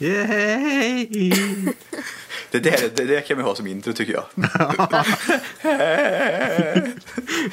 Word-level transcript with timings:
Yay! 0.00 1.32
Det, 2.50 2.58
där, 2.58 2.90
det 2.94 3.04
där 3.04 3.20
kan 3.20 3.36
vi 3.36 3.42
ha 3.42 3.54
som 3.54 3.66
intro 3.66 3.92
tycker 3.92 4.12
jag. 4.12 4.24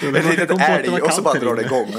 En 0.02 0.30
liten 0.30 0.60
älg 0.60 1.02
och 1.02 1.14
så 1.14 1.22
bara 1.22 1.40
drar 1.40 1.56
det 1.56 1.62
igång. 1.62 1.88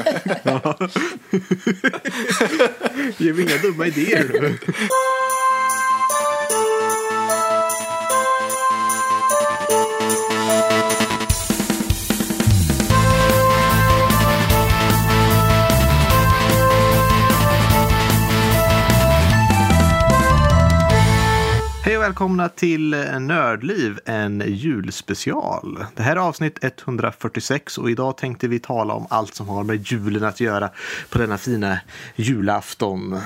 Ge 3.17 3.33
mig 3.33 3.43
inga 3.43 3.57
dumma 3.57 3.87
idéer 3.87 4.29
nu. 4.41 4.59
Välkomna 22.19 22.49
till 22.49 22.91
Nördliv, 23.21 24.01
en 24.05 24.43
julspecial. 24.47 25.85
Det 25.95 26.03
här 26.03 26.17
är 26.17 26.21
avsnitt 26.21 26.59
146 26.65 27.79
och 27.79 27.91
idag 27.91 28.17
tänkte 28.17 28.49
vi 28.49 28.59
tala 28.59 28.95
om 28.95 29.07
allt 29.11 29.35
som 29.35 29.49
har 29.49 29.65
med 29.65 29.87
julen 29.87 30.25
att 30.25 30.41
göra 30.41 30.71
på 31.11 31.19
denna 31.19 31.39
fina 31.39 31.81
julafton. 32.17 33.21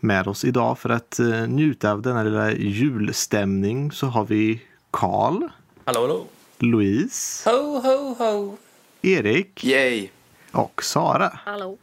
Med 0.00 0.28
oss 0.28 0.44
idag 0.44 0.78
för 0.78 0.88
att 0.90 1.18
eh, 1.18 1.26
njuta 1.26 1.92
av 1.92 2.02
denna 2.02 2.22
lilla 2.22 2.52
julstämning 2.52 3.92
så 3.92 4.06
har 4.06 4.24
vi 4.24 4.62
Karl, 4.90 5.48
Hallå, 5.84 6.00
hallå. 6.00 6.26
Louise, 6.58 7.50
Ho, 7.50 7.80
ho, 7.80 8.14
ho. 8.18 8.56
Erik 9.02 9.64
Yay! 9.64 10.08
och 10.52 10.82
Sara. 10.84 11.38
Hallå. 11.44 11.78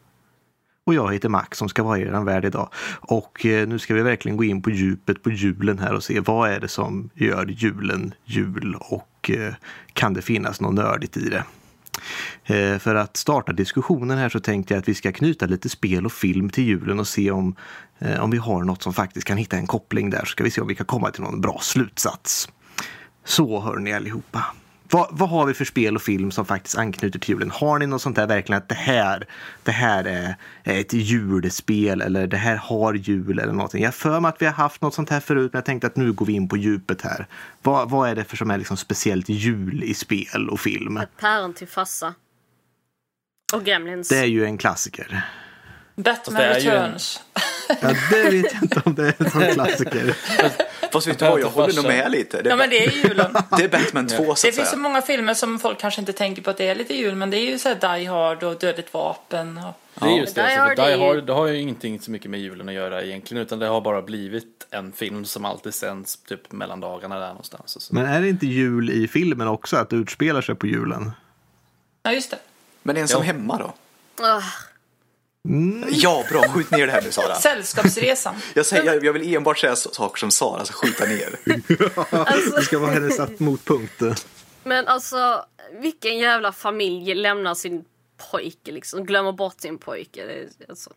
Och 0.86 0.94
jag 0.94 1.14
heter 1.14 1.30
Max 1.30 1.58
som 1.58 1.70
ska 1.70 1.84
vara 1.84 2.00
er 2.00 2.24
värd 2.24 2.46
idag. 2.46 2.70
Och 3.00 3.46
eh, 3.46 3.68
nu 3.68 3.80
ska 3.80 3.94
vi 3.94 4.02
verkligen 4.02 4.38
gå 4.38 4.44
in 4.44 4.62
på 4.62 4.70
djupet 4.70 5.24
på 5.24 5.32
julen 5.32 5.80
här 5.80 5.94
och 5.94 6.04
se 6.04 6.20
vad 6.20 6.50
är 6.50 6.60
det 6.60 6.68
som 6.68 7.10
gör 7.14 7.46
julen 7.46 8.14
jul 8.26 8.76
och 8.80 9.30
eh, 9.30 9.54
kan 9.94 10.14
det 10.14 10.22
finnas 10.22 10.62
något 10.62 10.74
nördigt 10.74 11.18
i 11.18 11.30
det. 11.30 11.44
Eh, 12.44 12.80
för 12.80 12.96
att 12.96 13.18
starta 13.18 13.54
diskussionen 13.54 14.18
här 14.18 14.30
så 14.30 14.40
tänkte 14.40 14.74
jag 14.74 14.82
att 14.82 14.88
vi 14.88 14.96
ska 14.96 15.12
knyta 15.12 15.46
lite 15.46 15.70
spel 15.70 16.06
och 16.06 16.12
film 16.12 16.50
till 16.50 16.64
julen 16.64 17.00
och 17.00 17.08
se 17.08 17.32
om, 17.32 17.56
om 18.20 18.32
vi 18.32 18.38
har 18.38 18.64
något 18.64 18.84
som 18.84 18.94
faktiskt 18.94 19.28
kan 19.28 19.38
hitta 19.38 19.58
en 19.58 19.68
koppling 19.68 20.10
där. 20.10 20.20
Så 20.20 20.26
ska 20.26 20.44
vi 20.44 20.52
se 20.52 20.62
om 20.62 20.68
vi 20.68 20.76
kan 20.76 20.86
komma 20.86 21.12
till 21.12 21.24
någon 21.24 21.42
bra 21.42 21.60
slutsats. 21.62 22.50
Så 23.24 23.62
hör 23.62 23.78
ni 23.78 23.94
allihopa. 23.94 24.46
Vad, 24.94 25.08
vad 25.12 25.30
har 25.30 25.46
vi 25.46 25.54
för 25.54 25.66
spel 25.66 25.96
och 25.96 26.02
film 26.02 26.32
som 26.32 26.46
faktiskt 26.46 26.78
anknyter 26.78 27.20
till 27.20 27.30
julen? 27.30 27.52
Har 27.52 27.80
ni 27.80 27.88
något 27.88 28.02
sånt 28.02 28.16
där 28.16 28.28
verkligen 28.28 28.58
att 28.58 28.70
det 28.70 28.76
här, 28.76 29.28
det 29.64 29.72
här 29.72 30.04
är 30.04 30.36
ett 30.64 30.94
julspel 30.94 32.02
eller 32.02 32.28
det 32.28 32.38
här 32.38 32.56
har 32.56 32.94
jul 32.94 33.40
eller 33.40 33.54
någonting? 33.54 33.84
Jag 33.84 33.96
för 33.96 34.20
mig 34.20 34.30
att 34.30 34.42
vi 34.42 34.46
har 34.46 34.54
haft 34.54 34.82
något 34.82 34.94
sånt 34.94 35.10
här 35.10 35.20
förut 35.20 35.54
men 35.54 35.58
jag 35.58 35.66
tänkte 35.66 35.88
att 35.88 35.96
nu 35.96 36.12
går 36.12 36.26
vi 36.26 36.34
in 36.34 36.50
på 36.50 36.58
djupet 36.58 37.02
här. 37.02 37.28
Vad, 37.62 37.90
vad 37.90 38.10
är 38.10 38.16
det 38.16 38.24
för 38.24 38.38
som 38.38 38.52
är 38.52 38.58
liksom 38.58 38.78
speciellt 38.78 39.30
jul 39.30 39.84
i 39.84 39.94
spel 39.94 40.50
och 40.50 40.60
film? 40.60 40.98
Ett 40.98 41.18
päron 41.20 41.54
till 41.54 41.68
fassa. 41.68 42.14
Och 43.54 43.64
Gremlins. 43.64 44.10
Det 44.10 44.18
är 44.18 44.26
ju 44.26 44.46
en 44.46 44.58
klassiker. 44.58 45.24
Batman 45.96 46.42
det 46.42 46.48
är 46.48 46.60
ju 46.60 46.70
en- 46.70 46.82
Returns. 46.84 47.22
Ja, 47.82 47.92
det 48.12 48.30
vet 48.30 48.54
jag 48.54 48.64
inte 48.64 48.82
om 48.86 48.96
det 48.96 49.04
är 49.08 49.16
en 49.18 49.32
sån 49.32 49.42
klassiker. 49.54 50.16
Fast 50.92 51.08
vet 51.08 51.20
du 51.20 51.26
vad, 51.26 51.40
jag 51.42 51.50
håller 51.50 51.76
nog 51.76 51.86
med 51.86 52.12
lite. 52.12 52.42
Det 52.42 52.50
Ja 52.50 52.54
är, 52.54 52.58
men 52.58 52.70
det 52.70 52.86
är 52.86 52.92
julen. 52.92 53.34
det 53.58 53.64
är 53.64 53.70
Batman 53.70 54.08
2 54.08 54.36
så 54.36 54.48
Det 54.48 54.50
att 54.50 54.56
finns 54.56 54.70
så 54.72 54.78
många 54.78 55.02
filmer 55.02 55.34
som 55.34 55.60
folk 55.60 55.80
kanske 55.80 56.02
inte 56.02 56.14
tänker 56.14 56.42
på 56.42 56.50
att 56.50 56.58
det 56.58 56.68
är 56.68 56.76
lite 56.76 56.94
jul 56.96 57.16
men 57.16 57.30
det 57.30 57.38
är 57.38 57.46
ju 57.52 57.60
så 57.60 57.70
här 57.70 57.98
Die 57.98 58.06
Hard 58.06 58.44
och 58.44 58.60
Dödligt 58.60 58.94
vapen. 58.94 59.58
Och... 59.58 59.74
Det 60.00 60.06
är 60.06 60.18
just 60.20 60.36
det. 60.36 60.42
Die 60.44 60.56
så 60.56 60.60
Hard 60.62 60.78
Die 60.78 60.98
Hard, 61.06 61.24
det 61.26 61.34
har 61.34 61.48
ju 61.48 61.60
ingenting 61.60 62.00
så 62.00 62.12
mycket 62.12 62.32
med 62.32 62.40
julen 62.40 62.70
att 62.70 62.76
göra 62.76 63.04
egentligen. 63.04 63.44
Utan 63.44 63.60
det 63.60 63.68
har 63.68 63.82
bara 63.82 64.02
blivit 64.02 64.68
en 64.72 64.92
film 64.92 65.26
som 65.26 65.46
alltid 65.46 65.74
sänds 65.74 66.16
typ 66.18 66.52
mellan 66.52 66.80
dagarna 66.80 67.20
där 67.20 67.28
någonstans. 67.28 67.76
och 67.76 67.82
Så. 67.82 67.96
Men 67.96 68.06
är 68.06 68.22
det 68.22 68.30
inte 68.30 68.46
jul 68.48 68.90
i 68.90 69.08
filmen 69.08 69.48
också 69.48 69.78
att 69.78 69.90
det 69.90 69.96
utspelar 69.96 70.42
sig 70.42 70.56
på 70.56 70.68
julen? 70.68 71.12
Ja 72.04 72.12
just 72.12 72.32
det. 72.32 72.38
Men 72.84 72.98
ensam 72.98 73.22
Ja. 73.22 73.26
hemma 73.26 73.58
då? 73.58 73.74
Ah, 75.50 75.88
Ja, 75.92 76.24
bra. 76.30 76.42
Skjut 76.42 76.72
ner 76.72 76.86
det 76.86 76.92
här 76.92 77.02
nu 77.02 77.12
Sara. 77.12 77.36
Sällskapsresan. 77.36 78.36
Jag, 78.54 78.66
säger, 78.66 78.84
jag, 78.84 79.04
jag 79.06 79.14
vill 79.14 79.36
enbart 79.36 79.58
säga 79.60 79.76
saker 79.76 80.20
som 80.20 80.32
Sara 80.32 80.66
ska 80.66 80.76
skjuta 80.76 81.06
ner. 81.06 81.40
alltså, 82.10 82.50
Det 82.56 82.62
ska 82.62 82.80
vara 82.80 82.92
hennes 82.92 83.16
satt 83.16 83.40
motpunkt. 83.40 84.02
men 84.64 84.88
alltså, 84.88 85.46
vilken 85.82 86.18
jävla 86.18 86.52
familj 86.52 87.16
lämnar 87.16 87.56
sin 87.56 87.86
pojke 88.32 88.72
liksom? 88.72 89.06
Glömmer 89.06 89.32
bort 89.32 89.62
sin 89.62 89.78
pojke. 89.78 90.26
Det, 90.26 90.34
är- 90.34 90.70
alltså. 90.70 90.90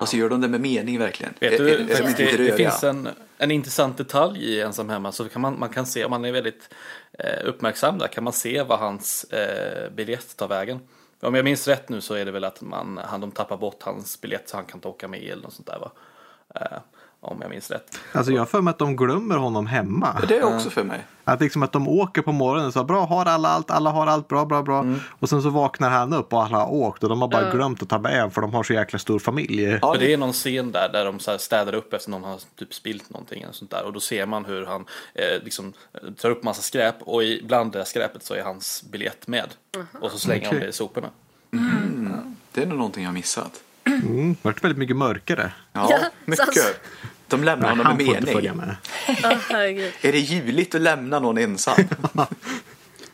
Och 0.00 0.08
så 0.08 0.16
gör 0.16 0.28
de 0.28 0.40
det 0.40 0.48
med 0.48 0.60
mening 0.60 0.98
verkligen. 0.98 1.34
Vet 1.40 1.52
Är- 1.52 1.58
du, 1.58 1.68
är- 1.70 1.74
är 2.02 2.08
inte 2.08 2.22
det, 2.24 2.36
det 2.36 2.56
finns 2.56 2.84
en, 2.84 3.08
en 3.38 3.50
intressant 3.50 3.98
detalj 3.98 4.44
i 4.44 4.60
Ensam 4.60 4.88
hemma. 4.88 5.12
Så 5.12 5.28
kan 5.28 5.42
man, 5.42 5.58
man 5.58 5.68
kan 5.68 5.86
se, 5.86 6.04
om 6.04 6.10
man 6.10 6.24
är 6.24 6.32
väldigt 6.32 6.68
eh, 7.18 7.48
uppmärksam 7.48 7.98
där, 7.98 8.08
kan 8.08 8.24
man 8.24 8.32
se 8.32 8.62
vad 8.62 8.78
hans 8.78 9.24
eh, 9.24 9.90
biljett 9.90 10.36
tar 10.36 10.48
vägen. 10.48 10.80
Om 11.20 11.34
jag 11.34 11.44
minns 11.44 11.68
rätt 11.68 11.88
nu 11.88 12.00
så 12.00 12.14
är 12.14 12.24
det 12.24 12.30
väl 12.30 12.44
att 12.44 12.60
man, 12.60 13.00
han, 13.04 13.20
de 13.20 13.30
tappar 13.30 13.56
bort 13.56 13.82
hans 13.82 14.20
biljett 14.20 14.48
så 14.48 14.56
han 14.56 14.66
kan 14.66 14.78
inte 14.78 14.88
åka 14.88 15.08
med 15.08 15.22
eller 15.22 15.42
något 15.42 15.52
sånt 15.52 15.66
där 15.66 15.78
va. 15.78 15.92
Eh, 16.54 16.78
om 17.20 17.38
jag 17.40 17.50
minns 17.50 17.70
rätt. 17.70 18.00
Alltså 18.12 18.32
jag 18.32 18.40
har 18.40 18.46
för 18.46 18.60
mig 18.60 18.70
att 18.70 18.78
de 18.78 18.96
glömmer 18.96 19.36
honom 19.36 19.66
hemma. 19.66 20.22
Det 20.28 20.38
är 20.38 20.54
också 20.54 20.70
för 20.70 20.84
mig. 20.84 21.04
Att 21.24 21.40
liksom 21.40 21.62
att 21.62 21.72
de 21.72 21.88
åker 21.88 22.22
på 22.22 22.32
morgonen 22.32 22.66
och 22.66 22.72
så 22.72 22.84
bra, 22.84 23.06
har 23.06 23.26
alla 23.26 23.48
allt, 23.48 23.70
alla 23.70 23.90
har 23.90 24.06
allt, 24.06 24.28
bra, 24.28 24.44
bra, 24.44 24.62
bra. 24.62 24.86
Och 25.18 25.28
sen 25.28 25.42
så 25.42 25.50
vaknar 25.50 25.90
han 25.90 26.12
upp 26.12 26.32
och 26.32 26.42
alla 26.42 26.58
har 26.58 26.72
åkt 26.72 27.02
och 27.02 27.08
de 27.08 27.20
har 27.20 27.28
bara 27.28 27.50
glömt 27.50 27.82
att 27.82 27.88
ta 27.88 27.98
med 27.98 28.32
för 28.32 28.40
de 28.40 28.54
har 28.54 28.62
så 28.62 28.72
jäkla 28.72 28.98
stor 28.98 29.18
familj. 29.18 29.78
Ja, 29.82 29.96
det 29.98 30.12
är 30.12 30.16
någon 30.16 30.32
scen 30.32 30.72
där, 30.72 30.88
där 30.92 31.04
de 31.04 31.18
så 31.18 31.30
här 31.30 31.38
städar 31.38 31.74
upp 31.74 31.92
efter 31.92 32.10
någon 32.10 32.24
har 32.24 32.40
typ 32.56 32.74
spilt 32.74 33.10
någonting 33.10 33.42
eller 33.42 33.52
sånt 33.52 33.70
där. 33.70 33.84
Och 33.84 33.92
då 33.92 34.00
ser 34.00 34.26
man 34.26 34.44
hur 34.44 34.66
han 34.66 34.84
eh, 35.14 35.42
liksom 35.44 35.72
tar 36.16 36.30
upp 36.30 36.42
massa 36.42 36.62
skräp 36.62 36.94
och 37.00 37.22
i, 37.22 37.42
bland 37.44 37.72
det 37.72 37.84
skräpet 37.84 38.22
så 38.24 38.34
är 38.34 38.42
hans 38.42 38.84
biljett 38.90 39.26
med. 39.26 39.48
Och 40.00 40.10
så 40.10 40.18
slänger 40.18 40.46
Okej. 40.48 40.58
de 40.58 40.64
det 40.64 40.70
i 40.70 40.72
soporna. 40.72 41.08
Det 42.52 42.62
är 42.62 42.66
nog 42.66 42.78
någonting 42.78 43.02
jag 43.02 43.08
har 43.08 43.14
missat. 43.14 43.62
Mm, 44.02 44.36
vart 44.42 44.64
väldigt 44.64 44.78
mycket 44.78 44.96
mörkare. 44.96 45.52
Ja, 45.72 45.88
Ja, 45.90 45.98
så 45.98 46.04
mycket. 46.24 46.48
alltså- 46.48 46.74
De 47.28 47.44
lämnar 47.44 47.68
honom 47.68 47.96
med 47.96 48.06
mening. 48.06 48.56
med. 48.56 48.76
Är 50.02 50.12
det 50.12 50.18
juligt 50.18 50.74
att 50.74 50.80
lämna 50.80 51.18
någon 51.18 51.38
ensam? 51.38 51.74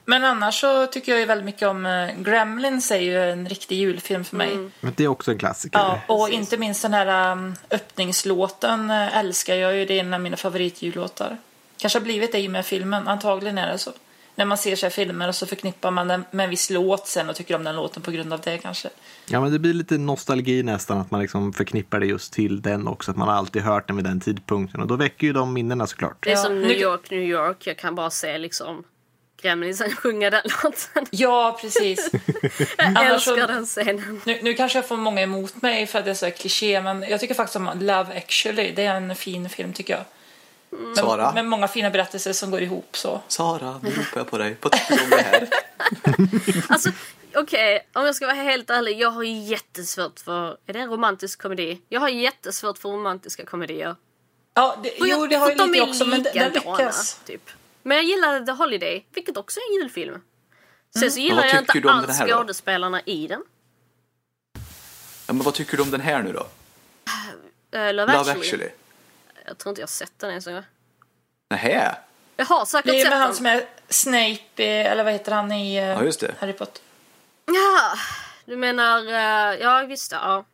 Men 0.04 0.25
annars 0.25 0.60
så 0.60 0.87
tycker 0.87 1.12
jag 1.12 1.19
ju 1.20 1.26
väldigt 1.26 1.44
mycket 1.44 1.69
om 1.69 1.87
uh, 1.87 2.10
Gremlins 2.22 2.91
är 2.91 2.98
ju 3.00 3.31
en 3.31 3.48
riktig 3.48 3.76
julfilm 3.76 4.25
för 4.25 4.37
mig. 4.37 4.70
Men 4.81 4.93
det 4.97 5.04
är 5.04 5.09
också 5.09 5.31
en 5.31 5.38
klassiker. 5.38 5.78
Ja, 5.78 6.00
och 6.09 6.31
inte 6.31 6.56
minst 6.56 6.82
den 6.82 6.94
här 6.94 7.32
um, 7.32 7.54
öppningslåten 7.70 8.91
uh, 8.91 9.16
älskar 9.19 9.54
jag 9.54 9.76
ju. 9.76 9.84
Det 9.84 9.94
är 9.94 10.00
en 10.00 10.14
av 10.14 10.20
mina 10.20 10.37
favoritjullåtar. 10.37 11.37
Kanske 11.76 11.99
har 11.99 12.04
blivit 12.04 12.32
det 12.32 12.38
i 12.38 12.47
och 12.47 12.50
med 12.50 12.66
filmen. 12.66 13.09
Antagligen 13.09 13.59
är 13.59 13.72
det 13.72 13.78
så. 13.78 13.91
När 14.34 14.44
man 14.44 14.59
ser 14.59 14.76
sig 14.76 14.91
filmer 14.91 15.28
och 15.28 15.34
så 15.34 15.47
förknippar 15.47 15.91
man 15.91 16.09
den 16.09 16.25
med 16.31 16.44
en 16.44 16.50
viss 16.50 16.70
låt 16.70 17.06
sen 17.06 17.28
och 17.28 17.37
tycker 17.37 17.54
om 17.56 17.65
den 17.65 17.76
låten 17.76 18.03
på 18.03 18.10
grund 18.10 18.32
av 18.32 18.41
det 18.41 18.59
kanske. 18.59 18.88
Ja, 19.28 19.41
men 19.41 19.53
det 19.53 19.59
blir 19.59 19.75
lite 19.75 19.98
nostalgi 19.98 20.62
nästan 20.62 20.98
att 20.98 21.10
man 21.10 21.20
liksom 21.20 21.53
förknippar 21.53 22.00
det 22.00 22.06
just 22.06 22.32
till 22.32 22.62
den 22.62 22.87
också. 22.88 23.10
Att 23.10 23.16
man 23.16 23.28
har 23.28 23.34
alltid 23.34 23.62
hört 23.62 23.87
den 23.87 23.97
vid 23.97 24.04
den 24.04 24.20
tidpunkten. 24.20 24.81
Och 24.81 24.87
då 24.87 24.97
väcker 24.97 25.26
ju 25.26 25.32
de 25.32 25.53
minnena 25.53 25.87
såklart. 25.87 26.16
Det 26.20 26.32
är 26.32 26.37
som 26.37 26.60
New 26.60 26.70
York, 26.70 27.10
New 27.10 27.22
York. 27.22 27.66
Jag 27.66 27.78
kan 27.78 27.94
bara 27.94 28.10
se 28.10 28.38
liksom 28.38 28.84
Gremlinsen 29.43 29.91
sjunga 29.97 30.31
den 30.31 30.43
låten. 30.62 31.06
Ja, 31.10 31.59
precis. 31.60 32.10
Jag 32.78 32.87
Annars 32.87 33.22
så- 33.25 33.31
älskar 33.34 33.49
den 33.49 33.66
scenen. 33.66 34.20
Nu, 34.25 34.38
nu 34.43 34.54
kanske 34.54 34.78
jag 34.78 34.88
får 34.88 34.97
många 34.97 35.20
emot 35.22 35.62
mig 35.62 35.87
för 35.87 35.99
att 35.99 36.04
det 36.04 36.10
är 36.10 36.14
så 36.14 36.26
här 36.26 36.32
kliché, 36.32 36.82
men 36.82 37.03
jag 37.03 37.20
tycker 37.20 37.34
faktiskt 37.34 37.56
om 37.56 37.70
Love 37.81 38.16
actually. 38.16 38.72
Det 38.76 38.84
är 38.84 38.94
en 38.97 39.16
fin 39.16 39.49
film 39.49 39.72
tycker 39.72 39.94
jag. 39.94 40.04
Med, 40.72 40.97
Sara? 40.97 41.33
med 41.33 41.44
många 41.44 41.69
fina 41.69 41.91
berättelser 41.91 42.33
som 42.33 42.50
går 42.50 42.62
ihop 42.62 42.97
så. 42.97 43.21
Sara, 43.28 43.81
nu 43.83 43.91
ropar 43.91 44.21
jag 44.21 44.31
på 44.31 44.38
dig. 44.38 44.56
Vad 44.60 44.72
tycker 44.72 44.97
du 44.97 45.03
om 45.05 45.10
det 45.10 45.22
här? 45.22 45.49
Alltså, 46.69 46.91
okej, 47.34 47.88
om 47.93 48.05
jag 48.06 48.15
ska 48.15 48.27
vara 48.27 48.37
helt 48.37 48.71
ärlig. 48.71 48.99
Jag 49.00 49.11
har 49.11 49.22
jättesvårt 49.22 50.21
för... 50.21 50.56
Är 50.66 50.72
det 50.72 50.78
en 50.78 50.91
romantisk 50.91 51.43
komedi? 51.43 51.81
Jag 51.88 52.00
har 52.00 52.09
jättesvårt 52.09 52.78
för 52.78 52.88
romantiska 52.88 53.44
komedier. 53.44 53.97
Ja, 54.55 54.76
det, 54.82 54.91
För 54.91 55.06
jo 55.06 55.06
jag- 55.06 55.31
det 55.31 55.37
har 55.37 55.55
de 55.55 55.70
lite 55.70 55.82
också, 55.82 56.05
men 56.06 56.23
den 56.23 56.52
lyckas. 56.52 57.20
Typ. 57.26 57.50
Men 57.82 57.97
jag 57.97 58.05
gillade 58.06 58.47
The 58.47 58.52
Holiday, 58.52 59.06
vilket 59.14 59.37
också 59.37 59.61
är 59.61 59.64
en 59.75 59.82
julfilm. 59.82 60.20
Sen 60.99 61.11
så 61.11 61.19
Men 61.19 61.25
gillar 61.25 61.44
jag 61.44 61.58
inte 61.58 61.91
alls 61.91 62.19
då? 62.19 62.26
skådespelarna 62.26 63.00
i 63.00 63.26
den. 63.26 63.43
Ja, 65.26 65.32
men 65.32 65.43
vad 65.43 65.55
tycker 65.55 65.76
du 65.76 65.82
om 65.82 65.91
den 65.91 66.00
här 66.00 66.23
nu 66.23 66.32
då? 66.32 66.41
Uh, 67.79 67.93
Love, 67.93 67.93
Love 67.93 68.12
actually. 68.19 68.41
actually. 68.41 68.69
Jag 69.52 69.58
tror 69.58 69.70
inte 69.70 69.81
jag 69.81 69.87
har 69.87 69.90
sett 69.90 70.19
den 70.19 70.31
ens 70.31 70.46
en 70.46 70.54
gång. 70.54 70.62
Nähä? 71.50 71.96
Jag 72.37 72.44
har 72.46 72.64
säkert 72.64 72.90
Det 72.93 73.00
är 73.00 73.02
sett 73.04 73.10
med 73.10 73.19
han 73.19 73.28
den. 73.28 73.37
som 73.37 73.46
är 73.46 73.64
Snape, 73.88 74.64
eller 74.64 75.04
vad 75.04 75.12
heter 75.12 75.32
han 75.32 75.52
i 75.52 75.76
eh, 75.76 75.82
Ja, 75.84 76.04
just 76.04 76.20
det. 76.20 76.34
Harry 76.38 76.52
Potter? 76.52 76.82
Ja, 77.46 77.94
du 78.44 78.56
menar... 78.56 78.99
Uh, 79.06 79.60
ja, 79.62 79.84
visst 79.88 80.10
det. 80.10 80.16
Ja, 80.16 80.44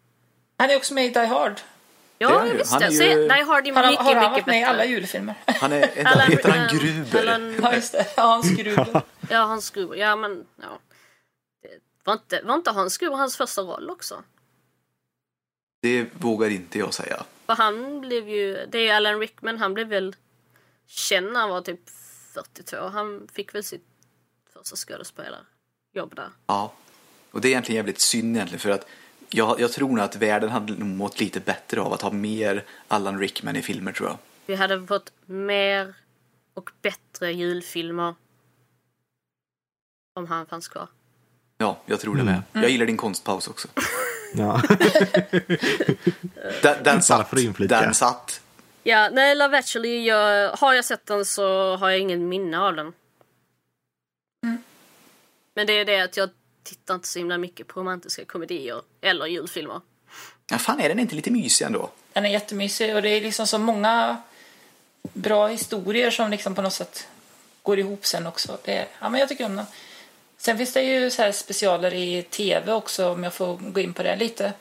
Han 0.58 0.70
är 0.70 0.76
också 0.76 0.94
med 0.94 1.04
i 1.06 1.08
Die 1.08 1.26
Hard. 1.26 1.52
Det 2.18 2.24
är 2.24 2.30
ja 2.30 2.38
han 2.38 2.48
ju. 2.48 2.56
visst 2.56 2.72
Han 2.72 2.80
det. 2.80 2.86
är 2.86 2.90
ju- 2.90 2.98
Se, 2.98 3.14
Die 3.14 3.42
Hard 3.42 3.66
är 3.66 3.72
Har 3.72 3.82
han, 3.82 3.90
mycket, 3.92 4.04
har 4.04 4.14
han 4.14 4.32
mycket 4.32 4.32
varit 4.32 4.46
med 4.46 4.60
i 4.60 4.64
alla 4.64 4.78
bättre. 4.78 4.90
julfilmer? 4.92 5.34
Han 5.46 5.72
är, 5.72 5.90
en, 5.94 6.06
Alan- 6.06 6.30
heter 6.30 6.50
han 6.50 6.66
eh, 6.66 6.72
Gruber? 6.72 7.20
Alan- 7.22 7.58
ja, 7.62 7.74
just 7.74 7.92
det. 7.92 8.06
Ja, 8.16 8.22
Hans 8.22 8.50
Gruber. 8.50 9.02
Ja, 9.30 9.38
Hans 9.44 9.70
Gruber. 9.70 9.96
Ja, 9.96 10.16
men 10.16 10.46
ja. 10.62 10.78
Det 11.62 11.68
var 12.04 12.12
inte, 12.12 12.40
var 12.44 12.54
inte 12.54 12.70
Hans 12.70 12.98
Gruber 12.98 13.16
hans 13.16 13.36
första 13.36 13.62
roll 13.62 13.90
också? 13.90 14.22
Det 15.82 16.06
vågar 16.12 16.50
inte 16.50 16.78
jag 16.78 16.94
säga. 16.94 17.24
För 17.48 17.54
han 17.54 18.00
blev 18.00 18.28
ju, 18.28 18.66
det 18.66 18.88
är 18.88 18.96
Alan 18.96 19.20
Rickman, 19.20 19.58
han 19.58 19.74
blev 19.74 19.88
väl 19.88 20.16
känd 20.86 21.32
när 21.32 21.40
han 21.40 21.50
var 21.50 21.60
typ 21.60 21.80
42. 22.34 22.76
Han 22.76 23.28
fick 23.32 23.54
väl 23.54 23.64
sitt 23.64 23.84
första 24.52 24.76
skådespelarjobb 24.76 26.14
där. 26.16 26.30
Ja, 26.46 26.72
och 27.30 27.40
det 27.40 27.48
är 27.48 27.50
egentligen 27.50 27.76
jävligt 27.76 28.00
synd 28.00 28.36
egentligen 28.36 28.60
för 28.60 28.70
att 28.70 28.86
jag, 29.30 29.60
jag 29.60 29.72
tror 29.72 29.88
nog 29.88 30.00
att 30.00 30.16
världen 30.16 30.50
hade 30.50 30.72
nog 30.72 30.88
mått 30.88 31.20
lite 31.20 31.40
bättre 31.40 31.80
av 31.80 31.92
att 31.92 32.02
ha 32.02 32.10
mer 32.12 32.64
Alan 32.88 33.18
Rickman 33.18 33.56
i 33.56 33.62
filmer 33.62 33.92
tror 33.92 34.08
jag. 34.08 34.18
Vi 34.46 34.54
hade 34.54 34.86
fått 34.86 35.12
mer 35.26 35.94
och 36.54 36.70
bättre 36.82 37.32
julfilmer 37.32 38.14
om 40.14 40.26
han 40.26 40.46
fanns 40.46 40.68
kvar. 40.68 40.88
Ja, 41.58 41.78
jag 41.86 42.00
tror 42.00 42.16
det 42.16 42.24
med. 42.24 42.42
Jag 42.52 42.70
gillar 42.70 42.86
din 42.86 42.96
konstpaus 42.96 43.48
också. 43.48 43.68
Ja. 44.32 44.62
Den, 46.62 46.82
den 46.84 47.02
satt. 47.02 47.30
Den 47.58 47.94
satt. 47.94 48.40
Ja, 48.82 49.08
nej, 49.12 49.34
Love 49.34 49.58
actually, 49.58 50.06
jag, 50.06 50.50
har 50.56 50.74
jag 50.74 50.84
sett 50.84 51.06
den 51.06 51.24
så 51.24 51.76
har 51.76 51.90
jag 51.90 51.98
ingen 51.98 52.28
minne 52.28 52.58
av 52.58 52.76
den. 52.76 52.92
Men 55.54 55.66
det 55.66 55.72
är 55.72 55.84
det 55.84 56.00
att 56.00 56.16
jag 56.16 56.30
tittar 56.62 56.94
inte 56.94 57.08
så 57.08 57.18
himla 57.18 57.38
mycket 57.38 57.66
på 57.66 57.80
romantiska 57.80 58.24
komedier 58.24 58.82
eller 59.00 59.26
julfilmer. 59.26 59.80
Ja, 60.50 60.58
fan 60.58 60.80
är 60.80 60.88
den 60.88 60.98
inte 60.98 61.14
lite 61.14 61.30
mysig 61.30 61.64
ändå? 61.64 61.90
Den 62.12 62.24
är 62.24 62.28
jättemysig 62.28 62.96
och 62.96 63.02
det 63.02 63.08
är 63.08 63.20
liksom 63.20 63.46
så 63.46 63.58
många 63.58 64.16
bra 65.12 65.48
historier 65.48 66.10
som 66.10 66.30
liksom 66.30 66.54
på 66.54 66.62
något 66.62 66.72
sätt 66.72 67.08
går 67.62 67.78
ihop 67.78 68.06
sen 68.06 68.26
också. 68.26 68.58
Det, 68.64 68.88
ja, 69.00 69.08
men 69.08 69.20
jag 69.20 69.28
tycker 69.28 69.44
om 69.44 69.56
den. 69.56 69.66
Sen 70.38 70.58
finns 70.58 70.72
det 70.72 70.82
ju 70.82 71.10
så 71.10 71.22
här 71.22 71.32
specialer 71.32 71.94
i 71.94 72.22
tv 72.22 72.72
också 72.72 73.08
om 73.12 73.24
jag 73.24 73.34
får 73.34 73.56
gå 73.56 73.80
in 73.80 73.92
på 73.92 74.02
det 74.02 74.16
lite. 74.16 74.52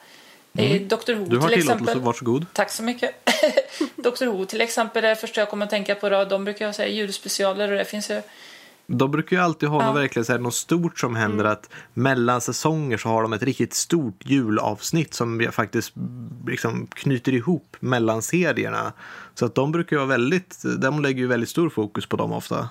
Är 0.54 0.80
Dr 0.80 1.14
Who 1.14 1.18
Mm. 1.18 1.30
Du 1.30 1.38
har 1.38 1.48
till 1.50 1.62
tillåtelse, 1.62 1.74
exempel. 1.84 2.00
varsågod. 2.00 2.46
Tack 2.54 2.72
så 2.72 2.84
mycket. 2.84 3.30
Dr 3.96 4.26
Who 4.26 4.46
till 4.46 4.62
exempel 4.62 5.04
är 5.06 5.10
det 5.10 5.16
första 5.16 5.42
jag 5.42 5.50
kommer 5.50 5.66
att 5.66 5.70
tänka 5.70 5.96
på. 5.96 6.10
Då. 6.10 6.26
De 6.26 6.44
brukar 6.46 6.66
ha 6.66 6.74
så 6.74 6.82
här 6.82 6.90
julspecialer 6.90 7.72
och 7.72 7.78
det 7.78 7.86
finns 7.86 8.10
ju 8.10 8.22
De 8.88 9.12
brukar 9.12 9.36
ju 9.38 9.44
alltid 9.44 9.70
ha 9.70 9.82
Ja. 9.82 9.88
något, 9.88 10.02
verkligen 10.02 10.26
så 10.26 10.32
här, 10.32 10.40
något 10.40 10.54
stort 10.56 11.00
som 11.00 11.16
händer. 11.16 11.46
Att 11.46 11.70
mellan 11.94 12.42
säsonger 12.42 12.98
så 12.98 13.10
har 13.10 13.22
de 13.22 13.34
ett 13.34 13.44
riktigt 13.44 13.74
stort 13.74 14.22
julavsnitt 14.26 15.14
som 15.14 15.50
faktiskt 15.52 15.94
liksom 16.48 16.88
knyter 16.88 17.34
ihop 17.34 17.76
mellan 17.80 18.22
serierna. 18.22 18.94
Så 19.36 19.46
att 19.46 19.56
de 19.56 19.72
brukar 19.72 19.96
ju 19.96 19.98
vara 19.98 20.08
väldigt, 20.10 20.64
de 20.80 21.02
lägger 21.02 21.20
ju 21.20 21.28
väldigt 21.28 21.50
stor 21.50 21.70
fokus 21.70 22.06
på 22.06 22.18
dem 22.18 22.32
ofta. 22.32 22.70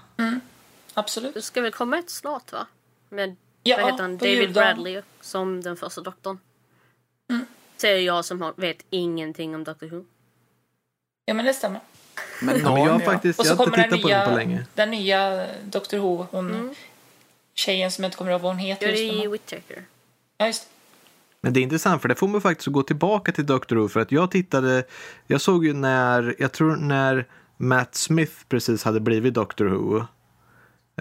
absolut. 0.94 1.34
Det 1.34 1.42
ska 1.42 1.60
väl 1.60 1.72
komma 1.72 1.98
ett 1.98 2.10
snart 2.10 2.52
va? 2.52 2.66
Med 3.08 3.36
Ja, 3.62 3.76
vad 3.76 3.90
heter 3.92 4.02
han? 4.02 4.18
David. 4.18 4.52
Bradley 4.52 5.02
som 5.20 5.60
den 5.60 5.76
första 5.76 6.00
doktorn. 6.00 6.38
Mm. 7.30 7.46
Säger 7.76 8.00
jag 8.06 8.24
som 8.24 8.42
har, 8.42 8.54
vet 8.56 8.84
ingenting 8.90 9.54
om 9.54 9.64
Doctor 9.64 9.86
Who. 9.86 10.04
Ja 11.24 11.34
men 11.34 11.44
det 11.44 11.54
stämmer. 11.54 11.80
Men, 12.42 12.60
Ja, 12.60 12.74
men 12.74 12.82
jag 12.84 12.92
har 12.92 12.98
faktiskt 12.98 13.40
Och 13.40 13.46
jag 13.46 13.56
så 13.56 13.64
har 13.64 13.66
inte 13.78 13.96
tittat 13.96 14.02
på 14.02 14.08
den 14.08 14.24
på 14.24 14.30
nya, 14.30 14.36
länge. 14.36 14.66
den 14.74 14.90
nya 14.90 15.46
Dr 15.64 15.96
Who. 15.96 16.26
Hon, 16.30 16.74
Tjejen 17.54 17.90
som 17.90 18.04
jag 18.04 18.08
inte 18.08 18.16
kommer 18.18 18.30
ihåg 18.30 18.40
vad 18.40 18.50
hon 18.52 18.58
heter. 18.58 18.88
Jodie. 18.88 19.28
Whittaker. 19.28 19.84
Ja, 20.38 20.46
just 20.46 20.62
det. 20.62 20.68
Men 21.40 21.52
det 21.52 21.60
är 21.60 21.62
intressant 21.62 22.02
för 22.02 22.08
det 22.08 22.14
får 22.14 22.28
man 22.28 22.40
faktiskt 22.40 22.66
gå 22.66 22.82
tillbaka 22.82 23.32
till 23.32 23.46
Doctor 23.46 23.76
Who 23.76 23.88
för 23.88 24.00
att 24.00 24.12
jag 24.12 24.30
tittade, 24.30 24.84
jag 25.26 25.40
såg 25.40 25.64
ju 25.66 25.72
när, 25.72 26.34
jag 26.38 26.52
tror 26.52 26.76
när 26.76 27.26
Matt 27.56 27.94
Smith 27.94 28.32
precis 28.48 28.84
hade 28.84 29.00
blivit 29.00 29.34
Doctor 29.34 29.64
Who. 29.66 29.98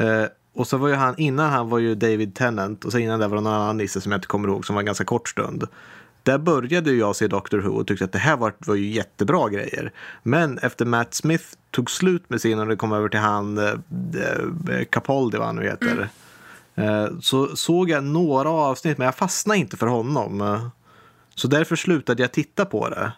Eh, 0.03 0.25
och 0.55 0.67
så 0.67 0.77
var 0.77 0.87
ju 0.87 0.93
han, 0.93 1.15
innan 1.17 1.49
han 1.51 1.69
var 1.69 1.79
ju 1.79 1.95
David 1.95 2.35
Tennant 2.35 2.85
och 2.85 2.91
så 2.91 2.97
innan 2.97 3.19
det 3.19 3.27
var 3.27 3.37
det 3.37 3.43
någon 3.43 3.53
annan 3.53 3.77
nisse 3.77 4.01
som 4.01 4.11
jag 4.11 4.17
inte 4.17 4.27
kommer 4.27 4.47
ihåg 4.47 4.65
som 4.65 4.75
var 4.75 4.81
en 4.81 4.85
ganska 4.85 5.05
kort 5.05 5.29
stund. 5.29 5.67
Där 6.23 6.37
började 6.37 6.91
jag 6.91 7.15
se 7.15 7.27
Doctor 7.27 7.57
Who 7.59 7.69
och 7.69 7.87
tyckte 7.87 8.05
att 8.05 8.11
det 8.11 8.19
här 8.19 8.37
var, 8.37 8.53
var 8.59 8.75
ju 8.75 8.91
jättebra 8.91 9.49
grejer. 9.49 9.91
Men 10.23 10.57
efter 10.57 10.85
Matt 10.85 11.13
Smith 11.13 11.45
tog 11.71 11.91
slut 11.91 12.29
med 12.29 12.41
sin 12.41 12.59
och 12.59 12.67
det 12.67 12.75
kom 12.75 12.91
över 12.91 13.09
till 13.09 13.19
han 13.19 13.57
eh, 13.57 13.63
eh 13.65 14.85
Capaldi 14.89 15.37
vad 15.37 15.47
han 15.47 15.55
nu 15.55 15.63
heter. 15.63 16.09
Mm. 16.77 17.21
så 17.21 17.55
såg 17.55 17.89
jag 17.89 18.03
några 18.03 18.49
avsnitt 18.49 18.97
men 18.97 19.05
jag 19.05 19.15
fastnade 19.15 19.59
inte 19.59 19.77
för 19.77 19.87
honom. 19.87 20.59
Så 21.35 21.47
därför 21.47 21.75
slutade 21.75 22.23
jag 22.23 22.31
titta 22.31 22.65
på 22.65 22.89
det. 22.89 23.11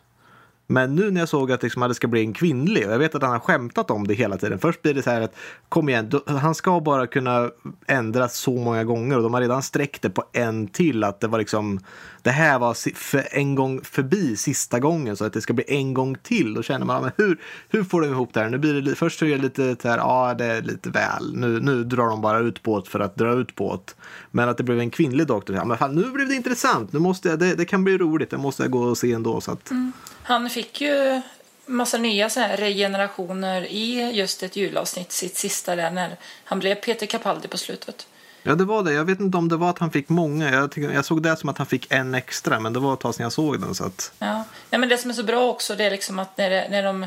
Men 0.70 0.96
nu 0.96 1.12
när 1.12 1.22
jag 1.22 1.30
såg 1.30 1.52
att 1.52 1.64
liksom, 1.64 1.84
att 1.84 1.90
det 1.90 1.96
ska 1.96 2.08
bli 2.08 2.22
en 2.22 2.34
kvinnlig 2.34 2.88
och 2.88 2.94
jag 2.94 3.00
vet 3.00 3.16
att 3.16 3.22
han 3.22 3.32
har 3.32 3.40
skämtat 3.40 3.92
om 3.92 4.08
det 4.08 4.14
hela 4.14 4.38
tiden. 4.38 4.60
Först 4.60 4.82
blir 4.82 4.94
det 4.94 5.04
så 5.04 5.10
här 5.10 5.22
att 5.22 5.36
kom 5.70 5.90
igen, 5.90 6.10
du- 6.10 6.34
han 6.38 6.56
ska 6.56 6.80
bara 6.80 7.08
kunna 7.08 7.50
ändras 7.88 8.36
så 8.38 8.56
många 8.56 8.84
gånger 8.84 9.18
och 9.18 9.24
de 9.24 9.34
har 9.34 9.42
redan 9.42 9.64
sträckt 9.64 10.02
det 10.02 10.10
på 10.10 10.24
en 10.34 10.68
till 10.68 11.04
att 11.04 11.20
det 11.20 11.28
var 11.28 11.40
liksom 11.40 11.80
det 12.28 12.32
här 12.32 12.60
var 12.60 12.94
för 12.96 13.28
en 13.32 13.56
gång 13.56 13.84
förbi 13.84 14.38
sista 14.38 14.80
gången 14.80 15.18
så 15.18 15.26
att 15.26 15.34
det 15.34 15.42
ska 15.42 15.54
bli 15.54 15.66
en 15.68 15.94
gång 15.94 16.18
till. 16.24 16.54
Då 16.54 16.64
känner 16.64 16.86
man, 16.86 17.02
men 17.02 17.12
hur, 17.18 17.42
hur 17.70 17.84
får 17.84 18.02
de 18.02 18.08
ihop 18.08 18.34
det 18.34 18.40
här? 18.40 18.50
Nu 18.50 18.58
blir 18.58 18.82
det, 18.82 18.96
först 18.96 19.22
är 19.22 19.26
det 19.26 19.38
lite 19.38 19.76
så 19.82 19.90
här, 19.90 19.98
ja 19.98 20.36
det 20.38 20.46
är 20.46 20.62
lite 20.62 20.90
väl. 20.90 21.36
Nu, 21.36 21.60
nu 21.60 21.84
drar 21.84 22.08
de 22.08 22.22
bara 22.22 22.40
ut 22.40 22.64
på 22.64 22.80
det 22.80 22.90
för 22.90 23.00
att 23.00 23.16
dra 23.16 23.34
ut 23.34 23.56
på 23.56 23.82
det. 23.86 23.94
Men 24.32 24.50
att 24.50 24.58
det 24.58 24.64
blev 24.64 24.80
en 24.80 24.90
kvinnlig 24.90 25.28
doktor, 25.28 25.56
ja, 25.56 25.66
men 25.66 25.78
fan, 25.78 25.96
nu 25.96 26.12
blev 26.12 26.28
det 26.28 26.36
intressant. 26.36 26.94
Nu 26.94 27.00
måste 27.00 27.30
jag, 27.30 27.40
det, 27.40 27.56
det 27.56 27.66
kan 27.66 27.84
bli 27.84 27.98
roligt, 27.98 28.30
det 28.30 28.38
måste 28.38 28.64
jag 28.64 28.72
gå 28.72 28.80
och 28.80 28.98
se 28.98 29.14
ändå. 29.14 29.42
Så 29.42 29.52
att, 29.52 29.72
mm. 29.72 29.92
Han 30.24 30.50
fick 30.50 30.82
ju 30.82 31.22
massa 31.66 31.98
nya 31.98 32.30
så 32.30 32.40
här 32.40 32.58
regenerationer 32.58 33.62
i 33.62 34.12
just 34.12 34.44
ett 34.44 34.56
julavsnitt, 34.56 35.12
sitt 35.12 35.38
sista 35.38 35.76
där 35.76 35.92
när 35.92 36.18
han 36.44 36.60
blev 36.60 36.76
Peter 36.76 37.06
Capaldi 37.06 37.48
på 37.48 37.58
slutet. 37.58 38.08
Ja, 38.48 38.56
det 38.56 38.66
var 38.66 38.84
det. 38.84 38.94
Jag 38.94 39.06
vet 39.06 39.20
inte 39.20 39.38
om 39.38 39.50
det 39.50 39.58
var 39.58 39.70
att 39.70 39.80
han 39.80 39.92
fick 39.92 40.10
många. 40.10 40.52
Jag, 40.52 40.72
tycker, 40.72 40.90
jag 40.92 41.06
såg 41.06 41.24
det 41.24 41.38
som 41.38 41.50
att 41.50 41.58
han 41.58 41.68
fick 41.68 41.92
en 41.92 42.16
extra, 42.16 42.60
men 42.60 42.74
det 42.74 42.80
var 42.80 42.94
ett 42.94 43.00
tag 43.00 43.16
sedan 43.16 43.24
jag 43.24 43.32
såg 43.34 43.62
den. 43.62 43.76
Så 43.76 43.84
att, 43.86 44.12
Ja. 44.20 44.44
ja, 44.70 44.78
men 44.78 44.90
det 44.90 44.98
som 44.98 45.10
är 45.10 45.14
så 45.14 45.24
bra 45.24 45.50
också 45.50 45.76
det 45.76 45.84
är 45.84 45.92
liksom 45.92 46.20
att 46.20 46.38
när, 46.38 46.50
det, 46.50 46.68
när 46.70 46.84
de 46.84 47.06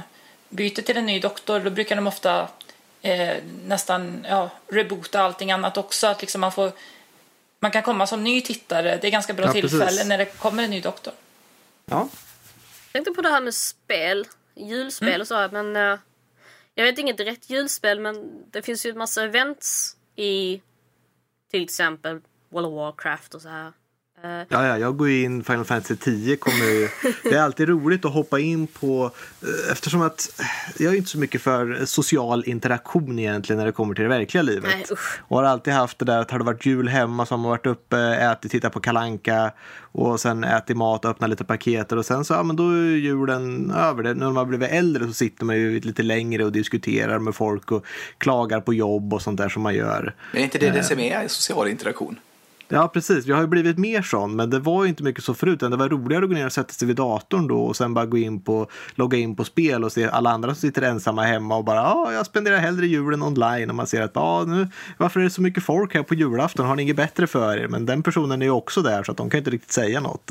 byter 0.49 0.83
till 0.83 0.97
en 0.97 1.07
ny 1.07 1.21
doktor 1.21 1.61
då 1.61 1.71
brukar 1.71 1.97
de 1.97 2.07
ofta 2.07 2.49
eh, 3.03 3.37
nästan 3.67 4.27
ja, 4.29 4.51
reboota 4.69 5.21
allting 5.23 5.53
annat 5.53 5.77
också. 5.77 6.07
Att 6.07 6.21
liksom 6.21 6.41
man, 6.41 6.53
får, 6.53 6.73
man 7.61 7.71
kan 7.71 7.83
komma 7.83 8.07
som 8.07 8.25
ny 8.25 8.41
tittare. 8.41 8.99
Det 9.01 9.07
är 9.07 9.11
ganska 9.11 9.33
bra 9.33 9.47
Ja, 9.47 9.53
tillfälle 9.53 9.85
precis. 9.87 10.07
när 10.07 10.19
det 10.19 10.25
kommer 10.39 10.63
en 10.63 10.71
ny 10.71 10.81
doktor. 10.81 11.13
ja. 11.87 12.09
Jag 12.93 13.05
tänkte 13.05 13.13
på 13.15 13.23
det 13.23 13.29
här 13.31 13.41
med 13.41 13.55
spel, 13.55 14.27
julspel 14.57 15.09
Mm. 15.09 15.21
och 15.21 15.27
så, 15.27 15.49
men 15.53 15.77
eh, 15.77 15.99
jag 16.75 16.85
vet 16.85 16.99
inget 16.99 17.17
direkt 17.17 17.51
julspel, 17.51 18.01
men 18.01 18.31
det 18.51 18.63
finns 18.63 18.87
ju 18.87 18.91
en 18.91 18.99
massa 18.99 19.25
events 19.25 19.97
i 20.17 20.61
till 21.51 21.63
exempel 21.63 22.21
World 22.49 22.67
of 22.67 22.75
Warcraft 22.75 23.35
och 23.35 23.43
så 23.43 23.49
här. 23.49 23.73
Eh, 24.25 24.31
Ja, 24.49 24.67
ja, 24.67 24.79
jag 24.79 24.97
går 24.97 25.09
ju 25.09 25.23
in, 25.23 25.45
Final 25.45 25.65
Fantasy 25.65 25.97
10 25.97 26.37
kommer 26.37 26.65
ju, 26.65 26.89
Det 27.23 27.35
är 27.35 27.43
alltid 27.43 27.69
roligt 27.69 28.05
att 28.05 28.13
hoppa 28.13 28.41
in 28.41 28.67
på, 28.67 29.11
eh, 29.43 29.73
eftersom 29.73 30.03
att 30.03 30.41
eh, 30.41 30.47
jag 30.85 30.93
är 30.93 30.97
inte 30.97 31.11
så 31.11 31.19
mycket 31.19 31.43
för 31.43 31.85
social 31.85 32.45
interaktion 32.47 33.19
egentligen 33.19 33.59
när 33.59 33.67
det 33.67 33.73
kommer 33.73 33.95
till 33.95 34.03
det 34.03 34.09
verkliga 34.09 34.43
livet. 34.43 34.71
Nej, 34.77 34.99
och 35.29 35.37
har 35.37 35.45
alltid 35.45 35.73
haft 35.73 35.99
det 35.99 36.05
där 36.05 36.19
att 36.19 36.31
har 36.31 36.39
det 36.39 36.45
varit 36.45 36.67
jul 36.67 36.89
hemma 36.89 37.27
så 37.27 37.35
har 37.35 37.39
man 37.39 37.51
varit 37.51 37.67
uppe, 37.67 37.99
ätit, 37.99 38.51
tittat 38.51 38.73
på 38.73 38.81
kalanka 38.81 39.53
och 39.93 40.21
sen 40.21 40.45
ätit 40.45 40.77
mat, 40.77 41.05
öppnat 41.05 41.31
lite 41.31 41.45
paketer 41.45 41.97
och 41.97 42.07
sen 42.07 42.25
så, 42.25 42.35
ja 42.35 42.43
men 42.43 42.57
då 42.57 42.71
är 42.71 42.97
julen 42.97 43.71
över. 43.71 44.03
Det. 44.03 44.15
När 44.15 44.31
man 44.31 44.49
blivit 44.49 44.71
äldre 44.71 45.07
så 45.07 45.13
sitter 45.13 45.45
man 45.45 45.57
ju 45.57 45.81
lite 45.81 46.03
längre 46.03 46.45
och 46.45 46.53
diskuterar 46.53 47.19
med 47.19 47.35
folk 47.35 47.73
och 47.73 47.85
klagar 48.19 48.61
på 48.61 48.75
jobb 48.75 49.15
och 49.15 49.23
sånt 49.23 49.39
där 49.39 49.49
som 49.49 49.63
man 49.63 49.75
gör. 49.75 50.15
Men 50.33 50.41
är 50.41 50.45
inte 50.45 50.59
det 50.59 50.71
det 50.71 50.83
som 50.83 50.99
är 50.99 51.29
social 51.29 51.69
interaktion? 51.69 52.19
Ja, 52.73 52.89
precis. 52.89 53.27
Vi 53.27 53.33
har 53.33 53.41
ju 53.41 53.47
blivit 53.47 53.79
mer 53.79 54.03
sån, 54.03 54.37
men 54.37 54.51
det 54.51 54.59
var 54.59 54.83
ju 54.85 54.89
inte 54.89 55.03
mycket 55.03 55.25
så 55.25 55.35
förut. 55.35 55.61
Det 55.61 55.69
var 55.69 55.89
roligare 55.89 56.25
att 56.25 56.31
gå 56.31 56.35
ner 56.35 56.47
och 56.47 56.53
sätta 56.53 56.73
sig 56.73 56.89
vid 56.89 56.97
datorn 56.97 57.49
då 57.49 57.61
och 57.61 57.77
sen 57.77 57.95
bara 57.95 58.07
gå 58.07 58.19
in 58.19 58.41
på, 58.43 58.67
logga 58.95 59.19
in 59.19 59.37
på 59.37 59.45
spel 59.45 59.85
och 59.85 59.93
se 59.93 60.09
alla 60.09 60.31
andra 60.31 60.55
som 60.55 60.61
sitter 60.61 60.83
ensamma 60.83 61.23
hemma 61.23 61.57
och 61.57 61.65
bara 61.65 61.77
ja, 61.77 62.13
jag 62.13 62.27
spenderar 62.27 62.59
hellre 62.59 62.87
julen 62.87 63.23
online 63.23 63.71
och 63.71 63.77
man 63.77 63.87
ser 63.87 64.03
att 64.03 64.11
ja, 64.15 64.45
nu, 64.47 64.69
varför 64.99 65.21
är 65.21 65.25
det 65.25 65.31
så 65.31 65.43
mycket 65.43 65.65
folk 65.65 65.95
här 65.95 66.03
på 66.03 66.15
julafton? 66.15 66.67
Har 66.67 66.77
ni 66.77 66.83
inget 66.83 66.97
bättre 66.97 67.27
för 67.27 67.57
er? 67.57 67.69
Men 67.69 67.87
den 67.87 68.03
personen 68.03 68.43
är 68.43 68.47
ju 68.47 68.53
också 68.53 68.83
där 68.83 69.03
så 69.03 69.13
att 69.13 69.19
de 69.19 69.31
kan 69.31 69.39
inte 69.39 69.51
riktigt 69.51 69.73
säga 69.73 70.01
något. 70.01 70.31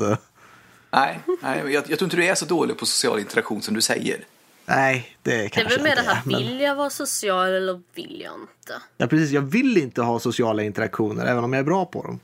Nej, 0.92 1.20
nej 1.42 1.58
jag, 1.58 1.72
jag 1.72 1.84
tror 1.98 2.02
inte 2.04 2.16
du 2.16 2.24
är 2.24 2.34
så 2.34 2.44
dålig 2.44 2.78
på 2.78 2.86
social 2.86 3.18
interaktion 3.18 3.62
som 3.62 3.74
du 3.74 3.80
säger. 3.80 4.24
Nej, 4.66 5.16
det 5.22 5.30
det 5.30 5.44
är 5.44 5.48
kanske 5.48 5.74
väl 5.74 5.82
med 5.82 5.96
det 5.96 6.00
inte 6.00 6.12
här, 6.12 6.22
men- 6.24 6.38
vill 6.38 6.60
jag 6.60 6.74
vara 6.74 6.90
social 6.90 7.48
eller 7.48 7.80
vill 7.94 8.22
jag 8.24 8.32
inte? 8.34 8.82
Ja, 8.96 9.06
precis. 9.06 9.30
Jag 9.30 9.42
vill 9.42 9.76
inte 9.76 10.02
ha 10.02 10.20
sociala 10.20 10.62
interaktioner, 10.62 11.26
även 11.26 11.44
om 11.44 11.52
jag 11.52 11.60
är 11.60 11.64
bra 11.64 11.84
på 11.84 12.02
dem. 12.02 12.20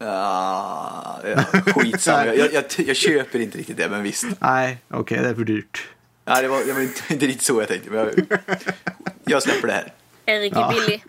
Ah, 0.00 1.18
ja, 1.24 1.44
skitsamma, 1.72 2.26
jag, 2.26 2.36
jag, 2.36 2.52
jag, 2.52 2.64
jag 2.88 2.96
köper 2.96 3.38
inte 3.38 3.58
riktigt 3.58 3.76
det, 3.76 3.88
men 3.88 4.02
visst. 4.02 4.24
Nej, 4.38 4.78
okej, 4.88 5.18
det 5.18 5.28
är 5.28 5.34
för 5.34 5.44
dyrt. 5.44 5.86
Nej, 6.24 6.42
det 6.42 6.48
var, 6.48 6.64
det 6.64 6.72
var 6.72 6.80
inte, 6.80 7.00
inte 7.12 7.26
riktigt 7.26 7.46
så 7.46 7.60
jag 7.60 7.68
tänkte. 7.68 7.90
Men 7.90 7.98
jag, 7.98 8.38
jag 9.24 9.42
släpper 9.42 9.66
det 9.68 9.72
här. 9.74 9.92
Erik 10.26 10.52
Ja. 10.56 10.72
är 10.72 10.80
billig. 10.80 11.04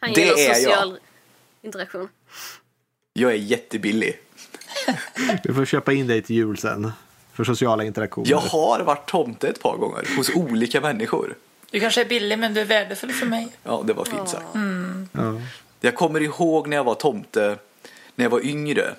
Han 0.00 0.12
Det 0.12 0.20
gillar 0.20 0.38
är 0.38 0.48
jag. 0.48 0.56
social 0.56 0.98
interaktion. 1.62 2.08
Jag 3.12 3.32
är 3.32 3.36
jättebillig. 3.36 4.18
Vi 5.44 5.54
får 5.54 5.64
köpa 5.64 5.92
in 5.92 6.06
dig 6.06 6.22
till 6.22 6.36
jul 6.36 6.58
sen. 6.58 6.92
För 7.32 7.44
sociala 7.44 7.84
interaktioner. 7.84 8.30
Jag 8.30 8.38
har 8.38 8.80
varit 8.80 9.06
tomte 9.08 9.48
ett 9.48 9.62
par 9.62 9.76
gånger 9.76 10.16
hos 10.16 10.30
olika 10.30 10.80
människor. 10.80 11.34
Du 11.70 11.80
kanske 11.80 12.00
är 12.00 12.04
billig 12.04 12.38
men 12.38 12.54
du 12.54 12.60
är 12.60 12.64
värdefull 12.64 13.12
för 13.12 13.26
mig. 13.26 13.48
Ja, 13.62 13.82
det 13.86 13.92
var 13.92 14.04
fint 14.04 14.28
sagt. 14.28 14.46
Ja. 15.12 15.40
Jag 15.80 15.94
kommer 15.94 16.20
ihåg 16.20 16.68
när 16.68 16.76
jag 16.76 16.84
var 16.84 16.94
tomte, 16.94 17.56
när 18.14 18.24
jag 18.24 18.30
var 18.30 18.46
yngre. 18.46 18.94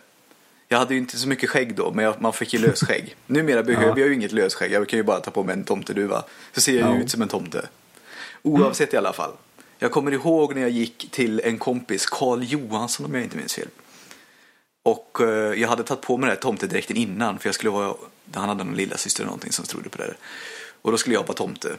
Jag 0.68 0.78
hade 0.78 0.94
ju 0.94 1.00
inte 1.00 1.18
så 1.18 1.28
mycket 1.28 1.50
skägg 1.50 1.76
då, 1.76 1.92
men 1.92 2.06
jag, 2.06 2.22
man 2.22 2.34
fick 2.34 2.54
ju 2.54 2.60
lösskägg. 2.60 3.16
Numera 3.28 3.64
behöver 3.64 4.00
jag 4.00 4.08
ju 4.08 4.14
inget 4.14 4.32
lösskägg, 4.32 4.72
jag 4.72 4.88
kan 4.90 4.98
ju 4.98 5.04
bara 5.04 5.20
ta 5.20 5.32
på 5.32 5.44
mig 5.44 5.54
en 5.54 5.64
tomteduva. 5.64 6.24
Så 6.52 6.62
ser 6.62 6.80
jag 6.80 6.96
ju 6.96 7.04
ut 7.04 7.12
som 7.12 7.22
en 7.22 7.28
tomte. 7.28 7.68
Oavsett 8.42 8.94
i 8.94 8.98
alla 8.98 9.14
fall. 9.14 9.32
Jag 9.80 9.92
kommer 9.92 10.12
ihåg 10.12 10.56
när 10.56 10.62
jag 10.62 10.72
gick 10.72 11.12
till 11.12 11.42
en 11.44 11.58
kompis, 11.58 12.06
Karl 12.06 12.44
Johansson 12.44 13.06
om 13.06 13.14
jag 13.14 13.24
inte 13.24 13.38
minns 13.38 13.54
fel. 13.54 13.68
Och 14.84 15.22
eh, 15.22 15.62
jag 15.62 15.70
hade 15.70 15.84
tagit 15.84 16.02
på 16.02 16.18
mig 16.18 16.28
den 16.28 16.36
här 16.36 16.42
tomtedräkten 16.42 16.98
innan 16.98 17.40
för 17.40 17.48
jag 17.48 17.56
skulle 17.56 17.70
vara, 17.70 17.96
han 18.34 18.50
hade 18.50 18.64
någon 18.64 18.76
lilla 18.76 18.98
syster 18.98 19.22
eller 19.22 19.28
någonting 19.28 19.52
som 19.52 19.66
trodde 19.66 19.90
på 19.90 19.98
det 19.98 20.04
där. 20.04 20.18
Och 20.82 20.92
då 20.92 20.98
skulle 20.98 21.16
jag 21.16 21.24
vara 21.24 21.34
tomte. 21.34 21.78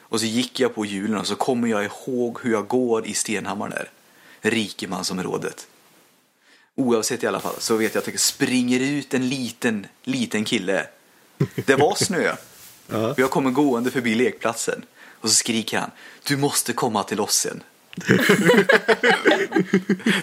Och 0.00 0.20
så 0.20 0.26
gick 0.26 0.60
jag 0.60 0.74
på 0.74 0.84
julen 0.84 1.18
och 1.18 1.26
så 1.26 1.36
kommer 1.36 1.68
jag 1.68 1.84
ihåg 1.84 2.38
hur 2.42 2.52
jag 2.52 2.68
går 2.68 3.06
i 3.06 3.14
Stenhammar 3.14 3.68
där. 3.68 3.90
Rikemansområdet. 4.40 5.66
Oavsett 6.76 7.22
i 7.22 7.26
alla 7.26 7.40
fall 7.40 7.54
så 7.58 7.76
vet 7.76 7.94
jag 7.94 8.00
att 8.00 8.12
det 8.12 8.20
springer 8.20 8.80
ut 8.80 9.14
en 9.14 9.28
liten, 9.28 9.86
liten 10.02 10.44
kille. 10.44 10.86
Det 11.66 11.76
var 11.76 11.94
snö. 11.94 12.32
Och 13.10 13.18
jag 13.18 13.30
kommer 13.30 13.50
gående 13.50 13.90
förbi 13.90 14.14
lekplatsen. 14.14 14.84
Och 15.20 15.28
så 15.28 15.34
skriker 15.34 15.78
han, 15.78 15.90
du 16.26 16.36
måste 16.36 16.72
komma 16.72 17.02
till 17.02 17.20
oss 17.20 17.34
sen. 17.34 17.62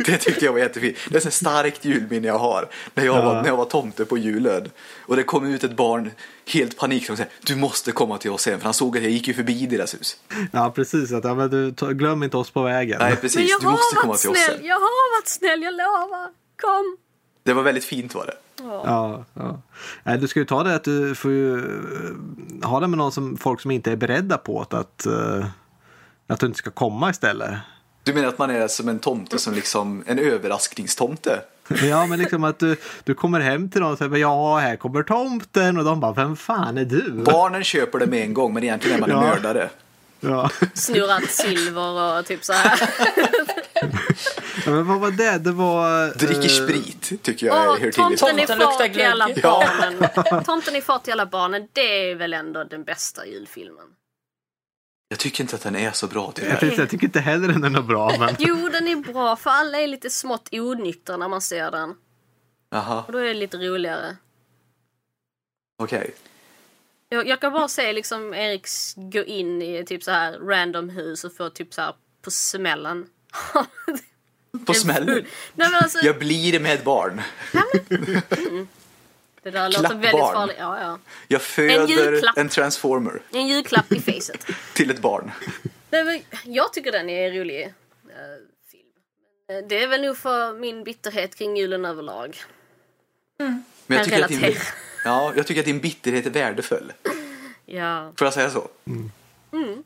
det 0.05 0.17
tyckte 0.17 0.45
jag 0.45 0.51
var 0.51 0.59
jättefint. 0.59 0.97
Det 1.09 1.23
är 1.23 1.27
ett 1.27 1.33
starkt 1.33 1.85
julminne 1.85 2.27
jag 2.27 2.39
har. 2.39 2.69
När 2.93 3.05
jag, 3.05 3.23
var, 3.23 3.41
när 3.41 3.47
jag 3.49 3.57
var 3.57 3.65
tomte 3.65 4.05
på 4.05 4.17
julen. 4.17 4.69
Och 4.99 5.15
det 5.15 5.23
kom 5.23 5.45
ut 5.45 5.63
ett 5.63 5.75
barn 5.75 6.11
helt 6.45 6.77
panik 6.77 7.09
och 7.09 7.17
sa 7.17 7.23
du 7.45 7.55
måste 7.55 7.91
komma 7.91 8.17
till 8.17 8.31
oss 8.31 8.41
sen. 8.41 8.59
För 8.59 8.65
han 8.65 8.73
såg 8.73 8.97
att 8.97 9.03
jag 9.03 9.11
gick 9.11 9.27
ju 9.27 9.33
förbi 9.33 9.65
deras 9.65 9.93
hus. 9.93 10.17
Ja 10.51 10.71
precis, 10.75 11.11
att, 11.11 11.23
ja, 11.23 11.35
men 11.35 11.49
du, 11.49 11.71
glöm 11.93 12.23
inte 12.23 12.37
oss 12.37 12.51
på 12.51 12.61
vägen. 12.63 12.97
Nej 12.99 13.15
precis, 13.15 13.57
du 13.59 13.67
måste 13.67 13.95
har 13.95 14.01
komma 14.01 14.11
varit 14.11 14.21
till 14.21 14.29
oss 14.29 14.37
snäll, 14.37 14.57
sen. 14.57 14.65
jag 14.65 14.75
har 14.75 15.19
varit 15.19 15.27
snäll, 15.27 15.63
jag 15.63 15.73
lovar. 15.73 16.40
Kom. 16.61 16.97
Det 17.43 17.53
var 17.53 17.63
väldigt 17.63 17.85
fint 17.85 18.15
var 18.15 18.25
det. 18.25 18.33
Ja, 18.63 19.25
ja. 19.33 19.61
Nej, 20.03 20.17
du 20.17 20.27
ska 20.27 20.39
ju 20.39 20.45
ta 20.45 20.63
det 20.63 20.75
att 20.75 20.83
du 20.83 21.15
får 21.15 21.31
ju 21.31 21.57
eh, 21.59 22.69
ha 22.69 22.79
det 22.79 22.87
med 22.87 22.97
någon 22.97 23.11
som, 23.11 23.37
folk 23.37 23.61
som 23.61 23.71
inte 23.71 23.91
är 23.91 23.95
beredda 23.95 24.37
på 24.37 24.61
att, 24.61 24.73
att, 24.73 25.05
eh, 25.05 25.45
att 26.27 26.39
du 26.39 26.45
inte 26.45 26.57
ska 26.57 26.71
komma 26.71 27.09
istället. 27.09 27.53
Du 28.03 28.13
menar 28.13 28.27
att 28.27 28.37
man 28.37 28.49
är 28.49 28.67
som 28.67 28.89
en 28.89 28.99
tomte 28.99 29.39
som 29.39 29.53
liksom, 29.53 30.03
en 30.07 30.19
överraskningstomte? 30.19 31.41
Ja, 31.83 32.05
men 32.05 32.19
liksom 32.19 32.43
att 32.43 32.59
du, 32.59 32.75
du 33.03 33.13
kommer 33.13 33.39
hem 33.39 33.69
till 33.69 33.81
någon 33.81 33.91
och 33.91 33.97
säger 33.97 34.15
ja, 34.17 34.57
här 34.57 34.75
kommer 34.75 35.03
tomten 35.03 35.77
och 35.77 35.83
de 35.83 35.99
bara, 35.99 36.13
vem 36.13 36.35
fan 36.35 36.77
är 36.77 36.85
du? 36.85 37.11
Barnen 37.11 37.63
köper 37.63 37.99
det 37.99 38.05
med 38.07 38.23
en 38.23 38.33
gång 38.33 38.53
men 38.53 38.63
egentligen 38.63 38.97
är 38.97 39.01
man 39.01 39.09
en 39.09 39.15
Ja. 39.15 39.21
mördare. 39.35 39.69
Ja. 40.19 40.49
Snurrat 40.73 41.29
silver 41.29 42.19
och 42.19 42.25
typ 42.25 42.43
så 42.45 42.53
här. 42.53 42.79
Ja, 44.65 44.71
men 44.71 44.87
vad 44.87 44.99
var 44.99 45.11
det? 45.11 45.37
Det 45.37 45.51
var... 45.51 46.13
Dricker 46.17 46.43
eh, 46.43 46.47
sprit 46.65 47.23
tycker 47.23 47.45
jag 47.47 47.55
Åh, 47.55 47.79
hör 47.79 47.91
till. 47.91 47.93
tomten 48.17 48.39
i 48.39 48.47
fart 48.47 48.93
till 48.93 49.05
alla 49.05 49.29
barnen. 49.43 50.43
Tomten 50.43 50.75
i 50.75 50.81
fart 50.81 51.03
till 51.03 51.13
alla 51.13 51.25
barnen, 51.25 51.67
det 51.73 52.09
är 52.11 52.15
väl 52.15 52.33
ändå 52.33 52.63
den 52.63 52.83
bästa 52.83 53.25
julfilmen. 53.25 53.85
Jag 55.09 55.19
tycker 55.19 55.43
inte 55.43 55.55
att 55.55 55.61
den 55.61 55.75
är 55.75 55.91
så 55.91 56.07
bra 56.07 56.23
Jag, 56.25 56.35
tyvärr. 56.35 56.55
tänkte, 56.55 56.81
jag 56.81 56.89
tycker 56.89 57.05
inte 57.05 57.19
heller 57.19 57.47
den 57.47 57.63
är 57.63 57.69
något 57.69 57.87
bra, 57.87 58.15
men... 58.19 58.35
Jo, 58.39 58.69
den 58.69 58.87
är 58.87 58.95
bra 58.95 59.35
för 59.35 59.49
alla 59.49 59.77
är 59.81 59.87
lite 59.87 60.09
smått 60.09 60.49
onyktra 60.51 61.17
när 61.17 61.27
man 61.27 61.41
ser 61.41 61.71
den. 61.71 61.95
Jaha, 62.69 63.03
Och 63.07 63.11
då 63.13 63.17
är 63.19 63.23
det 63.25 63.33
lite 63.33 63.57
roligare. 63.57 64.17
okej. 65.83 66.15
Jag, 67.09 67.27
jag 67.27 67.41
kan 67.41 67.53
bara 67.53 67.67
se 67.67 67.93
liksom 67.93 68.33
Eriks 68.33 68.93
gå 68.95 69.23
in 69.23 69.61
i 69.61 69.85
typ 69.85 70.03
så 70.03 70.11
här 70.11 70.39
random 70.39 70.89
hus 70.89 71.23
och 71.23 71.33
få 71.35 71.49
typ 71.49 71.73
så 71.73 71.81
här 71.81 71.93
på 72.21 72.31
smällen. 72.31 73.07
På 74.65 74.73
smällen. 74.73 75.15
Nej 75.55 75.69
men 75.71 75.75
alltså, 75.75 75.99
Jag 75.99 76.19
blir 76.19 76.59
med 76.59 76.83
barn. 76.83 77.21
det 79.43 79.51
där 79.51 79.69
låter 79.69 79.79
Klappbarn. 79.79 80.01
väldigt 80.01 80.21
farligt. 80.21 80.55
Ja, 80.59 80.81
ja. 80.81 80.99
Jag 81.27 81.41
föder 81.41 81.87
julklapp. 81.87 82.37
en 82.37 82.49
transformer 82.49 83.21
En 83.31 83.47
julklapp 83.47 83.91
i 83.91 83.99
facet. 84.01 84.45
till 84.73 84.91
ett 84.91 84.99
barn. 85.01 85.31
Nej, 85.89 86.03
men 86.03 86.21
jag 86.53 86.73
tycker 86.73 86.91
den 86.91 87.09
är 87.09 87.27
en 87.27 87.37
rolig 87.37 87.61
eh, 87.63 87.69
film. 88.71 89.67
Det 89.69 89.83
är 89.83 89.87
väl 89.87 90.01
nog 90.01 90.17
för 90.17 90.53
min 90.53 90.83
bitterhet 90.83 91.35
kring 91.35 91.57
julen 91.57 91.85
överlag. 91.85 92.37
Men 93.37 93.63
jag 93.97 94.05
tycker, 94.05 94.23
att 94.23 94.27
din, 94.29 94.55
ja, 95.05 95.33
jag 95.35 95.47
tycker 95.47 95.61
att 95.61 95.65
din 95.65 95.79
bitterhet 95.79 96.25
är 96.25 96.29
värdefull. 96.29 96.93
Ja. 97.65 98.13
Får 98.17 98.25
jag 98.25 98.33
säga 98.33 98.49
så? 98.49 98.67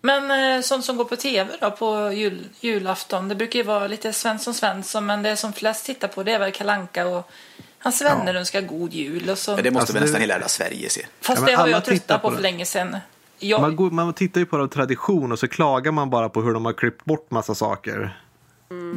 Men 0.02 0.56
eh, 0.56 0.62
sånt 0.62 0.86
som 0.86 0.98
går 0.98 1.06
på 1.06 1.16
tv 1.16 1.58
då 1.62 1.72
på 1.72 2.12
jul, 2.12 2.44
julafton. 2.60 3.28
Det 3.30 3.36
brukar 3.36 3.60
ju 3.60 3.64
vara 3.66 3.88
lite 3.88 4.14
Svensson 4.14 4.54
Svensson 4.54 5.06
men 5.06 5.24
det 5.24 5.36
som 5.38 5.54
flest 5.54 5.86
tittar 5.86 6.08
på 6.08 6.24
det 6.24 6.32
är 6.32 6.40
väl 6.40 6.52
Kalanka 6.52 7.08
och 7.08 7.32
hans 7.80 8.02
vänner 8.02 8.36
önskar 8.36 8.62
god 8.62 8.94
jul 8.94 9.30
och 9.30 9.38
så. 9.38 9.56
Men 9.56 9.64
det 9.64 9.72
måste 9.72 9.82
Alltså, 9.82 9.94
väl 9.94 10.02
nästan 10.04 10.22
det- 10.22 10.34
hela 10.34 10.48
Sverige 10.48 10.90
se. 10.90 11.06
Fast 11.22 11.42
Ja, 11.42 11.48
det 11.48 11.54
har 11.56 11.68
jag 11.68 11.86
tröttnat 11.86 12.22
på 12.22 12.28
på 12.28 12.30
det. 12.30 12.36
för 12.36 12.44
länge 12.44 12.66
sedan. 12.66 12.98
Jag, 13.40 13.62
Man, 13.62 13.76
går, 13.76 13.92
man 13.92 14.14
tittar 14.14 14.40
ju 14.40 14.46
på 14.46 14.58
det 14.58 14.64
av 14.64 14.68
tradition 14.68 15.32
och 15.32 15.40
så 15.40 15.48
klagar 15.48 15.92
man 15.92 16.10
bara 16.10 16.30
på 16.30 16.42
hur 16.42 16.54
de 16.54 16.66
har 16.66 16.74
klippt 16.74 17.06
bort 17.06 17.32
massa 17.32 17.56
saker. 17.56 18.20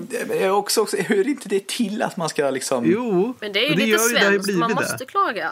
Det- 0.09 0.29
Men 0.29 0.39
jag 0.41 0.59
också, 0.59 0.81
också, 0.81 0.97
hör 0.97 1.29
inte 1.29 1.49
det 1.49 1.67
till 1.69 2.03
att 2.03 2.17
man 2.17 2.29
ska 2.29 2.51
liksom... 2.51 2.85
Jo, 2.87 3.35
Men 3.41 3.53
det 3.53 3.59
är 3.59 3.63
ju 3.71 3.75
lite 3.75 3.85
det 3.85 3.87
ju 3.87 3.99
svenskt, 3.99 4.59
man 4.59 4.73
måste 4.73 5.05
klaga. 5.05 5.51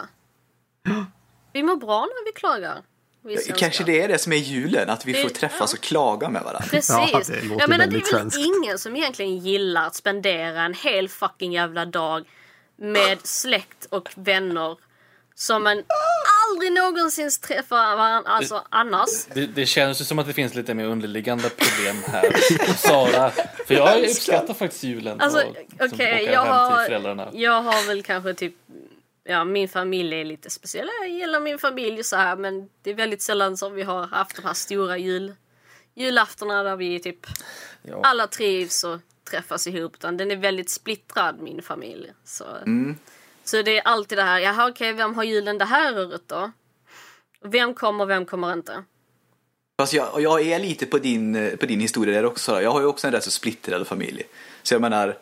Vi 1.53 1.63
mår 1.63 1.75
bra 1.75 1.99
när 1.99 2.25
vi 2.25 2.31
klagar. 2.31 2.77
Kanske 3.57 3.83
det 3.83 4.01
är 4.01 4.07
det 4.07 4.17
som 4.17 4.33
är 4.33 4.37
julen, 4.37 4.89
att 4.89 5.05
vi 5.05 5.11
Det- 5.13 5.21
får 5.21 5.29
träffas 5.29 5.73
ja. 5.73 5.77
och 5.77 5.83
klaga 5.83 6.29
med 6.29 6.41
varandra. 6.43 6.67
Precis. 6.69 6.89
Ja, 6.89 7.21
det 7.27 7.55
jag 7.59 7.69
menar 7.69 7.87
det 7.87 7.95
är 7.95 7.99
väl 7.99 8.05
svenskt. 8.05 8.37
ingen 8.37 8.79
som 8.79 8.95
egentligen 8.95 9.37
gillar 9.37 9.87
att 9.87 9.95
spendera 9.95 10.61
en 10.61 10.73
hel 10.73 11.09
fucking 11.09 11.53
jävla 11.53 11.85
dag 11.85 12.25
med 12.77 13.17
släkt 13.23 13.87
och 13.89 14.09
vänner 14.15 14.77
som 15.35 15.63
man 15.63 15.83
aldrig 16.49 16.71
någonsin 16.71 17.29
träffar 17.47 17.95
varandra, 17.95 18.31
alltså 18.31 18.63
annars. 18.69 19.25
Det, 19.33 19.45
det 19.45 19.65
känns 19.65 20.01
ju 20.01 20.05
som 20.05 20.19
att 20.19 20.27
det 20.27 20.33
finns 20.33 20.55
lite 20.55 20.73
mer 20.73 20.85
underliggande 20.85 21.49
problem 21.49 21.95
här. 22.07 22.35
Sara, 22.77 23.31
för 23.67 23.73
jag 23.73 23.99
uppskattar 24.03 24.53
faktiskt 24.53 24.83
julen. 24.83 25.21
Alltså 25.21 25.43
okej, 25.79 25.93
åka 25.93 26.21
jag, 26.21 26.45
har, 26.45 27.29
jag 27.33 27.61
har 27.61 27.87
väl 27.87 28.03
kanske 28.03 28.33
typ 28.33 28.53
Ja, 29.29 29.43
min 29.43 29.69
familj 29.69 30.15
är 30.21 30.25
lite 30.25 30.49
speciell. 30.49 30.89
Jag 31.01 31.09
gillar 31.09 31.39
min 31.39 31.59
familj 31.59 32.03
så 32.03 32.15
här 32.15 32.35
men 32.35 32.69
det 32.81 32.89
är 32.89 32.93
väldigt 32.93 33.21
sällan 33.21 33.57
som 33.57 33.73
vi 33.73 33.83
har 33.83 34.07
haft 34.07 34.35
de 34.35 34.41
här 34.45 34.53
stora 34.53 34.97
jul, 34.97 35.33
julaftorna 35.95 36.63
där 36.63 36.75
vi 36.75 36.99
typ 36.99 37.27
Ja. 37.81 38.01
alla 38.03 38.27
trivs 38.27 38.83
och 38.83 38.99
träffas 39.31 39.67
ihop. 39.67 39.95
Utan 39.95 40.17
den 40.17 40.31
är 40.31 40.35
väldigt 40.35 40.69
splittrad 40.69 41.39
min 41.39 41.61
familj. 41.61 42.11
Så, 42.23 42.43
så 43.43 43.61
det 43.61 43.77
är 43.77 43.81
alltid 43.87 44.17
det 44.17 44.23
här, 44.23 44.39
jaha 44.39 44.69
okej 44.69 44.93
vem 44.93 45.15
har 45.15 45.23
julen 45.23 45.57
det 45.57 45.65
här 45.65 45.99
året 46.05 46.21
då? 46.27 46.51
Vem 47.41 47.73
kommer, 47.73 48.05
vem 48.05 48.25
kommer 48.25 48.53
inte? 48.53 48.83
Fast 49.79 49.93
jag, 49.93 50.21
jag 50.21 50.41
är 50.41 50.59
lite 50.59 50.85
på 50.85 50.97
din, 50.97 51.35
eh, 51.35 51.55
på 51.55 51.65
din 51.65 51.79
historia 51.79 52.13
där 52.15 52.25
också. 52.25 52.61
Jag 52.61 52.71
har 52.71 52.79
ju 52.81 52.85
också 52.85 53.07
en 53.07 53.13
rätt 53.13 53.23
så 53.23 53.31
splittrad 53.31 53.87
familj. 53.87 54.23
Så 54.63 54.73
jag 54.73 54.81
menar, 54.81 55.17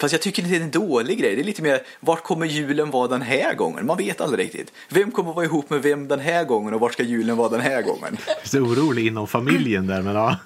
fast 0.00 0.12
jag 0.12 0.22
tycker 0.22 0.42
inte 0.42 0.54
det 0.54 0.60
är 0.60 0.64
en 0.64 0.70
dålig 0.70 1.18
grej. 1.18 1.36
Det 1.36 1.42
är 1.42 1.44
lite 1.44 1.62
mer, 1.62 1.82
vart 2.00 2.22
kommer 2.22 2.46
julen 2.46 2.90
vara 2.90 3.08
den 3.08 3.22
här 3.22 3.54
gången? 3.54 3.86
Man 3.86 3.96
vet 3.96 4.20
aldrig 4.20 4.46
riktigt. 4.46 4.72
Vem 4.88 5.10
kommer 5.10 5.32
vara 5.32 5.44
ihop 5.44 5.70
med 5.70 5.82
vem 5.82 6.08
den 6.08 6.20
här 6.20 6.44
gången 6.44 6.74
och 6.74 6.80
vart 6.80 6.92
ska 6.92 7.02
julen 7.02 7.36
vara 7.36 7.48
den 7.48 7.60
här 7.60 7.82
gången? 7.82 8.16
så 8.44 8.58
orolig 8.58 9.06
inom 9.06 9.26
familjen 9.28 9.86
där, 9.86 10.02
men 10.02 10.14
ja. 10.14 10.36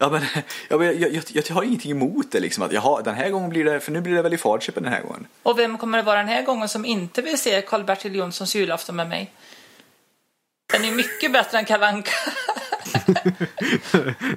Ja, 0.00 0.10
men, 0.10 0.22
ja, 0.68 0.78
men 0.78 1.00
jag, 1.00 1.12
jag, 1.12 1.24
jag 1.32 1.54
har 1.54 1.62
ingenting 1.62 1.90
emot 1.90 2.32
det 2.32 2.40
liksom. 2.40 2.64
Att, 2.64 2.72
jaha, 2.72 3.02
den 3.02 3.14
här 3.14 3.30
gången 3.30 3.50
blir 3.50 3.64
det, 3.64 3.80
för 3.80 3.92
nu 3.92 4.00
blir 4.00 4.14
det 4.14 4.22
väl 4.22 4.34
i 4.34 4.38
Falköping 4.38 4.82
den 4.82 4.92
här 4.92 5.02
gången. 5.02 5.26
Och 5.42 5.58
vem 5.58 5.78
kommer 5.78 5.98
det 5.98 6.04
vara 6.04 6.18
den 6.18 6.28
här 6.28 6.42
gången 6.42 6.68
som 6.68 6.84
inte 6.84 7.22
vill 7.22 7.38
se 7.38 7.60
Karl-Bertil 7.60 8.14
Jonssons 8.14 8.54
julafton 8.54 8.96
med 8.96 9.08
mig? 9.08 9.32
Den 10.72 10.84
är 10.84 10.92
mycket 10.92 11.32
bättre 11.32 11.58
än 11.58 11.64
Kalanka. 11.64 12.10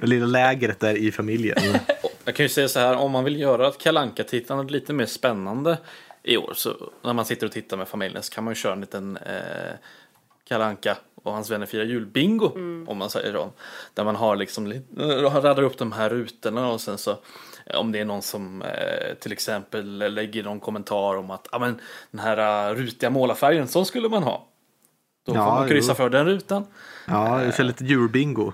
Det 0.00 0.06
lilla 0.06 0.26
lägret 0.26 0.80
där 0.80 0.94
i 0.94 1.12
familjen. 1.12 1.58
Jag 2.24 2.34
kan 2.34 2.44
ju 2.44 2.48
säga 2.48 2.68
så 2.68 2.78
här, 2.78 2.96
om 2.96 3.10
man 3.12 3.24
vill 3.24 3.40
göra 3.40 3.66
att 3.66 3.78
kalanka 3.78 4.24
tittandet 4.24 4.70
lite 4.70 4.92
mer 4.92 5.06
spännande 5.06 5.78
i 6.22 6.36
år, 6.36 6.52
så 6.54 6.74
när 7.02 7.12
man 7.12 7.24
sitter 7.24 7.46
och 7.46 7.52
tittar 7.52 7.76
med 7.76 7.88
familjen 7.88 8.22
så 8.22 8.32
kan 8.32 8.44
man 8.44 8.50
ju 8.50 8.54
köra 8.54 8.72
en 8.72 8.80
liten 8.80 9.16
eh, 9.16 9.72
kalanka 10.48 10.96
och 11.22 11.32
hans 11.32 11.50
vänner 11.50 11.66
firar 11.66 11.84
julbingo, 11.84 12.52
om 12.86 12.98
man 12.98 13.10
säger 13.10 13.32
så. 13.32 13.50
Där 13.94 14.04
man 14.04 14.16
har 14.16 14.36
liksom, 14.36 14.72
eh, 14.72 15.06
radar 15.06 15.62
upp 15.62 15.78
de 15.78 15.92
här 15.92 16.10
rutorna 16.10 16.70
och 16.72 16.80
sen 16.80 16.98
så 16.98 17.10
eh, 17.66 17.76
om 17.76 17.92
det 17.92 17.98
är 17.98 18.04
någon 18.04 18.22
som 18.22 18.62
eh, 18.62 19.14
till 19.20 19.32
exempel 19.32 20.14
lägger 20.14 20.42
någon 20.42 20.60
kommentar 20.60 21.16
om 21.16 21.30
att 21.30 21.48
ah, 21.52 21.58
men, 21.58 21.80
den 22.10 22.20
här 22.20 22.70
uh, 22.70 22.76
rutiga 22.76 23.10
målarfärgen, 23.10 23.68
så 23.68 23.84
skulle 23.84 24.08
man 24.08 24.22
ha. 24.22 24.48
Då 25.26 25.34
Ja, 25.34 25.44
får 25.44 25.52
man 25.52 25.68
kryssa 25.68 25.92
jo. 25.92 25.94
för 25.94 26.10
den 26.10 26.26
rutan. 26.26 26.66
Ja, 27.06 27.38
det 27.38 27.56
kör 27.56 27.64
lite 27.64 27.84
julbingo. 27.84 28.52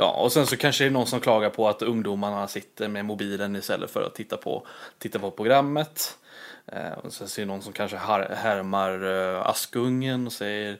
Ja, 0.00 0.10
och 0.10 0.32
sen 0.32 0.46
så 0.46 0.56
kanske 0.56 0.84
det 0.84 0.88
är 0.88 0.90
någon 0.90 1.06
som 1.06 1.20
klagar 1.20 1.50
på 1.50 1.68
att 1.68 1.82
ungdomarna 1.82 2.48
sitter 2.48 2.88
med 2.88 3.04
mobilen 3.04 3.56
istället 3.56 3.90
för 3.90 4.02
att 4.02 4.14
titta 4.14 4.36
på, 4.36 4.66
titta 4.98 5.18
på 5.18 5.30
programmet. 5.30 6.18
Eh, 6.66 6.92
och 6.92 7.12
sen 7.12 7.28
så 7.28 7.40
är 7.40 7.46
det 7.46 7.52
någon 7.52 7.62
som 7.62 7.72
kanske 7.72 7.96
har, 7.96 8.20
härmar 8.20 9.04
eh, 9.34 9.46
Askungen 9.46 10.26
och 10.26 10.32
säger 10.32 10.78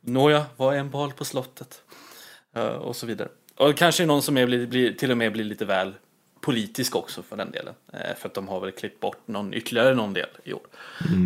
Nåja, 0.00 0.46
vad 0.56 0.74
är 0.74 0.78
en 0.78 0.90
bal 0.90 1.12
på 1.12 1.24
slottet? 1.24 1.82
Eh, 2.54 2.66
och 2.66 2.96
så 2.96 3.06
vidare. 3.06 3.28
Och 3.56 3.76
kanske 3.76 4.02
är 4.02 4.06
någon 4.06 4.22
som 4.22 4.36
är, 4.36 4.46
blir, 4.46 4.66
blir, 4.66 4.92
till 4.92 5.10
och 5.10 5.16
med 5.16 5.32
blir 5.32 5.44
lite 5.44 5.64
väl 5.64 5.94
politisk 6.40 6.96
också 6.96 7.22
för 7.22 7.36
den 7.36 7.50
delen. 7.50 7.74
Eh, 7.92 8.16
för 8.16 8.28
att 8.28 8.34
de 8.34 8.48
har 8.48 8.60
väl 8.60 8.72
klippt 8.72 9.00
bort 9.00 9.20
någon, 9.26 9.54
ytterligare 9.54 9.94
någon 9.94 10.14
del 10.14 10.28
i 10.44 10.52
år. 10.52 10.66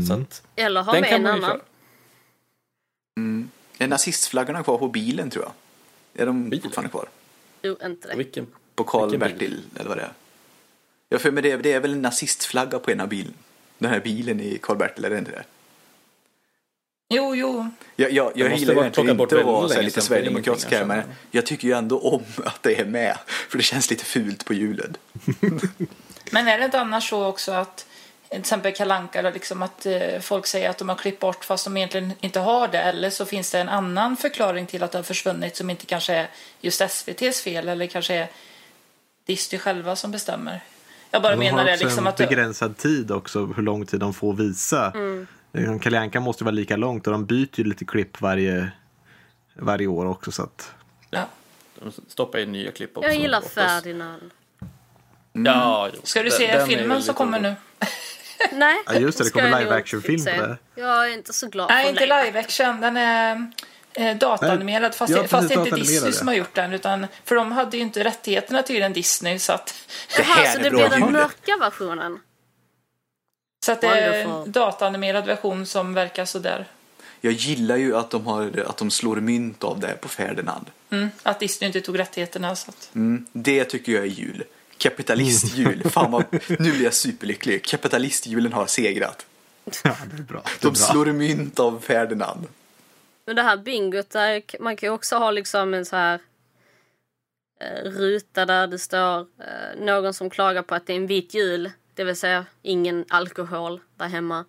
Så 0.08 0.14
att, 0.14 0.42
Eller 0.56 0.82
ha 0.82 0.92
den 0.92 1.00
med 1.00 1.12
en 1.12 1.26
annan. 1.26 1.50
köra. 1.50 1.60
Är 3.78 3.88
nazistflaggorna 3.88 4.62
kvar 4.62 4.78
på 4.78 4.88
bilen 4.88 5.30
tror 5.30 5.44
jag? 5.44 5.52
Är 6.14 6.26
de 6.26 6.50
Bilen? 6.50 6.62
fortfarande 6.62 6.90
kvar? 6.90 7.08
Jo, 7.62 7.76
inte 7.84 8.08
det. 8.08 8.16
Vilken? 8.16 8.46
På 8.74 8.84
Karl 8.84 9.10
Vilken 9.10 9.28
bil? 9.28 9.38
Bertil 9.38 9.60
eller 9.76 9.88
vad 9.88 9.98
det 9.98 10.02
är? 10.02 10.12
Ja, 11.08 11.18
för 11.18 11.30
mig 11.30 11.42
det, 11.42 11.56
det 11.56 11.72
är 11.72 11.80
väl 11.80 11.92
en 11.92 12.02
nazistflagga 12.02 12.78
på 12.78 12.90
ena 12.90 13.06
bilen. 13.06 13.34
Den 13.78 13.90
här 13.90 14.00
bilen 14.00 14.40
i 14.40 14.58
Karl 14.62 14.76
Bertil, 14.76 15.04
är 15.04 15.10
det 15.10 15.18
inte 15.18 15.30
det? 15.30 15.44
Jo, 17.08 17.34
jo. 17.34 17.70
Jag, 17.96 18.12
jag, 18.12 18.32
jag 18.34 18.56
gillar 18.56 18.74
vara 18.74 18.84
egentligen 18.84 19.20
inte 19.20 19.38
att 19.38 19.46
vara 19.46 19.68
så 19.68 19.82
lite 19.82 20.00
sverigedemokratisk 20.00 20.70
här, 20.70 20.84
men 20.84 20.96
jag 20.96 21.06
jag 21.30 21.46
tycker 21.46 21.68
ju 21.68 21.74
ändå 21.74 21.98
om 21.98 22.22
att 22.44 22.62
det 22.62 22.80
är 22.80 22.84
med. 22.84 23.18
För 23.26 23.58
det 23.58 23.64
känns 23.64 23.90
lite 23.90 24.04
fult 24.04 24.44
på 24.44 24.54
julen. 24.54 24.96
Men 26.30 26.48
är 26.48 26.58
det 26.58 26.64
inte 26.64 26.80
annars 26.80 27.10
så 27.10 27.26
också 27.26 27.52
att 27.52 27.86
till 28.32 28.40
exempel 28.40 28.74
Kalanka 28.74 29.30
liksom 29.30 29.62
att 29.62 29.86
eh, 29.86 30.20
folk 30.20 30.46
säger 30.46 30.70
att 30.70 30.78
de 30.78 30.88
har 30.88 30.96
klippt 30.96 31.20
bort 31.20 31.44
fast 31.44 31.64
de 31.64 31.76
egentligen 31.76 32.12
inte 32.20 32.40
har 32.40 32.68
det 32.68 32.78
eller 32.78 33.10
så 33.10 33.24
finns 33.24 33.50
det 33.50 33.60
en 33.60 33.68
annan 33.68 34.16
förklaring 34.16 34.66
till 34.66 34.82
att 34.82 34.92
det 34.92 34.98
har 34.98 35.02
försvunnit 35.02 35.56
som 35.56 35.70
inte 35.70 35.86
kanske 35.86 36.14
är 36.14 36.30
just 36.60 36.80
SVTs 36.80 37.40
fel 37.40 37.68
eller 37.68 37.86
kanske 37.86 38.14
är 38.14 38.28
Disney 39.26 39.58
själva 39.58 39.96
som 39.96 40.10
bestämmer. 40.10 40.60
Jag 41.10 41.22
bara 41.22 41.32
De 41.32 41.38
menar 41.38 41.58
har 41.58 41.64
det 41.64 41.76
liksom 41.76 41.98
en 41.98 42.06
att 42.06 42.16
begränsad 42.16 42.76
tid 42.76 43.10
också 43.10 43.46
hur 43.46 43.62
lång 43.62 43.86
tid 43.86 44.00
de 44.00 44.14
får 44.14 44.34
visa. 44.34 44.92
Mm. 44.94 45.78
Kalle 45.80 45.98
Anka 45.98 46.20
måste 46.20 46.44
vara 46.44 46.54
lika 46.54 46.76
långt 46.76 47.06
och 47.06 47.12
de 47.12 47.26
byter 47.26 47.58
ju 47.58 47.64
lite 47.64 47.84
klipp 47.84 48.20
varje, 48.20 48.70
varje 49.54 49.86
år 49.86 50.06
också. 50.06 50.32
Så 50.32 50.42
att, 50.42 50.70
ja. 51.10 51.28
De 51.80 51.92
stoppar 52.08 52.38
in 52.38 52.52
nya 52.52 52.70
klipp 52.70 52.96
också. 52.96 53.10
Jag 53.10 53.18
gillar. 53.18 53.40
Ferdinand. 53.40 54.30
Ja, 55.32 55.90
jo. 55.94 56.00
Ska 56.02 56.22
du 56.22 56.30
se 56.30 56.56
den 56.56 56.66
filmen 56.66 57.02
som 57.02 57.14
kommer 57.14 57.40
nu? 57.40 57.54
Nej, 58.52 58.76
Ja, 58.86 58.94
just 58.94 59.18
det, 59.18 59.24
det 59.24 59.30
kommer 59.30 59.60
live 59.60 59.74
action-film 59.74 60.18
inte 60.18 60.32
på 60.32 60.46
det. 60.46 60.56
Jag 60.74 61.08
är 61.08 61.12
inte 61.14 61.32
så 61.32 61.46
glad 61.48 61.68
Nej, 61.70 61.88
inte 61.88 62.00
live 62.06 62.40
action. 62.40 62.80
Den 62.80 62.96
är 62.96 63.50
eh, 63.94 64.16
datanimerad. 64.16 64.94
Fast, 64.94 65.12
Ja, 65.12 65.24
fast 65.28 65.48
det 65.48 65.54
är 65.54 65.58
inte 65.58 65.76
Disney 65.76 65.94
datanimerad, 65.96 66.14
som 66.14 66.28
har 66.28 66.34
gjort 66.34 66.54
den. 66.54 66.72
Utan, 66.72 67.06
för 67.24 67.34
de 67.34 67.52
hade 67.52 67.76
ju 67.76 67.82
inte 67.82 68.04
rättigheterna 68.04 68.62
till 68.62 68.80
den 68.80 68.92
Disney. 68.92 69.38
Så 69.38 69.52
att, 69.52 69.66
Det 70.16 70.22
Jaha, 70.22 70.34
här 70.34 70.52
så 70.52 70.58
är 70.58 70.62
det 70.62 70.70
blir 70.70 70.88
den 70.88 71.12
mörka 71.12 71.56
versionen. 71.60 72.20
så 73.66 73.72
att 73.72 73.80
det 73.80 73.86
är 73.86 74.12
en 74.22 74.28
Wonderful. 74.30 74.52
dataanimerad 74.52 75.26
version 75.26 75.66
som 75.66 75.94
verkar 75.94 76.24
sådär. 76.24 76.66
Jag 77.20 77.32
gillar 77.32 77.76
ju 77.76 77.96
att 77.96 78.10
de, 78.10 78.26
har, 78.26 78.64
att 78.68 78.76
de 78.76 78.90
slår 78.90 79.16
mynt 79.16 79.64
av 79.64 79.80
det 79.80 79.94
på 80.00 80.08
Ferdinand. 80.08 80.66
Mm, 80.90 81.10
att 81.22 81.40
Disney 81.40 81.66
inte 81.66 81.80
tog 81.80 81.98
rättigheterna. 81.98 82.56
Så 82.56 82.70
att, 82.70 82.90
Mm, 82.94 83.26
det 83.32 83.64
tycker 83.64 83.92
jag 83.92 84.02
är 84.02 84.06
jul. 84.06 84.44
Kapitalistjul. 84.82 85.90
Fan 85.90 86.10
vad, 86.10 86.24
nu 86.48 86.56
blir 86.72 86.84
jag 86.84 86.94
superlycklig. 86.94 87.64
Kapitalistjulen 87.64 88.52
har 88.52 88.66
segrat. 88.66 89.26
ja, 89.84 89.96
det 90.10 90.16
är 90.18 90.22
bra. 90.22 90.42
Det 90.44 90.50
är 90.50 90.60
De 90.60 90.68
bra. 90.68 90.74
slår 90.74 91.06
mynt 91.06 91.58
av 91.60 91.80
Ferdinand. 91.80 92.46
Men 93.26 93.36
det 93.36 93.42
här 93.42 93.56
bingot, 93.56 94.10
där, 94.10 94.42
man 94.60 94.76
kan 94.76 94.86
ju 94.86 94.92
också 94.92 95.16
ha 95.16 95.30
liksom 95.30 95.74
en 95.74 95.84
så 95.84 95.96
här 95.96 96.20
eh, 97.60 97.90
ruta 97.90 98.46
där 98.46 98.66
det 98.66 98.78
står 98.78 99.18
eh, 99.20 99.80
någon 99.84 100.14
som 100.14 100.30
klagar 100.30 100.62
på 100.62 100.74
att 100.74 100.86
det 100.86 100.92
är 100.92 100.96
en 100.96 101.06
vit 101.06 101.34
jul. 101.34 101.70
Det 101.94 102.04
vill 102.04 102.16
säga 102.16 102.46
ingen 102.62 103.04
alkohol 103.08 103.80
där 103.96 104.06
hemma. 104.08 104.44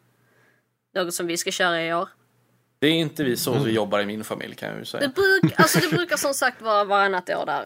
Något 0.95 1.13
som 1.13 1.27
vi 1.27 1.37
ska 1.37 1.51
köra 1.51 1.83
i 1.85 1.93
år. 1.93 2.09
Det 2.79 2.87
är 2.87 2.91
inte 2.91 3.23
vi 3.23 3.37
så 3.37 3.59
vi 3.59 3.71
jobbar 3.71 3.99
i 3.99 4.05
min 4.05 4.23
familj 4.23 4.55
kan 4.55 4.69
jag 4.69 4.75
ju 4.77 4.81
Det, 4.83 4.87
säga. 4.89 5.07
bruk, 5.07 5.53
alltså 5.59 5.79
det 5.79 5.89
brukar 5.89 6.17
som 6.17 6.33
sagt 6.33 6.61
vara 6.61 6.83
varannat 6.83 7.29
år 7.29 7.45
där. 7.45 7.65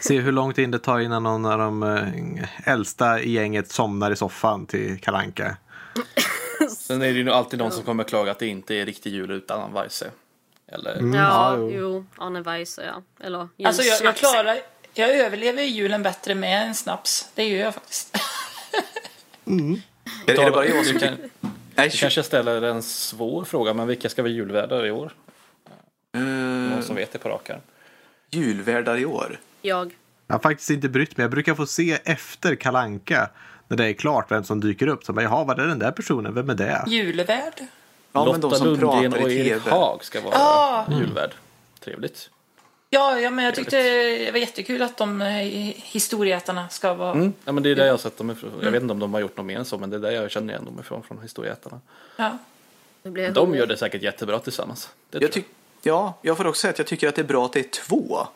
Se 0.00 0.20
hur 0.20 0.32
lång 0.32 0.54
tid 0.54 0.70
det 0.70 0.78
tar 0.78 1.00
innan 1.00 1.22
någon 1.22 1.44
av 1.44 1.58
de 1.58 1.82
eh, 1.82 2.68
äldsta 2.72 3.20
i 3.20 3.32
gänget 3.32 3.70
somnar 3.70 4.10
i 4.10 4.16
soffan 4.16 4.66
till 4.66 5.00
Kalanka. 5.00 5.56
Sen 6.78 7.02
är 7.02 7.06
det 7.06 7.18
ju 7.18 7.30
alltid 7.30 7.58
någon 7.58 7.72
som 7.72 7.82
kommer 7.84 8.04
klaga 8.04 8.30
att 8.30 8.38
det 8.38 8.46
inte 8.46 8.74
är 8.74 8.86
riktig 8.86 9.12
jul 9.12 9.30
utan 9.30 9.60
Anna 9.60 9.80
Weise. 9.80 10.10
Eller 10.72 10.90
ja, 10.90 10.98
Mm, 10.98 11.14
ja, 11.14 11.56
jo. 11.58 11.70
jo. 11.70 12.06
Arne 12.18 12.40
Weise 12.40 12.84
ja. 12.86 13.24
Eller 13.26 13.48
alltså 13.64 13.82
jag, 13.82 14.02
jag 14.02 14.16
klarar... 14.16 14.58
Jag 14.94 15.10
överlever 15.10 15.62
ju 15.62 15.68
julen 15.68 16.02
bättre 16.02 16.34
med 16.34 16.66
en 16.66 16.74
snaps. 16.74 17.30
Det 17.34 17.44
gör 17.44 17.64
jag 17.64 17.74
faktiskt. 17.74 18.16
Är, 20.26 20.40
är 20.40 20.44
det 20.44 20.50
bara 20.50 20.66
jag 20.66 20.86
som... 20.86 20.98
kan, 20.98 21.16
Nej, 21.74 21.88
du 21.88 21.98
kanske 21.98 22.22
ställer 22.22 22.62
en 22.62 22.82
svår 22.82 23.44
fråga, 23.44 23.74
men 23.74 23.86
vilka 23.86 24.08
ska 24.08 24.22
vara 24.22 24.32
julvärdar 24.32 24.86
i 24.86 24.90
år? 24.90 25.12
Någon 26.12 26.82
som 26.82 26.96
uh, 26.96 27.00
vet 27.00 27.12
det 27.12 27.18
på 27.18 27.28
rak 27.28 27.50
arm? 27.50 27.60
julvärdar 28.30 28.98
i 28.98 29.04
år. 29.04 29.40
Jag. 29.66 29.94
Jag 30.26 30.34
har 30.34 30.40
faktiskt 30.40 30.70
inte 30.70 30.88
brytt 30.88 31.16
mig. 31.16 31.24
Jag 31.24 31.30
brukar 31.30 31.54
få 31.54 31.66
se 31.66 31.98
efter 32.04 32.54
Kalanka 32.54 33.30
när 33.68 33.76
det 33.76 33.84
är 33.86 33.92
klart 33.92 34.30
vem 34.30 34.44
som 34.44 34.60
dyker 34.60 34.86
upp. 34.86 35.04
Så 35.04 35.12
bara, 35.12 35.22
jaha, 35.22 35.44
vad 35.44 35.58
är 35.60 35.66
den 35.66 35.78
där 35.78 35.90
personen? 35.92 36.34
Vem 36.34 36.50
är 36.50 36.54
det? 36.54 36.84
Julvärd. 36.86 37.54
Ja, 38.12 38.24
men 38.32 38.40
de 38.40 38.46
Lotta 38.46 38.56
som 38.56 38.66
Lundgren 38.66 39.12
pratar 39.12 39.24
och 39.26 39.30
i 39.32 39.48
Erik. 39.48 39.66
Haag 39.66 40.04
ska 40.04 40.20
vara 40.20 40.34
Ah. 40.36 40.84
julvärd. 40.90 41.30
Trevligt. 41.84 42.30
Ja, 42.90 43.20
ja, 43.20 43.30
men 43.30 43.44
jag 43.44 43.54
tyckte 43.54 43.76
det 43.82 44.30
var 44.32 44.38
jättekul 44.38 44.82
att 44.82 44.96
de 44.96 45.22
eh, 45.22 45.28
historieätarna 45.74 46.68
ska 46.68 46.94
vara... 46.94 47.10
Mm. 47.12 47.32
Ja, 47.44 47.52
men 47.52 47.62
det 47.62 47.70
är 47.70 47.74
där 47.74 47.84
jag 47.84 47.92
har 47.92 47.98
sett 47.98 48.18
dem 48.18 48.30
ifrån. 48.30 48.50
Jag 48.62 48.70
vet 48.70 48.82
inte 48.82 48.92
om 48.92 48.98
de 48.98 49.14
har 49.14 49.20
gjort 49.20 49.36
något 49.36 49.46
mer 49.46 49.58
än 49.58 49.64
så, 49.64 49.78
men 49.78 49.90
det 49.90 49.96
är 49.96 50.00
där 50.00 50.10
jag 50.10 50.30
känner 50.30 50.52
igen 50.52 50.64
dem 50.64 50.80
ifrån, 50.80 51.02
från 51.02 51.22
historieätarna. 51.22 51.80
Ja. 52.16 52.38
Jag 53.02 53.12
De 53.14 53.40
hungrig. 53.40 53.58
gör 53.60 53.66
det 53.66 53.76
säkert 53.76 54.02
jättebra 54.02 54.38
tillsammans. 54.38 54.90
Det 55.10 55.18
Jag 55.22 55.32
tyck, 55.32 55.46
ja, 55.82 56.18
jag 56.22 56.36
får 56.36 56.46
också 56.46 56.60
säga 56.60 56.70
att 56.70 56.78
jag 56.78 56.86
tycker 56.86 57.08
att 57.08 57.14
det 57.14 57.22
är 57.22 57.26
bra 57.26 57.44
att 57.44 57.52
det 57.52 57.60
är 57.60 57.70
två. 57.70 58.26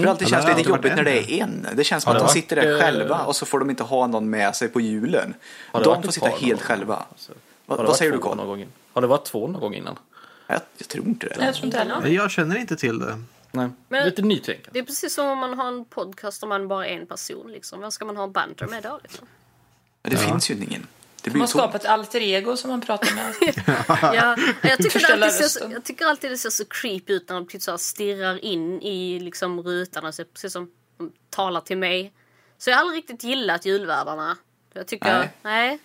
För 0.00 0.04
det 0.04 0.10
alltid 0.10 0.28
Ja, 0.28 0.30
känns 0.30 0.46
det 0.46 0.54
lite 0.56 0.68
jobbigt 0.70 0.96
när 0.96 1.04
det 1.04 1.32
är 1.32 1.42
en. 1.42 1.66
Det 1.74 1.84
känns 1.84 2.04
som 2.04 2.12
att 2.12 2.18
de 2.18 2.28
sitter 2.28 2.56
där 2.56 2.72
eh, 2.74 2.80
själva 2.80 3.24
och 3.24 3.36
så 3.36 3.46
får 3.46 3.58
de 3.58 3.70
inte 3.70 3.82
ha 3.82 4.06
någon 4.06 4.30
med 4.30 4.56
sig 4.56 4.68
på 4.68 4.80
julen. 4.80 5.34
De 5.72 6.02
får 6.02 6.12
sitta 6.12 6.28
helt 6.28 6.62
själva. 6.62 7.04
Alltså, 7.10 7.32
Vad- 7.66 7.96
säger 7.96 8.12
du, 8.12 8.60
in- 8.60 8.68
Har 8.92 9.00
det 9.00 9.06
varit 9.06 9.24
två 9.24 9.46
någon 9.46 9.60
gång 9.60 9.74
innan? 9.74 9.98
Jag, 10.46 10.60
jag 10.78 10.88
tror 10.88 11.04
inte 11.06 11.26
det. 11.26 11.44
Jag 11.44 11.54
tror 11.54 11.66
inte 11.66 11.78
heller. 11.78 12.06
Jag 12.06 12.30
känner 12.30 12.56
inte 12.56 12.76
till 12.76 12.98
det. 12.98 13.18
Nej, 13.52 13.68
Men- 13.88 14.04
lite 14.04 14.22
nytänkande. 14.22 14.70
Det 14.72 14.78
är 14.78 14.82
precis 14.82 15.14
som 15.14 15.26
om 15.26 15.38
man 15.38 15.58
har 15.58 15.68
en 15.68 15.84
podcast 15.84 16.42
om 16.42 16.48
man 16.48 16.68
bara 16.68 16.86
är 16.86 16.96
en 17.00 17.06
person. 17.06 17.50
Liksom. 17.52 17.80
Vem 17.80 17.90
ska 17.90 18.04
man 18.04 18.16
ha 18.16 18.26
banter 18.26 18.66
med 18.66 18.82
då? 18.82 18.98
Liksom? 19.02 19.26
Men 20.02 20.12
det 20.12 20.18
finns 20.18 20.50
ju 20.50 20.54
ingen. 20.54 20.86
De 21.26 21.30
blir 21.30 21.40
har 21.40 21.46
skapat 21.48 21.74
ett 21.84 21.90
alter 21.90 22.20
ego 22.20 22.56
som 22.56 22.70
man 22.70 22.80
pratar 22.80 23.14
med. 23.14 23.34
Ja, 24.14 24.36
jag, 24.62 24.78
tycker 24.78 25.12
alltid 25.12 25.32
ser, 25.32 25.48
så- 25.48 25.68
jag 25.72 25.84
tycker 25.84 26.06
alltid 26.06 26.30
det 26.30 26.36
ser 26.38 26.50
så 26.50 26.64
creepy 26.64 27.12
ut 27.12 27.28
när 27.28 27.36
de 27.36 27.46
typ 27.46 27.62
så 27.62 27.78
stirrar 27.78 28.44
in 28.44 28.82
i 28.82 29.18
liksom 29.20 29.60
rutan 29.62 30.04
och 30.06 30.14
så, 30.14 30.24
precis 30.24 30.52
som 30.52 30.70
de 30.98 31.12
talar 31.30 31.60
till 31.60 31.78
mig. 31.78 32.12
Så 32.58 32.70
jag 32.70 32.76
har 32.76 32.80
aldrig 32.80 32.98
riktigt 32.98 33.24
gillat 33.24 33.66
julvärdarna. 33.66 34.36
Jag 34.74 34.86
tycker, 34.86 35.18
Nej. 35.18 35.30
nej. 35.42 35.78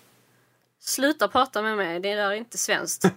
Sluta 0.83 1.27
prata 1.27 1.61
med 1.61 1.77
mig, 1.77 1.99
det 1.99 2.15
där 2.15 2.31
är 2.31 2.33
inte 2.33 2.57
svenskt. 2.57 3.05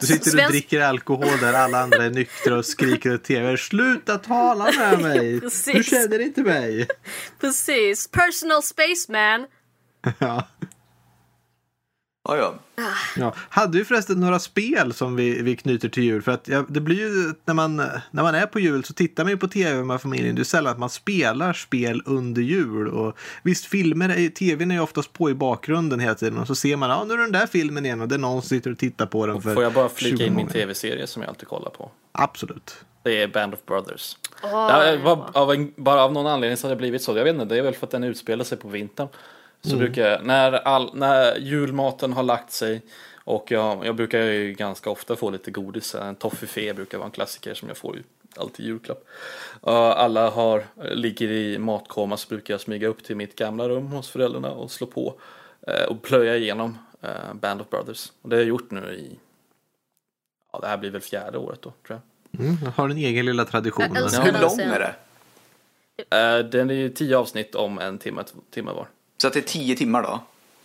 Du 0.00 0.06
sitter 0.06 0.30
och 0.30 0.38
Svensk- 0.38 0.48
dricker 0.48 0.80
alkohol 0.80 1.38
där 1.40 1.52
alla 1.52 1.78
andra 1.80 2.04
är 2.04 2.10
nyktra 2.10 2.56
och 2.58 2.66
skriker 2.66 3.14
åt 3.14 3.24
tv. 3.24 3.56
Sluta 3.56 4.18
tala 4.18 4.72
med 4.78 5.00
mig! 5.02 5.40
Precis. 5.40 5.74
Du 5.74 5.82
känner 5.84 6.18
inte 6.18 6.40
mig. 6.40 6.88
Precis, 7.40 8.08
personal 8.08 8.62
spaceman. 8.62 9.46
Ja. 10.18 10.46
Ja, 12.28 12.36
ja. 12.36 12.54
Ja. 13.16 13.34
Hade 13.36 13.78
vi 13.78 13.84
förresten 13.84 14.20
några 14.20 14.38
spel 14.38 14.92
som 14.94 15.16
vi, 15.16 15.42
vi 15.42 15.56
knyter 15.56 15.88
till 15.88 16.02
jul? 16.02 16.22
För 16.22 16.32
att 16.32 16.48
ja, 16.48 16.64
det 16.68 16.80
blir 16.80 16.96
ju 16.96 17.34
när 17.44 17.54
man, 17.54 17.76
när 18.10 18.22
man 18.22 18.34
är 18.34 18.46
på 18.46 18.60
jul 18.60 18.84
så 18.84 18.92
tittar 18.94 19.24
man 19.24 19.30
ju 19.30 19.36
på 19.36 19.48
tv 19.48 19.84
med 19.84 20.00
familjen. 20.00 20.34
Det 20.34 20.42
är 20.42 20.44
sällan 20.44 20.72
att 20.72 20.78
man 20.78 20.90
spelar 20.90 21.52
spel 21.52 22.02
under 22.06 22.42
jul. 22.42 22.88
Och 22.88 23.16
visst, 23.42 23.64
filmer, 23.64 24.08
är- 24.08 24.28
tvn 24.28 24.70
är 24.70 24.74
ju 24.74 24.80
oftast 24.80 25.12
på 25.12 25.30
i 25.30 25.34
bakgrunden 25.34 26.00
hela 26.00 26.14
tiden. 26.14 26.38
Och 26.38 26.46
så 26.46 26.54
ser 26.54 26.76
man, 26.76 26.90
ja 26.90 27.04
nu 27.04 27.14
är 27.14 27.18
den 27.18 27.32
där 27.32 27.46
filmen 27.46 27.84
igen 27.86 28.00
och 28.00 28.08
det 28.08 28.14
är 28.14 28.18
någon 28.18 28.42
som 28.42 28.48
sitter 28.48 28.70
och 28.70 28.78
tittar 28.78 29.06
på 29.06 29.26
den. 29.26 29.42
För 29.42 29.54
Får 29.54 29.62
jag 29.62 29.72
bara 29.72 29.88
20 29.88 29.94
flika 29.94 30.24
in 30.24 30.36
min 30.36 30.48
tv-serie 30.48 31.06
som 31.06 31.22
jag 31.22 31.28
alltid 31.28 31.48
kollar 31.48 31.70
på? 31.70 31.90
Absolut. 32.12 32.74
Det 33.02 33.22
är 33.22 33.28
Band 33.28 33.54
of 33.54 33.60
Brothers. 33.66 34.16
Ja, 34.42 34.96
var, 35.04 35.30
av 35.32 35.52
en, 35.52 35.72
bara 35.76 36.02
av 36.02 36.12
någon 36.12 36.26
anledning 36.26 36.56
så 36.56 36.66
har 36.66 36.70
det 36.70 36.76
blivit 36.76 37.02
så. 37.02 37.16
Jag 37.16 37.24
vet 37.24 37.34
inte, 37.34 37.44
det 37.44 37.58
är 37.58 37.62
väl 37.62 37.74
för 37.74 37.86
att 37.86 37.90
den 37.90 38.04
utspelar 38.04 38.44
sig 38.44 38.58
på 38.58 38.68
vintern. 38.68 39.08
Så 39.70 39.76
brukar 39.76 40.02
jag, 40.02 40.24
när, 40.24 40.52
all, 40.52 40.90
när 40.94 41.38
julmaten 41.38 42.12
har 42.12 42.22
lagt 42.22 42.52
sig 42.52 42.82
och 43.24 43.50
jag, 43.50 43.86
jag 43.86 43.96
brukar 43.96 44.18
ju 44.18 44.52
ganska 44.52 44.90
ofta 44.90 45.16
få 45.16 45.30
lite 45.30 45.50
godis. 45.50 45.94
En 45.94 46.16
toffifé 46.16 46.72
brukar 46.72 46.98
vara 46.98 47.06
en 47.06 47.12
klassiker 47.12 47.54
som 47.54 47.68
jag 47.68 47.76
får 47.76 47.96
ju 47.96 48.02
alltid 48.36 48.66
julklapp. 48.66 49.04
Uh, 49.66 49.74
alla 49.74 50.30
har, 50.30 50.64
ligger 50.82 51.30
i 51.30 51.58
matkoma 51.58 52.16
så 52.16 52.28
brukar 52.28 52.54
jag 52.54 52.60
smyga 52.60 52.88
upp 52.88 53.04
till 53.04 53.16
mitt 53.16 53.36
gamla 53.36 53.68
rum 53.68 53.86
hos 53.86 54.10
föräldrarna 54.10 54.50
och 54.50 54.70
slå 54.70 54.86
på 54.86 55.14
eh, 55.66 55.84
och 55.84 56.02
plöja 56.02 56.36
igenom 56.36 56.78
eh, 57.02 57.34
Band 57.34 57.60
of 57.60 57.70
Brothers. 57.70 58.12
Och 58.22 58.28
det 58.28 58.36
har 58.36 58.40
jag 58.40 58.48
gjort 58.48 58.70
nu 58.70 58.94
i, 58.94 59.18
ja 60.52 60.58
det 60.58 60.66
här 60.66 60.76
blir 60.76 60.90
väl 60.90 61.00
fjärde 61.00 61.38
året 61.38 61.62
då 61.62 61.72
tror 61.86 62.00
jag. 62.32 62.40
Mm, 62.40 62.56
jag 62.64 62.70
har 62.70 62.88
en 62.88 62.96
egen 62.96 63.26
lilla 63.26 63.44
tradition. 63.44 63.96
Hur 63.96 64.40
lång 64.40 64.60
är 64.60 64.78
det? 64.78 64.94
Eh, 66.16 66.38
den 66.38 66.70
är 66.70 66.74
ju 66.74 66.88
tio 66.88 67.16
avsnitt 67.16 67.54
om 67.54 67.78
en 67.78 67.98
timme, 67.98 68.24
timme 68.50 68.72
var. 68.72 68.88
Så 69.16 69.26
att 69.26 69.32
det 69.32 69.38
är 69.40 69.42
tio 69.42 69.76
timmar 69.76 70.02
då? 70.02 70.20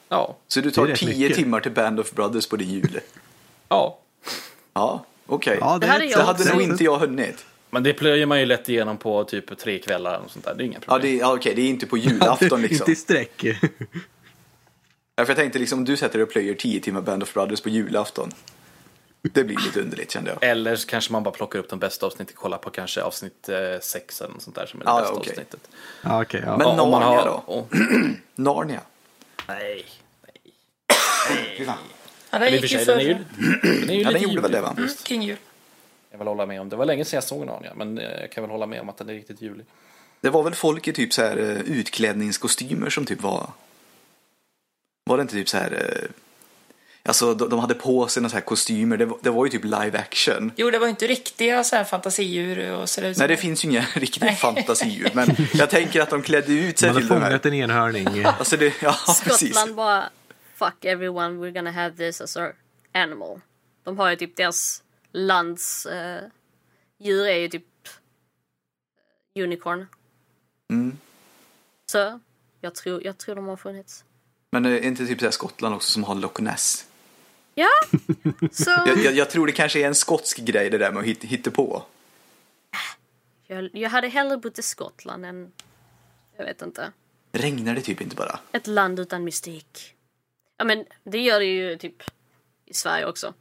Ja, 0.09 0.37
Så 0.47 0.61
du 0.61 0.69
Det 0.69 0.75
tar 0.75 0.95
tio 0.95 1.07
mycket. 1.19 1.37
timmar 1.37 1.59
till 1.59 1.71
Band 1.71 1.99
of 1.99 2.11
Brothers 2.11 2.47
på 2.47 2.55
din 2.55 2.69
jul? 2.69 2.99
ja. 3.69 3.99
Ja, 4.73 5.05
okej. 5.25 5.57
Ja, 5.61 5.77
Det 5.77 5.87
hade 5.87 6.03
är 6.03 6.05
ett 6.05 6.11
jag 6.11 6.19
Det 6.19 6.23
hade 6.25 6.53
nog 6.53 6.61
inte 6.61 6.83
jag 6.83 6.97
hunnit. 6.99 7.45
Men 7.69 7.83
det 7.83 7.93
plöjer 7.93 8.25
man 8.25 8.39
ju 8.39 8.45
lätt 8.45 8.69
igenom 8.69 8.97
på 8.97 9.23
typ 9.23 9.57
tre 9.57 9.79
kvällar 9.79 10.21
och 10.25 10.31
sånt 10.31 10.45
där. 10.45 10.55
Det 10.55 10.63
är 10.63 10.65
inga 10.65 10.73
Ja, 10.73 10.79
problem. 10.93 11.01
det, 11.11 11.17
ja, 11.17 11.33
okej, 11.33 11.55
det 11.55 11.61
är 11.61 11.67
inte 11.69 11.85
på 11.85 11.97
julafton 11.97 12.61
liksom. 12.61 12.81
Inte 12.81 12.91
i 12.91 12.95
sträck. 12.95 13.43
Ja, 15.15 15.25
för 15.25 15.27
jag 15.27 15.35
tänkte 15.37 15.59
liksom, 15.59 15.85
du 15.85 15.97
sätter 15.97 16.17
dig 16.17 16.23
och 16.23 16.31
plöjer 16.31 16.53
10 16.53 16.79
timmar 16.79 17.01
Band 17.01 17.23
of 17.23 17.33
Brothers 17.33 17.61
på 17.61 17.69
julafton. 17.69 18.31
Det 19.21 19.43
blir 19.43 19.57
lite 19.57 19.81
underligt 19.81 20.11
kände 20.11 20.29
jag. 20.31 20.49
Eller 20.49 20.75
så 20.75 20.87
kanske 20.87 21.11
man 21.11 21.23
bara 21.23 21.31
plockar 21.31 21.59
upp 21.59 21.69
de 21.69 21.79
bästa 21.79 22.05
avsnitten 22.05 22.33
och 22.37 22.41
kollar 22.41 22.57
på 22.57 22.69
kanske 22.69 23.01
avsnitt 23.03 23.49
6 23.81 24.21
eller 24.21 24.33
något 24.33 24.41
sånt 24.41 24.55
där 24.55 24.65
som 24.65 24.81
är 24.81 24.85
det 24.85 24.91
Ja, 24.91 24.99
bästa 24.99 25.13
okej. 25.15 25.31
avsnittet. 25.31 25.69
Ja, 26.03 26.21
okej. 26.21 26.41
ja. 26.45 26.57
Men 26.57 26.67
Ja, 26.67 26.75
Narnia 26.75 27.07
har- 27.07 27.25
då? 27.25 27.43
oh, 27.47 27.65
Narnia. 28.35 28.81
nej. 29.47 29.85
Fy 31.57 31.65
fan. 31.65 31.77
Ja, 32.31 32.39
den 32.39 32.47
och 32.47 32.53
gick 32.53 32.61
ju 32.71 32.77
sig, 32.77 32.85
den 32.85 32.99
är 32.99 33.03
ju, 33.03 33.15
förra. 33.15 33.73
den 33.79 33.89
är 33.89 33.93
ju 33.93 34.01
Ja, 34.01 34.09
lite 34.09 34.19
den 34.19 34.29
gjorde 34.29 34.41
väl 34.41 34.51
det 34.51 34.61
va? 34.61 34.67
faktiskt. 34.67 35.03
Kring 35.07 35.21
jul. 35.23 35.37
Jag 36.11 36.17
vill 36.17 36.27
hålla 36.27 36.45
med 36.45 36.61
om. 36.61 36.69
Det 36.69 36.75
var 36.75 36.85
länge 36.85 37.05
sedan 37.05 37.17
jag 37.17 37.23
såg 37.23 37.45
Narnia, 37.45 37.73
men 37.75 37.97
eh, 37.97 38.21
jag 38.21 38.31
kan 38.31 38.43
väl 38.43 38.51
hålla 38.51 38.65
med 38.65 38.81
om 38.81 38.89
att 38.89 38.97
den 38.97 39.09
är 39.09 39.13
riktigt 39.13 39.41
julig. 39.41 39.65
Det 40.21 40.29
var 40.29 40.43
väl 40.43 40.55
folk 40.55 40.87
i 40.87 40.93
typ 40.93 41.13
så 41.13 41.21
här 41.21 41.37
eh, 41.37 41.59
utklädningskostymer 41.61 42.89
som 42.89 43.05
typ 43.05 43.21
var... 43.21 43.49
Var 45.09 45.17
det 45.17 45.21
inte 45.21 45.33
typ 45.33 45.49
så 45.49 45.57
här... 45.57 46.07
eh, 47.03 47.09
Alltså 47.09 47.33
de, 47.33 47.49
de 47.49 47.59
hade 47.59 47.73
på 47.73 48.07
sig 48.07 48.21
några 48.21 48.29
så 48.29 48.35
här 48.35 48.41
kostymer. 48.43 48.97
Det 48.97 49.05
var, 49.05 49.17
det 49.21 49.29
var 49.29 49.45
ju 49.45 49.51
typ 49.51 49.63
live 49.63 49.99
action. 49.99 50.51
Jo, 50.55 50.69
det 50.69 50.79
var 50.79 50.87
inte 50.87 51.07
riktiga 51.07 51.63
så 51.63 51.75
här 51.75 51.83
fantasidjur 51.83 52.71
och 52.71 52.89
så 52.89 53.01
där. 53.01 53.15
Nej, 53.17 53.27
det 53.27 53.37
finns 53.37 53.65
ju 53.65 53.69
inga 53.69 53.81
riktiga 53.93 54.31
fantasidjur. 54.31 55.11
Men 55.13 55.35
jag 55.53 55.69
tänker 55.69 56.01
att 56.01 56.09
de 56.09 56.21
klädde 56.21 56.53
ut 56.53 56.79
sig 56.79 56.89
Man 56.89 56.95
har 56.95 57.01
till 57.01 57.09
de 57.09 57.13
här. 57.15 57.29
fångat 57.29 57.45
en 57.45 57.53
enhörning. 57.53 58.25
Alltså 58.25 58.57
det, 58.57 58.73
ja, 58.81 58.95
precis. 59.23 59.49
Skottland 59.55 59.75
bara 59.75 60.09
fuck 60.55 60.85
everyone, 60.85 61.29
we're 61.29 61.51
gonna 61.51 61.71
have 61.71 61.95
this 61.95 62.21
as 62.21 62.37
our 62.37 62.55
animal. 62.91 63.41
De 63.83 63.97
har 63.97 64.09
ju 64.09 64.15
typ 64.15 64.35
deras 64.35 64.83
lands 65.11 65.85
eh, 65.85 66.21
djur 66.99 67.27
är 67.27 67.37
ju 67.37 67.47
typ 67.47 67.65
eh, 69.35 69.43
unicorn. 69.43 69.87
Mm. 70.71 70.97
Så 71.91 72.19
jag 72.61 72.75
tror, 72.75 73.03
jag 73.03 73.17
tror 73.17 73.35
de 73.35 73.47
har 73.47 73.57
funnits. 73.57 74.03
Men 74.51 74.65
är 74.65 74.79
inte 74.79 75.05
typ 75.07 75.19
så 75.21 75.31
Skottland 75.31 75.75
också 75.75 75.91
som 75.91 76.03
har 76.03 76.15
Loch 76.15 76.39
Ness? 76.39 76.85
Ja, 77.59 77.67
så 78.51 78.69
Jag, 78.69 78.97
jag, 78.97 79.13
jag 79.13 79.29
tror 79.29 79.47
det 79.47 79.51
kanske 79.53 79.79
är 79.79 79.87
en 79.87 79.95
skotsk 79.95 80.37
grej 80.37 80.69
det 80.69 80.77
där 80.77 80.91
med 80.91 80.99
att 80.99 81.05
hit, 81.07 81.23
hitta 81.23 81.51
på. 81.51 81.83
jag, 83.47 83.69
jag 83.73 83.89
hade 83.89 84.07
hellre 84.07 84.37
bott 84.37 84.59
i 84.59 84.61
Skottland 84.61 85.25
än, 85.25 85.51
jag 86.37 86.45
vet 86.45 86.61
inte, 86.61 86.91
Regnar 87.31 87.75
det 87.75 87.81
typ 87.81 88.01
inte 88.01 88.15
bara? 88.15 88.39
ett 88.51 88.67
land 88.67 88.99
utan 88.99 89.23
mystik. 89.23 89.95
Ja 90.57 90.65
men 90.65 90.85
det 91.03 91.19
gör 91.19 91.39
det 91.39 91.45
ju 91.45 91.77
typ 91.77 92.03
i 92.65 92.73
Sverige 92.73 93.05
också. 93.05 93.33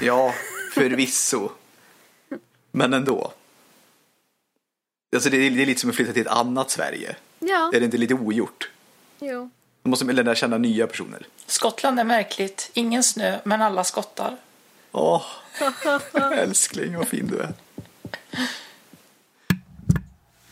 Ja, 0.00 0.34
förvisso. 0.74 1.50
Men 2.72 2.92
ändå. 2.92 3.32
Alltså 5.14 5.30
det 5.30 5.36
är, 5.36 5.50
det 5.50 5.62
är 5.62 5.66
lite 5.66 5.80
som 5.80 5.90
att 5.90 5.96
flytta 5.96 6.12
till 6.12 6.22
ett 6.22 6.28
annat 6.32 6.70
Sverige. 6.70 7.16
Ja, 7.38 7.70
Är 7.74 7.80
det 7.80 7.84
inte 7.84 7.96
lite 7.98 8.14
ogjort? 8.14 8.70
jo. 9.18 9.50
Då 9.86 9.90
måste 9.90 10.04
man 10.04 10.14
lära 10.14 10.34
känna 10.34 10.58
nya 10.58 10.86
personer. 10.86 11.26
Skottland 11.46 12.00
är 12.00 12.04
märkligt. 12.04 12.70
Ingen 12.74 13.02
snö, 13.02 13.38
men 13.44 13.62
alla 13.62 13.84
skottar. 13.84 14.36
Åh, 14.92 15.22
älskling 16.32 16.96
vad 16.96 17.08
fin 17.08 17.26
du 17.26 17.38
är. 17.38 17.52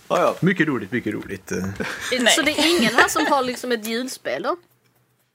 Ja, 0.08 0.20
ja. 0.20 0.34
Mycket 0.40 0.66
roligt, 0.68 0.92
mycket 0.92 1.14
roligt. 1.14 1.52
Nej. 2.20 2.34
Så 2.34 2.42
det 2.42 2.58
är 2.58 2.78
ingen 2.78 2.94
här 2.94 3.08
som 3.08 3.26
har 3.26 3.42
liksom 3.42 3.72
ett 3.72 3.86
julspel 3.86 4.42
då? 4.42 4.56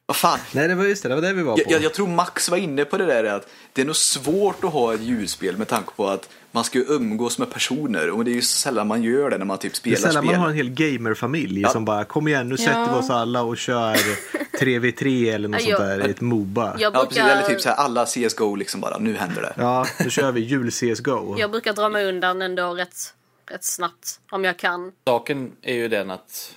Vad 0.06 0.18
fan. 0.18 0.40
Nej, 0.52 0.68
det 0.68 0.76
var 0.76 0.86
just 0.86 1.04
det. 1.04 1.10
Det 1.10 1.16
var 1.16 1.22
det 1.22 1.34
vi 1.34 1.44
var 1.44 1.56
på. 1.56 1.62
Jag, 1.62 1.72
jag, 1.72 1.84
jag 1.84 1.94
tror 1.94 2.08
Max 2.08 2.50
var 2.50 2.58
inne 2.58 2.86
på 2.86 2.98
det 2.98 3.06
där 3.06 3.24
att 3.24 3.48
det 3.74 3.82
är 3.82 3.86
nog 3.86 3.96
svårt 3.96 4.64
att 4.64 4.74
ha 4.74 4.94
ett 4.94 5.02
julspel 5.02 5.58
med 5.58 5.68
tanke 5.68 5.92
på 5.96 6.08
att 6.08 6.30
man 6.52 6.64
ska 6.64 6.78
ju 6.78 6.86
umgås 6.88 7.38
med 7.40 7.50
personer 7.54 8.10
och 8.10 8.26
det 8.26 8.32
är 8.32 8.36
ju 8.36 8.42
sällan 8.42 8.88
man 8.88 9.04
gör 9.04 9.30
det 9.30 9.38
när 9.38 9.46
man 9.46 9.58
typ 9.58 9.74
det 9.84 9.92
är 9.92 9.96
spelar 9.96 10.12
sällan 10.12 10.24
spel. 10.24 10.36
man 10.36 10.42
har 10.42 10.50
en 10.50 10.56
hel 10.56 10.70
gamerfamilj 10.70 11.62
Ja. 11.62 11.70
som 11.70 11.86
bara 11.86 12.04
kom 12.06 12.28
igen 12.28 12.50
nu 12.50 12.58
sätter 12.58 12.94
vi 12.94 13.00
oss 13.00 13.10
alla 13.10 13.42
och 13.42 13.58
kör 13.58 13.96
3v3 14.60 15.34
eller 15.34 15.48
något 15.48 15.62
Ja, 15.68 15.78
sånt 15.78 15.90
där 15.90 16.08
i 16.08 16.12
ett 16.12 16.22
Moba. 16.22 16.76
Jag 16.80 16.96
Ja, 16.96 17.00
precis. 17.06 17.18
brukar, 17.24 17.38
Eller 17.38 17.48
typ 17.50 17.62
så 17.62 17.70
här 17.70 17.76
alla 17.76 18.06
CSGO 18.06 18.56
liksom 18.56 18.82
bara, 18.82 18.98
nu 18.98 19.16
händer 19.16 19.42
det. 19.42 19.54
Ja, 19.58 19.86
nu 20.04 20.10
kör 20.10 20.32
vi 20.32 20.42
jul-CSGO. 20.42 21.36
jag 21.40 21.52
brukar 21.52 21.74
dra 21.74 21.90
mig 21.90 22.06
undan 22.10 22.42
ändå 22.42 22.74
rätt, 22.74 23.14
rätt 23.52 23.64
snabbt 23.64 24.20
om 24.32 24.44
jag 24.44 24.58
kan. 24.60 24.92
Saken 25.08 25.52
är 25.62 25.74
ju 25.76 25.88
den 25.88 26.12
att, 26.12 26.56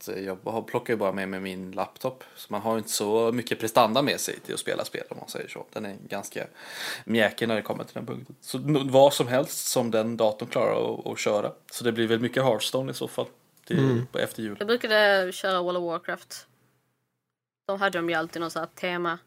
att 0.00 0.08
jag 0.24 0.38
har- 0.44 0.62
plockar 0.62 0.92
ju 0.92 0.96
bara 0.98 1.12
med 1.12 1.28
mig 1.28 1.40
min 1.40 1.70
laptop. 1.72 2.24
Så 2.36 2.46
man 2.50 2.60
har 2.60 2.72
ju 2.72 2.78
inte 2.78 2.90
så 2.90 3.32
mycket 3.32 3.60
prestanda 3.60 4.02
med 4.02 4.20
sig 4.20 4.40
till 4.40 4.54
att 4.54 4.60
spela 4.60 4.84
spel 4.84 5.04
om 5.10 5.16
man 5.20 5.28
säger 5.28 5.48
så. 5.48 5.66
Den 5.72 5.84
är 5.84 5.96
ganska 6.08 6.46
mjäkig 7.04 7.48
när 7.48 7.56
det 7.56 7.62
kommer 7.62 7.84
till 7.84 7.94
den 7.94 8.06
punkten. 8.06 8.34
Så 8.40 8.58
vad 8.90 9.14
som 9.14 9.28
helst 9.28 9.66
som 9.66 9.90
den 9.90 10.16
datorn 10.16 10.48
klarar 10.48 10.94
att, 11.00 11.06
att 11.06 11.18
köra. 11.18 11.52
Så 11.72 11.84
det 11.84 11.92
blir 11.92 12.06
väl 12.06 12.20
mycket 12.20 12.42
Hearthstone 12.42 12.90
i 12.92 12.94
så 12.94 13.08
fall. 13.08 13.26
Till, 13.66 14.02
på 14.12 14.18
efter 14.18 14.42
jul. 14.42 14.56
Jag 14.58 14.66
brukade 14.66 15.30
köra 15.32 15.62
World 15.62 15.78
of 15.78 15.84
Warcraft. 15.84 16.46
De 17.66 17.80
hade 17.80 17.98
de 17.98 18.08
ju 18.08 18.14
alltid 18.14 18.42
något 18.42 18.52
sånt 18.52 18.70
här 18.74 18.80
tema 18.80 19.18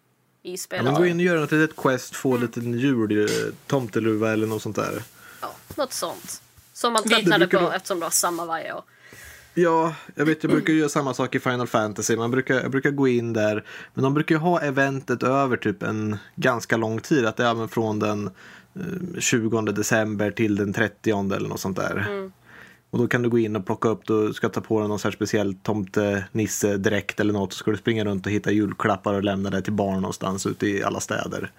i 0.43 0.51
Ja, 0.51 0.57
spelet. 0.57 0.85
men 0.85 0.93
gå 0.95 1.05
in 1.05 1.17
och 1.17 1.23
gör 1.23 1.39
något 1.39 1.51
litet 1.51 1.75
quest, 1.75 2.15
få 2.15 2.35
en 2.35 2.41
liten 2.41 2.79
jul, 2.79 3.21
eh, 3.21 3.53
tomteluva 3.67 4.31
eller 4.33 4.47
något 4.47 4.61
sånt 4.61 4.75
där. 4.75 5.03
Ja, 5.41 5.55
något 5.75 5.93
sånt. 5.93 6.41
Som 6.73 6.93
man 6.93 7.03
tröttnade 7.03 7.39
brukar 7.47 7.57
på 7.59 7.65
då- 7.65 7.71
eftersom 7.71 7.99
det 7.99 8.05
var 8.05 8.09
samma 8.11 8.45
varje 8.45 8.73
år. 8.73 8.83
Ja, 9.53 9.95
jag 10.15 10.25
vet, 10.25 10.43
jag 10.43 10.51
brukar 10.51 10.73
göra 10.73 10.89
samma 10.89 11.13
sak 11.13 11.35
i 11.35 11.39
Final 11.39 11.67
Fantasy. 11.67 12.15
Man 12.15 12.31
brukar, 12.31 12.55
jag 12.61 12.71
brukar 12.71 12.91
gå 12.91 13.07
in 13.07 13.33
där, 13.33 13.63
men 13.93 14.03
de 14.03 14.13
brukar 14.13 14.35
ju 14.35 14.39
ha 14.39 14.61
eventet 14.61 15.23
över 15.23 15.57
typ 15.57 15.83
en 15.83 16.17
ganska 16.35 16.77
lång 16.77 16.99
tid. 16.99 17.25
Att 17.25 17.37
det 17.37 17.43
är 17.45 17.67
från 17.67 17.99
den 17.99 18.29
eh, 18.75 19.19
20 19.19 19.61
december 19.61 20.31
till 20.31 20.55
den 20.55 20.73
30 20.73 21.31
eller 21.35 21.49
något 21.49 21.59
sånt 21.59 21.77
där. 21.77 22.29
Och 22.89 22.99
då 22.99 23.07
kan 23.07 23.21
du 23.21 23.29
gå 23.29 23.39
in 23.39 23.55
och 23.55 23.65
plocka 23.65 23.89
upp, 23.89 24.01
du 24.07 24.33
ska 24.33 24.49
ta 24.49 24.61
på 24.61 24.79
dig 24.79 24.87
någon 24.89 24.99
så 24.99 25.07
här 25.07 25.13
speciell 25.15 25.55
tomte-nisse-dräkt 25.63 27.19
eller 27.19 27.33
något. 27.33 27.53
Så 27.53 27.57
ska 27.57 27.71
du 27.71 27.77
springa 27.77 28.05
runt 28.05 28.25
och 28.25 28.31
hitta 28.31 28.51
julklappar 28.51 29.13
och 29.13 29.23
lämna 29.23 29.49
det 29.49 29.61
till 29.61 29.73
barn 29.73 30.01
någonstans 30.01 30.45
ute 30.45 30.67
i 30.67 30.83
alla 30.83 30.99
städer. 30.99 31.51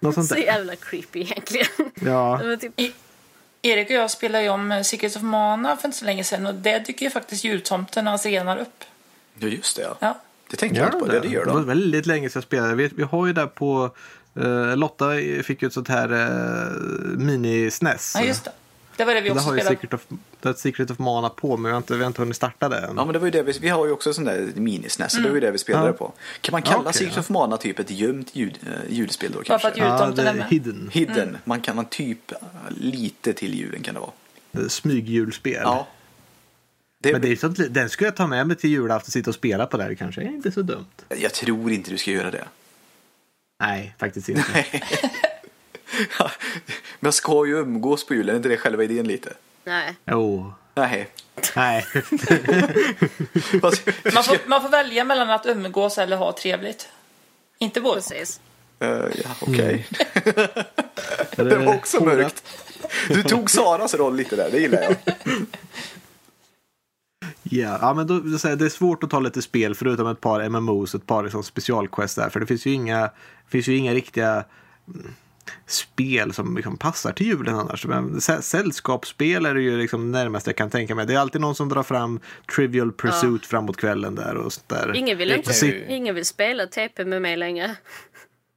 Något 0.00 0.14
sånt 0.14 0.26
Så 0.28 0.34
där. 0.34 0.42
jävla 0.42 0.76
creepy 0.76 1.20
egentligen. 1.20 1.66
Ja, 2.00 2.40
typ, 2.60 2.72
Erik 3.66 3.90
och 3.90 3.96
jag 3.96 4.10
spelade 4.10 4.44
ju 4.44 4.50
om 4.50 4.72
eh, 4.72 4.82
Secrets 4.82 5.16
of 5.16 5.22
Mana 5.22 5.76
för 5.76 5.88
inte 5.88 5.98
så 5.98 6.04
länge 6.04 6.24
sedan 6.24 6.46
och 6.46 6.54
det 6.54 6.78
dyker 6.78 7.06
ju 7.06 7.10
faktiskt 7.10 7.44
jultomten 7.44 8.04
när 8.04 8.12
han 8.12 8.18
senar 8.18 8.56
upp. 8.56 8.84
Ja, 9.38 9.48
just 9.48 9.76
det 9.76 9.82
ja. 9.82 9.96
Ja. 10.00 10.20
Det 10.50 10.56
tänkte 10.56 10.80
jag 10.80 10.86
inte 10.88 10.98
på. 10.98 11.06
Det, 11.06 11.20
det 11.20 11.28
gör 11.28 11.44
Det 11.44 11.52
var 11.52 11.60
väldigt 11.60 12.06
länge 12.06 12.28
sedan 12.28 12.38
jag 12.40 12.44
spelade. 12.44 12.74
Vi, 12.74 12.90
vi 12.96 13.02
har 13.02 13.26
ju 13.26 13.32
där 13.32 13.46
på 13.46 13.90
eh, 14.40 14.76
Lotta 14.76 15.10
fick 15.44 15.62
ju 15.62 15.66
ett 15.66 15.72
sånt 15.72 15.88
här 15.88 16.12
uh, 16.12 17.18
mini-SNES. 17.18 18.16
ja, 18.18 18.24
just 18.24 18.44
det. 18.44 18.52
Det 18.96 19.04
var 19.04 19.14
det 19.14 19.20
vi 19.20 19.28
Det 19.28 19.34
också 19.34 19.44
spelade. 19.44 19.68
Secret 19.68 19.94
of, 19.94 20.06
det 20.46 20.50
har 20.50 20.56
Secret 20.56 20.90
of 20.90 20.98
Mana 20.98 21.28
på 21.28 21.56
men 21.56 21.64
vi 21.64 21.70
har 21.70 21.76
inte, 21.76 21.94
vi 21.94 22.00
har 22.00 22.06
inte 22.06 22.20
hunnit 22.22 22.36
starta 22.36 22.68
det 22.68 22.76
än. 22.78 22.94
Ja 22.96 23.04
men 23.04 23.12
det 23.12 23.18
var 23.18 23.26
ju 23.26 23.30
det 23.30 23.42
vi, 23.42 23.52
vi 23.60 23.68
har 23.68 23.86
ju 23.86 23.92
också 23.92 24.12
sån 24.14 24.24
där 24.24 24.52
minisnäs 24.54 25.12
så 25.12 25.20
det 25.20 25.28
var 25.28 25.34
ju 25.34 25.40
det 25.40 25.50
vi 25.50 25.58
spelade 25.58 25.86
Ja. 25.86 25.92
på. 25.92 26.12
Kan 26.40 26.52
man 26.52 26.62
kalla 26.62 26.76
Ja, 26.76 26.80
okej, 26.80 26.92
Secret 26.94 27.14
ja. 27.16 27.20
of 27.20 27.28
Mana 27.28 27.56
typ 27.56 27.78
ett 27.78 27.90
gömt 27.90 28.36
ljud, 28.36 28.58
äh, 28.66 28.92
ljudspel 28.94 29.32
då 29.32 29.38
Bara 29.38 29.44
för 29.44 29.48
kanske? 29.48 29.68
att 29.68 29.76
ja, 29.76 29.84
jultomten 29.90 30.24
det 30.24 30.30
är 30.30 30.34
med. 30.34 30.46
hidden. 30.48 30.90
Hidden, 30.92 31.38
man 31.44 31.60
kan 31.60 31.76
man 31.76 31.84
typ 31.84 32.32
äh, 32.32 32.38
lite 32.70 33.32
till 33.32 33.54
julen 33.54 33.82
kan 33.82 33.94
det 33.94 34.00
vara. 34.00 34.10
Det 34.52 34.62
är 34.62 34.68
Smygjulspel. 34.68 35.60
Ja. 35.62 35.86
Det, 37.02 37.12
Men 37.12 37.20
det 37.22 37.32
är 37.32 37.36
sånt, 37.36 37.58
den 37.74 37.90
ska 37.90 38.04
jag 38.04 38.16
ta 38.16 38.26
med 38.26 38.46
mig 38.46 38.56
till 38.56 38.70
julafton 38.70 39.06
och 39.08 39.12
sitta 39.12 39.30
och 39.30 39.34
spela 39.34 39.66
på 39.66 39.76
där. 39.76 39.88
Det 39.88 39.96
kanske 39.96 40.20
är 40.20 40.26
inte 40.26 40.52
så 40.52 40.62
dumt. 40.62 40.86
Jag 41.20 41.32
tror 41.34 41.72
inte 41.72 41.90
du 41.90 41.98
ska 41.98 42.10
göra 42.10 42.30
det. 42.30 42.44
Nej, 43.60 43.94
faktiskt 43.98 44.28
inte. 44.28 44.42
Men 47.00 47.06
jag 47.08 47.14
ska 47.14 47.46
ju 47.46 47.58
umgås 47.58 48.06
på 48.06 48.14
julen, 48.14 48.30
är 48.32 48.36
inte 48.36 48.48
det 48.48 48.56
själva 48.56 48.84
idén 48.84 49.08
lite? 49.08 49.32
Nej. 49.66 49.96
Jo. 50.10 50.52
Nej. 50.74 51.08
Nej. 51.56 51.82
Fast, 53.60 53.86
Man 54.14 54.24
får, 54.24 54.48
man 54.48 54.62
får 54.62 54.68
välja 54.68 55.04
mellan 55.04 55.30
att 55.30 55.46
umgås 55.46 55.98
eller 55.98 56.16
ha 56.16 56.32
trevligt. 56.32 56.88
Inte 57.58 57.80
båda. 57.80 57.94
Precis. 57.94 58.40
Eh, 58.80 58.88
ja, 58.88 59.30
okej. 59.40 59.86
Mm. 60.24 60.48
det 61.48 61.56
var 61.56 61.74
också 61.74 62.04
mörkt. 62.04 62.44
Du 63.08 63.22
tog 63.22 63.50
Saras 63.50 63.94
roll 63.94 64.16
lite 64.16 64.36
där, 64.36 64.50
det 64.50 64.58
gillar 64.58 64.82
jag. 64.82 64.96
Ja, 67.42 67.78
ja 67.80 67.94
men 67.94 68.06
då, 68.06 68.18
det 68.18 68.64
är 68.64 68.68
svårt 68.68 69.02
att 69.02 69.10
ta 69.10 69.20
lite 69.20 69.42
spel 69.42 69.74
förutom 69.74 70.06
ett 70.06 70.20
par 70.20 70.48
MMOs 70.48 70.94
och 70.94 71.00
ett 71.00 71.06
par 71.06 71.22
liksom 71.22 71.42
specialquest 71.42 72.16
där. 72.16 72.28
För 72.28 72.40
det 72.40 72.46
finns 72.46 72.66
ju 72.66 72.72
inga, 72.72 73.00
det 73.00 73.50
finns 73.50 73.68
ju 73.68 73.76
inga 73.76 73.94
riktiga 73.94 74.44
spel 75.66 76.32
som 76.32 76.56
liksom 76.56 76.76
passar 76.76 77.12
till 77.12 77.26
julen 77.26 77.54
annars. 77.54 77.86
Men 77.86 78.16
sä- 78.18 78.40
sällskapsspel 78.40 79.46
är 79.46 79.54
det 79.54 79.62
ju 79.62 79.78
liksom 79.78 80.12
närmast 80.12 80.46
jag 80.46 80.56
kan 80.56 80.70
tänka 80.70 80.94
mig. 80.94 81.06
Det 81.06 81.14
är 81.14 81.18
alltid 81.18 81.40
någon 81.40 81.54
som 81.54 81.68
drar 81.68 81.82
fram 81.82 82.20
Trivial 82.56 82.92
Pursuit 82.92 83.46
framåt 83.46 83.76
kvällen 83.76 84.14
där 84.14 84.34
och 84.36 84.52
sånt 84.52 84.68
där. 84.68 84.96
Ingen 84.96 85.18
vill, 85.18 85.32
inte, 85.32 85.66
ju- 85.66 85.86
ingen 85.88 86.14
vill 86.14 86.24
spela 86.24 86.66
TP 86.66 87.04
med 87.04 87.22
mig 87.22 87.36
längre. 87.36 87.76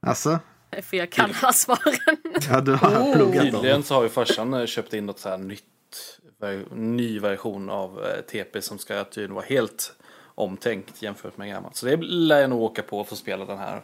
Alltså? 0.06 0.38
För 0.82 0.96
jag 0.96 1.10
kan 1.12 1.30
alla 1.42 1.52
svaren. 1.52 1.96
Ja, 2.50 2.60
du 2.60 2.72
har 2.74 3.14
pluggat 3.14 3.42
dem. 3.44 3.52
Tydligen 3.52 3.82
så 3.82 3.94
har 3.94 4.02
ju 4.02 4.08
farsan 4.08 4.54
eh, 4.54 4.66
köpt 4.66 4.94
in 4.94 5.06
något 5.06 5.18
så 5.18 5.28
här 5.28 5.38
nytt, 5.38 5.64
ny 6.74 7.18
version 7.18 7.70
av 7.70 8.04
eh, 8.04 8.20
TP 8.20 8.62
som 8.62 8.78
ska 8.78 9.04
tydligen 9.04 9.34
vara 9.34 9.44
helt 9.48 9.92
omtänkt 10.40 11.02
jämfört 11.02 11.36
med 11.36 11.48
gammalt. 11.48 11.76
Så 11.76 11.86
det 11.86 11.96
lär 11.96 12.40
jag 12.40 12.50
nog 12.50 12.62
åka 12.62 12.82
på 12.82 13.04
för 13.04 13.14
att 13.14 13.18
spela 13.18 13.44
den 13.44 13.58
här 13.58 13.82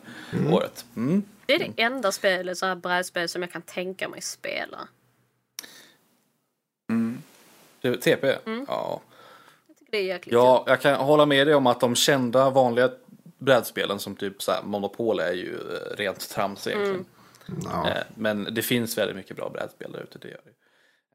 året. 0.53 0.85
Mm. 0.97 1.23
Det 1.47 1.55
är 1.55 1.59
det 1.59 1.83
enda 1.83 2.13
spelet, 2.13 2.59
så 2.59 2.67
här 2.67 2.75
brädspel, 2.75 3.29
som 3.29 3.43
jag 3.43 3.53
kan 3.53 3.63
tänka 3.63 4.09
mig 4.09 4.21
spela. 4.23 4.89
TP? 7.95 8.37
Mm. 8.47 8.65
Ja. 8.69 9.01
Jag 9.67 9.77
tycker 9.77 9.93
det 9.93 9.99
är 9.99 10.03
jäkligt 10.03 10.33
Ja, 10.33 10.65
jag 10.67 10.81
kan 10.81 10.95
hålla 10.95 11.27
med 11.27 11.47
dig 11.47 11.55
om 11.55 11.67
att 11.67 11.81
de 11.81 11.95
kända 11.95 12.51
vanliga 12.51 12.91
brädspelen 13.39 13.99
som 13.99 14.17
typ 14.17 14.43
så 14.43 14.53
här, 14.53 14.63
Monopol 14.63 15.21
är 15.21 15.33
ju 15.33 15.55
eh, 15.55 15.97
rent 15.97 16.31
trams 16.31 16.67
egentligen. 16.67 17.05
Mm. 17.49 17.61
Ja. 17.65 17.89
Eh, 17.89 18.03
men 18.15 18.49
det 18.55 18.63
finns 18.63 18.99
väldigt 18.99 19.17
mycket 19.17 19.37
bra 19.37 19.51
brädspel 19.51 19.93
där 19.93 20.01
ute, 20.01 20.19
det 20.19 20.29
gör 20.29 20.41
det. 20.45 20.51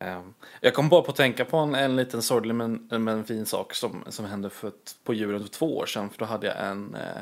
Ehm, 0.02 0.34
jag 0.62 0.74
kom 0.74 0.90
bara 0.90 1.02
på 1.02 1.12
att 1.12 1.18
tänka 1.18 1.46
på 1.46 1.58
en, 1.58 1.76
en 1.76 1.96
liten 1.96 2.22
sorglig 2.22 2.56
men, 2.56 2.88
men 2.90 3.26
fin 3.26 3.46
sak 3.46 3.74
som, 3.74 4.04
som 4.08 4.26
hände 4.26 4.50
för, 4.50 4.72
på 5.04 5.14
julen 5.14 5.42
för 5.42 5.50
två 5.50 5.78
år 5.78 5.86
sedan. 5.86 6.10
För 6.10 6.20
då 6.20 6.26
hade 6.26 6.48
jag 6.48 6.68
en 6.68 6.96
eh, 6.96 7.22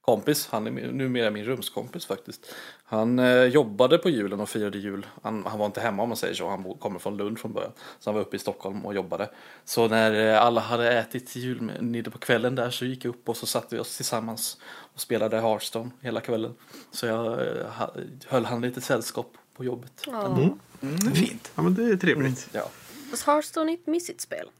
kompis, 0.00 0.48
han 0.50 0.66
är 0.66 0.92
numera 0.92 1.30
min 1.30 1.44
rumskompis 1.44 2.06
faktiskt. 2.06 2.54
Han 2.84 3.18
eh, 3.18 3.44
jobbade 3.44 3.98
på 3.98 4.10
julen 4.10 4.40
och 4.40 4.48
firade 4.48 4.78
jul. 4.78 5.06
Han, 5.22 5.46
han, 5.46 5.58
var 5.58 5.66
inte 5.66 5.80
hemma 5.80 6.02
om 6.02 6.08
man 6.08 6.16
säger 6.16 6.34
så, 6.34 6.48
han 6.48 6.74
kommer 6.74 6.98
från 6.98 7.16
Lund 7.16 7.38
från 7.38 7.52
början. 7.52 7.72
Så 7.98 8.10
han 8.10 8.14
var 8.14 8.22
uppe 8.22 8.36
i 8.36 8.38
Stockholm 8.38 8.86
och 8.86 8.94
jobbade. 8.94 9.30
Så 9.64 9.88
när 9.88 10.28
eh, 10.28 10.42
alla 10.42 10.60
hade 10.60 10.98
ätit 10.98 11.36
julmiddag 11.36 12.10
på 12.10 12.18
kvällen 12.18 12.54
där 12.54 12.70
så 12.70 12.84
gick 12.84 13.04
jag 13.04 13.10
upp 13.10 13.28
och 13.28 13.36
så 13.36 13.46
satte 13.46 13.74
vi 13.74 13.80
oss 13.80 13.96
tillsammans 13.96 14.60
och 14.94 15.00
spelade 15.00 15.40
Hearthstone 15.40 15.90
hela 16.00 16.20
kvällen. 16.20 16.54
Så 16.90 17.06
jag 17.06 17.40
eh, 17.40 17.66
höll 18.26 18.44
han 18.44 18.60
lite 18.60 18.80
sällskap 18.80 19.32
på 19.60 19.64
jobbet. 19.64 20.06
Mm. 20.06 20.58
Mm, 20.82 21.14
fint. 21.14 21.52
Ja 21.54 21.62
men 21.62 21.74
det 21.74 21.84
är 21.84 21.96
trevligt. 21.96 22.48
Ja. 22.52 22.68
Fast 23.10 23.26
Hearthstone 23.26 23.72
är 23.72 23.74
ett 23.74 23.86
mysigt 23.86 24.20
spel. 24.20 24.50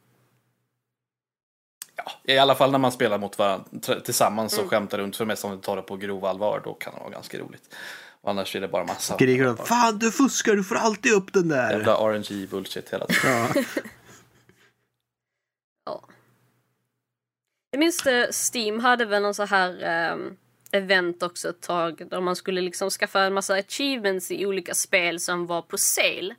Ja, 1.97 2.13
i 2.25 2.39
alla 2.39 2.55
fall 2.55 2.71
när 2.71 2.79
man 2.79 2.93
spelar 2.93 3.19
mot 3.19 3.39
varandra 3.39 4.01
tillsammans 4.05 4.53
och 4.53 4.59
mm. 4.59 4.71
skämtar 4.71 4.99
runt. 4.99 5.17
För 5.17 5.25
det 5.25 5.29
mesta 5.29 5.49
om 5.49 5.57
du 5.57 5.61
tar 5.61 5.77
det 5.77 5.83
på 5.83 5.97
grov 5.97 6.25
allvar 6.25 6.61
då 6.65 6.75
kan 6.75 6.95
det 6.95 7.01
vara 7.01 7.11
ganska 7.11 7.39
roligt. 7.39 7.75
Och 8.21 8.31
annars 8.31 8.57
är 8.57 8.61
det 8.61 8.69
bara 8.69 8.85
massa. 8.85 9.15
Skriker 9.15 9.45
de 9.45 9.57
Fan 9.57 9.99
du 9.99 10.11
fuskar, 10.11 10.57
du 10.57 10.65
får 10.65 10.77
alltid 10.77 11.13
upp 11.13 11.33
den 11.33 11.49
där. 11.49 11.71
Jävla 11.71 11.95
RNG 11.95 12.47
bullshit 12.47 12.93
hela 12.93 13.07
tiden. 13.07 13.49
Ja. 13.55 13.63
ja. 15.85 16.03
Jag 17.71 17.79
minns 17.79 18.03
det, 18.03 18.31
Steam 18.33 18.81
hade 18.81 19.05
väl 19.05 19.23
någon 19.23 19.35
så 19.35 19.45
här 19.45 20.13
um, 20.13 20.37
event 20.73 21.23
också 21.23 21.49
ett 21.49 21.61
tag. 21.61 22.03
Där 22.11 22.21
man 22.21 22.37
skulle 22.37 22.61
liksom 22.61 22.91
skaffa 22.91 23.21
en 23.21 23.35
massa 23.35 23.55
achievements 23.55 24.31
i 24.31 24.47
olika 24.47 24.75
spel 24.75 25.21
som 25.21 25.47
var 25.47 25.63
på 25.63 25.79
sale. 25.79 26.35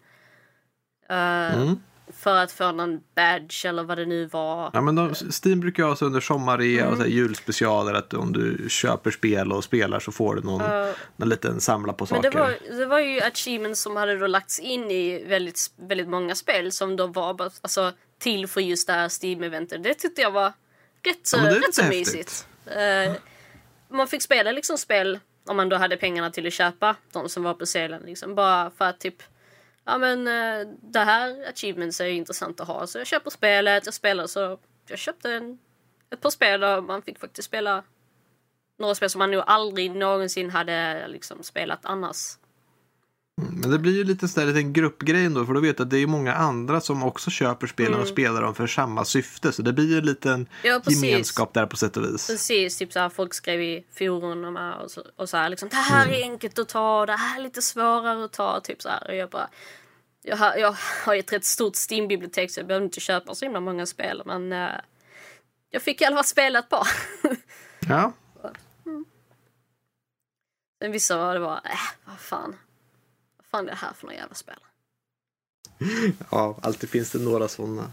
Uh, 1.11 1.61
mm 1.61 1.79
för 2.13 2.35
att 2.35 2.51
få 2.51 2.71
någon 2.71 2.99
badge 3.15 3.65
eller 3.65 3.83
vad 3.83 3.97
det 3.97 4.05
nu 4.05 4.25
var. 4.25 4.71
Ja, 4.73 4.81
men 4.81 4.95
de, 4.95 5.13
Steam 5.43 5.59
brukar 5.59 5.83
ha 5.83 5.95
så 5.95 6.05
under 6.05 6.19
sommarrea 6.19 6.81
mm. 6.81 6.93
och 6.93 6.97
så 6.97 7.05
julspecialer 7.05 7.93
att 7.93 8.13
om 8.13 8.33
du 8.33 8.69
köper 8.69 9.11
spel 9.11 9.51
och 9.51 9.63
spelar 9.63 9.99
så 9.99 10.11
får 10.11 10.35
du 10.35 10.41
någon, 10.41 10.61
uh, 10.61 10.93
någon 11.15 11.29
liten 11.29 11.61
samla 11.61 11.93
på 11.93 12.05
saker. 12.05 12.21
Men 12.21 12.31
det 12.31 12.39
var, 12.39 12.77
det 12.77 12.85
var 12.85 12.99
ju 12.99 13.21
achievements 13.21 13.81
som 13.81 13.95
hade 13.95 14.17
då 14.17 14.27
lagts 14.27 14.59
in 14.59 14.91
i 14.91 15.23
väldigt, 15.23 15.71
väldigt 15.75 16.07
många 16.07 16.35
spel 16.35 16.71
som 16.71 16.95
då 16.95 17.07
var 17.07 17.51
alltså, 17.61 17.91
till 18.19 18.47
för 18.47 18.61
just 18.61 18.87
det 18.87 18.93
här 18.93 19.09
Steam-eventet. 19.09 19.83
Det 19.83 19.93
tyckte 19.93 20.21
jag 20.21 20.31
var 20.31 20.53
rätt 21.03 21.27
så, 21.27 21.37
ja, 21.37 21.55
rätt 21.55 21.75
så 21.75 21.83
mysigt. 21.83 22.47
Uh, 22.67 23.15
man 23.91 24.07
fick 24.07 24.21
spela 24.21 24.51
liksom 24.51 24.77
spel 24.77 25.19
om 25.45 25.57
man 25.57 25.69
då 25.69 25.75
hade 25.75 25.97
pengarna 25.97 26.31
till 26.31 26.47
att 26.47 26.53
köpa 26.53 26.95
de 27.11 27.29
som 27.29 27.43
var 27.43 27.53
på 27.53 27.65
selen 27.65 28.01
Liksom, 28.05 28.35
bara 28.35 28.71
för 28.71 28.85
att 28.85 28.99
typ 28.99 29.23
ja 29.85 29.97
men 29.97 30.27
eh, 30.27 30.67
det 30.81 30.99
här 30.99 31.49
achievements 31.49 32.01
är 32.01 32.05
intressant 32.05 32.59
att 32.59 32.67
ha. 32.67 32.87
Så 32.87 32.97
jag 32.97 33.07
köper 33.07 33.29
spelet, 33.29 33.85
jag 33.85 33.93
spelar 33.93 34.27
så 34.27 34.59
jag 34.87 34.99
köpte 34.99 35.31
en, 35.31 35.59
ett 36.09 36.21
par 36.21 36.29
spel 36.29 36.63
och 36.63 36.83
man 36.83 37.01
fick 37.01 37.19
faktiskt 37.19 37.47
spela 37.47 37.83
några 38.79 38.95
spel 38.95 39.09
som 39.09 39.19
man 39.19 39.31
nog 39.31 39.43
aldrig 39.47 39.91
någonsin 39.91 40.49
hade 40.49 41.07
liksom 41.07 41.43
spelat 41.43 41.79
annars. 41.83 42.37
Mm, 43.41 43.53
men 43.61 43.71
det 43.71 43.79
blir 43.79 43.97
ju 43.97 44.03
lite 44.03 44.27
sådär 44.27 44.57
en 44.57 44.73
gruppgrej 44.73 45.25
ändå 45.25 45.45
för 45.45 45.53
då 45.53 45.59
vet 45.59 45.77
du 45.77 45.83
att 45.83 45.89
det 45.89 45.97
är 45.97 46.07
många 46.07 46.33
andra 46.33 46.81
som 46.81 47.03
också 47.03 47.29
köper 47.29 47.67
spelen 47.67 47.93
mm. 47.93 48.01
och 48.01 48.07
spelar 48.07 48.41
dem 48.41 48.55
för 48.55 48.67
samma 48.67 49.05
syfte. 49.05 49.51
Så 49.51 49.61
det 49.61 49.73
blir 49.73 49.89
ju 49.89 49.97
en 49.97 50.05
liten 50.05 50.47
ja, 50.63 50.81
gemenskap 50.85 51.53
där 51.53 51.65
på 51.65 51.77
sätt 51.77 51.97
och 51.97 52.03
vis. 52.03 52.27
Precis, 52.27 52.77
typ 52.77 52.93
såhär 52.93 53.09
folk 53.09 53.33
skrev 53.33 53.61
i 53.61 53.83
forumen 53.93 54.57
och 54.57 54.91
så, 54.91 55.03
och 55.15 55.29
så 55.29 55.37
här, 55.37 55.49
liksom 55.49 55.69
det 55.69 55.75
här 55.75 56.05
är 56.07 56.15
mm. 56.15 56.31
enkelt 56.31 56.59
att 56.59 56.69
ta, 56.69 57.05
det 57.05 57.13
här 57.13 57.39
är 57.39 57.43
lite 57.43 57.61
svårare 57.61 58.25
att 58.25 58.33
ta. 58.33 58.59
Typ 58.59 58.81
så 58.81 58.89
här. 58.89 59.07
Och 59.07 59.15
jag 59.15 59.29
bara, 59.29 59.49
jag 60.21 60.37
har, 60.37 60.55
jag 60.55 60.75
har 61.05 61.15
ett 61.15 61.33
rätt 61.33 61.45
stort 61.45 61.75
Steam-bibliotek 61.75 62.51
så 62.51 62.59
jag 62.59 62.67
behöver 62.67 62.85
inte 62.85 62.99
köpa 62.99 63.35
så 63.35 63.45
himla 63.45 63.59
många 63.59 63.85
spel. 63.85 64.21
Men 64.25 64.53
uh, 64.53 64.69
jag 65.69 65.81
fick 65.81 66.01
i 66.01 66.05
alla 66.05 66.15
fall 66.15 66.25
spela 66.25 66.59
ett 66.59 66.69
par. 66.69 66.87
ja. 67.87 68.13
Mm. 68.85 69.05
Sen 70.81 70.91
vissa 70.91 71.17
var 71.17 71.33
det 71.33 71.39
bara, 71.39 71.57
äh, 71.57 71.79
vad 72.05 72.19
fan. 72.19 72.55
Vad 73.51 73.59
fan 73.59 73.67
är 73.67 73.71
det 73.71 73.77
här 73.77 73.93
för 73.93 74.05
några 74.05 74.17
jävla 74.17 74.35
spel? 74.35 74.55
ja, 76.29 76.57
alltid 76.61 76.89
finns 76.89 77.11
det 77.11 77.19
några 77.19 77.47
sådana. 77.47 77.91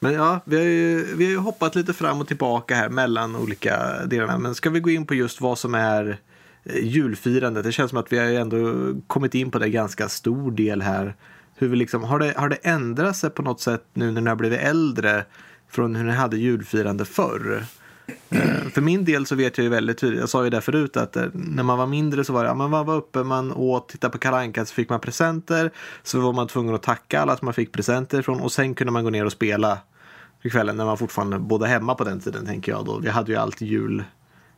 Men 0.00 0.12
ja, 0.12 0.40
vi 0.44 0.56
har, 0.56 0.64
ju, 0.64 1.16
vi 1.16 1.24
har 1.24 1.30
ju 1.30 1.38
hoppat 1.38 1.74
lite 1.74 1.92
fram 1.92 2.20
och 2.20 2.28
tillbaka 2.28 2.74
här 2.74 2.88
mellan 2.88 3.36
olika 3.36 4.06
delarna. 4.06 4.38
Men 4.38 4.54
ska 4.54 4.70
vi 4.70 4.80
gå 4.80 4.90
in 4.90 5.06
på 5.06 5.14
just 5.14 5.40
vad 5.40 5.58
som 5.58 5.74
är 5.74 6.18
eh, 6.64 6.84
julfirandet? 6.84 7.64
Det 7.64 7.72
känns 7.72 7.90
som 7.90 7.98
att 7.98 8.12
vi 8.12 8.18
har 8.18 8.26
ändå 8.26 8.74
kommit 9.06 9.34
in 9.34 9.50
på 9.50 9.58
det 9.58 9.68
ganska 9.68 10.08
stor 10.08 10.50
del 10.50 10.82
här 10.82 11.14
hur 11.56 11.68
vi 11.68 11.76
liksom, 11.76 12.04
har, 12.04 12.18
det, 12.18 12.34
har 12.36 12.48
det 12.48 12.58
ändrat 12.62 13.16
sig 13.16 13.30
på 13.30 13.42
något 13.42 13.60
sätt 13.60 13.84
nu 13.92 14.10
när 14.10 14.20
ni 14.20 14.28
har 14.28 14.36
blivit 14.36 14.60
äldre 14.60 15.24
från 15.68 15.96
hur 15.96 16.04
ni 16.04 16.12
hade 16.12 16.36
julfirande 16.36 17.04
förr? 17.04 17.64
Eh, 18.06 18.68
för 18.70 18.80
min 18.80 19.04
del 19.04 19.26
så 19.26 19.34
vet 19.34 19.58
jag 19.58 19.62
ju 19.62 19.70
väldigt 19.70 19.98
tydligt, 19.98 20.20
jag 20.20 20.28
sa 20.28 20.44
ju 20.44 20.50
det 20.50 20.60
förut 20.60 20.96
att 20.96 21.16
eh, 21.16 21.26
när 21.32 21.62
man 21.62 21.78
var 21.78 21.86
mindre 21.86 22.24
så 22.24 22.32
var 22.32 22.42
det, 22.42 22.48
ja, 22.48 22.54
man 22.54 22.70
var 22.70 22.94
uppe, 22.94 23.22
man 23.22 23.52
åt, 23.52 23.88
tittade 23.88 24.12
på 24.12 24.18
Kalanka 24.18 24.66
så 24.66 24.74
fick 24.74 24.88
man 24.88 25.00
presenter. 25.00 25.70
Så 26.02 26.20
var 26.20 26.32
man 26.32 26.48
tvungen 26.48 26.74
att 26.74 26.82
tacka 26.82 27.20
alla 27.20 27.36
som 27.36 27.46
man 27.46 27.54
fick 27.54 27.72
presenter 27.72 28.20
ifrån 28.20 28.40
och 28.40 28.52
sen 28.52 28.74
kunde 28.74 28.92
man 28.92 29.04
gå 29.04 29.10
ner 29.10 29.24
och 29.24 29.32
spela 29.32 29.78
på 30.42 30.50
kvällen 30.50 30.76
när 30.76 30.84
man 30.84 30.98
fortfarande 30.98 31.38
bodde 31.38 31.66
hemma 31.66 31.94
på 31.94 32.04
den 32.04 32.20
tiden 32.20 32.46
tänker 32.46 32.72
jag 32.72 32.84
då. 32.84 32.98
Vi 32.98 33.08
hade 33.08 33.32
ju 33.32 33.38
alltid 33.38 33.68
jul 33.68 34.04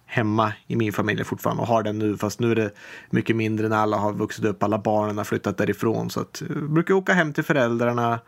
hemma 0.06 0.52
i 0.66 0.76
min 0.76 0.92
familj 0.92 1.24
fortfarande 1.24 1.62
och 1.62 1.68
har 1.68 1.82
den 1.82 1.98
nu. 1.98 2.16
Fast 2.16 2.40
nu 2.40 2.50
är 2.50 2.54
det 2.54 2.70
mycket 3.10 3.36
mindre 3.36 3.68
när 3.68 3.76
alla 3.76 3.96
har 3.96 4.12
vuxit 4.12 4.44
upp, 4.44 4.62
alla 4.62 4.78
barnen 4.78 5.18
har 5.18 5.24
flyttat 5.24 5.56
därifrån. 5.56 6.10
Så 6.10 6.20
att 6.20 6.42
eh, 6.42 6.48
jag 6.54 6.70
brukar 6.70 6.94
åka 6.94 7.12
hem 7.12 7.32
till 7.32 7.44
föräldrarna 7.44 8.18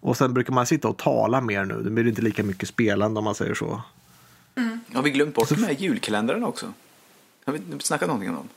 och 0.00 0.16
sen 0.16 0.34
brukar 0.34 0.52
man 0.52 0.66
sitta 0.66 0.88
och 0.88 0.98
tala 0.98 1.40
mer 1.40 1.64
nu. 1.64 1.82
Det 1.82 1.90
blir 1.90 2.06
inte 2.08 2.22
lika 2.22 2.42
mycket 2.42 2.68
spelande 2.68 3.18
om 3.18 3.24
man 3.24 3.34
säger 3.34 3.54
så. 3.54 3.82
Mm. 4.60 4.80
Har 4.94 5.02
vi 5.02 5.10
glömt 5.10 5.34
bort 5.34 5.48
så... 5.48 5.54
de 5.54 5.64
här 5.64 5.72
julkalendrarna 5.72 6.46
också? 6.46 6.72
Har 7.44 7.52
vi 7.52 7.60
snackat 7.78 8.08
någonting 8.08 8.30
om 8.30 8.36
dem? 8.36 8.48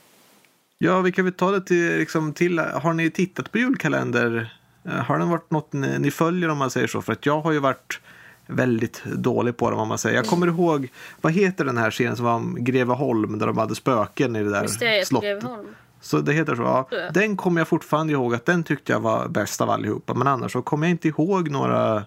Ja, 0.77 1.01
vi 1.01 1.11
kan 1.11 1.25
väl 1.25 1.33
ta 1.33 1.51
det 1.51 1.61
till, 1.61 1.97
liksom, 1.97 2.33
till, 2.33 2.59
har 2.59 2.93
ni 2.93 3.11
tittat 3.11 3.51
på 3.51 3.57
julkalender? 3.57 4.57
Eh, 4.85 4.91
har 4.91 5.19
den 5.19 5.29
varit 5.29 5.51
något 5.51 5.73
ni, 5.73 5.99
ni 5.99 6.11
följer 6.11 6.49
om 6.49 6.57
man 6.57 6.71
säger 6.71 6.87
så? 6.87 7.01
För 7.01 7.13
att 7.13 7.25
jag 7.25 7.41
har 7.41 7.51
ju 7.51 7.59
varit 7.59 7.99
väldigt 8.47 9.03
dålig 9.03 9.57
på 9.57 9.69
dem 9.69 9.79
om 9.79 9.87
man 9.87 9.97
säger. 9.97 10.15
Jag 10.15 10.25
kommer 10.25 10.47
ihåg, 10.47 10.87
vad 11.21 11.33
heter 11.33 11.65
den 11.65 11.77
här 11.77 11.91
serien 11.91 12.15
som 12.15 12.25
var 12.25 12.33
om 12.33 12.57
Greveholm 12.59 13.39
där 13.39 13.47
de 13.47 13.57
hade 13.57 13.75
spöken 13.75 14.35
i 14.35 14.43
det 14.43 14.49
där 14.49 14.67
slottet? 15.03 15.29
Greveholm. 15.29 15.67
Så 16.01 16.19
det 16.19 16.33
heter 16.33 16.55
så, 16.55 16.61
ja. 16.61 16.89
Den 17.13 17.37
kommer 17.37 17.61
jag 17.61 17.67
fortfarande 17.67 18.13
ihåg 18.13 18.35
att 18.35 18.45
den 18.45 18.63
tyckte 18.63 18.91
jag 18.91 18.99
var 18.99 19.27
bäst 19.27 19.61
av 19.61 19.69
allihopa. 19.69 20.13
Men 20.13 20.27
annars 20.27 20.51
så 20.51 20.61
kommer 20.61 20.87
jag 20.87 20.91
inte 20.91 21.07
ihåg 21.07 21.49
några 21.49 22.03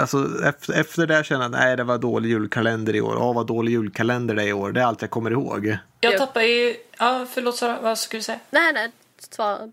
Alltså 0.00 0.28
efter, 0.74 1.06
det 1.06 1.26
känner 1.26 1.42
jag 1.42 1.50
nej 1.50 1.76
det 1.76 1.84
var 1.84 1.98
dålig 1.98 2.28
julkalender 2.28 2.96
i 2.96 3.00
år. 3.00 3.16
Åh 3.16 3.34
vad 3.34 3.46
dålig 3.46 3.72
julkalender 3.72 4.34
det 4.34 4.42
är 4.42 4.46
i 4.46 4.52
år. 4.52 4.72
Det 4.72 4.80
är 4.80 4.84
allt 4.84 5.00
jag 5.02 5.10
kommer 5.10 5.30
ihåg. 5.30 5.76
Jag 6.00 6.18
tappar 6.18 6.40
ju, 6.40 6.76
ja 6.98 7.26
förlåt 7.30 7.56
Sara, 7.56 7.80
vad 7.80 7.98
skulle 7.98 8.18
du 8.18 8.24
säga? 8.24 8.38
Nej 8.50 8.72
nej, 8.72 8.90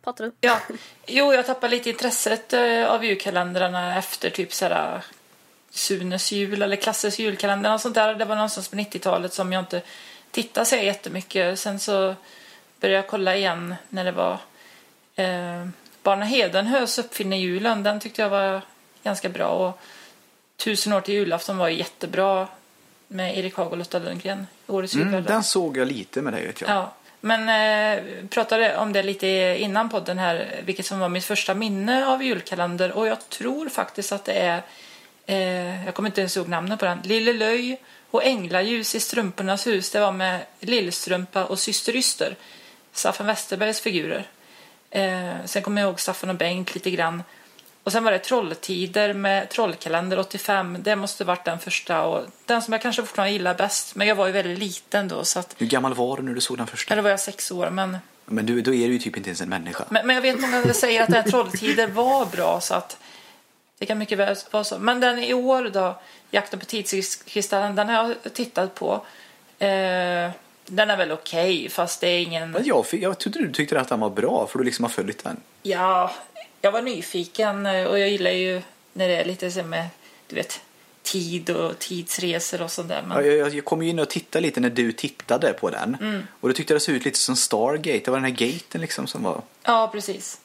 pratar 0.04 0.26
du? 0.26 0.32
Ja, 0.42 0.60
jo 1.08 1.34
jag 1.34 1.46
tappar 1.46 1.70
lite 1.70 1.90
intresset 1.90 2.54
eh, 2.54 2.86
av 2.86 3.06
julkalendrarna 3.06 3.98
efter 3.98 4.30
typ 4.30 4.54
såhär 4.54 5.02
Sunes 5.70 6.32
jul 6.32 6.62
eller 6.62 6.76
Klasses 6.76 7.20
julkalender 7.20 7.74
och 7.74 7.82
sånt 7.82 7.96
där. 7.96 8.16
Det 8.16 8.26
var 8.26 8.36
någonstans 8.36 8.68
på 8.68 8.76
90-talet 8.76 9.34
som 9.34 9.54
jag 9.54 9.62
inte 9.62 9.82
tittade 10.32 10.66
så 10.66 10.76
jättemycket. 10.76 11.60
Sen 11.60 11.80
så 11.80 12.16
började 12.80 12.96
jag 12.96 13.08
kolla 13.08 13.36
igen 13.36 13.76
när 13.90 14.06
det 14.06 14.12
var 14.12 14.34
eh, 15.16 15.68
Barna 16.04 16.26
Hedenhös 16.26 17.00
uppfinner 17.00 17.38
julen. 17.38 17.84
Den 17.84 18.00
tyckte 18.00 18.22
jag 18.22 18.30
var 18.30 18.62
ganska 19.04 19.30
bra. 19.30 19.50
Och 19.50 19.80
Tusen 20.58 20.94
år 20.94 21.02
till 21.02 21.14
julafton 21.14 21.58
var 21.58 21.70
jättebra 21.70 22.48
med 23.08 23.38
Erik 23.38 23.56
Haag 23.56 23.72
och 23.72 23.78
Lotta 23.78 24.00
Lundgren. 24.00 24.48
Årets 24.68 24.96
mm, 24.96 25.24
den 25.24 25.44
såg 25.44 25.78
jag 25.78 25.88
lite 25.88 26.22
med 26.22 26.34
dig 26.34 26.46
vet 26.48 26.62
jag. 26.62 26.70
Ja. 26.70 26.94
Men 27.22 27.50
eh, 27.50 28.04
pratade 28.30 28.78
om 28.78 28.94
det 28.94 29.04
lite 29.04 29.28
innan 29.60 29.90
podden 29.90 30.18
här, 30.18 30.62
vilket 30.66 30.86
som 30.86 31.00
var 31.00 31.10
mitt 31.10 31.26
första 31.26 31.54
minne 31.54 32.08
av 32.08 32.24
julkalender. 32.24 32.92
Och 32.92 33.08
jag 33.08 33.30
tror 33.30 33.70
faktiskt 33.70 34.12
att 34.12 34.26
det 34.26 34.34
är 34.34 34.62
eh, 35.26 35.86
jag 35.86 35.94
kommer 35.94 36.10
inte 36.10 36.22
ens 36.22 36.38
ihåg 36.38 36.48
namnet 36.48 36.80
på 36.80 36.86
den, 36.86 37.00
Lille 37.04 37.34
Löj 37.34 37.82
och 38.12 38.24
Änglaljus 38.24 38.96
i 38.96 39.00
Strumpornas 39.00 39.68
hus. 39.68 39.92
Det 39.92 40.00
var 40.00 40.12
med 40.12 40.40
Lillstrumpa 40.60 41.46
och 41.46 41.60
Syster 41.60 41.96
Yster, 41.96 42.36
Staffan 42.94 43.28
Westerbergs 43.28 43.82
figurer. 43.82 44.28
Eh, 44.90 45.34
sen 45.46 45.62
kommer 45.62 45.82
jag 45.82 45.90
ihåg 45.90 46.00
Staffan 46.00 46.30
och 46.30 46.36
Bengt 46.36 46.74
lite 46.74 46.92
grann. 46.92 47.24
Och 47.84 47.92
sen 47.92 48.04
var 48.04 48.12
det 48.12 48.20
Trolltider 48.20 49.14
med 49.14 49.50
Trollkalender 49.50 50.20
85. 50.20 50.78
Det 50.80 50.96
måste 50.96 51.24
varit 51.24 51.46
den 51.46 51.60
första 51.60 52.04
och 52.04 52.26
den 52.46 52.62
som 52.62 52.72
jag 52.72 52.82
kanske 52.82 53.02
fortfarande 53.02 53.32
gillar 53.32 53.56
bäst. 53.56 53.96
Men 53.96 54.08
jag 54.08 54.16
var 54.16 54.28
ju 54.28 54.32
väldigt 54.32 54.60
liten 54.60 55.08
då 55.08 55.24
så 55.24 55.40
att... 55.40 55.56
Hur 55.58 55.66
gammal 55.66 55.94
var 55.94 56.18
du 56.18 56.24
när 56.24 56.34
du 56.34 56.42
såg 56.42 56.58
den 56.58 56.68
första? 56.68 56.94
Eller 56.94 57.04
var 57.04 57.10
jag 57.10 57.20
sex 57.20 57.52
år 57.52 57.70
men... 57.70 57.98
Men 58.26 58.46
du, 58.46 58.62
då 58.62 58.74
är 58.74 58.88
du 58.88 58.94
ju 58.94 59.00
typ 59.00 59.18
inte 59.18 59.30
ens 59.30 59.42
en 59.42 59.50
människa. 59.50 59.86
Men, 59.90 60.08
men 60.08 60.16
jag 60.16 60.22
vet 60.22 60.42
många 60.42 60.62
som 60.62 60.74
säger 60.74 61.02
att 61.02 61.08
den 61.08 61.24
här 61.24 61.32
Trolltider 61.32 61.88
var 61.88 62.26
bra 62.26 62.62
så 62.62 62.74
att 62.74 62.98
Det 63.80 63.86
kan 63.86 63.98
mycket 63.98 64.18
väl 64.18 64.36
vara 64.52 64.64
så. 64.64 64.80
Men 64.80 65.00
den 65.00 65.20
i 65.20 65.34
år 65.34 65.70
då, 65.74 66.02
Jakten 66.32 66.60
på 66.60 66.66
tidskristallen, 66.66 67.76
den 67.76 67.90
har 67.90 68.16
jag 68.24 68.34
tittat 68.34 68.76
på. 68.76 68.94
Eh, 69.60 70.32
den 70.66 70.90
är 70.90 70.98
väl 70.98 71.12
okej, 71.12 71.58
okay, 71.58 71.70
fast 71.70 72.02
det 72.02 72.08
är 72.08 72.20
ingen... 72.20 72.52
Men 72.52 72.66
jag, 72.66 72.86
jag 72.92 73.20
trodde 73.20 73.40
du 73.40 73.52
tyckte 73.52 73.80
att 73.80 73.90
den 73.90 74.00
var 74.00 74.10
bra, 74.10 74.48
för 74.52 74.60
du 74.60 74.66
liksom 74.66 74.84
har 74.84 74.90
följt 74.90 75.24
den. 75.24 75.38
Ja, 75.64 76.12
jag 76.64 76.72
var 76.72 76.82
nyfiken 76.82 77.66
eh, 77.66 77.86
och 77.86 78.00
jag 78.00 78.10
gillar 78.10 78.32
ju 78.32 78.62
när 78.94 79.08
det 79.08 79.16
är 79.16 79.26
lite 79.26 79.52
så 79.52 79.64
med, 79.64 79.88
du 80.28 80.36
vet, 80.36 80.62
tid 81.02 81.50
och 81.50 81.80
tidsresor 81.80 82.62
och 82.62 82.72
sånt 82.72 82.90
där. 82.90 83.04
Men... 83.08 83.18
Ja, 83.18 83.32
jag, 83.32 83.56
jag 83.56 83.66
kom 83.66 83.84
ju 83.84 83.90
in 83.90 84.00
och 84.00 84.10
tittade 84.10 84.42
lite 84.42 84.60
när 84.60 84.70
du 84.70 84.92
tittade 84.92 85.54
på 85.54 85.70
den. 85.70 85.98
Mm. 86.02 86.28
Och 86.40 86.50
då 86.50 86.54
tyckte 86.54 86.74
jag 86.74 86.76
det 86.82 86.84
såg 86.84 86.96
ut 86.96 87.06
lite 87.06 87.20
som 87.20 87.36
Stargate. 87.36 88.02
Det 88.06 88.12
var 88.12 88.18
den 88.18 88.24
här 88.24 88.48
gaten 88.48 88.82
liksom 88.82 89.08
som 89.08 89.24
var... 89.24 89.42
Ja, 89.64 89.90
precis. 89.92 90.40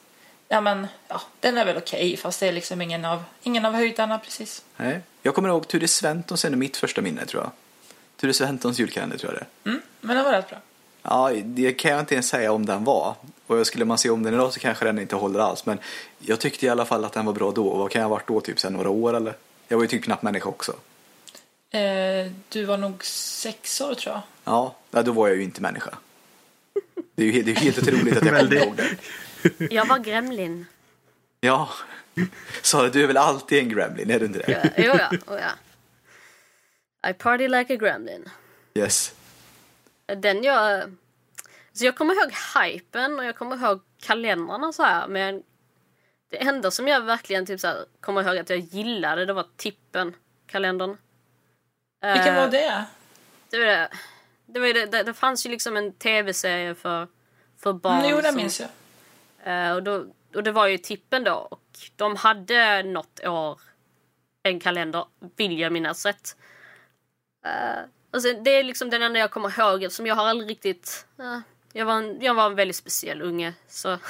Ja, 0.47 0.61
men 0.61 0.87
ja, 1.07 1.21
den 1.39 1.57
är 1.57 1.65
väl 1.65 1.77
okej, 1.77 1.99
okay, 1.99 2.17
fast 2.17 2.39
det 2.39 2.47
är 2.47 2.51
liksom 2.51 2.81
ingen 2.81 3.05
av, 3.05 3.23
ingen 3.43 3.65
av 3.65 3.73
höjdarna 3.73 4.19
precis. 4.19 4.63
Nej. 4.77 4.99
Jag 5.21 5.35
kommer 5.35 5.49
ihåg 5.49 5.67
Ture 5.67 5.87
Sventons 5.87 6.45
är 6.45 6.49
mitt 6.49 6.77
första 6.77 7.01
minne 7.01 7.25
tror 7.25 7.43
jag. 7.43 7.51
Ture 8.21 8.33
Sventons 8.33 8.79
julkalender 8.79 9.17
tror 9.17 9.33
jag 9.33 9.41
det 9.41 9.69
Mm, 9.69 9.81
men 10.01 10.15
den 10.15 10.25
var 10.25 10.31
rätt 10.31 10.49
bra. 10.49 10.57
Ja, 11.01 11.31
det 11.43 11.73
kan 11.73 11.91
jag 11.91 11.99
inte 11.99 12.13
ens 12.13 12.27
säga 12.27 12.51
om 12.51 12.65
den 12.65 12.83
var. 12.83 13.15
Och 13.49 13.67
skulle 13.67 13.85
man 13.85 13.97
se 13.97 14.09
om 14.09 14.23
den 14.23 14.33
idag 14.33 14.53
så 14.53 14.59
kanske 14.59 14.85
den 14.85 14.99
inte 14.99 15.15
håller 15.15 15.39
alls. 15.39 15.65
Men 15.65 15.79
jag 16.19 16.39
tyckte 16.39 16.65
i 16.65 16.69
alla 16.69 16.85
fall 16.85 17.05
att 17.05 17.13
den 17.13 17.25
var 17.25 17.33
bra 17.33 17.51
då. 17.51 17.77
Vad 17.77 17.91
kan 17.91 18.01
jag 18.01 18.09
ha 18.09 18.15
varit 18.15 18.27
då? 18.27 18.41
Typ 18.41 18.59
sen 18.59 18.73
några 18.73 18.89
år 18.89 19.15
eller? 19.15 19.33
Jag 19.67 19.77
var 19.77 19.83
ju 19.83 19.87
typ 19.87 20.03
knappt 20.03 20.23
människa 20.23 20.49
också. 20.49 20.71
Eh, 21.71 22.31
du 22.49 22.65
var 22.65 22.77
nog 22.77 23.05
sex 23.05 23.81
år 23.81 23.93
tror 23.93 24.15
jag. 24.15 24.21
Ja, 24.43 24.75
då 25.03 25.11
var 25.11 25.27
jag 25.27 25.37
ju 25.37 25.43
inte 25.43 25.61
människa. 25.61 25.97
Det 27.15 27.23
är 27.23 27.31
ju 27.31 27.43
det 27.43 27.51
är 27.51 27.55
helt 27.55 27.77
otroligt 27.77 28.17
att 28.17 28.25
jag 28.25 28.39
kommer 28.39 28.53
ihåg 28.53 28.75
det. 28.75 28.97
Jag 29.71 29.85
var 29.85 29.99
gremlin. 29.99 30.65
Ja. 31.41 31.69
Sara, 32.61 32.89
du 32.89 33.03
är 33.03 33.07
väl 33.07 33.17
alltid 33.17 33.59
en 33.59 33.69
gremlin, 33.69 34.11
är 34.11 34.19
du 34.19 34.25
inte 34.25 34.39
det? 34.39 34.73
Jo, 34.77 34.93
ja. 34.97 35.09
Oh, 35.27 35.39
ja. 35.39 37.09
I 37.09 37.13
party 37.13 37.47
like 37.47 37.73
a 37.73 37.77
gremlin. 37.77 38.29
Yes. 38.73 39.13
Den 40.17 40.43
jag... 40.43 40.95
Så 41.73 41.85
jag 41.85 41.95
kommer 41.95 42.13
ihåg 42.13 42.33
hypen 42.63 43.19
och 43.19 43.25
jag 43.25 43.35
kommer 43.35 43.55
ihåg 43.55 43.81
kalendrarna 44.01 44.73
så 44.73 44.83
här, 44.83 45.07
men 45.07 45.43
det 46.29 46.37
enda 46.37 46.71
som 46.71 46.87
jag 46.87 47.01
verkligen 47.01 47.45
typ 47.45 47.59
så 47.59 47.67
här, 47.67 47.85
kommer 47.99 48.23
ihåg 48.23 48.37
att 48.37 48.49
jag 48.49 48.59
gillade 48.59 49.25
det 49.25 49.33
var 49.33 49.45
Tippen-kalendern. 49.57 50.97
Vilken 52.01 52.35
var 52.35 52.47
det? 52.47 52.85
Det 53.49 53.59
var 53.59 53.65
det. 53.65 53.89
Det, 54.45 54.59
var 54.59 54.73
det, 54.73 54.85
det, 54.85 55.03
det 55.03 55.13
fanns 55.13 55.45
ju 55.45 55.49
liksom 55.49 55.77
en 55.77 55.93
tv-serie 55.93 56.75
för, 56.75 57.07
för 57.57 57.73
barn. 57.73 58.05
Jo, 58.09 58.21
det 58.21 58.31
minns 58.31 58.61
jag. 58.61 58.69
Uh, 59.47 59.75
och, 59.75 59.83
då, 59.83 60.05
och 60.35 60.43
det 60.43 60.51
var 60.51 60.67
ju 60.67 60.77
Tippen 60.77 61.23
då. 61.23 61.33
Och 61.33 61.63
de 61.95 62.15
hade 62.15 62.83
något 62.83 63.25
år 63.25 63.61
en 64.43 64.59
kalender, 64.59 65.05
vill 65.35 65.59
jag 65.59 65.71
minnas 65.71 66.05
rätt. 66.05 66.37
Uh, 67.45 67.85
alltså, 68.11 68.33
det 68.33 68.49
är 68.49 68.63
liksom 68.63 68.89
den 68.89 69.01
enda 69.01 69.19
jag 69.19 69.31
kommer 69.31 69.59
ihåg 69.59 69.83
eftersom 69.83 70.07
jag 70.07 70.15
har 70.15 70.27
aldrig 70.27 70.49
riktigt... 70.49 71.07
Uh, 71.19 71.39
jag, 71.73 71.85
var 71.85 71.93
en, 71.93 72.21
jag 72.21 72.33
var 72.33 72.45
en 72.45 72.55
väldigt 72.55 72.75
speciell 72.75 73.21
unge. 73.21 73.53
Så 73.67 73.97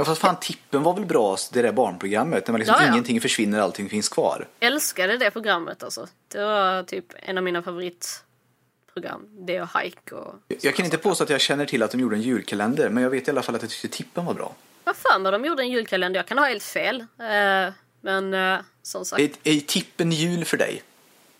Ja 0.00 0.04
fast 0.04 0.20
fan 0.20 0.36
Tippen 0.40 0.82
var 0.82 0.94
väl 0.94 1.06
bra 1.06 1.36
det 1.52 1.62
där 1.62 1.72
barnprogrammet 1.72 2.46
när 2.46 2.52
man 2.52 2.58
liksom 2.58 2.76
ja, 2.78 2.86
ja. 2.86 2.92
ingenting 2.92 3.20
försvinner 3.20 3.60
allting 3.60 3.88
finns 3.88 4.08
kvar. 4.08 4.48
Älskade 4.60 5.16
det 5.16 5.30
programmet 5.30 5.82
alltså. 5.82 6.08
Det 6.28 6.44
var 6.44 6.82
typ 6.82 7.04
en 7.22 7.38
av 7.38 7.44
mina 7.44 7.62
favoritprogram. 7.62 9.28
Det 9.46 9.62
och 9.62 9.80
Hike 9.80 10.14
och... 10.14 10.34
Jag 10.60 10.74
kan 10.74 10.84
inte 10.84 10.98
påstå 10.98 11.24
att 11.24 11.30
jag 11.30 11.40
känner 11.40 11.66
till 11.66 11.82
att 11.82 11.90
de 11.90 12.00
gjorde 12.00 12.16
en 12.16 12.22
julkalender 12.22 12.88
men 12.88 13.02
jag 13.02 13.10
vet 13.10 13.28
i 13.28 13.30
alla 13.30 13.42
fall 13.42 13.54
att 13.54 13.62
jag 13.62 13.70
tyckte 13.70 13.88
Tippen 13.88 14.24
var 14.24 14.34
bra. 14.34 14.54
Vad 14.84 14.96
fan 14.96 15.22
vad 15.22 15.32
de 15.32 15.44
gjorde 15.44 15.62
en 15.62 15.70
julkalender. 15.70 16.18
Jag 16.18 16.26
kan 16.26 16.38
ha 16.38 16.46
helt 16.46 16.62
fel. 16.62 17.00
Uh, 17.00 17.72
men 18.00 18.34
uh, 18.34 18.60
som 18.82 19.04
sagt. 19.04 19.20
Är, 19.22 19.30
är 19.44 19.60
Tippen 19.60 20.12
jul 20.12 20.44
för 20.44 20.56
dig? 20.56 20.82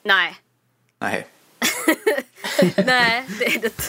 Nej. 0.03 0.37
Nej. 0.99 1.27
Nej, 2.77 3.27
det 3.39 3.47
är 3.47 3.61
det 3.61 3.67
inte. 3.67 3.83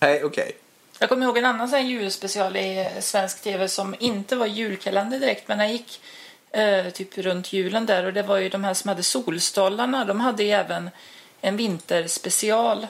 Nej, 0.00 0.24
okej. 0.24 0.42
Okay. 0.42 0.52
Jag 0.98 1.08
kommer 1.08 1.26
ihåg 1.26 1.38
en 1.38 1.44
annan 1.44 1.68
sån 1.68 1.86
julspecial 1.86 2.56
i 2.56 2.78
eh, 2.78 3.00
svensk 3.00 3.42
tv 3.42 3.68
som 3.68 3.94
inte 3.98 4.36
var 4.36 4.46
julkalender 4.46 5.18
direkt 5.18 5.48
men 5.48 5.58
den 5.58 5.72
gick 5.72 6.00
eh, 6.50 6.90
typ 6.90 7.18
runt 7.18 7.52
julen 7.52 7.86
där 7.86 8.04
och 8.06 8.12
det 8.12 8.22
var 8.22 8.38
ju 8.38 8.48
de 8.48 8.64
här 8.64 8.74
som 8.74 8.88
hade 8.88 9.02
Solstollarna. 9.02 10.04
De 10.04 10.20
hade 10.20 10.42
ju 10.42 10.50
även 10.50 10.90
en 11.40 11.56
vinterspecial 11.56 12.86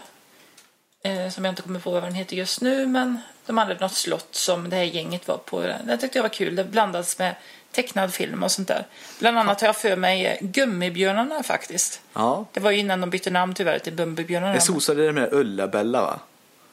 eh, 1.03 1.31
som 1.31 1.45
jag 1.45 1.53
inte 1.53 1.63
kommer 1.63 1.81
på 1.81 1.91
vad 1.91 2.03
den 2.03 2.15
heter 2.15 2.37
just 2.37 2.61
nu 2.61 2.87
men 2.87 3.19
de 3.47 3.59
hade 3.59 3.75
något 3.75 3.95
slott 3.95 4.35
som 4.35 4.71
det 4.71 4.77
här 4.77 4.85
gänget 4.85 5.29
var 5.29 5.37
på. 5.37 5.61
Det 5.61 5.99
tyckte 5.99 6.19
jag 6.19 6.23
var 6.23 6.29
kul. 6.29 6.57
Det 6.57 6.65
blandades 6.65 7.19
med 7.19 7.35
tecknad 7.73 8.15
film 8.15 8.43
och 8.43 8.53
sånt 8.53 8.69
där. 8.69 8.87
Bland 9.19 9.39
annat 9.39 9.61
har 9.61 9.69
jag 9.69 9.77
för 9.77 9.97
mig 9.97 10.39
Gummibjörnarna 10.41 11.43
faktiskt. 11.43 12.01
Ja. 12.13 12.45
Det 12.53 12.61
var 12.61 12.71
ju 12.71 12.79
innan 12.79 13.01
de 13.01 13.11
bytte 13.11 13.31
namn 13.31 13.55
tyvärr 13.55 13.79
till 13.79 13.93
Bumbibjörnarna. 13.93 14.55
Det 14.55 14.61
sosade 14.61 15.07
det 15.07 15.13
med 15.13 15.33
Ulla-Bella 15.33 16.01
va? 16.01 16.21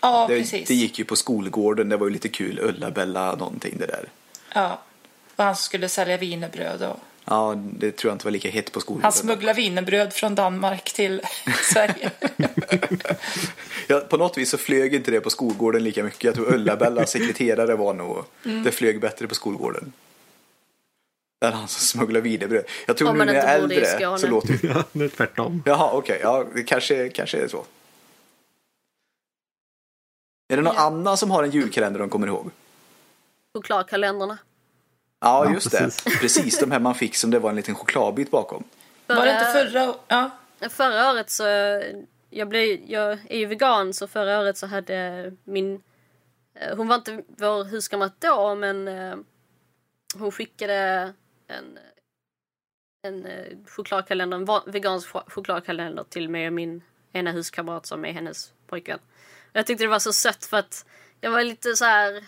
Ja, 0.01 0.25
det, 0.29 0.39
precis. 0.39 0.67
Det 0.67 0.73
gick 0.73 0.99
ju 0.99 1.05
på 1.05 1.15
skolgården, 1.15 1.89
det 1.89 1.97
var 1.97 2.07
ju 2.07 2.13
lite 2.13 2.29
kul. 2.29 2.59
Ulla-Bella 2.61 3.35
någonting 3.35 3.77
det 3.77 3.85
där. 3.85 4.09
Ja, 4.53 4.81
och 5.35 5.43
han 5.43 5.55
skulle 5.55 5.89
sälja 5.89 6.17
wienerbröd 6.17 6.83
och... 6.83 6.99
Ja, 7.25 7.55
det 7.79 7.91
tror 7.91 8.09
jag 8.09 8.15
inte 8.15 8.25
var 8.25 8.31
lika 8.31 8.49
hett 8.49 8.71
på 8.71 8.79
skolgården. 8.79 9.03
Han 9.03 9.11
smugglade 9.11 9.53
wienerbröd 9.53 10.13
från 10.13 10.35
Danmark 10.35 10.93
till 10.93 11.21
Sverige. 11.73 12.11
ja, 13.87 13.99
på 13.99 14.17
något 14.17 14.37
vis 14.37 14.49
så 14.49 14.57
flög 14.57 14.95
inte 14.95 15.11
det 15.11 15.21
på 15.21 15.29
skolgården 15.29 15.83
lika 15.83 16.03
mycket. 16.03 16.23
Jag 16.23 16.35
tror 16.35 16.53
Ulla-Bella 16.53 17.05
sekreterare 17.05 17.75
var 17.75 17.93
nog... 17.93 18.23
Mm. 18.45 18.63
Det 18.63 18.71
flög 18.71 19.01
bättre 19.01 19.27
på 19.27 19.35
skolgården. 19.35 19.93
Än 21.45 21.53
han 21.53 21.67
som 21.67 21.81
smugglar 21.81 22.21
wienerbröd. 22.21 22.65
Jag 22.85 22.97
tror 22.97 23.09
Om 23.09 23.17
nu 23.17 23.25
när 23.25 23.33
jag 23.33 23.43
är 23.43 23.59
äldre 23.59 24.17
så 24.17 24.27
låter 24.27 24.53
det... 24.53 24.67
Ja, 24.67 24.83
det 24.91 25.05
är 25.05 25.09
tvärtom. 25.09 25.63
Jaha, 25.65 25.89
okej. 25.93 26.15
Okay. 26.15 26.19
Ja, 26.23 26.45
det 26.55 26.63
kanske, 26.63 27.09
kanske 27.09 27.37
är 27.37 27.47
så. 27.47 27.65
Är 30.47 30.55
det 30.57 30.61
någon 30.61 30.75
ja. 30.75 30.81
annan 30.81 31.17
som 31.17 31.31
har 31.31 31.43
en 31.43 31.51
julkalender 31.51 31.99
de 31.99 32.09
kommer 32.09 32.27
ihåg? 32.27 32.51
Chokladkalendrarna. 33.53 34.37
Ja, 35.19 35.53
just 35.53 35.73
ja, 35.73 35.79
precis. 35.79 36.03
det. 36.03 36.09
Precis, 36.21 36.59
de 36.59 36.71
här 36.71 36.79
man 36.79 36.95
fick 36.95 37.15
som 37.15 37.31
det 37.31 37.39
var 37.39 37.49
en 37.49 37.55
liten 37.55 37.75
chokladbit 37.75 38.31
bakom. 38.31 38.63
Förra, 39.07 39.17
var 39.17 39.25
det 39.25 39.31
inte 39.31 39.45
förra 39.45 39.95
ja. 40.07 40.29
Förra 40.69 41.11
året 41.11 41.29
så, 41.29 41.43
jag, 42.29 42.47
blev, 42.47 42.79
jag 42.87 43.19
är 43.29 43.37
ju 43.37 43.45
vegan 43.45 43.93
så 43.93 44.07
förra 44.07 44.39
året 44.39 44.57
så 44.57 44.67
hade 44.67 45.31
min, 45.43 45.81
eh, 46.53 46.77
hon 46.77 46.87
var 46.87 46.95
inte 46.95 47.23
vår 47.27 47.63
huskamrat 47.63 48.13
då 48.19 48.55
men 48.55 48.87
eh, 48.87 49.15
hon 50.15 50.31
skickade 50.31 51.13
en, 51.47 51.79
en 53.01 53.25
eh, 53.25 53.57
chokladkalender, 53.67 54.37
en 54.37 54.71
vegansk 54.71 55.09
chokladkalender 55.27 56.03
till 56.03 56.29
mig 56.29 56.47
och 56.47 56.53
min 56.53 56.81
ena 57.13 57.31
huskamrat 57.31 57.85
som 57.85 58.05
är 58.05 58.11
hennes 58.11 58.53
pojkvän. 58.67 58.99
Jag 59.55 59.65
tyckte 59.65 59.83
det 59.83 59.87
var 59.87 59.99
så 59.99 60.13
sött 60.13 60.45
för 60.45 60.57
att 60.57 60.85
jag 61.21 61.31
var 61.31 61.43
lite 61.43 61.75
så 61.75 61.85
här 61.85 62.23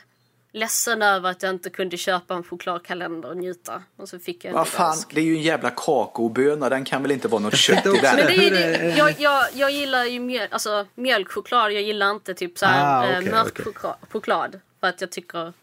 ledsen 0.52 1.02
över 1.02 1.30
att 1.30 1.44
jag 1.44 1.50
inte 1.50 1.70
kunde 1.70 1.98
köpa 1.98 2.34
en 2.34 2.44
chokladkalender 2.44 3.30
och 3.30 3.38
njuta. 3.38 3.84
Och 3.98 4.10
så 4.10 4.20
fick 4.20 4.46
jag 4.46 4.54
Vad 4.54 4.68
fan, 4.68 4.98
det 5.10 5.22
är 5.22 5.26
ju 5.26 5.36
en 5.36 5.42
jävla 5.42 5.70
kakaoböna, 5.70 6.70
den 6.70 6.86
kan 6.86 7.02
väl 7.02 7.12
inte 7.12 7.28
vara 7.28 7.42
något 7.42 7.58
kött 7.58 7.86
i 7.86 7.90
den? 7.90 8.16
Men 8.16 8.26
det 8.26 8.48
är 8.48 8.52
det, 8.52 8.98
jag, 8.98 9.20
jag, 9.20 9.46
jag 9.54 9.72
gillar 9.72 10.06
ju 10.06 10.20
mjöl, 10.20 10.48
alltså, 10.52 10.86
mjölkchoklad, 10.96 11.72
jag 11.72 11.82
gillar 11.82 12.12
inte 12.12 12.34
typ 12.34 12.58
så 12.58 12.66
här 12.66 13.16
ah, 13.16 13.20
okay, 13.20 13.32
mörk 13.32 13.68
okay. 13.68 13.94
choklad. 14.12 14.60
För 14.80 14.88
att 14.88 15.02
jag 15.02 15.12
tycker 15.12 15.54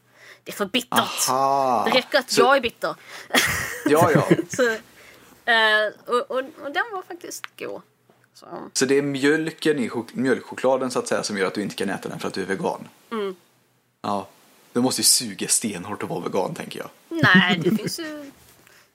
det 0.44 0.52
är 0.52 0.56
för 0.56 0.66
bittert. 0.66 1.28
Aha. 1.28 1.84
Det 1.84 1.98
räcker 1.98 2.18
att 2.18 2.30
så... 2.30 2.40
jag 2.40 2.56
är 2.56 2.60
bitter. 2.60 2.94
Ja, 3.86 4.10
ja. 4.14 4.28
så, 4.48 4.62
eh, 5.50 5.92
och, 6.06 6.30
och, 6.30 6.38
och 6.38 6.72
den 6.72 6.84
var 6.92 7.02
faktiskt 7.08 7.46
god. 7.58 7.82
Så. 8.34 8.46
så 8.72 8.86
det 8.86 8.98
är 8.98 9.02
mjölken 9.02 9.78
i 9.78 9.90
mjölkchokladen 10.12 10.90
så 10.90 10.98
att 10.98 11.08
säga 11.08 11.22
som 11.22 11.38
gör 11.38 11.46
att 11.46 11.54
du 11.54 11.62
inte 11.62 11.74
kan 11.74 11.90
äta 11.90 12.08
den 12.08 12.18
för 12.18 12.28
att 12.28 12.34
du 12.34 12.42
är 12.42 12.46
vegan? 12.46 12.88
Mm. 13.10 13.36
Ja. 14.02 14.28
Det 14.72 14.80
måste 14.80 15.00
ju 15.00 15.04
suga 15.04 15.48
stenhårt 15.48 16.02
att 16.02 16.08
vara 16.08 16.20
vegan 16.20 16.54
tänker 16.54 16.78
jag. 16.78 16.90
Nej, 17.08 17.58
det 17.58 17.70
finns 17.76 17.98
ju... 17.98 18.30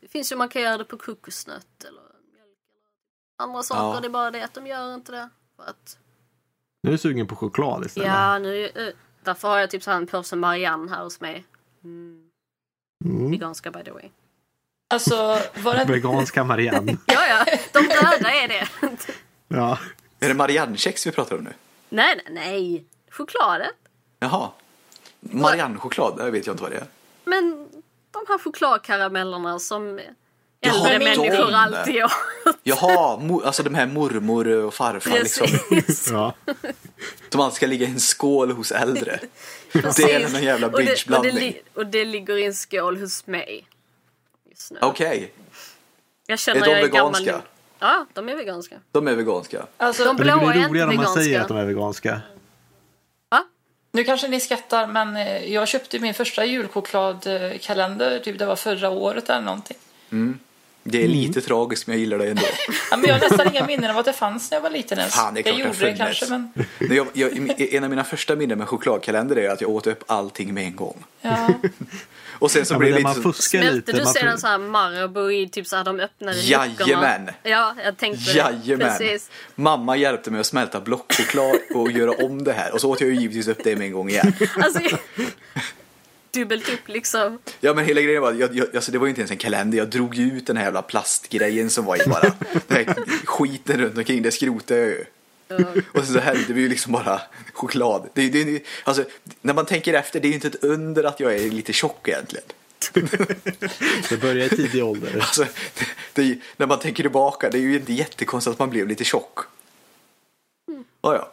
Det 0.01 0.07
finns 0.07 0.31
ju 0.31 0.35
man 0.35 0.49
kan 0.49 0.61
göra 0.61 0.77
det 0.77 0.83
på 0.85 0.97
kokosnöt 0.97 1.83
eller 1.83 2.01
mjölk 2.33 2.57
eller 2.73 3.49
andra 3.49 3.63
saker. 3.63 3.95
Ja. 3.95 3.99
Det 4.01 4.07
är 4.07 4.09
bara 4.09 4.31
det 4.31 4.43
att 4.43 4.53
de 4.53 4.67
gör 4.67 4.95
inte 4.95 5.11
det. 5.11 5.29
För 5.55 5.63
att... 5.63 5.97
Nu 6.83 6.89
är 6.89 6.91
du 6.91 6.97
sugen 6.97 7.27
på 7.27 7.35
choklad 7.35 7.85
istället. 7.85 8.07
Ja, 8.07 8.39
nu, 8.39 8.65
eh, 8.65 8.93
därför 9.23 9.47
har 9.47 9.57
jag 9.57 9.69
typ 9.69 9.83
så 9.83 9.91
här 9.91 9.97
en 9.97 10.07
påse 10.07 10.35
Marianne 10.35 10.91
här 10.91 11.03
hos 11.03 11.21
mig. 11.21 11.45
Mm. 11.83 12.29
Mm. 13.05 13.31
Veganska 13.31 13.71
by 13.71 13.83
the 13.83 13.91
way. 13.91 14.09
Alltså, 14.93 15.39
var 15.55 15.75
det... 15.75 15.85
Veganska 15.85 16.43
Marianne. 16.43 16.97
ja, 17.05 17.27
ja. 17.27 17.45
De 17.73 17.79
döda 17.79 18.31
är 18.31 18.47
det. 18.47 18.67
Ja. 19.49 19.77
Är 20.19 20.27
det 20.27 20.33
Marianne-kex 20.33 21.07
vi 21.07 21.11
pratar 21.11 21.35
om 21.35 21.43
nu? 21.43 21.53
Nej, 21.89 22.21
nej, 22.25 22.33
nej. 22.33 22.85
Chokladet. 23.11 23.71
Jaha. 24.19 24.49
Marianne-choklad, 25.19 26.17
det 26.17 26.31
vet 26.31 26.45
jag 26.45 26.53
inte 26.53 26.63
vad 26.63 26.71
det 26.71 26.77
är. 26.77 26.87
Men 27.25 27.67
de 28.11 28.25
här 28.27 28.37
chokladkaramellerna 28.37 29.59
som 29.59 29.99
äldre 30.61 30.99
människor 30.99 31.53
alltid 31.53 32.03
åt. 32.03 32.11
Jaha, 32.63 33.19
alltså 33.43 33.63
de 33.63 33.75
här 33.75 33.85
mormor 33.87 34.47
och 34.47 34.73
farfar 34.73 35.11
liksom. 35.11 35.47
ja. 36.15 36.33
Som 37.29 37.41
alltid 37.41 37.55
ska 37.55 37.67
ligga 37.67 37.87
i 37.87 37.91
en 37.91 37.99
skål 37.99 38.51
hos 38.51 38.71
äldre. 38.71 39.19
det 39.71 40.13
är 40.13 40.35
en 40.35 40.43
jävla 40.43 40.69
bridgeblandning. 40.69 41.49
Och, 41.49 41.71
och, 41.71 41.77
och, 41.77 41.87
det 41.87 42.05
ligger 42.05 42.37
i 42.37 42.45
en 42.45 42.53
skål 42.53 42.97
hos 42.97 43.27
mig. 43.27 43.67
Okej, 44.81 45.33
Jag 46.27 46.39
känner 46.39 46.61
Är 46.61 46.65
de 46.65 46.71
jag 46.71 46.79
är 46.79 46.83
veganska? 46.83 47.25
gammal. 47.25 47.41
Ja, 47.79 48.05
de 48.13 48.29
är 48.29 48.35
veganska. 48.35 48.75
de 48.91 49.07
är 49.07 49.15
veganska. 49.15 49.65
Alltså, 49.77 50.03
De 50.03 50.15
blåa 50.15 50.35
det 50.35 50.41
är 50.45 50.51
blir 50.51 50.55
inte 50.55 50.69
roligare 50.69 50.89
om 50.89 50.95
man 50.95 51.03
veganska. 51.03 51.21
säger 51.23 51.41
att 51.41 51.47
de 51.47 51.57
är 51.57 51.65
veganska. 51.65 52.21
Va? 53.31 53.43
Nu 53.91 54.03
kanske 54.03 54.27
ni 54.27 54.39
skrattar, 54.39 54.87
men 54.87 55.15
eh, 55.15 55.53
jag 55.53 55.67
köpte 55.67 55.99
min 55.99 56.13
första 56.13 56.45
julchokladkalender, 56.45 58.19
typ 58.19 58.39
det 58.39 58.45
var 58.45 58.55
förra 58.55 58.89
året 58.89 59.29
eller 59.29 59.41
någonting. 59.41 59.77
Det 60.83 61.03
är 61.03 61.07
lite 61.07 61.41
tragiskt 61.41 61.87
men 61.87 61.93
jag 61.95 61.99
gillar 61.99 62.17
det 62.17 62.29
ändå. 62.29 62.41
Ja, 62.91 62.97
men 62.97 63.05
jag 63.09 63.13
har 63.19 63.29
nästan 63.29 63.47
inga 63.55 63.65
minnen 63.65 63.91
av 63.91 63.97
att 63.97 64.05
det 64.05 64.13
fanns 64.13 64.51
när 64.51 64.55
jag 64.57 64.61
var 64.63 64.69
liten 64.69 64.97
ens. 64.99 65.13
Fan, 65.15 65.33
det 65.33 65.39
är 65.39 65.47
jag 65.47 65.55
det 65.57 65.63
gjorde 65.63 65.85
det 65.91 65.97
kanske, 65.97 66.25
men 66.79 66.95
jag, 66.95 67.07
jag, 67.13 67.61
en 67.73 67.83
av 67.83 67.89
mina 67.89 68.03
första 68.03 68.35
minnen 68.35 68.57
med 68.57 68.67
chokladkalender 68.67 69.35
är 69.35 69.49
att 69.49 69.61
jag 69.61 69.69
åt 69.69 69.87
upp 69.87 70.03
allting 70.07 70.53
med 70.53 70.63
en 70.65 70.75
gång. 70.75 71.03
ja. 71.21 71.47
Och 72.39 72.51
sen 72.51 72.65
så 72.65 72.73
Ja, 72.73 72.77
blir 72.77 72.89
det 72.89 72.95
lite 72.95 73.03
man 73.03 73.15
så, 73.15 73.21
fuskar 73.21 73.59
Smälte 73.59 73.75
lite. 73.75 73.91
du 73.91 74.03
man 74.03 74.13
sedan 74.13 74.31
får- 74.31 74.37
så 74.37 74.47
här 74.47 74.57
Marabou 74.57 75.31
i 75.31 75.49
typ 75.49 75.67
så 75.67 75.75
här 75.75 75.83
de 75.83 75.99
öppnade 75.99 76.37
Jajamän. 76.39 76.75
luckorna? 76.79 77.33
Ja, 77.43 77.75
jag 77.85 77.97
tänkte 77.97 78.31
det. 78.31 78.37
Jajamän. 78.37 78.97
Precis. 78.97 79.29
Mamma 79.55 79.95
hjälpte 79.97 80.31
mig 80.31 80.39
att 80.39 80.45
smälta 80.45 80.81
blockchoklad 80.81 81.55
och 81.75 81.91
göra 81.91 82.11
om 82.25 82.43
det 82.43 82.53
här. 82.53 82.73
Och 82.73 82.81
så 82.81 82.89
åt 82.89 83.01
jag 83.01 83.09
ju 83.09 83.15
givetvis 83.15 83.47
upp 83.47 83.63
det 83.63 83.75
med 83.75 83.85
en 83.85 83.93
gång 83.93 84.09
igen. 84.09 84.33
Alltså, 84.63 84.79
dubbelt 86.33 86.69
upp 86.69 86.87
liksom. 86.87 87.39
Ja 87.59 87.73
men 87.73 87.85
hela 87.85 88.01
grejen 88.01 88.21
var, 88.21 88.33
jag, 88.33 88.55
jag, 88.55 88.75
alltså 88.75 88.91
det 88.91 88.97
var 88.97 89.05
ju 89.05 89.09
inte 89.09 89.21
ens 89.21 89.31
en 89.31 89.37
kalender. 89.37 89.77
Jag 89.77 89.89
drog 89.89 90.15
ju 90.15 90.23
ut 90.37 90.47
den 90.47 90.57
här 90.57 90.63
jävla 90.63 90.81
plastgrejen 90.81 91.69
som 91.69 91.85
var 91.85 92.01
i 92.05 92.09
bara. 92.09 92.21
Den 92.67 92.77
här 92.85 92.95
skiten 93.25 93.77
runt 93.81 93.97
omkring, 93.97 94.21
det 94.21 94.31
skrotade 94.31 94.79
jag 94.79 94.89
ju. 94.89 95.05
Och 95.93 96.05
så 96.05 96.19
hällde 96.19 96.53
vi 96.53 96.61
ju 96.61 96.69
liksom 96.69 96.91
bara 96.91 97.21
choklad. 97.53 98.09
Det, 98.13 98.29
det, 98.29 98.63
alltså, 98.83 99.03
när 99.41 99.53
man 99.53 99.65
tänker 99.65 99.93
efter, 99.93 100.19
det 100.19 100.27
är 100.27 100.29
ju 100.29 100.35
inte 100.35 100.47
ett 100.47 100.63
under 100.63 101.03
att 101.03 101.19
jag 101.19 101.35
är 101.35 101.49
lite 101.49 101.73
tjock 101.73 102.07
egentligen. 102.07 102.45
Det 104.09 104.21
börjar 104.21 104.45
i 104.45 104.49
tidig 104.49 104.83
ålder. 104.83 105.15
Alltså, 105.15 105.45
det, 105.77 105.85
det, 106.13 106.39
när 106.57 106.67
man 106.67 106.79
tänker 106.79 107.03
tillbaka, 107.03 107.49
det 107.49 107.57
är 107.57 107.61
ju 107.61 107.75
inte 107.75 107.93
jättekonstigt 107.93 108.53
att 108.53 108.59
man 108.59 108.69
blev 108.69 108.87
lite 108.87 109.03
tjock. 109.03 109.39
Ja, 111.01 111.15
ja. 111.15 111.31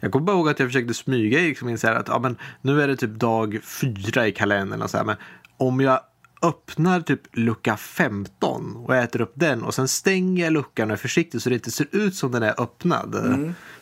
Jag 0.00 0.12
kommer 0.12 0.26
bara 0.26 0.36
ihåg 0.36 0.48
att 0.48 0.58
jag 0.58 0.68
försökte 0.68 0.94
smyga 0.94 1.38
liksom 1.38 1.68
in 1.68 1.78
så 1.78 1.86
här 1.86 1.94
att 1.94 2.08
ja, 2.08 2.18
men 2.18 2.36
nu 2.60 2.82
är 2.82 2.88
det 2.88 2.96
typ 2.96 3.10
dag 3.10 3.60
fyra 3.64 4.26
i 4.26 4.32
kalendern. 4.32 4.82
Och 4.82 4.90
så 4.90 4.96
här, 4.96 5.04
men 5.04 5.16
om 5.56 5.80
jag 5.80 6.00
öppnar 6.42 7.00
typ 7.00 7.20
lucka 7.32 7.76
15 7.76 8.76
och 8.76 8.96
äter 8.96 9.20
upp 9.20 9.32
den 9.34 9.62
och 9.62 9.74
sen 9.74 9.88
stänger 9.88 10.44
jag 10.44 10.52
luckan 10.52 10.90
och 10.90 10.92
är 10.94 10.98
försiktig 11.00 11.42
så 11.42 11.48
det 11.48 11.54
inte 11.54 11.70
ser 11.70 11.86
ut 11.92 12.14
som 12.14 12.32
den 12.32 12.42
är 12.42 12.60
öppnad. 12.60 13.16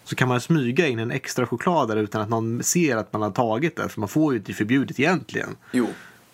Så 0.05 0.17
kan 0.17 0.29
man 0.29 0.41
smyga 0.41 0.87
in 0.87 0.99
en 0.99 1.11
extra 1.11 1.47
choklad 1.47 1.89
där 1.89 1.97
utan 1.97 2.21
att 2.23 2.29
någon 2.29 2.63
ser 2.63 2.97
att 2.97 3.13
man 3.13 3.23
har 3.23 3.31
tagit 3.31 3.77
det. 3.77 3.89
För 3.89 4.01
man 4.01 4.09
får 4.09 4.33
ju 4.33 4.39
inte 4.39 4.53
förbjudet 4.53 5.01
egentligen. 5.01 5.57
Jo. 5.73 5.87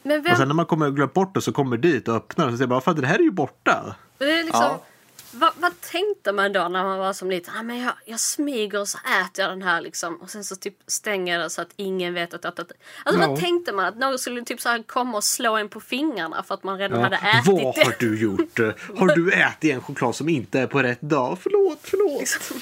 Men 0.03 0.23
vem, 0.23 0.33
Och 0.33 0.39
sen 0.39 0.49
när 0.49 0.55
man 0.55 0.67
kommer 0.67 0.87
och 0.87 0.97
glömt 0.97 1.13
bort 1.15 1.35
det 1.35 1.41
så 1.41 1.53
kommer 1.53 1.77
dit 1.77 2.09
och 2.09 2.15
öppnar 2.15 2.45
och 2.47 2.51
så 2.53 2.57
säger 2.57 2.63
jag 2.63 2.69
bara 2.71 2.81
för 2.81 2.95
det 2.95 3.07
här 3.07 3.19
är 3.19 3.23
ju 3.23 3.31
borta. 3.31 3.97
det 4.19 4.25
är 4.25 4.45
liksom, 4.45 4.63
Ja. 4.63 4.85
Vad, 5.33 5.53
vad 5.57 5.81
tänkte 5.81 6.33
man 6.33 6.53
då 6.53 6.69
när 6.69 6.85
man 6.85 6.99
var 6.99 7.13
som 7.13 7.31
liten? 7.31 7.55
Ah, 7.57 7.63
men 7.63 7.79
jag, 7.79 7.93
jag 8.05 8.21
smyger 8.21 8.81
och 8.81 8.89
så 8.89 8.99
äter 8.99 9.45
jag 9.45 9.53
den 9.53 9.63
här 9.63 9.81
liksom. 9.81 10.17
Och 10.17 10.31
sen 10.31 10.45
så 10.45 10.57
typ 10.57 10.77
stänger 10.87 11.33
jag 11.35 11.43
det 11.43 11.51
så 11.51 11.63
att 11.63 11.69
ingen 11.77 12.15
vet 12.15 12.35
att... 12.35 12.45
att, 12.45 12.59
att 12.59 12.73
alltså 13.05 13.23
Ja. 13.23 13.29
vad 13.29 13.41
tänkte 13.41 13.73
man? 13.73 13.85
Att 13.85 13.97
någon 13.97 14.19
skulle 14.19 14.45
typ 14.45 14.61
så 14.61 14.69
här 14.69 14.83
komma 14.83 15.17
och 15.17 15.25
slå 15.25 15.57
en 15.57 15.69
på 15.69 15.81
fingrarna 15.81 16.43
för 16.43 16.55
att 16.55 16.63
man 16.65 16.79
redan 16.79 16.99
Ja. 16.99 17.05
hade 17.05 17.17
ätit 17.17 17.47
Vad 17.65 17.75
det. 17.75 17.85
har 17.85 17.95
du 17.99 18.21
gjort? 18.21 18.59
Har 18.99 19.15
du 19.17 19.33
ätit 19.33 19.73
en 19.75 19.83
choklad 19.83 20.15
som 20.17 20.29
inte 20.29 20.61
är 20.61 20.67
på 20.67 20.83
rätt 20.83 21.01
dag? 21.01 21.39
Förlåt, 21.43 21.79
förlåt. 21.83 22.21
Liksom. 22.21 22.61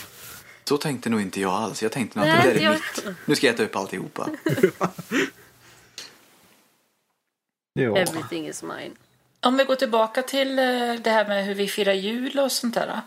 Så 0.65 0.77
tänkte 0.77 1.11
nog 1.11 1.21
inte 1.21 1.41
jag 1.41 1.53
alls. 1.53 1.83
Jag 1.83 1.93
tänkte 1.93 2.19
nog 2.19 2.29
att 2.29 2.43
det 2.43 2.49
där 2.51 2.57
är 2.59 2.65
jag- 2.65 2.73
mitt. 2.73 3.17
Nu 3.27 3.35
ska 3.35 3.47
jag 3.47 3.55
äta 3.55 3.63
upp 3.65 3.77
alltihopa. 3.77 4.29
Ja. 7.73 7.97
Everything 7.97 8.49
is 8.49 8.63
mine. 8.63 8.95
Om 9.41 9.57
vi 9.57 9.65
går 9.65 9.75
tillbaka 9.77 10.23
till 10.23 10.59
eh, 10.59 10.65
det 11.03 11.11
här 11.11 11.29
med 11.29 11.45
hur 11.45 11.55
vi 11.55 11.69
firar 11.69 11.93
jul 11.93 12.39
och 12.39 12.53
sånt 12.53 12.75
där. 12.75 13.01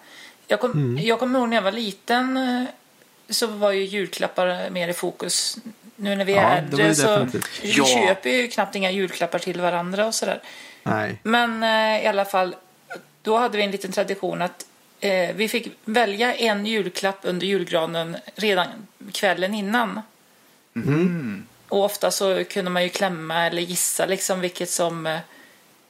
Jag, 0.48 0.60
kom, 0.60 0.98
jag 1.02 1.20
kommer 1.20 1.40
ihåg 1.40 1.50
när 1.50 1.58
jag 1.58 1.62
var 1.62 1.72
liten 1.72 2.38
eh, 2.38 2.64
så 3.30 3.48
var 3.48 3.72
ju 3.72 3.84
julklappar 3.84 4.70
mer 4.70 4.88
i 4.88 4.94
fokus. 4.94 5.58
Nu 5.96 6.16
när 6.16 6.26
vi 6.26 6.34
Ja, 6.34 6.42
är 6.42 6.58
äldre 6.58 6.96
så 6.96 7.28
vi 7.62 7.72
Ja. 7.72 7.86
köper 7.86 8.30
ju 8.30 8.48
knappt 8.48 8.76
inga 8.76 8.92
julklappar 8.92 9.40
till 9.40 9.62
varandra 9.62 10.06
och 10.08 10.16
sådär. 10.16 10.42
Nej. 10.84 11.20
Men 11.24 11.64
eh, 11.64 12.04
i 12.04 12.08
alla 12.08 12.26
fall, 12.26 12.56
då 13.22 13.38
hade 13.38 13.58
vi 13.58 13.64
en 13.64 13.72
liten 13.72 13.92
tradition 13.92 14.42
att 14.42 14.66
eh, 15.00 15.36
vi 15.36 15.48
fick 15.48 15.68
välja 15.86 16.36
en 16.36 16.66
julklapp 16.66 17.20
under 17.22 17.48
julgranen 17.48 18.18
redan 18.36 18.68
kvällen 19.12 19.54
innan. 19.54 20.02
Och 21.68 21.84
ofta 21.86 22.12
så 22.12 22.44
kunde 22.44 22.72
man 22.72 22.84
ju 22.84 22.90
klämma 22.90 23.46
eller 23.46 23.62
gissa 23.62 24.06
liksom 24.06 24.40
vilket 24.42 24.70
som, 24.70 25.08
eh, 25.08 25.20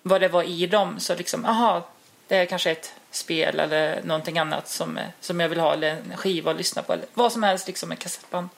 vad 0.01 0.21
det 0.21 0.27
var 0.27 0.43
i 0.43 0.67
dem. 0.67 0.99
Så 0.99 1.15
liksom, 1.15 1.45
aha, 1.45 1.87
det 2.27 2.35
är 2.35 2.45
kanske 2.45 2.71
ett 2.71 2.93
spel 3.11 3.59
eller 3.59 4.01
någonting 4.03 4.37
annat 4.37 4.67
som, 4.67 4.99
som 5.19 5.39
jag 5.39 5.49
vill 5.49 5.59
ha 5.59 5.73
eller 5.73 5.89
en 5.89 6.17
skiva 6.17 6.51
att 6.51 6.57
lyssna 6.57 6.81
på 6.81 6.93
eller 6.93 7.05
vad 7.13 7.31
som 7.31 7.43
helst 7.43 7.67
liksom, 7.67 7.91
en 7.91 7.97
kassettband. 7.97 8.49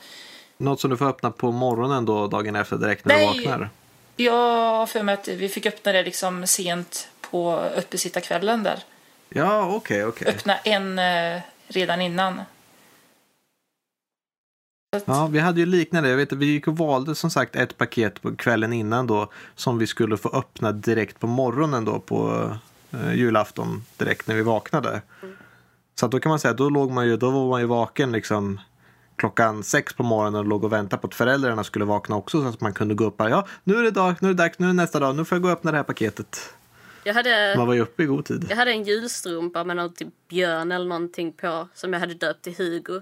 Något 0.58 0.82
som 0.82 0.89
du 0.89 0.98
får 0.98 1.08
öppna 1.08 1.32
på 1.32 1.52
morgonen 1.52 2.06
då 2.06 2.28
dagen 2.28 2.56
efter 2.56 2.78
direkt 2.78 3.06
när 3.06 3.16
Nej. 3.16 3.38
du 3.38 3.39
vaknar. 3.39 3.70
Jag 4.16 4.34
har 4.78 4.86
för 4.86 5.04
mig 5.04 5.14
att 5.14 5.28
vi 5.28 5.50
fick 5.50 5.66
öppna 5.66 5.91
det 5.91 6.04
liksom 6.04 6.48
sent 6.48 7.08
på 7.22 7.70
uppesittarkvällen 7.76 8.64
där. 8.64 8.80
Ja, 9.30 9.76
okej, 9.76 10.06
okej. 10.06 10.28
öppna 10.28 10.58
en 10.58 11.00
eh, 11.00 11.41
redan 11.68 12.02
innan. 12.02 12.41
Så 15.00 15.04
Ja, 15.06 15.28
vi 15.28 15.39
hade 15.39 15.60
ju 15.60 15.66
liknande. 15.66 16.10
Jag 16.10 16.18
vet 16.18 16.32
vi 16.32 16.46
gick 16.46 16.68
och 16.68 16.78
valde 16.78 17.16
som 17.16 17.30
sagt 17.30 17.56
ett 17.56 17.78
paket 17.78 18.22
på 18.22 18.36
kvällen 18.36 18.74
innan 18.74 19.08
då 19.08 19.32
som 19.56 19.78
vi 19.78 19.88
skulle 19.88 20.18
få 20.18 20.30
öppna 20.30 20.72
direkt 20.72 21.20
på 21.20 21.28
morgonen 21.28 21.86
då 21.86 22.00
på 22.00 22.50
eh, 22.91 23.14
julafton 23.14 23.84
direkt 23.98 24.28
när 24.28 24.36
vi 24.36 24.41
vaknade. 24.41 25.02
Så 25.96 26.06
att 26.06 26.12
då 26.12 26.20
kan 26.20 26.30
man 26.30 26.39
säga 26.39 26.52
att 26.52 26.58
då 26.58 26.70
låg 26.70 26.91
man 26.91 27.08
ju, 27.08 27.18
då 27.18 27.32
var 27.32 27.50
man 27.50 27.62
ju 27.62 27.68
vaken 27.68 28.12
liksom 28.12 28.60
klockan 29.16 29.64
sex 29.64 29.94
på 29.94 30.04
morgonen 30.04 30.36
och 30.39 30.46
låg 30.46 30.64
och 30.64 30.74
väntade 30.74 31.02
på 31.02 31.08
att 31.08 31.16
föräldrarna 31.16 31.64
skulle 31.64 31.86
vakna 31.86 32.16
också 32.16 32.41
så 32.41 32.48
att 32.48 32.62
man 32.62 32.74
kunde 32.74 32.96
gå 32.96 33.04
upp 33.04 33.22
och 33.22 33.30
ja, 33.30 33.48
nu 33.64 33.76
är 33.76 33.84
det 33.84 33.91
dag, 33.91 34.16
nu 34.20 34.28
är 34.30 34.34
det 34.34 34.44
dags, 34.44 34.60
nu 34.60 34.66
är 34.66 34.68
det 34.70 34.74
nästa 34.74 35.00
dag, 35.00 35.16
nu 35.16 35.26
får 35.26 35.36
jag 35.36 35.41
gå 35.41 35.48
och 35.48 35.54
öppna 35.54 35.72
det 35.72 35.78
här 35.78 35.84
paketet. 35.84 36.54
Jag 37.04 37.14
hade, 37.14 37.54
Man 37.58 37.68
var 37.68 37.74
ju 37.74 37.82
uppe 37.82 38.04
i 38.04 38.06
god 38.06 38.26
tid. 38.26 38.46
jag 38.50 38.56
hade 38.56 38.72
en 38.72 38.84
julstrumpa 38.84 39.64
med 39.64 39.76
någon 39.76 39.94
typ 39.94 40.08
björn 40.30 40.72
eller 40.72 40.86
någonting 40.86 41.32
på 41.34 41.68
som 41.74 41.94
jag 41.94 42.00
hade 42.00 42.14
döpt 42.14 42.41
till 42.41 42.56
Hugo. 42.58 43.02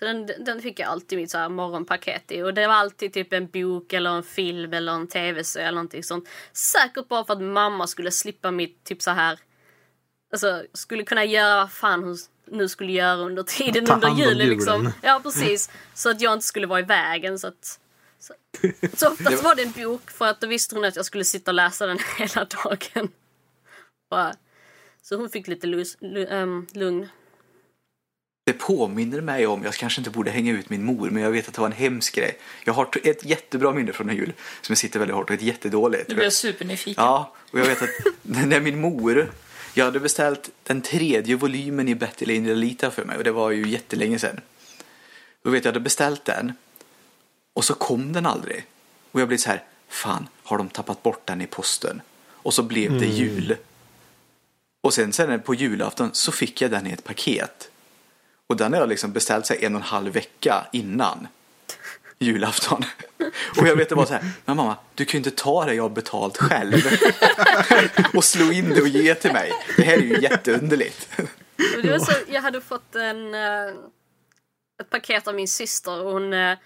Så 0.00 0.06
den, 0.06 0.26
den 0.26 0.62
fick 0.62 0.78
jag 0.78 0.88
alltid 0.88 1.18
mitt 1.18 1.30
så 1.30 1.38
här 1.38 1.48
morgonpaket 1.48 2.32
i. 2.32 2.42
Och 2.42 2.54
det 2.54 2.66
var 2.66 2.74
alltid 2.74 3.12
typ 3.12 3.32
en 3.32 3.46
bok 3.46 3.92
eller 3.92 4.10
en 4.10 4.22
film 4.22 4.72
eller 4.72 4.92
en 4.92 5.06
tv-serie 5.06 5.66
eller 5.66 5.76
någonting 5.76 6.04
sånt. 6.04 6.28
Säkert 6.52 7.08
bara 7.08 7.24
för 7.24 7.32
att 7.32 7.42
mamma 7.42 7.86
skulle 7.86 8.10
slippa 8.10 8.50
mitt 8.50 8.84
typ 8.84 9.02
så 9.02 9.10
här. 9.10 9.38
Alltså 10.32 10.64
skulle 10.72 11.02
kunna 11.02 11.24
göra 11.24 11.56
vad 11.56 11.72
fan 11.72 12.04
hon 12.04 12.16
nu 12.46 12.68
skulle 12.68 12.92
göra 12.92 13.16
under 13.16 13.42
tiden 13.42 13.86
Ta 13.86 13.94
under 13.94 14.08
julen 14.08 14.48
liksom. 14.48 14.92
Ja 15.02 15.20
precis. 15.22 15.70
Så 15.94 16.10
att 16.10 16.20
jag 16.20 16.32
inte 16.32 16.46
skulle 16.46 16.66
vara 16.66 16.80
i 16.80 16.82
vägen 16.82 17.38
så 17.38 17.46
att 17.46 17.80
så, 18.18 18.34
så 18.96 19.08
oftast 19.12 19.44
var 19.44 19.54
det 19.54 19.62
en 19.62 19.72
bok 19.84 20.10
för 20.10 20.26
att 20.26 20.40
då 20.40 20.46
visste 20.46 20.74
hon 20.74 20.84
att 20.84 20.96
jag 20.96 21.04
skulle 21.04 21.24
sitta 21.24 21.50
och 21.50 21.54
läsa 21.54 21.86
den 21.86 21.98
hela 22.18 22.44
dagen. 22.44 23.08
Bara. 24.10 24.34
Så 25.02 25.16
hon 25.16 25.30
fick 25.30 25.48
lite 25.48 25.66
lus, 25.66 25.96
lu, 26.00 26.26
ehm, 26.26 26.66
lugn. 26.72 27.08
Det 28.44 28.52
påminner 28.52 29.20
mig 29.20 29.46
om, 29.46 29.64
jag 29.64 29.74
kanske 29.74 30.00
inte 30.00 30.10
borde 30.10 30.30
hänga 30.30 30.52
ut 30.52 30.70
min 30.70 30.84
mor, 30.84 31.10
men 31.10 31.22
jag 31.22 31.30
vet 31.30 31.48
att 31.48 31.54
det 31.54 31.60
var 31.60 31.68
en 31.68 31.72
hemsk 31.72 32.14
grej. 32.14 32.38
Jag 32.64 32.72
har 32.72 32.88
ett 33.02 33.24
jättebra 33.24 33.72
minne 33.72 33.92
från 33.92 34.10
en 34.10 34.16
jul 34.16 34.32
som 34.60 34.72
jag 34.72 34.78
sitter 34.78 34.98
väldigt 34.98 35.16
hårt 35.16 35.30
och 35.30 35.34
ett 35.34 35.42
jättedåligt. 35.42 36.08
Nu 36.08 36.14
blir 36.14 36.24
jag 36.24 36.32
supernyfiken. 36.32 37.04
Ja, 37.04 37.34
och 37.50 37.58
jag 37.58 37.66
vet 37.66 37.82
att 37.82 37.88
när 38.22 38.60
min 38.60 38.80
mor, 38.80 39.32
jag 39.74 39.84
hade 39.84 40.00
beställt 40.00 40.50
den 40.62 40.82
tredje 40.82 41.36
volymen 41.36 41.88
i 41.88 41.94
Betty 41.94 42.26
Lane 42.26 42.54
Lita 42.54 42.90
för 42.90 43.04
mig 43.04 43.16
och 43.16 43.24
det 43.24 43.32
var 43.32 43.50
ju 43.50 43.68
jättelänge 43.68 44.18
sedan. 44.18 44.40
Då 45.42 45.50
vet 45.50 45.64
jag, 45.64 45.70
jag 45.70 45.74
hade 45.74 45.84
beställt 45.84 46.24
den 46.24 46.52
och 47.52 47.64
så 47.64 47.74
kom 47.74 48.12
den 48.12 48.26
aldrig. 48.26 48.64
Och 49.10 49.20
jag 49.20 49.28
blev 49.28 49.38
så 49.38 49.50
här, 49.50 49.64
fan, 49.88 50.28
har 50.42 50.58
de 50.58 50.68
tappat 50.68 51.02
bort 51.02 51.26
den 51.26 51.40
i 51.40 51.46
posten? 51.46 52.02
Och 52.28 52.54
så 52.54 52.62
blev 52.62 52.98
det 52.98 53.06
jul. 53.06 53.56
Och 54.80 54.94
sen, 54.94 55.12
sen 55.12 55.40
på 55.40 55.54
julafton 55.54 56.10
så 56.12 56.32
fick 56.32 56.60
jag 56.60 56.70
den 56.70 56.86
i 56.86 56.90
ett 56.90 57.04
paket. 57.04 57.69
Och 58.50 58.56
den 58.56 58.72
har 58.72 58.80
jag 58.80 58.88
liksom 58.88 59.12
beställt 59.12 59.46
sig 59.46 59.64
en 59.64 59.74
och 59.74 59.80
en 59.80 59.86
halv 59.86 60.12
vecka 60.12 60.66
innan 60.72 61.28
julafton. 62.18 62.84
Och 63.58 63.68
jag 63.68 63.76
vet 63.76 63.88
det 63.88 63.94
var 63.94 64.06
så 64.06 64.12
här, 64.12 64.24
men 64.44 64.56
mamma, 64.56 64.76
du 64.94 65.04
kan 65.04 65.12
ju 65.12 65.18
inte 65.18 65.42
ta 65.42 65.64
det 65.64 65.74
jag 65.74 65.82
har 65.82 65.90
betalt 65.90 66.36
själv. 66.36 66.74
och 68.14 68.24
slå 68.24 68.52
in 68.52 68.70
det 68.70 68.80
och 68.80 68.88
ge 68.88 69.14
till 69.14 69.32
mig. 69.32 69.52
Det 69.76 69.82
här 69.82 69.92
är 69.92 70.02
ju 70.02 70.20
jätteunderligt. 70.20 71.08
Det 71.82 71.90
var 71.90 71.98
så, 71.98 72.12
jag 72.26 72.42
hade 72.42 72.60
fått 72.60 72.94
en, 72.94 73.34
eh, 73.34 73.74
ett 74.80 74.90
paket 74.90 75.28
av 75.28 75.34
min 75.34 75.48
syster 75.48 76.02
och 76.02 76.12
hon 76.12 76.32
eh, 76.32 76.58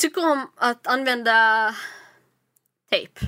tycker 0.00 0.30
om 0.32 0.50
att 0.56 0.86
använda 0.86 1.74
tejp. 2.90 3.20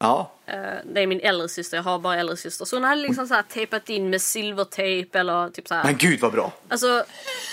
Ja, 0.00 0.32
Eh, 0.50 0.78
det 0.84 1.00
är 1.00 1.06
min 1.06 1.20
äldre 1.20 1.48
syster, 1.48 1.76
jag 1.76 1.84
har 1.84 1.98
bara 1.98 2.16
äldre 2.16 2.36
syster. 2.36 2.64
Så 2.64 2.76
hon 2.76 2.84
hade 2.84 3.02
liksom 3.02 3.28
så 3.28 3.34
här 3.34 3.42
tejpat 3.42 3.88
in 3.88 4.10
med 4.10 4.22
silvertejp 4.22 5.18
eller 5.18 5.50
typ 5.50 5.68
så 5.68 5.74
här. 5.74 5.84
men 5.84 5.96
gud 5.96 6.20
vad 6.20 6.32
bra. 6.32 6.52
Alltså 6.68 7.04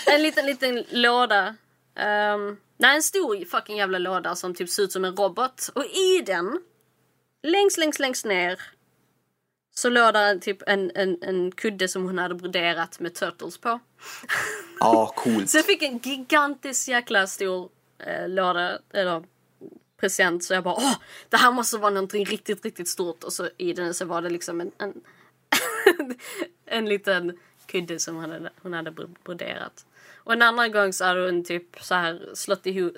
en 0.06 0.22
liten, 0.22 0.46
liten 0.46 0.84
låda. 0.90 1.54
Um, 2.34 2.56
nej, 2.76 2.96
en 2.96 3.02
stor 3.02 3.44
fucking 3.44 3.76
jävla 3.76 3.98
låda 3.98 4.34
som 4.36 4.54
typ 4.54 4.68
ser 4.68 4.82
ut 4.82 4.92
som 4.92 5.04
en 5.04 5.16
robot. 5.16 5.70
Och 5.74 5.84
i 5.84 6.22
den, 6.26 6.60
längst, 7.42 7.78
längst, 7.78 7.98
längst 7.98 8.24
ner 8.24 8.60
så 9.74 9.88
låg 9.88 10.14
där 10.14 10.38
typ 10.38 10.62
en, 10.66 10.90
en, 10.94 11.18
en 11.22 11.52
kudde 11.52 11.88
som 11.88 12.04
hon 12.04 12.18
hade 12.18 12.34
broderat 12.34 13.00
med 13.00 13.14
turtles 13.14 13.58
på. 13.58 13.80
Ja, 14.80 15.12
coolt. 15.16 15.50
Så 15.50 15.58
jag 15.58 15.64
fick 15.64 15.82
en 15.82 15.98
gigantisk 15.98 16.88
jäkla 16.88 17.26
stor 17.26 17.68
eh, 17.98 18.28
låda, 18.28 18.78
eller 18.92 19.24
present. 20.00 20.44
Så 20.44 20.54
jag 20.54 20.64
bara 20.64 20.74
åh, 20.74 20.94
det 21.28 21.36
här 21.36 21.52
måste 21.52 21.78
vara 21.78 21.90
någonting 21.90 22.24
riktigt, 22.24 22.64
riktigt 22.64 22.88
stort. 22.88 23.24
Och 23.24 23.32
så 23.32 23.48
i 23.56 23.72
den 23.72 23.94
så 23.94 24.04
var 24.04 24.22
det 24.22 24.30
liksom 24.30 24.60
en, 24.60 24.72
en, 24.78 25.00
en 26.66 26.86
liten 26.86 27.38
kudde 27.66 27.98
som 27.98 28.16
hon 28.16 28.30
hade, 28.30 28.50
hon 28.62 28.72
hade 28.72 28.90
broderat. 29.24 29.86
Och 30.16 30.32
en 30.32 30.42
annan 30.42 30.72
gång 30.72 30.92
så 30.92 31.04
hade 31.04 31.26
hon 31.26 31.44
typ 31.44 31.76
så 31.80 31.94
här 31.94 32.30
slått 32.34 32.66
ihop, 32.66 32.94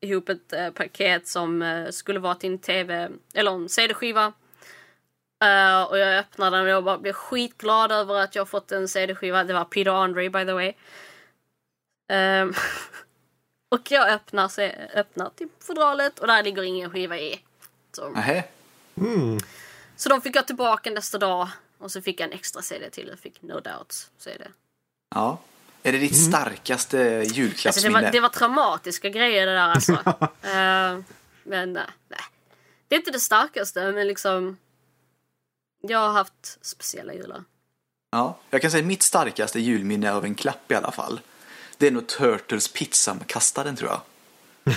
ihop 0.00 0.28
ett 0.28 0.52
äh, 0.52 0.70
paket 0.70 1.28
som 1.28 1.62
äh, 1.62 1.90
skulle 1.90 2.18
vara 2.18 2.34
till 2.34 2.52
en 2.52 2.58
tv, 2.58 3.10
eller 3.34 3.50
en 3.50 3.68
CD-skiva. 3.68 4.32
Uh, 5.44 5.82
och 5.82 5.98
jag 5.98 6.18
öppnade 6.18 6.56
den 6.56 6.66
och 6.66 6.72
jag 6.72 6.84
bara 6.84 6.98
blev 6.98 7.12
skitglad 7.12 7.92
över 7.92 8.14
att 8.14 8.34
jag 8.34 8.48
fått 8.48 8.72
en 8.72 8.88
CD-skiva. 8.88 9.44
Det 9.44 9.54
var 9.54 9.64
Peter 9.64 9.90
Andre 9.90 10.30
by 10.30 10.44
the 10.44 10.52
way. 10.52 10.72
Um, 12.12 12.54
och 13.74 13.90
jag 13.90 14.08
öppnar, 14.08 14.48
så 14.48 14.60
öppnar 14.94 15.30
typ 15.30 15.50
fodralet 15.64 16.18
och 16.18 16.26
där 16.26 16.42
ligger 16.42 16.62
ingen 16.62 16.90
skiva 16.90 17.18
i. 17.18 17.40
Så, 17.92 18.14
mm. 18.96 19.38
så 19.96 20.08
de 20.08 20.20
fick 20.20 20.36
jag 20.36 20.46
tillbaka 20.46 20.90
nästa 20.90 21.18
dag 21.18 21.48
och 21.78 21.90
så 21.90 22.02
fick 22.02 22.20
jag 22.20 22.26
en 22.26 22.32
extra 22.32 22.62
CD 22.62 22.90
till 22.90 23.10
och 23.10 23.18
fick 23.18 23.42
No 23.42 23.60
Doubts 23.60 24.10
CD. 24.18 24.44
Ja. 25.14 25.38
Är 25.82 25.92
det 25.92 25.98
ditt 25.98 26.12
mm. 26.12 26.32
starkaste 26.32 26.98
julklappsminne? 27.26 27.68
Alltså 27.68 27.88
det, 27.88 28.04
var, 28.04 28.12
det 28.12 28.20
var 28.20 28.28
traumatiska 28.28 29.08
grejer 29.08 29.46
det 29.46 29.52
där 29.52 29.68
alltså. 29.68 29.92
uh, 29.92 31.04
men 31.42 31.72
nej, 31.72 31.86
nej. 32.08 32.20
Det 32.88 32.94
är 32.94 32.98
inte 32.98 33.10
det 33.10 33.20
starkaste 33.20 33.92
men 33.92 34.08
liksom 34.08 34.56
jag 35.80 35.98
har 35.98 36.12
haft 36.12 36.58
speciella 36.60 37.14
jular. 37.14 37.44
Ja, 38.10 38.38
jag 38.50 38.62
kan 38.62 38.70
säga 38.70 38.84
mitt 38.84 39.02
starkaste 39.02 39.60
julminne 39.60 40.12
av 40.12 40.24
en 40.24 40.34
klapp 40.34 40.72
i 40.72 40.74
alla 40.74 40.92
fall. 40.92 41.20
Det 41.84 41.88
är 41.88 41.92
nog 41.92 42.06
Turtles 42.06 42.68
pizzakastaren 42.68 43.76
tror 43.76 43.90
jag. 44.64 44.74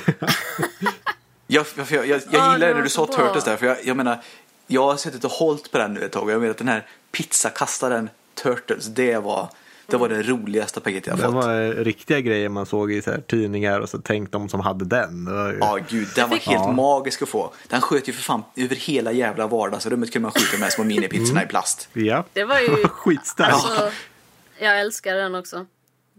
jag, 1.47 1.65
jag, 1.75 1.91
jag, 1.91 2.07
jag, 2.07 2.21
jag 2.31 2.53
gillar 2.53 2.67
det 2.67 2.73
när 2.73 2.81
du 2.81 2.89
sa 2.89 3.05
bra. 3.05 3.15
Turtles 3.15 3.43
där, 3.43 3.57
för 3.57 3.65
jag, 3.65 3.77
jag 3.83 3.97
menar, 3.97 4.23
jag 4.67 4.83
har 4.83 4.97
suttit 4.97 5.23
och 5.23 5.31
hållit 5.31 5.71
på 5.71 5.77
den 5.77 5.93
nu 5.93 6.03
ett 6.05 6.11
tag 6.11 6.23
och 6.23 6.31
jag 6.31 6.39
menar 6.39 6.51
att 6.51 6.57
den 6.57 6.67
här 6.67 6.87
pizzakastaren 7.11 8.09
Turtles, 8.43 8.85
det 8.85 9.17
var 9.17 9.49
det 9.85 9.97
var 9.97 10.09
det 10.09 10.23
roligaste 10.23 10.79
paketet 10.79 11.07
jag 11.07 11.17
det 11.17 11.23
fått. 11.23 11.31
Det 11.31 11.47
var 11.47 11.83
riktiga 11.83 12.19
grejer 12.19 12.49
man 12.49 12.65
såg 12.65 12.91
i 12.91 13.01
så 13.01 13.11
här 13.11 13.21
tidningar 13.21 13.79
och 13.79 13.89
så 13.89 13.97
tänkte 13.97 14.37
de 14.37 14.49
som 14.49 14.59
hade 14.59 14.85
den. 14.85 15.27
Ja, 15.59 15.79
gud, 15.89 16.07
den 16.15 16.29
var 16.29 16.37
helt 16.37 16.47
ja. 16.47 16.71
magisk 16.71 17.21
att 17.21 17.29
få. 17.29 17.53
Den 17.67 17.81
sköt 17.81 18.09
ju 18.09 18.13
för 18.13 18.23
fan 18.23 18.43
över 18.55 18.75
hela 18.75 19.11
jävla 19.11 19.47
vardagsrummet 19.47 20.13
kunde 20.13 20.23
man 20.23 20.31
skjuta 20.31 20.57
med 20.57 20.71
små 20.71 20.83
minipizzorna 20.83 21.39
mm. 21.39 21.47
i 21.47 21.49
plast. 21.49 21.89
Ja. 21.93 22.25
Det 22.33 22.43
var 22.43 22.59
ju 22.59 22.87
skitstarkt. 22.87 23.53
Alltså, 23.53 23.91
jag 24.59 24.79
älskar 24.79 25.15
den 25.15 25.35
också. 25.35 25.65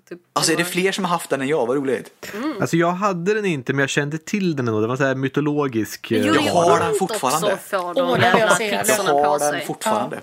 Typ, 0.09 0.19
alltså 0.33 0.53
är 0.53 0.57
det 0.57 0.65
fler 0.65 0.93
som 0.93 1.05
har 1.05 1.11
haft 1.11 1.31
den 1.31 1.41
än 1.41 1.49
jag? 1.49 1.67
Vad 1.67 1.77
roligt. 1.77 2.27
Mm. 2.35 2.55
Alltså 2.61 2.77
jag 2.77 2.91
hade 2.91 3.35
den 3.35 3.45
inte 3.45 3.73
men 3.73 3.81
jag 3.81 3.91
kände 3.91 4.19
till 4.19 4.57
den 4.57 4.69
ändå. 4.69 4.81
Det 4.81 4.87
var 4.87 4.97
så 4.97 5.05
här 5.05 5.15
mytologisk. 5.15 6.07
Jo, 6.11 6.35
jag 6.35 6.43
har 6.53 6.81
den 6.81 6.95
fortfarande. 6.95 7.59
Åh, 7.73 7.79
oh, 7.79 7.93
jag, 7.97 8.05
har 8.05 9.53
den 9.53 9.67
fortfarande. 9.67 10.17
Ja. 10.17 10.23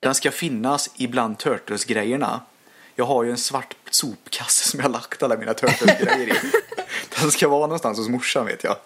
Den 0.00 0.14
ska 0.14 0.30
finnas 0.30 0.90
ibland 0.96 1.38
Turtles-grejerna. 1.38 2.40
Jag 2.94 3.04
har 3.04 3.24
ju 3.24 3.30
en 3.30 3.38
svart 3.38 3.76
sopkasse 3.90 4.68
som 4.68 4.80
jag 4.80 4.84
har 4.84 4.92
lagt 4.92 5.22
alla 5.22 5.36
mina 5.36 5.54
Turtles-grejer 5.54 6.28
i. 6.28 6.32
Den 7.20 7.30
ska 7.30 7.48
vara 7.48 7.60
någonstans 7.60 7.98
hos 7.98 8.08
morsan 8.08 8.46
vet 8.46 8.64
jag. 8.64 8.76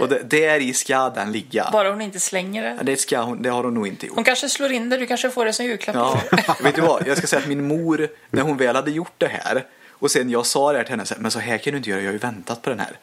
Och 0.00 0.08
det, 0.08 0.22
där 0.30 0.60
i 0.60 0.74
ska 0.74 1.10
den 1.10 1.32
ligga. 1.32 1.68
Bara 1.72 1.90
hon 1.90 2.00
inte 2.00 2.20
slänger 2.20 2.62
det. 2.62 2.78
Det, 2.82 2.96
ska 2.96 3.20
hon, 3.20 3.42
det 3.42 3.48
har 3.48 3.64
hon 3.64 3.74
nog 3.74 3.86
inte 3.86 4.06
gjort. 4.06 4.14
Hon 4.14 4.24
kanske 4.24 4.48
slår 4.48 4.72
in 4.72 4.88
det, 4.88 4.96
du 4.96 5.06
kanske 5.06 5.30
får 5.30 5.44
det 5.44 5.52
som 5.52 5.66
julklapp. 5.66 5.96
Ja. 5.96 6.22
vet 6.62 6.74
du 6.74 6.80
vad, 6.80 7.06
jag 7.06 7.18
ska 7.18 7.26
säga 7.26 7.42
att 7.42 7.48
min 7.48 7.66
mor, 7.66 8.08
när 8.30 8.42
hon 8.42 8.56
väl 8.56 8.76
hade 8.76 8.90
gjort 8.90 9.14
det 9.18 9.28
här 9.28 9.64
och 9.90 10.10
sen 10.10 10.30
jag 10.30 10.46
sa 10.46 10.72
det 10.72 10.78
här 10.78 10.84
till 10.84 10.90
henne, 10.90 11.04
men 11.18 11.30
så 11.30 11.38
här 11.38 11.58
kan 11.58 11.70
du 11.70 11.76
inte 11.76 11.90
göra, 11.90 12.00
jag 12.00 12.08
har 12.08 12.12
ju 12.12 12.18
väntat 12.18 12.62
på 12.62 12.70
den 12.70 12.80
här. 12.80 12.98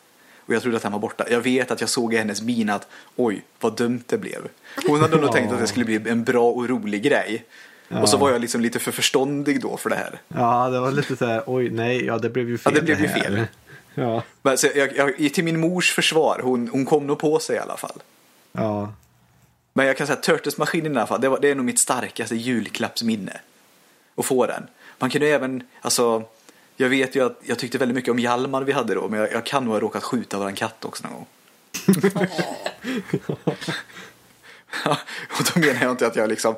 Och 0.47 0.53
jag 0.53 0.61
trodde 0.61 0.78
att 0.78 0.84
den 0.84 0.91
var 0.91 0.99
borta. 0.99 1.26
Jag 1.30 1.41
vet 1.41 1.72
att 1.72 1.82
jag 1.82 1.89
såg 1.89 2.13
i 2.13 2.18
hennes 2.18 2.41
min 2.41 2.70
att 2.70 2.88
oj, 3.16 3.43
vad 3.59 3.78
dumt 3.78 4.03
det 4.05 4.18
blev. 4.18 4.47
Hon 4.88 5.01
hade 5.01 5.18
nog 5.18 5.32
tänkt 5.32 5.53
att 5.53 5.59
det 5.59 5.68
skulle 5.68 5.86
bli 5.86 6.09
en 6.09 6.24
bra 6.24 6.51
och 6.51 6.70
rolig 6.70 7.03
grej. 7.03 7.45
Ja. 7.88 8.01
Och 8.01 8.09
så 8.09 8.18
var 8.18 8.32
jag 8.32 8.41
liksom 8.41 8.61
lite 8.61 8.80
för 8.80 8.91
förståndig 8.91 9.61
då 9.61 9.78
för 9.78 9.89
det 9.89 9.95
här. 9.95 10.22
Ja, 10.28 10.70
det 10.70 10.80
var 10.80 10.91
lite 10.91 11.16
så 11.16 11.26
här, 11.26 11.43
oj 11.45 11.70
nej, 11.70 12.05
ja 12.05 12.18
det 12.18 12.30
blev 12.30 12.49
ju 12.49 12.57
fel. 12.57 12.74
Ja, 12.74 12.80
det 12.80 12.86
blev 12.86 13.01
ju 13.01 13.07
fel. 13.07 13.45
Ja. 13.96 14.24
Men 14.41 14.58
så 14.58 14.68
jag, 14.76 14.98
jag, 14.98 15.34
till 15.34 15.43
min 15.43 15.60
mors 15.60 15.91
försvar, 15.91 16.39
hon, 16.43 16.68
hon 16.68 16.86
kom 16.86 17.08
nog 17.08 17.20
på 17.20 17.39
sig 17.39 17.56
i 17.56 17.60
alla 17.60 17.78
fall. 17.78 18.04
Ja. 18.52 18.93
Men 19.74 19.86
jag 19.86 19.98
kan 19.98 20.08
säga 20.08 20.22
Turtles-maskinen 20.22 20.93
i 20.93 20.98
alla 20.98 21.08
fall, 21.08 21.22
det, 21.22 21.30
var, 21.30 21.39
det 21.39 21.50
är 21.50 21.56
nog 21.56 21.66
mitt 21.66 21.80
starkaste 21.80 22.36
julklappsminne. 22.36 23.39
Att 24.16 24.26
få 24.26 24.46
den. 24.46 24.68
Man 25.00 25.10
kunde 25.10 25.28
även, 25.28 25.64
alltså, 25.82 26.24
jag 26.78 26.89
vet 26.89 27.16
ju 27.16 27.26
att 27.26 27.39
jag 27.43 27.60
tyckte 27.60 27.78
väldigt 27.78 27.96
mycket 27.96 28.12
om 28.12 28.20
Hjalmar 28.20 28.62
vi 28.62 28.72
hade 28.72 28.96
då, 28.96 29.10
men 29.10 29.20
jag, 29.20 29.32
jag 29.32 29.46
kan 29.46 29.64
nog 29.64 29.74
ha 29.74 29.80
råkat 29.80 30.04
skjuta 30.04 30.38
våran 30.38 30.56
katt 30.56 30.86
också 30.86 31.04
någon 31.04 31.14
gång. 31.14 31.28
och 35.39 35.46
då 35.54 35.60
menar 35.60 35.82
jag 35.82 35.91
inte 35.91 36.08
att 36.08 36.16
jag 36.16 36.30
liksom 36.30 36.56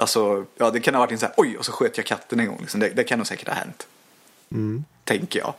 Alltså, 0.00 0.46
ja 0.56 0.70
det 0.70 0.80
kan 0.80 0.94
ha 0.94 1.00
varit 1.00 1.12
en 1.12 1.18
sån 1.18 1.26
här, 1.26 1.34
oj, 1.36 1.56
och 1.58 1.64
så 1.64 1.72
sköt 1.72 1.96
jag 1.96 2.06
katten 2.06 2.40
en 2.40 2.46
gång. 2.46 2.58
Liksom. 2.60 2.80
Det, 2.80 2.88
det 2.88 3.04
kan 3.04 3.18
nog 3.18 3.26
säkert 3.26 3.48
ha 3.48 3.54
hänt. 3.54 3.86
Mm. 4.50 4.84
Tänker 5.04 5.38
jag. 5.38 5.54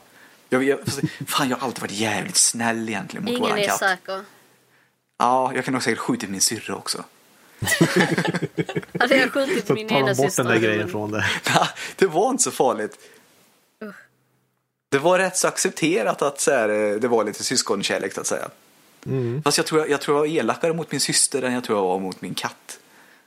Jag, 0.52 0.64
jag 0.64 0.78
fan, 1.26 1.48
jag 1.48 1.56
har 1.56 1.66
alltid 1.66 1.80
varit 1.80 1.92
jävligt 1.92 2.36
snäll 2.36 2.88
egentligen 2.88 3.24
mot 3.24 3.30
Ingen 3.30 3.42
våran 3.42 3.56
katt. 3.56 3.82
Ingen 3.82 3.92
är 3.92 3.96
säker. 3.96 4.24
Ja, 5.18 5.52
jag 5.54 5.64
kan 5.64 5.72
nog 5.72 5.82
säkert 5.82 5.98
skjutit 5.98 6.30
min 6.30 6.40
syrra 6.40 6.76
också. 6.76 7.04
hade 9.00 9.16
jag 9.16 9.32
skjutit 9.32 9.68
min 9.68 9.90
ena 9.90 10.14
syster. 10.14 10.24
bort 10.24 10.36
den 10.36 10.46
där 10.46 10.58
grejen 10.58 10.88
från 10.88 11.10
det. 11.10 11.24
det 11.96 12.06
var 12.06 12.30
inte 12.30 12.42
så 12.42 12.50
farligt. 12.50 12.98
Uh. 13.84 13.90
Det 14.90 14.98
var 14.98 15.18
rätt 15.18 15.36
så 15.36 15.48
accepterat 15.48 16.22
att 16.22 16.40
så 16.40 16.50
här, 16.50 16.68
eh, 16.68 17.00
det 17.00 17.08
var 17.08 17.24
lite 17.24 17.44
syskonkärlek 17.44 18.12
så 18.12 18.20
att 18.20 18.26
säga. 18.26 18.48
Mm. 19.06 19.42
Fast 19.42 19.58
jag 19.58 19.66
tror 19.66 19.80
jag, 19.80 19.90
jag 19.90 20.00
tror 20.00 20.16
jag 20.16 20.20
var 20.20 20.26
elakare 20.26 20.72
mot 20.72 20.92
min 20.92 21.00
syster 21.00 21.42
än 21.42 21.52
jag 21.52 21.64
tror 21.64 21.78
jag 21.78 21.84
var 21.84 21.98
mot 21.98 22.22
min 22.22 22.34
katt. 22.34 22.78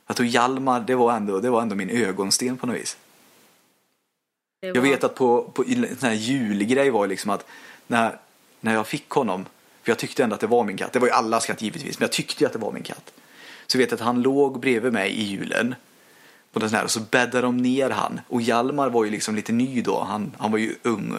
Jag 0.07 0.15
tror 0.15 0.27
Hjalmar, 0.27 0.79
det 0.79 0.95
var 0.95 1.13
ändå, 1.13 1.39
det 1.39 1.49
var 1.49 1.61
ändå 1.61 1.75
min 1.75 1.89
ögonsten 1.89 2.57
på 2.57 2.67
något 2.67 2.75
vis. 2.75 2.97
Var... 4.67 4.75
Jag 4.75 4.81
vet 4.81 5.03
att 5.03 5.15
på, 5.15 5.41
på 5.41 5.63
en 5.67 5.97
sån 5.99 6.09
här 6.09 6.15
julgrej 6.15 6.89
var 6.89 7.07
liksom 7.07 7.31
att 7.31 7.45
när, 7.87 8.17
när 8.59 8.73
jag 8.73 8.87
fick 8.87 9.09
honom, 9.09 9.45
för 9.83 9.91
jag 9.91 9.97
tyckte 9.97 10.23
ändå 10.23 10.33
att 10.33 10.41
det 10.41 10.47
var 10.47 10.63
min 10.63 10.77
katt, 10.77 10.93
det 10.93 10.99
var 10.99 11.07
ju 11.07 11.13
allas 11.13 11.45
katt 11.45 11.61
givetvis, 11.61 11.99
men 11.99 12.03
jag 12.03 12.11
tyckte 12.11 12.43
ju 12.43 12.47
att 12.47 12.53
det 12.53 12.59
var 12.59 12.71
min 12.71 12.83
katt. 12.83 13.13
Så 13.67 13.77
vet 13.77 13.91
jag 13.91 13.97
att 13.97 14.05
han 14.05 14.21
låg 14.21 14.59
bredvid 14.59 14.93
mig 14.93 15.11
i 15.11 15.23
julen 15.23 15.75
på 16.51 16.59
den 16.59 16.69
här, 16.69 16.83
och 16.83 16.91
så 16.91 16.99
bäddade 16.99 17.41
de 17.41 17.57
ner 17.57 17.89
han. 17.89 18.21
Och 18.27 18.41
Hjalmar 18.41 18.89
var 18.89 19.05
ju 19.05 19.11
liksom 19.11 19.35
lite 19.35 19.51
ny 19.51 19.81
då, 19.81 20.03
han, 20.03 20.31
han 20.37 20.51
var 20.51 20.57
ju 20.57 20.75
ung. 20.83 21.15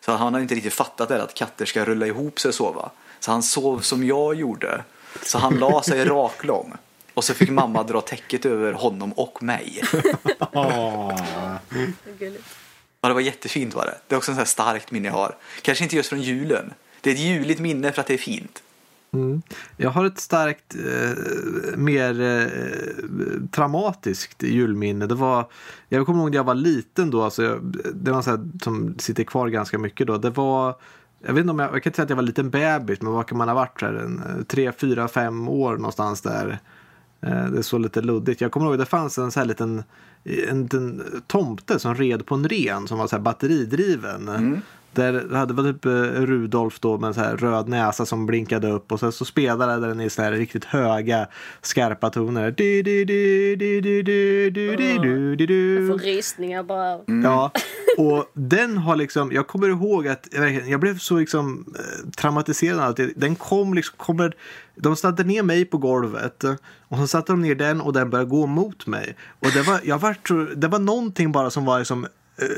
Så 0.00 0.12
han 0.12 0.32
hade 0.32 0.42
inte 0.42 0.54
riktigt 0.54 0.72
fattat 0.72 1.08
det 1.08 1.22
att 1.22 1.34
katter 1.34 1.64
ska 1.64 1.84
rulla 1.84 2.06
ihop 2.06 2.40
sig 2.40 2.48
och 2.48 2.54
sova. 2.54 2.90
Så 3.20 3.30
han 3.30 3.42
sov 3.42 3.80
som 3.80 4.04
jag 4.04 4.34
gjorde. 4.34 4.84
Så 5.22 5.38
han 5.38 5.58
la 5.58 5.82
sig 5.82 6.04
raklång. 6.04 6.72
Och 7.14 7.24
så 7.24 7.34
fick 7.34 7.50
mamma 7.50 7.82
dra 7.82 8.00
täcket 8.00 8.46
över 8.46 8.72
honom 8.72 9.12
och 9.12 9.42
mig. 9.42 9.82
ja, 13.00 13.08
det 13.08 13.14
var 13.14 13.20
jättefint 13.20 13.74
var 13.74 13.84
det. 13.84 13.98
Det 14.08 14.14
är 14.14 14.16
också 14.16 14.30
en 14.30 14.34
sån 14.34 14.40
här 14.40 14.46
starkt 14.46 14.90
minne 14.90 15.08
jag 15.08 15.14
har. 15.14 15.36
Kanske 15.62 15.84
inte 15.84 15.96
just 15.96 16.08
från 16.08 16.22
julen. 16.22 16.72
Det 17.00 17.10
är 17.10 17.14
ett 17.14 17.20
juligt 17.20 17.60
minne 17.60 17.92
för 17.92 18.00
att 18.00 18.06
det 18.06 18.14
är 18.14 18.18
fint. 18.18 18.62
Mm. 19.12 19.42
Jag 19.76 19.90
har 19.90 20.04
ett 20.04 20.18
starkt, 20.18 20.74
eh, 20.74 21.76
mer 21.76 22.20
eh, 22.20 23.48
traumatiskt 23.50 24.42
julminne. 24.42 25.06
Det 25.06 25.14
var, 25.14 25.50
jag 25.88 26.06
kommer 26.06 26.20
ihåg 26.20 26.30
när 26.30 26.36
jag 26.36 26.44
var 26.44 26.54
liten 26.54 27.10
då, 27.10 27.22
alltså 27.22 27.42
jag, 27.42 27.76
det 27.94 28.12
var 28.12 28.22
så 28.22 28.30
här, 28.30 28.50
som 28.62 28.98
sitter 28.98 29.24
kvar 29.24 29.48
ganska 29.48 29.78
mycket 29.78 30.06
då. 30.06 30.18
Det 30.18 30.30
var, 30.30 30.76
jag 31.26 31.32
vet 31.32 31.40
inte 31.40 31.50
om 31.50 31.58
jag, 31.58 31.74
jag 31.74 31.82
kan 31.82 31.90
inte 31.90 31.96
säga 31.96 32.04
att 32.04 32.10
jag 32.10 32.16
var 32.16 32.22
en 32.22 32.26
liten 32.26 32.50
bebis, 32.50 33.00
men 33.00 33.12
vad 33.12 33.26
kan 33.26 33.38
man 33.38 33.48
ha 33.48 33.54
varit? 33.54 33.80
Så 33.80 33.86
här, 33.86 33.94
en, 33.94 34.44
tre, 34.48 34.72
fyra, 34.72 35.08
fem 35.08 35.48
år 35.48 35.76
någonstans 35.76 36.20
där. 36.20 36.58
Eh, 37.20 37.44
det 37.44 37.62
såg 37.62 37.80
lite 37.80 38.00
luddigt. 38.00 38.40
Jag 38.40 38.52
kommer 38.52 38.66
ihåg 38.66 38.74
att 38.74 38.80
det 38.80 38.86
fanns 38.86 39.18
en 39.18 39.30
så 39.30 39.40
här 39.40 39.46
liten 39.46 39.82
en 40.24 40.68
en 40.72 41.02
tomte 41.26 41.78
som 41.78 41.94
red 41.94 42.26
på 42.26 42.34
en 42.34 42.48
ren 42.48 42.88
som 42.88 42.98
var 42.98 43.06
så 43.06 43.16
här 43.16 43.22
batteridriven. 43.22 44.28
Mm. 44.28 44.60
Där 44.92 45.12
det 45.12 45.36
hade 45.36 45.54
väl 45.54 45.74
typ 45.74 45.84
eh, 45.84 45.92
Rudolf 45.92 46.80
då 46.80 46.98
med 46.98 47.08
en 47.08 47.14
så 47.14 47.20
här 47.20 47.36
röd 47.36 47.68
näsa 47.68 48.06
som 48.06 48.26
blinkade 48.26 48.70
upp 48.70 48.92
och 48.92 49.00
sen 49.00 49.12
så 49.12 49.24
spelade 49.24 49.88
den 49.88 50.00
i 50.00 50.10
så 50.10 50.22
här 50.22 50.32
riktigt 50.32 50.64
höga 50.64 51.26
skarpa 51.62 52.10
toner. 52.10 52.54
Du, 52.56 52.82
du, 52.82 53.04
du, 53.04 53.56
du, 53.56 53.80
du, 53.80 54.02
du, 54.02 54.50
du, 54.50 54.76
du, 54.76 55.36
du, 55.36 55.46
du. 55.46 55.74
Jag 55.74 55.88
får 55.88 56.06
rysningar 56.06 56.62
bara. 56.62 56.92
Mm. 56.92 57.24
Ja, 57.24 57.50
och 57.98 58.30
den 58.34 58.76
har 58.76 58.96
liksom, 58.96 59.32
jag 59.32 59.46
kommer 59.46 59.68
ihåg 59.68 60.08
att 60.08 60.28
jag 60.66 60.80
blev 60.80 60.98
så 60.98 61.16
liksom 61.18 61.74
eh, 61.78 62.10
traumatiserad 62.10 62.80
att 62.80 63.00
den 63.16 63.36
kom 63.36 63.74
liksom, 63.74 63.94
kommer, 63.96 64.36
de 64.76 64.96
satte 64.96 65.24
ner 65.24 65.42
mig 65.42 65.64
på 65.64 65.78
golvet 65.78 66.44
och 66.88 66.96
så 66.98 67.06
satte 67.06 67.32
de 67.32 67.42
ner 67.42 67.54
den 67.54 67.80
och 67.80 67.92
den 67.92 68.10
började 68.10 68.30
gå 68.30 68.46
mot 68.46 68.86
mig. 68.86 69.16
Och 69.40 69.50
det 69.54 69.62
var, 69.62 69.80
jag 69.84 69.98
var, 69.98 70.16
det 70.54 70.68
var 70.68 70.78
någonting 70.78 71.32
bara 71.32 71.50
som 71.50 71.64
var 71.64 71.78
liksom 71.78 72.06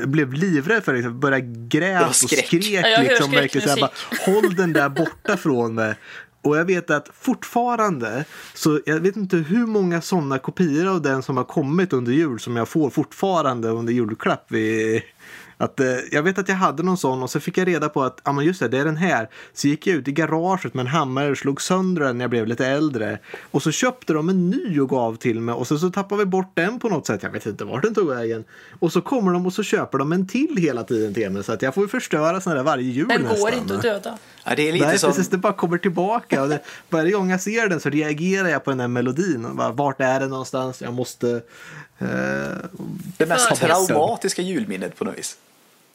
blev 0.05 0.33
livrädd 0.33 0.83
för 0.83 0.93
det, 0.93 1.09
började 1.09 1.45
gräta 1.67 2.07
och 2.07 2.15
skrek. 2.15 2.53
Ja, 2.53 3.01
liksom, 3.01 3.31
verkligen, 3.31 3.69
så 3.69 3.79
bara, 3.79 3.91
Håll 4.25 4.55
den 4.55 4.73
där 4.73 4.89
borta 4.89 5.37
från 5.37 5.75
mig. 5.75 5.95
Och 6.41 6.57
jag 6.57 6.65
vet 6.65 6.89
att 6.89 7.09
fortfarande, 7.19 8.25
så 8.53 8.79
jag 8.85 8.99
vet 8.99 9.15
inte 9.15 9.37
hur 9.37 9.65
många 9.65 10.01
sådana 10.01 10.39
kopior 10.39 10.87
av 10.87 11.01
den 11.01 11.23
som 11.23 11.37
har 11.37 11.43
kommit 11.43 11.93
under 11.93 12.11
jul 12.11 12.39
som 12.39 12.55
jag 12.55 12.69
får 12.69 12.89
fortfarande 12.89 13.69
under 13.69 13.93
julklapp 13.93 14.45
vid, 14.51 15.01
att, 15.57 15.79
eh, 15.79 15.87
jag 16.11 16.23
vet 16.23 16.37
att 16.37 16.49
jag 16.49 16.55
hade 16.55 16.83
någon 16.83 16.97
sån 16.97 17.23
och 17.23 17.29
så 17.29 17.39
fick 17.39 17.57
jag 17.57 17.67
reda 17.67 17.89
på 17.89 18.03
att, 18.03 18.21
ja 18.23 18.31
men 18.31 18.45
just 18.45 18.59
det, 18.59 18.67
det 18.67 18.77
är 18.77 18.85
den 18.85 18.97
här. 18.97 19.29
Så 19.53 19.67
gick 19.67 19.87
jag 19.87 19.95
ut 19.95 20.07
i 20.07 20.11
garaget 20.11 20.73
med 20.73 20.81
en 20.81 20.87
hammare 20.87 21.31
och 21.31 21.37
slog 21.37 21.61
sönder 21.61 22.01
den 22.01 22.17
när 22.17 22.23
jag 22.23 22.29
blev 22.29 22.47
lite 22.47 22.65
äldre. 22.67 23.19
Och 23.51 23.63
så 23.63 23.71
köpte 23.71 24.13
de 24.13 24.29
en 24.29 24.49
ny 24.49 24.79
och 24.79 24.89
gav 24.89 25.15
till 25.15 25.39
mig 25.39 25.55
och 25.55 25.67
så, 25.67 25.77
så 25.77 25.89
tappade 25.89 26.19
vi 26.19 26.25
bort 26.25 26.51
den 26.53 26.79
på 26.79 26.89
något 26.89 27.07
sätt. 27.07 27.23
Jag 27.23 27.29
vet 27.31 27.45
inte 27.45 27.65
vart 27.65 27.81
den 27.83 27.93
tog 27.95 28.07
vägen. 28.07 28.43
Och 28.79 28.91
så 28.91 29.01
kommer 29.01 29.31
de 29.31 29.45
och 29.45 29.53
så 29.53 29.63
köper 29.63 29.97
de 29.97 30.11
en 30.11 30.27
till 30.27 30.57
hela 30.57 30.83
tiden 30.83 31.13
till 31.13 31.29
mig. 31.29 31.43
Så 31.43 31.51
att 31.53 31.61
jag 31.61 31.73
får 31.73 31.83
ju 31.83 31.87
förstöra 31.89 32.41
sådana 32.41 32.57
där 32.59 32.65
varje 32.65 32.83
jul 32.91 33.07
Den 33.07 33.21
nästan. 33.21 33.39
går 33.39 33.53
inte 33.53 33.75
att 33.75 33.81
döda. 33.81 34.17
Ja, 34.43 34.55
det 34.55 34.69
är 34.69 34.73
lite 34.73 34.85
Nej, 34.85 34.99
som... 34.99 35.09
precis. 35.11 35.29
Det 35.29 35.37
bara 35.37 35.53
kommer 35.53 35.77
tillbaka. 35.77 36.41
Och 36.41 36.49
det, 36.49 36.59
varje 36.89 37.11
gång 37.11 37.31
jag 37.31 37.41
ser 37.41 37.69
den 37.69 37.79
så 37.79 37.89
reagerar 37.89 38.49
jag 38.49 38.63
på 38.63 38.71
den 38.71 38.79
här 38.79 38.87
melodin. 38.87 39.45
Och 39.45 39.55
bara, 39.55 39.71
vart 39.71 40.01
är 40.01 40.19
den 40.19 40.29
någonstans? 40.29 40.81
Jag 40.81 40.93
måste... 40.93 41.41
Eh, 41.99 42.07
Det 43.17 43.25
mest 43.25 43.55
traumatiska 43.55 44.41
julminnet 44.41 44.95
på 44.95 45.05
något 45.05 45.17
vis. 45.17 45.37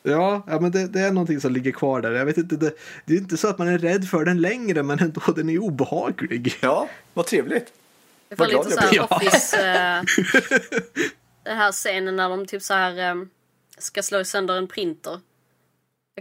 Ja, 0.03 0.43
ja 0.47 0.61
men 0.61 0.71
det, 0.71 0.87
det 0.87 1.01
är 1.01 1.11
någonting 1.11 1.41
som 1.41 1.53
ligger 1.53 1.73
kvar 1.73 2.01
där. 2.01 2.13
Jag 2.13 2.25
vet 2.25 2.37
inte, 2.37 2.57
det, 2.57 2.73
det 3.05 3.15
är 3.15 3.19
inte 3.19 3.37
så 3.37 3.49
att 3.49 3.59
man 3.59 3.69
är 3.69 3.79
rädd 3.79 4.09
för 4.09 4.25
den 4.25 4.41
längre, 4.41 4.83
men 4.83 4.99
ändå 4.99 5.21
den 5.37 5.49
är 5.49 5.59
obehaglig. 5.59 6.55
Ja, 6.61 6.89
vad 7.15 7.27
trevligt. 7.27 7.73
Det 8.29 8.39
var 8.39 8.47
lite 8.47 8.71
såhär 8.71 8.91
blir. 8.91 9.13
Office. 9.13 9.57
Eh, 9.57 10.03
den 11.43 11.57
här 11.57 11.73
scenen 11.73 12.17
när 12.17 12.29
de 12.29 12.47
typ 12.47 12.63
så 12.63 12.75
här 12.75 13.11
eh, 13.11 13.25
ska 13.79 14.03
slå 14.03 14.25
sönder 14.25 14.57
en 14.57 14.67
printer. 14.67 15.21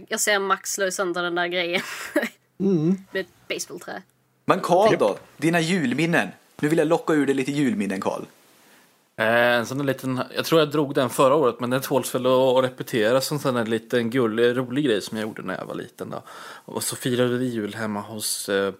Jag 0.08 0.20
ser 0.20 0.38
Max 0.38 0.72
slå 0.72 0.90
sönder 0.90 1.22
den 1.22 1.34
där 1.34 1.46
grejen. 1.46 1.82
Med 2.56 3.20
ett 3.20 3.48
basebollträ. 3.48 4.02
Men 4.44 4.60
Karl 4.60 4.96
då? 4.98 5.18
Dina 5.36 5.60
julminnen? 5.60 6.28
Nu 6.60 6.68
vill 6.68 6.78
jag 6.78 6.88
locka 6.88 7.12
ur 7.12 7.26
dig 7.26 7.34
lite 7.34 7.52
julminnen 7.52 8.00
Karl. 8.00 8.22
Eh, 9.16 9.26
En 9.26 9.66
sån 9.66 9.86
liten, 9.86 10.20
jag 10.36 10.44
tror 10.44 10.60
jag 10.60 10.70
drog 10.70 10.94
den 10.94 11.10
förra 11.10 11.34
året 11.34 11.60
men 11.60 11.70
den 11.70 11.80
tåls 11.80 12.14
väl 12.14 12.26
att 12.26 12.64
repetera 12.64 13.20
som 13.20 13.38
sån 13.38 13.54
där 13.54 13.66
liten 13.66 14.10
gullig, 14.10 14.56
rolig 14.56 14.84
grej 14.84 15.02
som 15.02 15.18
jag 15.18 15.26
gjorde 15.28 15.42
när 15.42 15.58
jag 15.58 15.64
var 15.66 15.74
liten. 15.74 16.10
Då. 16.10 16.22
Och 16.64 16.82
så 16.82 16.96
firade 16.96 17.38
vi 17.38 17.46
jul 17.46 17.74
hemma 17.74 18.00
hos 18.00 18.48
eh, 18.48 18.72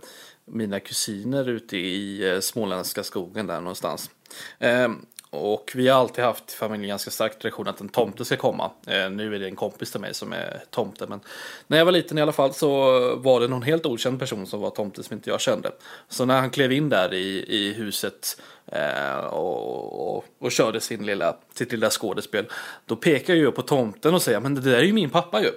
mina 0.44 0.80
kusiner 0.80 1.48
ute 1.48 1.76
i 1.76 2.30
eh, 2.30 2.40
småländska 2.40 3.02
skogen 3.04 3.46
där 3.46 3.60
någonstans. 3.60 4.10
Eh, 4.58 4.88
och 5.30 5.72
vi 5.74 5.88
har 5.88 6.00
alltid 6.00 6.24
haft 6.24 6.52
i 6.52 6.56
familjen 6.56 6.88
ganska 6.88 7.10
stark 7.10 7.38
tradition 7.38 7.68
att 7.68 7.80
en 7.80 7.88
tomte 7.88 8.24
ska 8.24 8.36
komma. 8.36 8.70
Eh, 8.86 9.10
nu 9.10 9.34
är 9.34 9.38
det 9.38 9.46
en 9.46 9.56
kompis 9.56 9.90
till 9.90 10.00
mig 10.00 10.14
som 10.14 10.32
är 10.32 10.62
tomte 10.70 11.06
men 11.06 11.20
när 11.66 11.78
jag 11.78 11.84
var 11.84 11.92
liten 11.92 12.18
i 12.18 12.22
alla 12.22 12.32
fall 12.32 12.54
så 12.54 12.70
var 13.16 13.40
det 13.40 13.48
någon 13.48 13.62
helt 13.62 13.86
okänd 13.86 14.18
person 14.18 14.46
som 14.46 14.60
var 14.60 14.70
tomte 14.70 15.02
som 15.02 15.14
inte 15.14 15.30
jag 15.30 15.40
kände. 15.40 15.70
Så 16.08 16.24
när 16.24 16.40
han 16.40 16.50
klev 16.50 16.72
in 16.72 16.88
där 16.88 17.14
i, 17.14 17.44
i 17.48 17.72
huset 17.72 18.40
eh, 18.66 19.16
och, 19.16 20.16
och, 20.16 20.24
och 20.38 20.52
körde 20.52 20.80
sin 20.80 21.06
lilla, 21.06 21.36
sitt 21.54 21.72
lilla 21.72 21.90
skådespel 21.90 22.46
då 22.86 22.96
pekar 22.96 23.34
jag 23.34 23.40
ju 23.40 23.50
på 23.50 23.62
tomten 23.62 24.14
och 24.14 24.22
säger 24.22 24.40
men 24.40 24.54
det 24.54 24.60
där 24.60 24.78
är 24.78 24.82
ju 24.82 24.92
min 24.92 25.10
pappa 25.10 25.42
ju. 25.42 25.50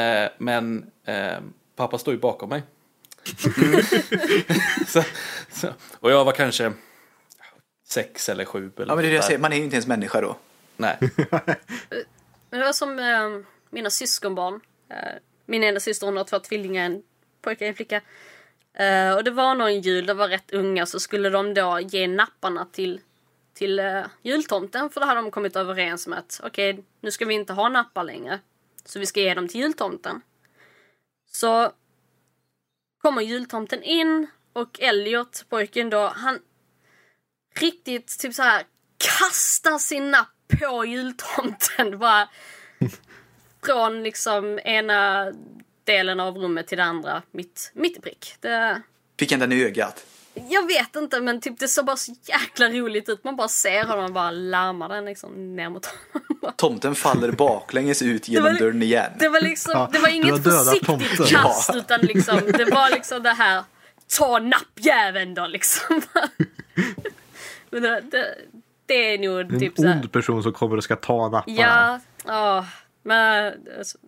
Eh, 0.00 0.30
men 0.38 0.90
eh, 1.06 1.38
pappa 1.76 1.98
står 1.98 2.14
ju 2.14 2.20
bakom 2.20 2.48
mig. 2.48 2.62
så, 4.86 5.02
så, 5.52 5.68
och 6.00 6.10
jag 6.10 6.24
var 6.24 6.32
kanske 6.32 6.72
sex 7.92 8.28
eller 8.28 8.44
sju 8.44 8.70
eller 8.76 8.86
Ja 8.86 8.94
men 8.94 9.02
det 9.02 9.08
är 9.08 9.10
det 9.10 9.16
jag 9.16 9.24
säger, 9.24 9.38
man 9.38 9.52
är 9.52 9.56
ju 9.56 9.64
inte 9.64 9.76
ens 9.76 9.86
människa 9.86 10.20
då. 10.20 10.36
Nej. 10.76 10.98
Men 12.50 12.60
det 12.60 12.66
var 12.66 12.72
som 12.72 12.98
eh, 12.98 13.46
mina 13.70 13.90
syskonbarn. 13.90 14.60
Eh, 14.88 14.96
min 15.46 15.64
ena 15.64 15.80
syster 15.80 16.06
hon 16.06 16.16
har 16.16 16.24
två 16.24 16.38
tvillingar, 16.38 16.84
en 16.84 17.02
pojke 17.42 17.64
och 17.64 17.68
en 17.68 17.74
flicka. 17.74 18.00
Eh, 18.74 19.14
och 19.14 19.24
det 19.24 19.30
var 19.30 19.54
någon 19.54 19.80
jul, 19.80 20.06
de 20.06 20.16
var 20.16 20.28
rätt 20.28 20.52
unga, 20.52 20.86
så 20.86 21.00
skulle 21.00 21.30
de 21.30 21.54
då 21.54 21.80
ge 21.80 22.06
napparna 22.06 22.66
till, 22.72 23.00
till 23.54 23.78
eh, 23.78 24.02
jultomten. 24.22 24.90
För 24.90 25.00
då 25.00 25.06
hade 25.06 25.20
de 25.20 25.30
kommit 25.30 25.56
överens 25.56 26.06
om 26.06 26.12
att 26.12 26.40
okej, 26.44 26.84
nu 27.00 27.10
ska 27.10 27.24
vi 27.24 27.34
inte 27.34 27.52
ha 27.52 27.68
nappar 27.68 28.04
längre. 28.04 28.40
Så 28.84 28.98
vi 28.98 29.06
ska 29.06 29.20
ge 29.20 29.34
dem 29.34 29.48
till 29.48 29.60
jultomten. 29.60 30.20
Så 31.26 31.72
kommer 32.98 33.22
jultomten 33.22 33.82
in 33.82 34.26
och 34.52 34.80
Elliot, 34.80 35.44
pojken 35.48 35.90
då, 35.90 36.12
han 36.16 36.38
riktigt 37.54 38.18
typ 38.18 38.34
så 38.34 38.42
här 38.42 38.62
kastar 39.18 39.78
sin 39.78 40.10
napp 40.10 40.28
på 40.60 40.84
jultomten. 40.84 41.98
Bara 41.98 42.28
från 43.66 44.02
liksom 44.02 44.58
ena 44.64 45.32
delen 45.84 46.20
av 46.20 46.36
rummet 46.38 46.66
till 46.66 46.78
det 46.78 46.84
andra, 46.84 47.22
mitt, 47.30 47.70
mitt 47.74 47.96
i 47.96 48.00
prick. 48.00 48.34
Det, 48.40 48.82
Fick 49.18 49.30
han 49.30 49.40
den 49.40 49.52
i 49.52 49.64
ögat? 49.64 50.06
jag 50.48 50.66
vet 50.66 50.96
inte 50.96 51.20
men 51.20 51.40
typ 51.40 51.58
det 51.58 51.68
såg 51.68 51.84
bara 51.84 51.96
så 51.96 52.14
jäkla 52.22 52.68
roligt 52.68 53.08
ut. 53.08 53.24
Man 53.24 53.36
bara 53.36 53.48
ser 53.48 53.84
honom 53.84 54.04
och 54.04 54.12
bara 54.12 54.30
larmar 54.30 54.88
den 54.88 55.04
liksom 55.04 55.56
ner 55.56 55.68
mot 55.68 55.86
honom. 55.86 56.52
Tomten 56.56 56.94
faller 56.94 57.32
baklänges 57.32 58.02
ut 58.02 58.28
genom 58.28 58.54
dörren 58.54 58.82
igen. 58.82 59.12
Det 59.18 59.28
var 59.28 59.40
liksom, 59.40 59.72
Ja, 59.74 59.88
det 59.92 59.98
var 59.98 60.08
inget 60.08 60.44
försiktigt 60.44 60.86
tomten. 60.86 61.26
kast 61.26 61.74
utan 61.74 62.00
liksom, 62.00 62.40
det 62.58 62.64
var 62.64 62.90
liksom 62.94 63.22
det 63.22 63.32
här, 63.32 63.64
ta 64.18 64.38
nappjäveln 64.38 65.34
då 65.34 65.46
liksom. 65.46 66.02
Men 67.72 67.82
det, 67.82 68.00
det, 68.10 68.34
det 68.86 68.94
är 69.14 69.18
nog 69.18 69.40
En 69.40 69.60
typ 69.60 69.76
så 69.76 69.86
här, 69.86 69.92
ond 69.94 70.12
person 70.12 70.42
som 70.42 70.52
kommer 70.52 70.76
och 70.76 70.84
ska 70.84 70.96
ta 70.96 71.28
napparna. 71.28 71.56
Ja, 71.58 72.00
ja. 72.24 72.66
Men 73.02 73.54
alltså, 73.78 73.98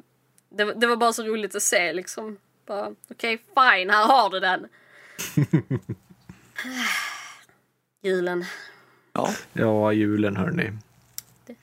det, 0.50 0.74
det 0.74 0.86
var 0.86 0.96
bara 0.96 1.12
så 1.12 1.22
roligt 1.22 1.54
att 1.54 1.62
se 1.62 1.92
liksom. 1.92 2.36
Okej, 3.10 3.38
fine, 3.38 3.90
här 3.90 4.06
har 4.06 4.30
du 4.30 4.40
den. 4.40 4.66
Julen. 8.02 8.44
Ja. 9.12 9.30
Ja, 9.52 9.92
julen 9.92 10.36
hörni. 10.36 10.72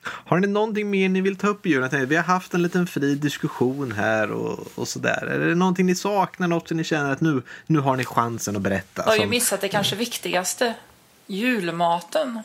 Har 0.02 0.38
ni 0.38 0.46
någonting 0.46 0.90
mer 0.90 1.08
ni 1.08 1.20
vill 1.20 1.36
ta 1.36 1.48
upp 1.48 1.66
i 1.66 1.70
julen? 1.70 2.08
Vi 2.08 2.16
har 2.16 2.22
haft 2.22 2.54
en 2.54 2.62
liten 2.62 2.86
fri 2.86 3.14
diskussion 3.14 3.92
här 3.92 4.30
och, 4.30 4.66
och 4.74 4.88
sådär. 4.88 5.26
Är 5.26 5.38
det 5.38 5.54
någonting 5.54 5.86
ni 5.86 5.94
saknar? 5.94 6.48
Något 6.48 6.68
som 6.68 6.76
ni 6.76 6.84
känner 6.84 7.12
att 7.12 7.20
nu, 7.20 7.42
nu 7.66 7.78
har 7.78 7.96
ni 7.96 8.04
chansen 8.04 8.56
att 8.56 8.62
berätta? 8.62 9.02
Jag 9.02 9.10
har 9.10 9.14
ju 9.14 9.20
som- 9.20 9.30
missat 9.30 9.60
det 9.60 9.68
kanske 9.68 9.96
viktigaste. 9.96 10.74
Julmaten. 11.36 12.42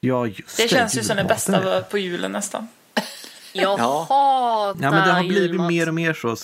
Ja, 0.00 0.26
just 0.26 0.56
Det 0.56 0.68
känns 0.68 0.96
ju 0.98 1.02
som 1.02 1.16
det 1.16 1.24
bästa 1.24 1.82
på 1.82 1.98
julen 1.98 2.32
nästan. 2.32 2.68
Jag 3.52 3.78
Ja. 3.78 4.06
hatar 4.08 4.82
Ja, 4.84 4.90
men 4.90 5.06
det 5.08 5.12
har 5.12 5.22
blivit 5.22 5.50
julmat. 5.50 5.68
mer 5.68 5.88
och 5.88 5.94
mer 5.94 6.14
så. 6.14 6.36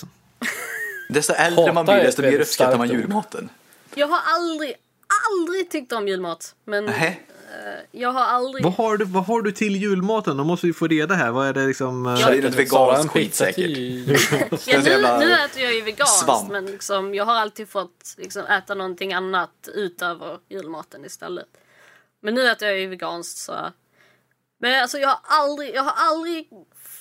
Desto 1.09 1.33
äldre 1.33 1.73
man 1.73 1.77
Hata 1.87 1.93
blir 1.93 2.03
desto 2.03 2.21
mer 2.21 2.39
uppskattar 2.39 2.77
man 2.77 2.87
julmaten. 2.89 3.49
Jag 3.95 4.07
har 4.07 4.19
aldrig, 4.35 4.75
aldrig 5.31 5.71
tyckt 5.71 5.91
om 5.93 6.07
julmat. 6.07 6.55
Men 6.65 6.85
Nähä. 6.85 7.15
Jag 7.91 8.11
har 8.11 8.21
aldrig... 8.21 8.63
Vad 8.63 8.73
har, 8.73 8.97
du, 8.97 9.05
vad 9.05 9.25
har 9.25 9.41
du 9.41 9.51
till 9.51 9.75
julmaten? 9.75 10.37
Då 10.37 10.43
måste 10.43 10.67
vi 10.67 10.73
få 10.73 10.87
reda 10.87 11.15
här. 11.15 11.31
Vad 11.31 11.47
är 11.47 11.53
det 11.53 11.67
liksom? 11.67 12.05
eh, 12.05 12.11
Ja, 12.19 12.29
det 12.29 12.37
är 12.37 12.41
något 12.41 12.69
Sara, 12.69 12.97
en 12.97 13.07
veganskt 13.07 13.11
skit 13.11 13.35
säkert. 13.35 13.69
Ja, 14.67 14.81
nu, 14.81 15.25
nu 15.25 15.33
äter 15.33 15.61
jag 15.63 15.73
ju 15.73 15.81
veganskt 15.81 16.25
svamp. 16.25 16.51
men 16.51 16.65
liksom, 16.65 17.15
jag 17.15 17.25
har 17.25 17.35
alltid 17.35 17.69
fått 17.69 18.15
liksom, 18.17 18.45
äta 18.45 18.75
någonting 18.75 19.13
annat 19.13 19.69
utöver 19.73 20.37
julmaten 20.49 21.05
istället. 21.05 21.47
Men 22.21 22.33
nu 22.33 22.49
äter 22.49 22.67
jag 22.67 22.79
ju 22.79 22.87
veganskt 22.87 23.37
så... 23.37 23.53
Men 24.59 24.81
alltså 24.81 24.97
jag 24.97 25.07
har 25.07 25.19
aldrig, 25.23 25.75
jag 25.75 25.83
har 25.83 25.93
aldrig 26.11 26.49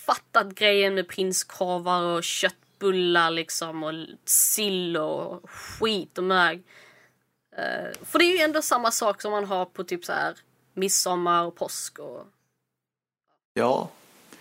fattat 0.07 0.55
grejen 0.55 0.95
med 0.95 1.09
prinskorvar 1.09 2.03
och 2.03 2.25
köttbullar 2.25 3.31
liksom 3.31 3.83
och 3.83 3.93
sill 4.25 4.97
och 4.97 5.51
skit 5.51 6.19
och 6.19 6.25
mög. 6.25 6.63
Eh, 7.61 7.91
för 8.05 8.19
det 8.19 8.25
är 8.25 8.37
ju 8.37 8.39
ändå 8.43 8.63
samma 8.63 8.91
sak 8.91 9.23
som 9.23 9.31
man 9.31 9.45
har 9.45 9.65
på 9.65 9.85
typ 9.85 10.05
så 10.05 10.13
här 10.13 10.35
midsommar 10.75 11.45
och 11.45 11.57
påsk 11.57 11.99
och 11.99 12.27
Ja, 13.55 13.89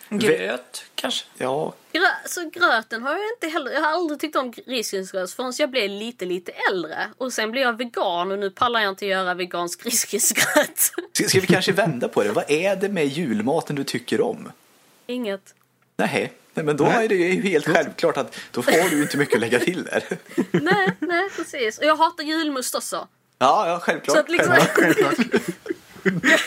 Gröt 0.09 0.83
kanske. 0.95 1.25
ja. 1.37 1.73
Grö 1.91 2.07
så 2.25 2.49
gröten 2.49 3.03
har 3.03 3.11
jag 3.11 3.29
inte 3.35 3.47
heller, 3.47 3.71
jag 3.71 3.81
har 3.81 3.87
aldrig 3.91 4.19
tyckt 4.19 4.35
om 4.35 4.53
risgrynsgröt 4.65 5.31
förrän 5.33 5.53
jag 5.57 5.69
blev 5.69 5.89
lite, 5.89 6.25
lite 6.25 6.51
äldre. 6.71 7.09
Och 7.17 7.33
sen 7.33 7.51
blev 7.51 7.63
jag 7.63 7.77
vegan 7.77 8.31
och 8.31 8.39
nu 8.39 8.49
pallar 8.49 8.79
jag 8.79 8.89
inte 8.89 9.05
göra 9.05 9.33
vegansk 9.33 9.85
risgrynsgröt. 9.85 10.79
Ska, 11.13 11.27
ska 11.29 11.39
vi 11.39 11.47
kanske 11.47 11.71
vända 11.71 12.07
på 12.07 12.23
det? 12.23 12.31
Vad 12.31 12.51
är 12.51 12.75
det 12.75 12.89
med 12.89 13.05
julmaten 13.07 13.75
du 13.75 13.83
tycker 13.83 14.21
om? 14.21 14.51
Inget. 15.07 15.55
Nej, 15.97 16.33
nej 16.53 16.65
men 16.65 16.77
då 16.77 16.85
är 16.85 17.07
det 17.07 17.15
ju 17.15 17.41
helt 17.41 17.65
självklart 17.65 18.17
att 18.17 18.35
då 18.51 18.61
får 18.61 18.89
du 18.89 19.01
inte 19.01 19.17
mycket 19.17 19.35
att 19.35 19.41
lägga 19.41 19.59
till 19.59 19.83
där. 19.83 20.03
Nej, 20.51 20.95
nej 20.99 21.29
precis. 21.35 21.77
Och 21.77 21.85
jag 21.85 21.95
hatar 21.95 22.23
julmust 22.23 22.75
också. 22.75 23.07
Ja, 23.37 23.67
ja, 23.67 23.79
självklart. 23.79 24.15
Så 24.15 24.21
att 24.21 24.29
liksom, 24.29 24.55
självklart. 24.55 25.17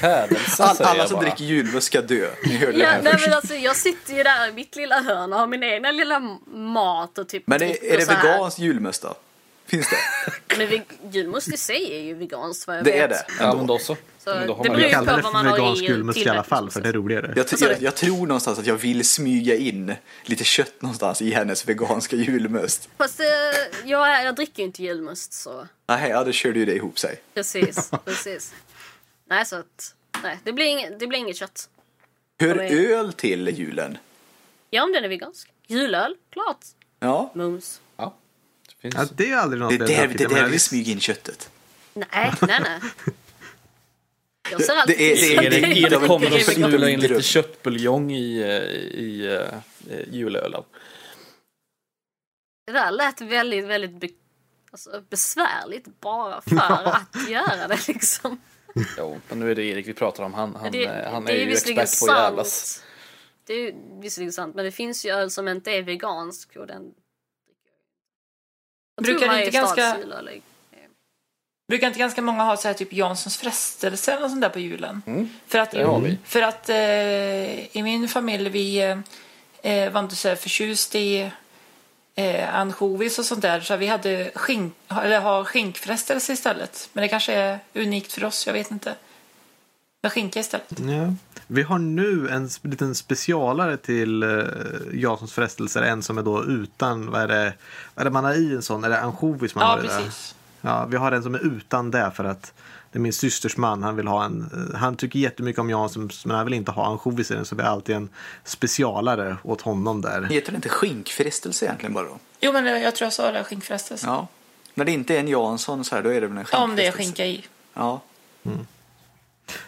Hädelse 0.00 0.64
All, 0.64 0.82
alla 0.82 1.06
som 1.06 1.14
bara. 1.14 1.22
dricker 1.26 1.44
julmust 1.44 1.86
ska 1.86 2.00
dö. 2.00 2.30
Ni 2.44 2.56
hörde 2.56 2.72
det 2.72 2.78
ja, 2.78 2.86
här 2.86 3.02
nej, 3.02 3.12
först. 3.12 3.26
men 3.26 3.36
alltså, 3.36 3.54
jag 3.54 3.76
sitter 3.76 4.14
ju 4.14 4.22
där 4.22 4.48
i 4.48 4.52
mitt 4.52 4.76
lilla 4.76 5.00
hörn 5.00 5.32
och 5.32 5.38
har 5.38 5.46
min 5.46 5.62
egna 5.62 5.90
lilla 5.90 6.20
mat 6.54 7.18
och 7.18 7.28
typ 7.28 7.42
Men 7.46 7.62
är, 7.62 7.84
är 7.84 7.98
det 7.98 8.08
vegansk 8.08 8.58
julmust 8.58 9.02
då? 9.02 9.14
Finns 9.72 9.90
det? 9.90 10.56
Men 10.58 10.82
julmust 11.12 11.48
i 11.48 11.56
sig 11.56 11.94
är 11.96 12.00
ju 12.02 12.14
veganskt 12.14 12.66
vad 12.66 12.76
jag 12.76 12.84
Det 12.84 12.90
vet. 12.92 13.02
är 13.02 13.08
det. 13.08 13.24
Ja, 13.40 13.54
men 13.56 13.66
då 13.66 13.78
så. 13.78 13.96
Så 14.18 14.34
Men 14.34 14.46
då 14.46 14.54
har 14.54 14.64
det 14.64 14.70
beror 14.70 14.82
ju- 14.82 14.94
på 14.94 15.20
vad 15.22 15.32
man 15.32 15.46
har 15.46 15.76
i 15.76 15.84
julmust 15.86 16.18
i 16.18 16.28
alla 16.28 16.42
fall 16.44 16.70
för 16.70 16.80
det 16.80 16.88
är 16.88 16.92
roligare. 16.92 17.32
Jag, 17.36 17.46
jag, 17.60 17.82
jag 17.82 17.94
tror 17.94 18.26
någonstans 18.26 18.58
att 18.58 18.66
jag 18.66 18.74
vill 18.76 19.08
smyga 19.08 19.56
in 19.56 19.94
lite 20.24 20.44
kött 20.44 20.82
någonstans 20.82 21.22
i 21.22 21.30
hennes 21.30 21.68
veganska 21.68 22.16
julmust. 22.16 22.88
Fast 22.98 23.20
eh, 23.20 23.26
jag, 23.84 24.24
jag 24.24 24.34
dricker 24.36 24.58
ju 24.62 24.66
inte 24.66 24.82
julmust 24.82 25.32
så 25.32 25.66
Nej, 25.88 26.10
ja, 26.10 26.24
då 26.24 26.32
körde 26.32 26.58
ju 26.58 26.64
det 26.64 26.74
ihop 26.74 26.98
sig. 26.98 27.22
precis, 27.34 27.90
precis. 28.04 28.54
Nej 29.26 29.46
så 29.46 29.56
att, 29.56 29.94
nej 30.22 30.38
det 30.44 30.52
blir, 30.52 30.66
inget, 30.66 31.00
det 31.00 31.06
blir 31.06 31.18
inget 31.18 31.36
kött. 31.36 31.68
Hör 32.40 32.58
öl 32.58 33.12
till 33.12 33.48
julen? 33.58 33.98
Ja 34.70 34.84
om 34.84 34.92
den 34.92 35.04
är 35.04 35.08
vegansk. 35.08 35.48
Julöl, 35.66 36.16
klart. 36.30 36.64
Ja, 37.00 37.32
Mums. 37.34 37.80
Ja. 38.82 38.88
Det 38.88 38.94
finns... 38.96 39.10
Ja, 39.10 39.16
det 39.16 39.30
är 39.30 39.36
aldrig 39.36 39.60
något 39.60 39.68
det 39.70 39.74
är 39.74 39.78
där, 39.78 39.86
det 39.86 40.24
är 40.24 40.28
Jag 40.30 40.30
där 40.30 40.48
vi 40.48 40.58
smyger 40.58 40.92
in 40.92 41.00
köttet. 41.00 41.50
Nej, 41.94 42.06
nej, 42.40 42.60
nej. 42.62 42.80
Jag 44.50 44.64
ser 44.64 44.76
alltid 44.76 44.98
Det 44.98 45.12
är- 45.12 45.40
det 45.40 45.46
är- 45.46 45.50
det 45.50 45.56
är 45.96 46.06
kommer 46.08 46.26
är 46.26 46.34
att 46.36 46.54
smula 46.54 46.90
in 46.90 47.00
lite 47.00 47.22
köttbuljong 47.22 48.12
i, 48.12 48.40
eh, 48.40 48.48
i 49.00 49.38
uh, 49.90 50.14
julölen. 50.14 50.62
Det 52.66 52.72
där 52.72 52.90
lät 52.90 53.20
väldigt, 53.20 53.64
väldigt 53.64 54.00
be, 54.00 54.08
alltså, 54.70 55.02
besvärligt 55.10 56.00
bara 56.00 56.40
för 56.40 56.56
att 56.86 57.28
göra 57.30 57.68
det 57.68 57.88
liksom. 57.88 58.40
Jo, 58.98 59.20
men 59.28 59.38
nu 59.38 59.50
är 59.50 59.54
det 59.54 59.64
Erik 59.64 59.88
vi 59.88 59.94
pratar 59.94 60.24
om. 60.24 60.34
Han, 60.34 60.56
han, 60.56 60.72
det, 60.72 60.84
eh, 60.84 61.12
han 61.12 61.24
det 61.24 61.32
är 61.32 61.46
ju 61.46 61.52
expert 61.52 62.00
på 62.00 62.12
att 62.12 62.18
jävlas. 62.18 62.82
Det 63.46 63.52
är 63.52 63.58
ju 63.58 63.74
visserligen 64.00 64.32
sant, 64.32 64.54
men 64.54 64.64
det 64.64 64.72
finns 64.72 65.04
ju 65.06 65.10
öl 65.10 65.30
som 65.30 65.48
inte 65.48 65.70
är 65.70 65.82
vegansk 65.82 66.56
och 66.56 66.66
den 66.66 66.82
jag 68.96 69.04
Brukar 69.04 69.26
tror 69.26 69.38
inte 69.38 69.50
ganska- 69.50 69.82
är- 69.86 70.40
Brukar 71.68 71.86
inte 71.86 71.98
ganska 71.98 72.22
många 72.22 72.42
ha 72.42 72.56
så 72.56 72.68
här 72.68 72.74
typ 72.74 72.92
Janssons 72.92 73.36
frestelse 73.38 74.12
eller 74.12 74.28
sånt 74.28 74.40
där 74.40 74.48
på 74.48 74.58
julen? 74.58 75.02
För 75.46 75.58
att, 75.58 75.70
det 75.70 75.84
har 75.84 76.00
vi. 76.00 76.18
För 76.24 76.42
att 76.42 76.68
eh, 76.68 77.76
i 77.76 77.82
min 77.82 78.08
familj 78.08 78.48
vi 78.48 78.78
eh, 79.62 79.90
var 79.90 80.00
inte 80.00 80.16
så 80.16 80.28
här 80.28 80.36
förtjust 80.36 80.94
i 80.94 81.30
eh, 82.14 82.54
ansjovis 82.54 83.18
och 83.18 83.24
sånt 83.24 83.42
där 83.42 83.60
så 83.60 83.76
vi 83.76 83.86
hade 83.86 84.30
skink, 84.34 84.74
eller 85.02 85.20
har 85.20 85.44
skinkfrestelse 85.44 86.32
istället. 86.32 86.88
Men 86.92 87.02
det 87.02 87.08
kanske 87.08 87.32
är 87.32 87.58
unikt 87.74 88.12
för 88.12 88.24
oss, 88.24 88.46
jag 88.46 88.52
vet 88.54 88.70
inte. 88.70 88.94
Med 90.02 90.12
skinka 90.12 90.40
istället. 90.40 90.80
Ja. 90.80 91.14
Vi 91.46 91.62
har 91.62 91.78
nu 91.78 92.28
en 92.28 92.48
liten 92.62 92.94
specialare 92.94 93.76
till 93.76 94.24
uh, 94.24 94.46
Jasons 94.92 95.32
frestelser. 95.32 95.82
En 95.82 96.02
som 96.02 96.18
är 96.18 96.22
då 96.22 96.44
utan, 96.44 97.10
vad 97.10 97.22
är 97.22 97.28
det, 97.28 97.54
vad 97.94 98.00
är 98.00 98.04
det 98.04 98.10
man 98.10 98.24
har 98.24 98.34
i 98.34 98.54
en 98.54 98.62
sån? 98.62 98.84
Är 98.84 98.88
det 98.88 99.00
ansjovis 99.00 99.54
man 99.54 99.64
Ja, 99.64 99.68
har 99.68 99.84
i 99.84 100.04
det? 100.04 100.10
Ja, 100.60 100.84
vi 100.84 100.96
har 100.96 101.12
en 101.12 101.22
som 101.22 101.34
är 101.34 101.38
utan 101.38 101.90
det 101.90 102.10
för 102.14 102.24
att 102.24 102.52
det 102.92 102.98
är 102.98 103.00
min 103.00 103.12
systers 103.12 103.56
man. 103.56 103.82
Han 103.82 103.96
vill 103.96 104.06
ha 104.06 104.24
en, 104.24 104.50
eh, 104.72 104.78
han 104.78 104.96
tycker 104.96 105.18
jättemycket 105.18 105.60
om 105.60 105.70
Janssons 105.70 106.26
men 106.26 106.36
han 106.36 106.46
vill 106.46 106.54
inte 106.54 106.70
ha 106.70 106.86
ansjovis 106.86 107.30
i 107.30 107.34
den 107.34 107.44
så 107.44 107.56
vi 107.56 107.62
har 107.62 107.70
alltid 107.70 107.96
en 107.96 108.08
specialare 108.44 109.36
åt 109.42 109.60
honom 109.60 110.00
där. 110.00 110.22
Heter 110.22 110.52
det 110.52 110.56
inte 110.56 110.68
skinkfrestelse 110.68 111.64
egentligen 111.64 111.94
bara 111.94 112.04
då? 112.04 112.18
Jo, 112.40 112.52
men 112.52 112.66
jag 112.66 112.94
tror 112.94 113.06
jag 113.06 113.12
sa 113.12 113.32
det, 113.32 113.44
skinkfrestelse. 113.44 114.06
Ja. 114.06 114.28
När 114.74 114.84
det 114.84 114.92
inte 114.92 115.14
är 115.14 115.20
en 115.20 115.28
Jansson 115.28 115.84
så 115.84 115.94
här, 115.94 116.02
då 116.02 116.08
är 116.08 116.20
det 116.20 116.26
väl 116.26 116.38
en 116.38 116.44
skinkfrestelse? 116.44 116.64
Om 116.64 116.76
det 116.76 116.86
är 116.86 116.92
skinka 116.92 117.26
i. 117.26 117.44
Ja. 117.74 118.00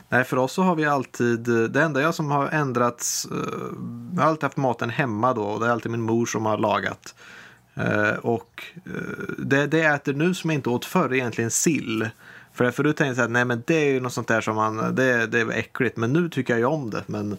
Nej, 0.09 0.24
för 0.24 0.37
oss 0.37 0.53
så 0.53 0.62
har 0.62 0.74
vi 0.74 0.85
alltid, 0.85 1.49
eh, 1.49 1.55
det 1.55 1.82
enda 1.82 2.03
jag 2.03 2.14
som 2.14 2.30
har 2.30 2.49
ändrats, 2.49 3.26
eh, 3.30 3.39
jag 4.14 4.22
har 4.22 4.28
alltid 4.28 4.43
haft 4.43 4.57
maten 4.57 4.91
hemma 4.91 5.35
då 5.35 5.43
och 5.43 5.61
det 5.61 5.66
är 5.66 5.70
alltid 5.70 5.93
min 5.93 6.03
mor 6.03 6.26
som 6.26 6.47
har 6.47 6.59
lagat. 6.59 7.14
Eh, 7.74 8.14
och 8.22 8.64
det, 9.39 9.66
det 9.66 9.78
jag 9.78 9.95
äter 9.95 10.12
nu 10.12 10.35
som 10.35 10.51
jag 10.51 10.59
inte 10.59 10.68
åt 10.68 10.85
förr 10.85 11.09
är 11.09 11.14
egentligen 11.14 11.51
sill. 11.51 12.09
För 12.53 12.70
förut 12.70 12.97
tänkte 12.97 13.20
jag 13.20 13.26
att 13.26 13.32
nej 13.32 13.45
men 13.45 13.62
det 13.66 13.74
är 13.74 13.93
ju 13.93 14.01
något 14.01 14.12
sånt 14.12 14.28
där 14.28 14.41
som 14.41 14.57
man, 14.57 14.95
det, 14.95 15.26
det 15.26 15.41
är 15.41 15.51
äckligt. 15.51 15.97
Men 15.97 16.12
nu 16.12 16.28
tycker 16.28 16.53
jag 16.53 16.61
ju 16.61 16.66
om 16.66 16.91
det. 16.91 17.03
Men 17.07 17.37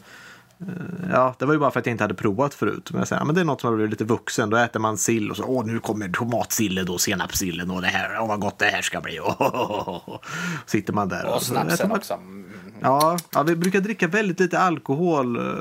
ja, 1.12 1.36
det 1.39 1.45
var 1.45 1.53
ju 1.53 1.60
bara 1.60 1.72
för 1.72 1.80
att 1.80 1.86
jag 1.86 1.93
inte 1.93 2.03
hade 2.03 2.14
provat 2.14 2.53
förut. 2.53 2.89
Men 2.91 2.99
jag 2.99 3.08
säger, 3.08 3.22
ja, 3.22 3.26
men 3.26 3.36
det 3.36 3.41
är 3.41 3.45
något 3.45 3.62
som 3.62 3.68
har 3.70 3.76
blivit 3.76 3.91
lite 3.91 4.03
vuxen. 4.03 4.49
Då 4.49 4.58
äter 4.58 4.80
man 4.80 4.97
sill 4.97 5.32
och 5.32 5.38
så, 5.38 5.43
åh 5.43 5.66
nu 5.66 5.80
kommer 5.80 6.10
tomatsillen 6.10 6.89
och 6.89 7.01
senapssillen 7.01 7.72
och 7.72 7.82
det 7.82 7.88
här, 7.88 8.18
åh 8.22 8.28
vad 8.28 8.39
gott 8.39 8.60
det 8.60 8.66
här 8.66 8.82
ska 8.82 9.01
bli. 9.01 9.20
Sitter 10.66 10.93
man 10.93 11.10
där 11.10 11.26
Och 11.26 11.36
äter 11.36 11.45
snapsen 11.45 11.89
man- 11.89 11.97
också. 11.97 12.20
Ja, 12.82 13.18
ja, 13.34 13.43
vi 13.43 13.56
brukar 13.56 13.80
dricka 13.82 14.08
väldigt 14.08 14.39
lite 14.39 14.60
alkohol 14.60 15.38
eh, 15.38 15.53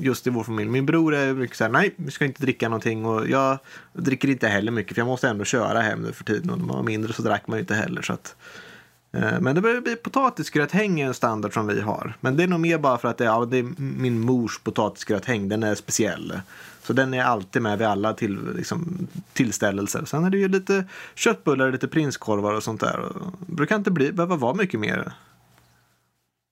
just 0.00 0.26
i 0.26 0.30
vår 0.30 0.44
familj. 0.44 0.70
Min 0.70 0.86
bror 0.86 1.14
är 1.14 1.34
mycket 1.34 1.56
så 1.56 1.64
här, 1.64 1.70
nej, 1.70 1.94
vi 1.96 2.10
ska 2.10 2.24
inte 2.24 2.42
dricka 2.42 2.68
någonting. 2.68 3.04
Och 3.06 3.28
jag 3.28 3.58
dricker 3.92 4.28
inte 4.28 4.48
heller 4.48 4.72
mycket 4.72 4.94
för 4.94 5.00
jag 5.00 5.06
måste 5.06 5.28
ändå 5.28 5.44
köra 5.44 5.80
hem 5.80 6.02
nu 6.02 6.12
för 6.12 6.24
tiden. 6.24 6.50
Och 6.50 6.58
när 6.58 6.64
man 6.66 6.76
var 6.76 6.82
mindre 6.82 7.12
så 7.12 7.22
drack 7.22 7.46
man 7.46 7.58
inte 7.58 7.74
heller. 7.74 8.02
Så 8.02 8.12
att, 8.12 8.36
eh, 8.36 8.69
men 9.12 9.54
det 9.54 9.60
börjar 9.60 9.80
bli 9.80 9.96
potatisgratäng 9.96 11.00
är 11.00 11.06
en 11.06 11.14
standard 11.14 11.54
som 11.54 11.66
vi 11.66 11.80
har. 11.80 12.14
Men 12.20 12.36
det 12.36 12.42
är 12.42 12.48
nog 12.48 12.60
mer 12.60 12.78
bara 12.78 12.98
för 12.98 13.08
att 13.08 13.18
det, 13.18 13.24
ja, 13.24 13.44
det 13.44 13.58
är 13.58 13.74
min 13.78 14.20
mors 14.20 14.58
potatisgratäng. 14.58 15.48
Den 15.48 15.62
är 15.62 15.74
speciell. 15.74 16.40
Så 16.82 16.92
den 16.92 17.14
är 17.14 17.24
alltid 17.24 17.62
med 17.62 17.78
vid 17.78 17.86
alla 17.86 18.14
till, 18.14 18.38
liksom, 18.56 19.08
tillställelser. 19.32 20.04
Sen 20.04 20.24
är 20.24 20.30
det 20.30 20.38
ju 20.38 20.48
lite 20.48 20.84
köttbullar, 21.14 21.72
lite 21.72 21.88
prinskorvar 21.88 22.52
och 22.52 22.62
sånt 22.62 22.80
där. 22.80 23.00
Och 23.00 23.32
det 23.46 23.52
brukar 23.52 23.76
inte 23.76 23.90
bli, 23.90 24.12
behöva 24.12 24.36
vara 24.36 24.54
mycket 24.54 24.80
mer. 24.80 25.12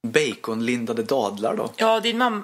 Baconlindade 0.06 1.02
dadlar 1.02 1.56
då? 1.56 1.72
Ja, 1.76 2.00
din 2.00 2.18
mamma. 2.18 2.42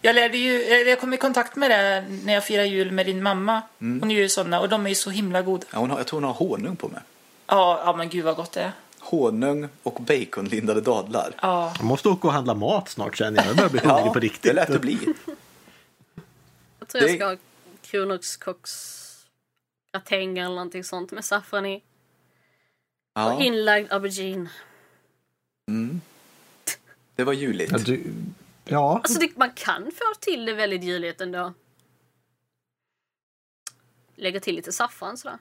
Jag, 0.00 0.14
lärde 0.14 0.38
ju, 0.38 0.52
jag 0.62 1.00
kom 1.00 1.12
i 1.12 1.16
kontakt 1.16 1.56
med 1.56 1.70
det 1.70 2.04
när 2.24 2.34
jag 2.34 2.44
firade 2.44 2.68
jul 2.68 2.90
med 2.90 3.06
din 3.06 3.22
mamma. 3.22 3.62
Hon 3.78 4.10
gör 4.10 4.20
ju 4.20 4.28
sådana 4.28 4.60
och 4.60 4.68
de 4.68 4.84
är 4.84 4.88
ju 4.88 4.94
så 4.94 5.10
himla 5.10 5.42
goda. 5.42 5.66
Ja, 5.72 5.78
hon 5.78 5.90
har, 5.90 5.98
jag 5.98 6.06
tror 6.06 6.20
hon 6.20 6.24
har 6.24 6.34
honung 6.34 6.76
på 6.76 6.88
mig. 6.88 7.00
Ja, 7.46 7.82
ja 7.84 7.96
men 7.96 8.08
gud 8.08 8.24
vad 8.24 8.36
gott 8.36 8.52
det 8.52 8.60
är. 8.60 8.72
Honung 9.10 9.68
och 9.82 9.94
baconlindade 10.02 10.80
dadlar. 10.80 11.34
Ja, 11.42 11.74
Jag 11.76 11.84
måste 11.84 12.08
åka 12.08 12.28
och 12.28 12.34
handla 12.34 12.54
mat 12.54 12.88
snart 12.88 13.16
känner 13.16 13.38
jag. 13.38 13.46
Jag 13.46 13.56
börjar 13.56 13.70
bli 13.70 13.80
hungrig 13.84 14.12
på 14.12 14.18
det 14.18 14.26
riktigt. 14.26 14.54
lät 14.54 14.72
det 14.72 14.78
bli. 14.78 14.98
Jag 16.78 16.88
tror 16.88 17.02
jag 17.02 17.10
Det- 17.10 17.16
ska 17.16 17.26
ha 17.26 17.36
kronärtskocksgratäng 17.82 20.38
eller 20.38 20.54
någonting 20.54 20.84
sånt 20.84 21.12
med 21.12 21.24
saffran 21.24 21.66
i. 21.66 21.76
Och 21.76 21.82
Ja, 23.14 23.42
inlagd 23.42 23.92
aubergine. 23.92 24.48
det 27.16 27.24
var 27.24 27.32
juligt. 27.32 27.72
Ja, 27.72 27.78
du, 27.78 28.12
ja. 28.64 29.00
Alltså 29.04 29.18
det, 29.20 29.36
man 29.36 29.50
kan 29.54 29.82
få 29.84 30.04
till 30.20 30.44
det 30.44 30.54
väldigt 30.54 30.82
juligt 30.84 31.20
ändå. 31.20 31.52
Lägga 34.16 34.40
till 34.40 34.54
lite 34.56 34.72
saffran 34.72 35.16
sådär. 35.16 35.38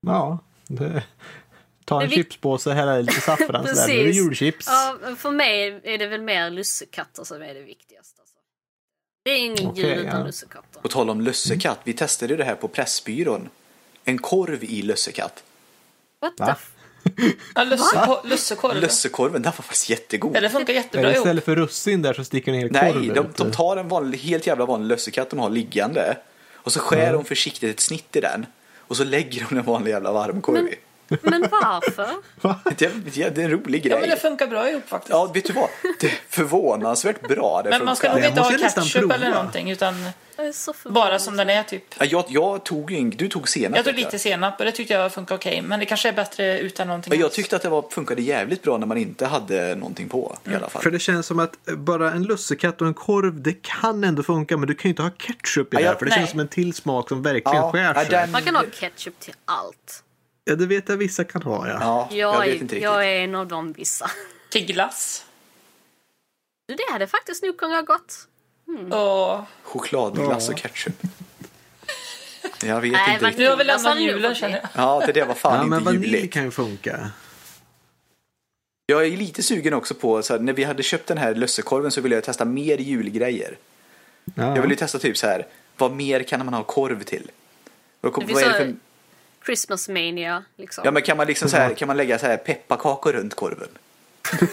ja 0.00 0.38
det, 0.66 1.04
ta 1.88 1.96
en 2.02 2.06
är 2.06 2.10
vik- 2.10 2.14
chipspåse, 2.16 2.72
hälla 2.72 2.98
i 2.98 3.02
lite 3.02 3.20
saffran 3.20 3.66
så 3.66 3.74
där 3.74 3.88
det 3.88 4.04
Precis. 4.04 4.16
julchips. 4.16 4.66
Ja, 4.66 4.98
för 5.16 5.30
mig 5.30 5.80
är 5.84 5.98
det 5.98 6.06
väl 6.06 6.22
mer 6.22 6.50
lussekatter 6.50 7.24
som 7.24 7.42
är 7.42 7.54
det 7.54 7.60
viktigaste. 7.62 8.20
Alltså. 8.20 8.34
Det 9.24 9.30
är 9.30 9.38
ingen 9.38 9.66
Okej, 9.66 9.84
jul 9.84 9.98
utan 10.06 10.20
ja. 10.20 10.26
lussekatter. 10.26 10.80
På 10.80 10.88
tal 10.88 11.10
om 11.10 11.20
lussekatt, 11.20 11.78
vi 11.84 11.92
testade 11.92 12.36
det 12.36 12.44
här 12.44 12.54
på 12.54 12.68
Pressbyrån. 12.68 13.48
En 14.04 14.18
korv 14.18 14.64
i 14.64 14.82
lussekatt. 14.82 15.42
What 16.20 16.36
the 16.36 16.44
f- 16.52 16.70
ja 17.54 17.64
lusseko- 17.64 18.20
lussekorv. 18.28 18.76
Lussekorven, 18.80 19.42
den 19.42 19.52
var 19.56 19.62
faktiskt 19.62 19.90
jättegod. 19.90 20.36
Ja, 20.36 20.40
det 20.40 20.50
funkar 20.50 20.72
Är 20.72 20.76
jättebra 20.76 21.10
ihop. 21.10 21.16
istället 21.16 21.44
för 21.44 21.56
russin 21.56 22.02
där 22.02 22.12
så 22.14 22.24
sticker 22.24 22.52
ni 22.52 22.58
ner 22.64 22.70
Nej, 22.70 22.92
korv 22.92 23.14
de, 23.14 23.20
ut? 23.26 23.36
de 23.36 23.50
tar 23.52 23.76
en 23.76 23.88
vanlig, 23.88 24.18
helt 24.18 24.46
jävla 24.46 24.66
vanlig 24.66 24.88
lusssekatt 24.88 25.30
de 25.30 25.38
har 25.38 25.50
liggande. 25.50 26.16
Och 26.54 26.72
så 26.72 26.80
skär 26.80 27.12
de 27.12 27.24
försiktigt 27.24 27.70
ett 27.70 27.80
snitt 27.80 28.16
i 28.16 28.20
den. 28.20 28.46
Och 28.76 28.96
så 28.96 29.04
lägger 29.04 29.46
de 29.50 29.58
en 29.58 29.64
vanlig 29.64 29.90
jävla 29.90 30.12
varmkorv 30.12 30.68
i. 30.68 30.74
Men 31.22 31.40
varför? 31.50 32.08
Det, 32.76 32.86
det, 33.14 33.28
det 33.34 33.40
är 33.42 33.44
en 33.44 33.50
rolig 33.50 33.86
Ja, 33.86 33.90
men 33.90 34.00
grej. 34.00 34.10
det 34.10 34.16
funkar 34.16 34.46
bra 34.46 34.70
ihop 34.70 34.88
faktiskt. 34.88 35.10
Ja, 35.10 35.26
vet 35.34 35.44
du 35.44 35.52
vad? 35.52 35.68
Det 36.00 36.06
är 36.06 36.18
förvånansvärt 36.28 37.28
bra. 37.28 37.62
Det 37.64 37.70
men 37.70 37.84
man 37.84 37.96
ska 37.96 38.08
nog 38.12 38.20
Jag 38.20 38.28
inte 38.28 38.40
ha 38.40 38.50
ketchup 38.50 39.12
eller 39.12 39.30
någonting 39.30 39.70
utan 39.70 39.94
Jag 40.36 40.54
bara 40.92 41.18
som 41.18 41.36
den 41.36 41.50
är 41.50 41.62
typ. 41.62 41.82
Ja, 41.98 42.04
Jag, 42.04 42.24
jag 42.28 42.64
tog 42.64 42.90
ju, 42.90 42.96
ing- 42.96 43.16
du 43.16 43.28
tog 43.28 43.48
senap. 43.48 43.76
Jag 43.76 43.84
tog 43.84 43.94
lite 43.94 44.18
senap 44.18 44.58
och 44.58 44.64
det 44.64 44.72
tyckte 44.72 44.94
jag 44.94 45.12
funkar 45.12 45.34
okej. 45.34 45.62
Men 45.62 45.80
det 45.80 45.86
kanske 45.86 46.08
är 46.08 46.12
bättre 46.12 46.58
utan 46.58 46.86
någonting 46.86 47.10
Men 47.10 47.20
jag 47.20 47.32
tyckte 47.32 47.56
att 47.56 47.62
det 47.62 47.68
var, 47.68 47.84
funkade 47.90 48.22
jävligt 48.22 48.62
bra 48.62 48.76
när 48.78 48.86
man 48.86 48.96
inte 48.98 49.26
hade 49.26 49.74
någonting 49.74 50.08
på 50.08 50.36
i 50.50 50.54
alla 50.54 50.68
fall. 50.68 50.82
För 50.82 50.90
det 50.90 50.98
känns 50.98 51.26
som 51.26 51.38
att 51.38 51.52
bara 51.76 52.12
en 52.12 52.22
lussekatt 52.22 52.80
och 52.80 52.86
en 52.86 52.94
korv, 52.94 53.42
det 53.42 53.62
kan 53.62 54.04
ändå 54.04 54.22
funka. 54.22 54.56
Men 54.56 54.68
du 54.68 54.74
kan 54.74 54.88
ju 54.88 54.90
inte 54.90 55.02
ha 55.02 55.10
ketchup 55.10 55.74
i 55.74 55.76
Ja, 55.76 55.78
det 55.78 55.84
jag- 55.84 55.90
här. 55.92 55.98
För 55.98 56.04
det 56.06 56.10
nej. 56.10 56.18
känns 56.18 56.30
som 56.30 56.40
en 56.40 56.48
till 56.48 56.74
smak 56.74 57.08
som 57.08 57.22
verkligen 57.22 57.56
Ja, 57.56 57.72
skär 57.72 57.94
sig. 57.94 58.06
den- 58.10 58.30
Man 58.30 58.42
kan 58.42 58.56
ha 58.56 58.62
ketchup 58.80 59.20
till 59.20 59.34
allt. 59.44 60.02
Ja, 60.48 60.54
det 60.54 60.66
vet 60.66 60.88
jag 60.88 60.96
vissa 60.96 61.24
kan 61.24 61.42
ha, 61.42 61.68
ja. 61.68 61.78
Ja, 61.80 62.08
jag, 62.10 62.18
Jag, 62.34 62.40
vet 62.40 62.48
är, 62.48 62.52
inte 62.52 62.62
riktigt. 62.62 62.82
jag 62.82 63.04
är 63.06 63.20
en 63.24 63.34
av 63.34 63.46
de 63.48 63.72
vissa. 63.72 64.10
Till 64.50 64.66
glass. 64.66 65.24
Du, 66.68 66.74
det 66.74 66.92
hade 66.92 67.06
faktiskt 67.06 67.42
nog 67.42 67.56
kunnat 67.56 67.88
ha 67.88 67.94
gått. 67.96 68.28
Och 68.92 69.44
Chokladglass 69.62 70.46
Ja. 70.48 70.52
och 70.54 70.58
ketchup. 70.58 71.02
Jag 72.64 72.80
vet 72.80 72.92
Nej, 72.92 73.14
inte 73.14 73.26
riktigt. 73.26 73.38
nu 73.38 73.48
har 73.48 73.56
vi 73.56 73.64
lämnat 73.64 74.00
julen 74.00 74.34
känner 74.34 74.56
jag. 74.56 74.68
Ja, 74.74 75.02
det 75.06 75.12
där 75.12 75.26
var 75.26 75.34
fan 75.34 75.56
Ja, 75.56 75.64
men 75.66 75.78
inte 75.78 75.92
vanilj 75.92 76.16
juligt. 76.16 76.32
kan 76.34 76.44
ju 76.44 76.50
funka. 76.50 77.10
Jag 78.86 79.06
är 79.06 79.10
lite 79.16 79.42
sugen 79.42 79.74
också 79.74 79.94
på, 79.94 80.22
så 80.22 80.32
här, 80.32 80.40
när 80.40 80.52
vi 80.52 80.64
hade 80.64 80.82
köpt 80.82 81.06
den 81.06 81.18
här 81.18 81.34
lussekorven 81.34 81.90
så 81.90 82.00
ville 82.00 82.14
jag 82.14 82.24
testa 82.24 82.44
mer 82.44 82.78
julgrejer. 82.78 83.58
Ja. 84.34 84.54
Jag 84.54 84.62
vill 84.62 84.70
ju 84.70 84.76
testa 84.76 84.98
typ 84.98 85.16
så 85.16 85.26
här, 85.26 85.46
vad 85.76 85.92
mer 85.92 86.22
kan 86.22 86.44
man 86.44 86.54
ha 86.54 86.64
korv 86.64 87.02
till? 87.02 87.30
Vad, 88.00 88.12
vad 88.12 88.22
är 88.30 88.34
det 88.34 88.40
så- 88.40 88.50
för... 88.50 88.74
Christmas 89.48 89.88
mania 89.88 90.44
liksom. 90.56 90.82
Ja 90.84 90.90
men 90.90 91.02
kan 91.02 91.16
man 91.16 91.26
liksom 91.26 91.48
så 91.48 91.56
här, 91.56 91.74
kan 91.74 91.88
man 91.88 91.96
lägga 91.96 92.18
så 92.18 92.26
här 92.26 92.36
pepparkakor 92.36 93.12
runt 93.12 93.34
korven? 93.34 93.68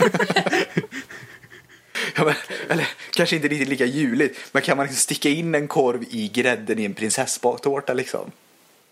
ja, 2.16 2.26
men, 2.26 2.36
eller 2.70 2.88
kanske 3.12 3.36
inte 3.36 3.48
riktigt 3.48 3.68
lika 3.68 3.86
juligt, 3.86 4.40
men 4.52 4.62
kan 4.62 4.78
man 4.78 4.86
liksom 4.86 5.00
sticka 5.00 5.30
in 5.30 5.56
en 5.56 5.68
korv 5.68 6.04
i 6.10 6.28
grädden 6.28 6.80
i 6.80 6.86
en 6.86 6.94
prinsesstårta 6.94 7.94
liksom? 7.94 8.32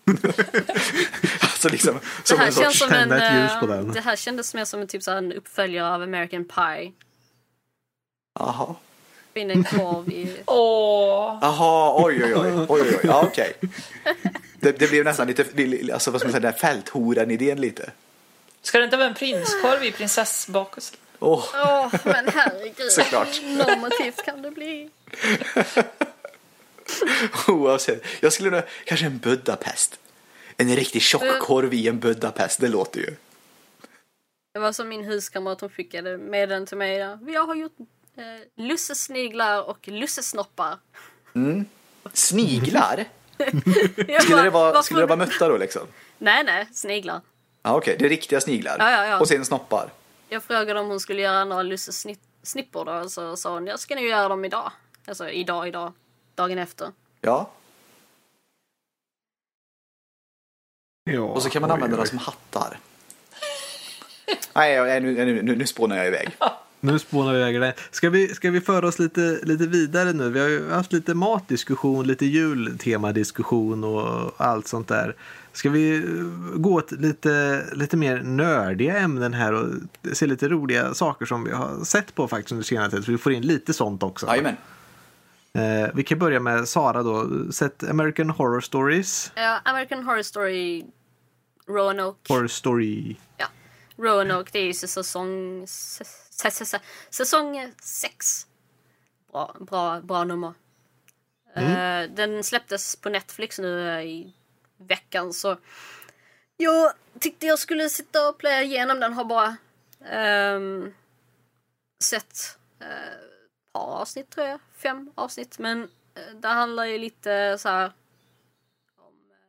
alltså 1.40 1.68
liksom 1.68 2.00
som 2.24 2.40
en 2.40 2.52
sorts... 2.52 2.78
Som 2.78 2.92
en, 2.92 3.12
ett 3.12 3.34
ljus 3.34 3.60
på 3.60 3.66
den. 3.66 3.92
Det 3.92 4.00
här 4.00 4.16
kändes 4.16 4.54
mer 4.54 4.64
som 4.64 4.80
en, 4.80 4.88
typ 4.88 5.02
så 5.02 5.10
en 5.10 5.32
uppföljare 5.32 5.94
av 5.94 6.02
American 6.02 6.44
Pie. 6.44 6.92
Jaha. 8.38 8.74
In 9.36 9.50
en 9.50 9.64
korv 9.64 10.10
i... 10.10 10.36
Åh! 10.46 11.38
Jaha, 11.42 12.04
oj 12.04 12.24
oj 12.24 12.34
oj. 12.34 12.66
oj, 12.68 12.82
oj. 12.82 13.00
Ja, 13.02 13.22
okej. 13.22 13.52
Okay. 13.56 13.70
Det, 14.60 14.78
det 14.78 14.90
blev 14.90 15.04
nästan 15.04 15.26
lite, 15.26 15.44
alltså 15.92 16.10
vad 16.10 16.20
ska 16.20 16.28
man 16.28 16.32
säga, 16.32 16.40
den 16.40 16.60
fälthoran-idén 16.60 17.60
lite. 17.60 17.90
Ska 18.62 18.78
det 18.78 18.84
inte 18.84 18.96
vara 18.96 19.08
en 19.08 19.14
prinskorv 19.14 19.84
i 19.84 19.92
prinsessbakelsen? 19.92 20.96
Åh, 21.18 21.38
oh. 21.38 21.86
oh, 21.86 21.94
men 22.04 22.28
herregud. 22.28 22.90
Såklart. 22.90 23.42
Normativt 23.42 24.24
kan 24.24 24.42
det 24.42 24.50
bli. 24.50 24.90
Oavsett. 27.48 28.04
Jag 28.20 28.32
skulle 28.32 28.50
nog, 28.50 28.62
kanske 28.84 29.06
en 29.06 29.18
Budapest. 29.18 29.98
En 30.56 30.76
riktigt 30.76 31.02
tjock 31.02 31.38
korv 31.40 31.74
i 31.74 31.88
en 31.88 32.00
Budapest, 32.00 32.60
det 32.60 32.68
låter 32.68 33.00
ju. 33.00 33.14
Det 34.52 34.60
var 34.60 34.72
som 34.72 34.88
min 34.88 35.04
huskamrat, 35.04 35.60
hon 35.60 35.70
skickade 35.70 36.18
med 36.18 36.48
den 36.48 36.66
till 36.66 36.76
mig. 36.76 36.98
Där. 36.98 37.18
Jag 37.26 37.46
har 37.46 37.54
gjort 37.54 37.76
eh, 38.16 38.24
lussesniglar 38.64 39.62
och 39.62 39.88
lussesnoppar. 39.88 40.78
Mm. 41.34 41.64
Sniglar? 42.12 43.04
skulle, 44.20 44.42
det 44.42 44.50
vara, 44.50 44.82
skulle 44.82 45.00
det 45.00 45.06
vara 45.06 45.16
mötta 45.16 45.48
då 45.48 45.56
liksom? 45.56 45.82
Nej, 46.18 46.44
nej, 46.44 46.68
sniglar. 46.72 47.20
Ah, 47.62 47.76
Okej, 47.76 47.78
okay. 47.78 47.96
det 47.96 48.04
är 48.04 48.08
riktiga 48.08 48.40
sniglar. 48.40 48.76
Ja, 48.78 48.90
ja, 48.90 49.06
ja. 49.06 49.20
Och 49.20 49.28
sen 49.28 49.44
snoppar. 49.44 49.90
Jag 50.28 50.42
frågade 50.42 50.80
om 50.80 50.88
hon 50.88 51.00
skulle 51.00 51.22
göra 51.22 51.44
några 51.44 51.62
lussesnippor 51.62 52.84
då, 52.84 53.08
så 53.08 53.36
sa 53.36 53.52
hon 53.52 53.66
jag 53.66 53.80
ska 53.80 53.94
nog 53.94 54.04
göra 54.04 54.28
dem 54.28 54.44
idag. 54.44 54.72
Alltså 55.06 55.30
idag, 55.30 55.68
idag, 55.68 55.92
dagen 56.34 56.58
efter. 56.58 56.92
Ja. 57.20 57.50
ja 61.04 61.20
och 61.20 61.42
så 61.42 61.50
kan 61.50 61.62
man 61.62 61.70
använda 61.70 61.96
dem 61.96 62.06
som 62.06 62.18
hattar. 62.18 62.78
Nej, 64.52 65.00
nu, 65.00 65.24
nu, 65.24 65.42
nu, 65.42 65.56
nu 65.56 65.66
spånar 65.66 65.96
jag 65.96 66.06
iväg. 66.06 66.36
Nu 66.84 66.98
spånar 66.98 67.32
vi 67.32 67.38
iväg 67.38 67.60
det. 67.60 67.74
Ska 67.90 68.10
vi, 68.10 68.28
ska 68.28 68.50
vi 68.50 68.60
föra 68.60 68.88
oss 68.88 68.98
lite, 68.98 69.38
lite 69.42 69.66
vidare 69.66 70.12
nu? 70.12 70.30
Vi 70.30 70.40
har 70.40 70.48
ju 70.48 70.70
haft 70.70 70.92
lite 70.92 71.14
matdiskussion, 71.14 72.06
lite 72.06 72.26
jultemadiskussion 72.26 73.84
och 73.84 74.34
allt 74.36 74.68
sånt 74.68 74.88
där. 74.88 75.16
Ska 75.52 75.70
vi 75.70 76.04
gå 76.54 76.80
till 76.80 77.00
lite, 77.00 77.64
lite 77.72 77.96
mer 77.96 78.22
nördiga 78.22 78.98
ämnen 78.98 79.34
här 79.34 79.52
och 79.52 79.66
se 80.12 80.26
lite 80.26 80.48
roliga 80.48 80.94
saker 80.94 81.26
som 81.26 81.44
vi 81.44 81.52
har 81.52 81.84
sett 81.84 82.14
på 82.14 82.28
faktiskt 82.28 82.52
under 82.52 82.64
senare 82.64 82.90
tid. 82.90 83.04
Så 83.04 83.12
vi 83.12 83.18
får 83.18 83.32
in 83.32 83.42
lite 83.42 83.72
sånt 83.72 84.02
också. 84.02 84.26
Jajamän. 84.26 84.56
Eh, 85.52 85.90
vi 85.94 86.02
kan 86.02 86.18
börja 86.18 86.40
med 86.40 86.68
Sara 86.68 87.02
då. 87.02 87.28
Sett 87.52 87.88
American 87.90 88.30
Horror 88.30 88.60
Stories? 88.60 89.32
Ja, 89.34 89.60
American 89.64 90.04
Horror 90.04 90.22
Story 90.22 90.84
Roanoke. 91.68 92.32
Horror 92.32 92.48
Story. 92.48 93.16
Ja. 93.36 93.46
Roanoke, 93.96 94.50
det 94.52 94.58
är 94.58 94.66
ju 94.66 94.74
säsong, 94.74 95.66
säsong 97.10 97.72
sex. 97.82 98.46
Bra, 99.32 99.56
bra, 99.60 100.00
bra 100.00 100.24
nummer. 100.24 100.54
Mm. 101.54 101.70
Uh, 101.70 102.14
den 102.14 102.44
släpptes 102.44 102.96
på 102.96 103.08
Netflix 103.08 103.58
nu 103.58 103.78
uh, 103.78 104.02
i 104.02 104.32
veckan 104.76 105.32
så 105.32 105.56
jag 106.56 106.92
tyckte 107.20 107.46
jag 107.46 107.58
skulle 107.58 107.88
sitta 107.88 108.28
och 108.28 108.38
playa 108.38 108.62
igenom 108.62 109.00
den. 109.00 109.12
Har 109.12 109.24
bara 109.24 109.56
um, 110.54 110.94
sett 112.04 112.58
uh, 112.82 112.88
ett 112.88 113.72
par 113.72 114.00
avsnitt 114.00 114.30
tror 114.30 114.46
jag. 114.46 114.60
Fem 114.76 115.10
avsnitt. 115.14 115.58
Men 115.58 115.82
uh, 115.82 116.36
det 116.40 116.48
handlar 116.48 116.84
ju 116.84 116.98
lite 116.98 117.58
så 117.58 117.68
här 117.68 117.92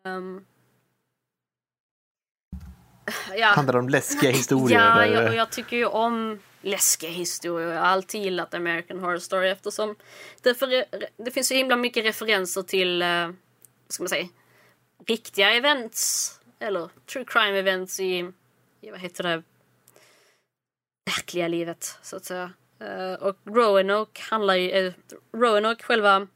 om 0.04 0.12
um, 0.12 0.46
ja. 3.38 3.48
Handlar 3.48 3.76
om 3.76 3.90
läskiga 3.90 4.32
historier? 4.38 4.80
Ja, 4.80 5.06
jag, 5.06 5.36
jag, 5.36 5.50
tycker 5.50 5.78
ju 5.78 5.86
om 5.86 6.40
läskiga 6.66 7.10
historier. 7.10 7.68
Jag 7.68 7.80
har 7.80 7.88
alltid 7.88 8.24
gillat 8.24 8.54
American 8.54 9.00
Horror 9.00 9.20
Story 9.20 9.50
eftersom 9.50 9.96
det, 10.42 10.56
för, 10.56 10.86
det 11.24 11.32
finns 11.32 11.48
så 11.48 11.54
himla 11.54 11.76
mycket 11.76 12.06
referenser 12.06 12.62
till, 12.62 13.02
uh, 13.02 13.30
ska 13.88 14.04
man 14.04 14.10
säga, 14.10 14.28
riktiga 15.08 15.54
events. 15.54 16.32
Eller 16.60 16.90
true 17.06 17.26
crime 17.28 17.60
events 17.60 18.00
i, 18.00 18.32
i 18.82 18.92
vad 18.92 19.00
heter 19.00 19.24
det, 19.24 19.44
verkliga 21.06 21.48
livet 21.48 21.98
så 22.02 22.16
att 22.16 22.26
säga. 22.26 22.52
Uh, 22.82 23.14
och 23.14 23.38
Roanoke 23.46 24.22
handlar 24.22 24.56
ju, 24.56 24.72
uh, 24.72 24.94
Roanoke 25.34 25.84
själva 25.84 26.28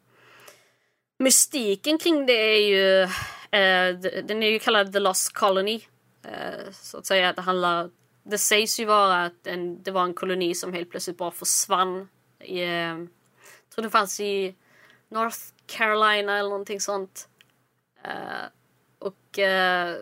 mystiken 1.19 1.97
kring 1.97 2.25
det 2.25 2.34
är 2.34 2.67
ju, 2.67 3.03
uh, 3.03 3.99
den 4.23 4.43
är 4.43 4.47
ju 4.47 4.59
kallad 4.59 4.93
The 4.93 4.99
Lost 4.99 5.34
Colony. 5.34 5.82
Så 6.71 6.97
att 6.97 7.05
säga. 7.05 7.34
Det 7.34 7.41
handlar 7.41 7.89
det 8.30 8.38
sägs 8.38 8.80
ju 8.80 8.86
vara 8.86 9.25
att 9.25 9.47
en, 9.47 9.84
det 9.84 9.91
var 9.91 10.03
en 10.03 10.13
koloni 10.13 10.55
som 10.55 10.73
helt 10.73 10.89
plötsligt 10.89 11.17
bara 11.17 11.32
försvann. 11.32 12.09
I, 12.39 12.59
eh, 12.59 12.67
jag 12.69 13.07
tror 13.69 13.84
det 13.84 13.89
fanns 13.89 14.19
i 14.19 14.55
North 15.09 15.39
Carolina 15.65 16.38
eller 16.38 16.49
någonting 16.49 16.82
sånt. 16.82 17.30
Uh, 18.05 18.47
och 18.99 19.38
uh, 19.38 19.95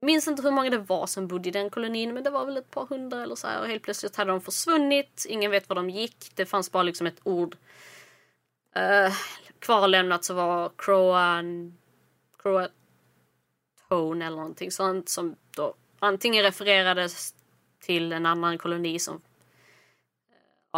minns 0.00 0.28
inte 0.28 0.42
hur 0.42 0.50
många 0.50 0.70
det 0.70 0.78
var 0.78 1.06
som 1.06 1.28
bodde 1.28 1.48
i 1.48 1.52
den 1.52 1.70
kolonin 1.70 2.14
men 2.14 2.24
det 2.24 2.30
var 2.30 2.46
väl 2.46 2.56
ett 2.56 2.70
par 2.70 2.86
hundra 2.86 3.22
eller 3.22 3.34
så 3.34 3.46
här. 3.46 3.60
Och 3.60 3.66
helt 3.66 3.82
plötsligt 3.82 4.16
hade 4.16 4.30
de 4.30 4.40
försvunnit. 4.40 5.26
Ingen 5.28 5.50
vet 5.50 5.68
var 5.68 5.76
de 5.76 5.90
gick. 5.90 6.32
Det 6.34 6.46
fanns 6.46 6.72
bara 6.72 6.82
liksom 6.82 7.06
ett 7.06 7.20
ord 7.22 7.56
uh, 8.76 9.14
kvarlämnat 9.58 10.24
så 10.24 10.34
var 10.34 10.72
Croan, 10.78 11.78
Croatone 12.42 14.26
eller 14.26 14.36
någonting 14.36 14.70
sånt 14.70 15.08
som 15.08 15.36
då 15.56 15.74
antingen 16.02 16.42
refererades 16.42 17.34
till 17.80 18.12
en 18.12 18.26
annan 18.26 18.58
koloni 18.58 18.98
som 18.98 19.14
eh, 19.14 19.20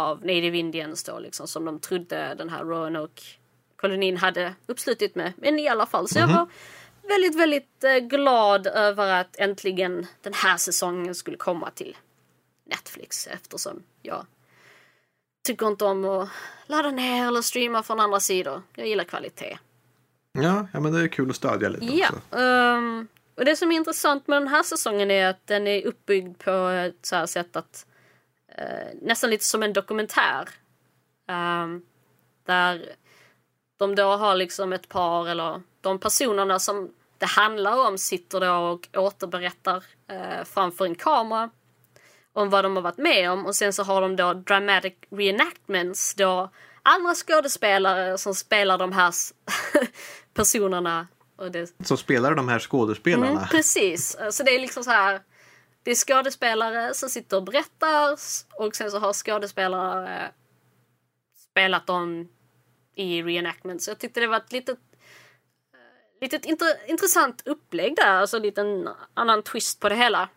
av 0.03 0.19
Native 0.21 0.57
Indians 0.57 1.03
då 1.03 1.19
liksom 1.19 1.47
som 1.47 1.65
de 1.65 1.79
trodde 1.79 2.35
den 2.37 2.49
här 2.49 2.63
Roanoke-kolonin 2.63 4.17
hade 4.17 4.55
uppslutit 4.65 5.15
med. 5.15 5.33
Men 5.37 5.59
i 5.59 5.67
alla 5.67 5.85
fall 5.85 6.07
så 6.07 6.19
mm 6.19 6.29
-hmm. 6.29 6.33
jag 6.33 6.39
mhm. 6.41 6.49
var 7.01 7.09
väldigt, 7.09 7.35
väldigt 7.35 7.83
eh, 7.83 7.97
glad 7.97 8.67
över 8.67 9.21
att 9.21 9.35
äntligen 9.39 10.07
den 10.21 10.33
här 10.33 10.57
säsongen 10.57 11.15
skulle 11.15 11.37
komma 11.37 11.69
till 11.69 11.97
Netflix 12.65 13.27
eftersom 13.27 13.83
jag 14.01 14.25
tycker 15.45 15.67
inte 15.67 15.85
om 15.85 16.05
att 16.05 16.29
ladda 16.65 16.91
ner 16.91 17.27
eller 17.27 17.41
streama 17.41 17.83
från 17.83 17.99
andra 17.99 18.19
sidor. 18.19 18.61
Jag 18.75 18.87
gillar 18.87 19.03
kvalitet. 19.03 19.57
Ja, 20.31 20.67
ja 20.73 20.79
men 20.79 20.93
det 20.93 21.01
är 21.01 21.07
kul 21.07 21.29
att 21.29 21.35
stödja 21.35 21.69
lite 21.69 21.85
ja, 21.85 22.09
också. 22.09 22.37
Um, 22.37 23.07
och 23.35 23.45
det 23.45 23.55
som 23.55 23.71
är 23.71 23.75
intressant 23.75 24.27
med 24.27 24.41
den 24.41 24.47
här 24.47 24.63
säsongen 24.63 25.11
är 25.11 25.27
att 25.27 25.47
den 25.47 25.67
är 25.67 25.85
uppbyggd 25.85 26.37
på 26.39 26.51
ett 26.51 27.05
så 27.05 27.15
här 27.15 27.25
sätt 27.25 27.55
att 27.55 27.85
eh, 28.47 28.87
nästan 29.01 29.29
lite 29.29 29.43
som 29.43 29.63
en 29.63 29.73
dokumentär. 29.73 30.49
Um, 31.27 31.85
där 32.45 32.95
de 33.77 33.95
då 33.95 34.15
har 34.15 34.35
liksom 34.35 34.73
ett 34.73 34.89
par 34.89 35.27
eller 35.27 35.61
de 35.81 35.99
personerna 35.99 36.59
som 36.59 36.93
det 37.17 37.25
handlar 37.25 37.87
om 37.87 37.97
sitter 37.97 38.39
då 38.39 38.53
och 38.53 38.87
återberättar 38.93 39.83
eh, 40.07 40.43
framför 40.45 40.85
en 40.85 40.95
kamera 40.95 41.49
om 42.33 42.49
vad 42.49 42.65
de 42.65 42.75
har 42.75 42.83
varit 42.83 42.97
med 42.97 43.31
om 43.31 43.45
och 43.45 43.55
sen 43.55 43.73
så 43.73 43.83
har 43.83 44.01
de 44.01 44.15
då 44.15 44.33
dramatic 44.33 44.93
reenactments 45.09 46.15
då 46.15 46.49
andra 46.83 47.13
skådespelare 47.13 48.17
som 48.17 48.35
spelar 48.35 48.77
de 48.77 48.91
här 48.91 49.13
personerna. 50.33 51.07
Och 51.35 51.51
det... 51.51 51.73
Som 51.83 51.97
spelar 51.97 52.35
de 52.35 52.49
här 52.49 52.59
skådespelarna? 52.59 53.31
Mm, 53.31 53.47
precis. 53.47 54.17
Så 54.31 54.43
det 54.43 54.55
är 54.55 54.59
liksom 54.59 54.83
så 54.83 54.91
här. 54.91 55.21
Det 55.83 55.91
är 55.91 55.95
skådespelare 55.95 56.93
som 56.93 57.09
sitter 57.09 57.37
och 57.37 57.43
berättar 57.43 58.17
och 58.59 58.75
sen 58.75 58.91
så 58.91 58.99
har 58.99 59.13
skådespelare 59.13 60.31
spelat 61.51 61.87
dem 61.87 62.29
i 62.95 63.23
reenactment. 63.23 63.81
Så 63.81 63.91
jag 63.91 63.99
tyckte 63.99 64.19
det 64.19 64.27
var 64.27 64.37
ett 64.37 64.51
litet, 64.51 64.79
litet 66.21 66.45
inter, 66.45 66.89
intressant 66.89 67.41
upplägg 67.45 67.95
där. 67.95 68.13
Alltså 68.13 68.37
en 68.37 68.43
liten 68.43 68.89
annan 69.13 69.43
twist 69.43 69.79
på 69.79 69.89
det 69.89 69.95
hela. 69.95 70.29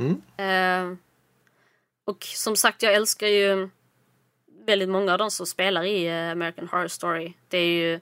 Mm. 0.00 0.90
Uh, 0.90 0.96
och 2.04 2.24
som 2.24 2.56
sagt, 2.56 2.82
jag 2.82 2.94
älskar 2.94 3.26
ju 3.26 3.68
väldigt 4.66 4.88
många 4.88 5.12
av 5.12 5.18
de 5.18 5.30
som 5.30 5.46
spelar 5.46 5.84
i 5.84 6.06
eh, 6.06 6.30
American 6.30 6.68
Horror 6.68 6.88
Story. 6.88 7.32
Det 7.48 7.58
är 7.58 7.66
ju 7.66 8.00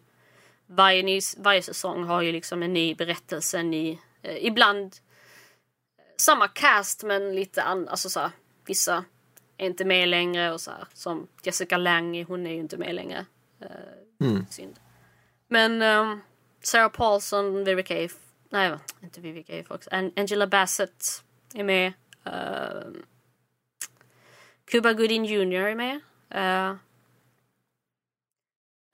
varje, 0.66 1.02
ny, 1.02 1.20
varje 1.36 1.62
säsong 1.62 2.04
har 2.04 2.22
ju 2.22 2.32
liksom 2.32 2.62
en 2.62 2.72
ny 2.72 2.94
berättelse, 2.94 3.58
en 3.58 3.70
ny, 3.70 3.98
eh, 4.22 4.46
ibland 4.46 4.84
eh, 4.84 6.04
samma 6.16 6.48
cast 6.48 7.02
men 7.02 7.34
lite 7.34 7.62
annorlunda, 7.62 7.90
alltså 7.90 8.10
så 8.10 8.20
här, 8.20 8.30
vissa 8.66 9.04
är 9.56 9.66
inte 9.66 9.84
med 9.84 10.08
längre 10.08 10.52
och 10.52 10.60
så 10.60 10.70
här, 10.70 10.86
som 10.92 11.28
Jessica 11.42 11.76
Lange, 11.76 12.24
hon 12.24 12.46
är 12.46 12.50
ju 12.50 12.60
inte 12.60 12.76
med 12.76 12.94
längre. 12.94 13.26
Eh, 13.60 14.26
mm. 14.26 14.46
Synd. 14.50 14.78
Men 15.48 15.82
um, 15.82 16.20
Sarah 16.60 16.90
Paulson, 16.90 17.64
Vivica 17.64 17.94
A. 17.94 18.08
nej 18.48 18.72
inte 19.02 19.20
Vivica 19.20 19.60
A. 19.60 19.62
Fox, 19.66 19.88
Angela 19.90 20.46
Bassett 20.46 21.24
är 21.54 21.64
med. 21.64 21.92
Uh, 22.26 22.92
Cuba 24.64 24.92
Gooding 24.92 25.24
Jr 25.24 25.54
är 25.54 25.74
med. 25.74 26.00
Uh, 26.34 26.76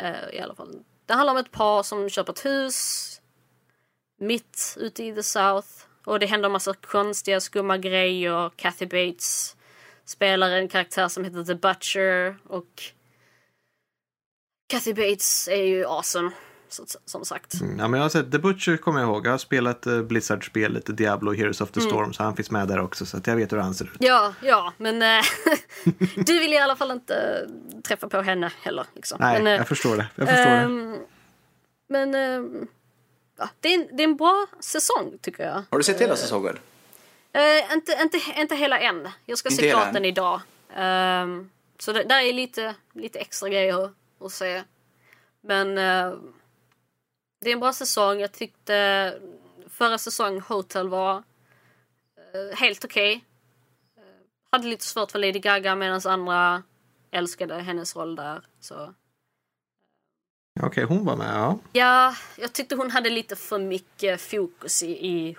uh, 0.02 0.34
I 0.34 0.40
alla 0.40 0.54
fall. 0.54 0.84
Det 1.10 1.14
handlar 1.14 1.32
om 1.32 1.38
ett 1.38 1.50
par 1.50 1.82
som 1.82 2.08
köper 2.08 2.32
ett 2.32 2.44
hus 2.44 3.20
mitt 4.18 4.76
ute 4.80 5.04
i 5.04 5.14
the 5.14 5.22
South. 5.22 5.68
Och 6.04 6.18
det 6.18 6.26
händer 6.26 6.46
en 6.46 6.52
massa 6.52 6.74
konstiga, 6.74 7.40
skumma 7.40 7.78
grejer. 7.78 8.50
Kathy 8.56 8.86
Bates 8.86 9.56
spelar 10.04 10.50
en 10.50 10.68
karaktär 10.68 11.08
som 11.08 11.24
heter 11.24 11.44
The 11.44 11.54
Butcher 11.54 12.36
och 12.48 12.82
Kathy 14.66 14.94
Bates 14.94 15.48
är 15.48 15.64
ju 15.64 15.86
awesome 15.86 16.30
som 17.04 17.24
sagt. 17.24 17.60
Mm, 17.60 17.78
ja, 17.78 17.88
men 17.88 17.98
jag 17.98 18.04
har 18.04 18.10
sett 18.10 18.32
The 18.32 18.38
Butcher 18.38 18.76
kommer 18.76 19.00
jag 19.00 19.08
ihåg. 19.08 19.26
Jag 19.26 19.30
har 19.30 19.38
spelat 19.38 19.86
uh, 19.86 20.02
Blizzard-spelet 20.02 20.96
Diablo 20.96 21.32
Heroes 21.32 21.60
of 21.60 21.70
the 21.70 21.80
mm. 21.80 21.90
Storm 21.90 22.12
så 22.12 22.22
han 22.22 22.36
finns 22.36 22.50
med 22.50 22.68
där 22.68 22.80
också 22.80 23.06
så 23.06 23.16
att 23.16 23.26
jag 23.26 23.36
vet 23.36 23.52
hur 23.52 23.58
han 23.58 23.74
ser 23.74 23.84
ut. 23.84 23.96
Ja, 23.98 24.34
ja, 24.42 24.72
men 24.76 25.02
äh, 25.02 25.24
du 26.26 26.38
vill 26.38 26.52
i 26.52 26.58
alla 26.58 26.76
fall 26.76 26.90
inte 26.90 27.46
träffa 27.84 28.08
på 28.08 28.22
henne 28.22 28.52
heller. 28.62 28.86
Liksom. 28.94 29.18
Nej, 29.20 29.42
men, 29.42 29.52
jag 29.52 29.68
förstår 29.68 29.96
det. 29.96 30.06
Jag 30.14 30.28
förstår 30.28 30.50
äh, 30.50 30.56
det. 30.56 30.62
Ehm, 30.62 30.96
men 31.88 32.14
äh, 32.14 32.68
ja, 33.38 33.48
det, 33.60 33.74
är 33.74 33.74
en, 33.74 33.96
det 33.96 34.02
är 34.02 34.08
en 34.08 34.16
bra 34.16 34.46
säsong 34.60 35.18
tycker 35.20 35.44
jag. 35.44 35.62
Har 35.70 35.78
du 35.78 35.84
sett 35.84 36.00
hela 36.00 36.16
säsongen? 36.16 36.58
Uh, 37.36 37.72
inte, 37.74 37.98
inte, 38.02 38.20
inte 38.36 38.56
hela 38.56 38.78
än. 38.78 39.08
Jag 39.26 39.38
ska 39.38 39.48
inte 39.48 39.62
se 39.62 39.70
klart 39.70 39.92
den 39.92 40.04
idag. 40.04 40.40
Uh, 40.70 41.44
så 41.78 41.92
det, 41.92 42.04
där 42.04 42.20
är 42.20 42.32
lite, 42.32 42.74
lite 42.92 43.18
extra 43.18 43.48
grejer 43.48 43.90
att 44.20 44.32
se. 44.32 44.62
Men 45.40 45.78
uh, 45.78 46.18
det 47.40 47.50
är 47.50 47.52
en 47.52 47.60
bra 47.60 47.72
säsong. 47.72 48.20
Jag 48.20 48.32
tyckte 48.32 49.14
förra 49.70 49.98
säsongen 49.98 50.40
Hotel 50.40 50.88
var 50.88 51.16
eh, 52.34 52.56
helt 52.56 52.84
okej. 52.84 53.16
Okay. 53.16 54.04
hade 54.52 54.68
lite 54.68 54.84
svårt 54.84 55.10
för 55.10 55.18
Lady 55.18 55.38
Gaga 55.38 55.74
medan 55.74 56.00
andra 56.04 56.62
älskade 57.10 57.54
hennes 57.54 57.96
roll 57.96 58.16
där. 58.16 58.44
Så 58.60 58.94
Okej, 60.60 60.84
okay, 60.84 60.96
hon 60.96 61.04
var 61.04 61.16
med, 61.16 61.34
ja. 61.34 61.58
Ja, 61.72 62.14
jag 62.36 62.52
tyckte 62.52 62.74
hon 62.74 62.90
hade 62.90 63.10
lite 63.10 63.36
för 63.36 63.58
mycket 63.58 64.20
fokus 64.20 64.82
i, 64.82 64.90
i 64.90 65.36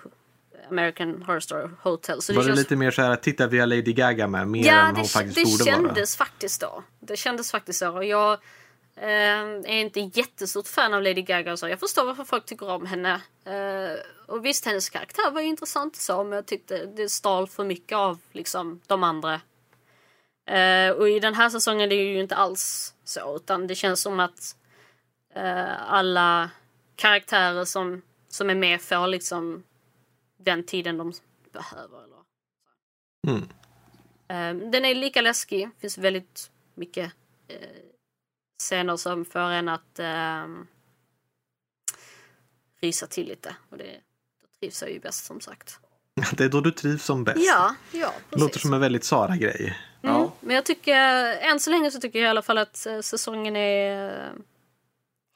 American 0.70 1.22
Horror 1.22 1.40
Story 1.40 1.68
Hotel. 1.82 2.22
Så 2.22 2.34
var 2.34 2.42
det, 2.42 2.48
känns... 2.48 2.58
lite 2.58 2.76
mer 2.76 2.90
så 2.90 3.02
här, 3.02 3.16
titta 3.16 3.46
vi 3.46 3.58
har 3.58 3.66
Lady 3.66 3.92
Gaga 3.92 4.26
med, 4.26 4.48
mer 4.48 4.66
ja, 4.66 4.88
än 4.88 4.96
hon 4.96 5.04
faktiskt 5.04 5.58
borde 5.58 5.70
vara? 5.70 5.82
Ja, 5.82 5.88
det 5.88 5.94
kändes 5.94 6.16
faktiskt 6.16 6.60
så. 6.60 6.82
Det 7.00 7.16
kändes 7.16 7.50
faktiskt 7.50 7.78
så. 7.78 8.02
Jag 8.02 8.38
eh, 8.96 9.42
är 9.64 9.80
inte 9.80 10.00
jättestort 10.00 10.68
fan 10.68 10.94
av 10.94 11.02
Lady 11.02 11.22
Gaga 11.22 11.56
så 11.56 11.68
jag 11.68 11.80
förstår 11.80 12.04
varför 12.04 12.24
folk 12.24 12.46
tycker 12.46 12.68
om 12.68 12.86
henne. 12.86 13.20
Eh, 13.44 13.98
och 14.26 14.44
visst, 14.44 14.66
hennes 14.66 14.90
karaktär 14.90 15.30
var 15.30 15.40
ju 15.40 15.46
intressant 15.46 15.96
så, 15.96 16.24
men 16.24 16.32
jag 16.32 16.46
tyckte 16.46 16.86
det 16.86 17.08
stal 17.08 17.48
för 17.48 17.64
mycket 17.64 17.96
av 17.96 18.18
liksom 18.32 18.80
de 18.86 19.02
andra. 19.02 19.40
Eh, 20.46 20.90
och 20.90 21.08
i 21.08 21.20
den 21.20 21.34
här 21.34 21.50
säsongen 21.50 21.80
är 21.80 21.96
det 21.96 22.02
ju 22.02 22.20
inte 22.20 22.36
alls 22.36 22.94
så, 23.04 23.36
utan 23.36 23.66
det 23.66 23.74
känns 23.74 24.02
som 24.02 24.20
att 24.20 24.56
uh, 25.36 25.92
alla 25.92 26.50
karaktärer 26.96 27.64
som, 27.64 28.02
som 28.28 28.50
är 28.50 28.54
med 28.54 28.80
får 28.80 29.06
liksom 29.06 29.64
den 30.36 30.66
tiden 30.66 30.98
de 30.98 31.12
behöver. 31.52 32.04
Eller. 32.04 32.22
Mm. 33.26 33.42
Uh, 34.62 34.70
den 34.70 34.84
är 34.84 34.94
lika 34.94 35.20
läskig. 35.20 35.70
Finns 35.78 35.98
väldigt 35.98 36.50
mycket 36.74 37.12
uh, 37.50 37.56
scener 38.62 38.96
som 38.96 39.24
får 39.24 39.40
en 39.40 39.68
att 39.68 40.00
uh, 40.00 40.64
rysa 42.80 43.06
till 43.06 43.26
lite. 43.26 43.56
Och 43.70 43.78
det, 43.78 44.00
då 44.40 44.46
trivs 44.60 44.82
jag 44.82 44.90
ju 44.90 45.00
bäst 45.00 45.24
som 45.24 45.40
sagt. 45.40 45.78
Det 46.32 46.44
är 46.44 46.48
då 46.48 46.60
du 46.60 46.70
trivs 46.70 47.04
som 47.04 47.24
bäst. 47.24 47.46
Ja, 47.46 47.74
ja 47.92 48.14
precis. 48.30 48.42
Låter 48.42 48.58
som 48.58 48.74
en 48.74 48.80
väldigt 48.80 49.04
Sara-grej. 49.04 49.78
Mm, 50.02 50.16
ja. 50.16 50.32
Men 50.40 50.56
jag 50.56 50.64
tycker, 50.64 50.96
än 51.38 51.60
så 51.60 51.70
länge 51.70 51.90
så 51.90 52.00
tycker 52.00 52.18
jag 52.18 52.26
i 52.26 52.30
alla 52.30 52.42
fall 52.42 52.58
att 52.58 52.76
säsongen 53.02 53.56
är 53.56 54.32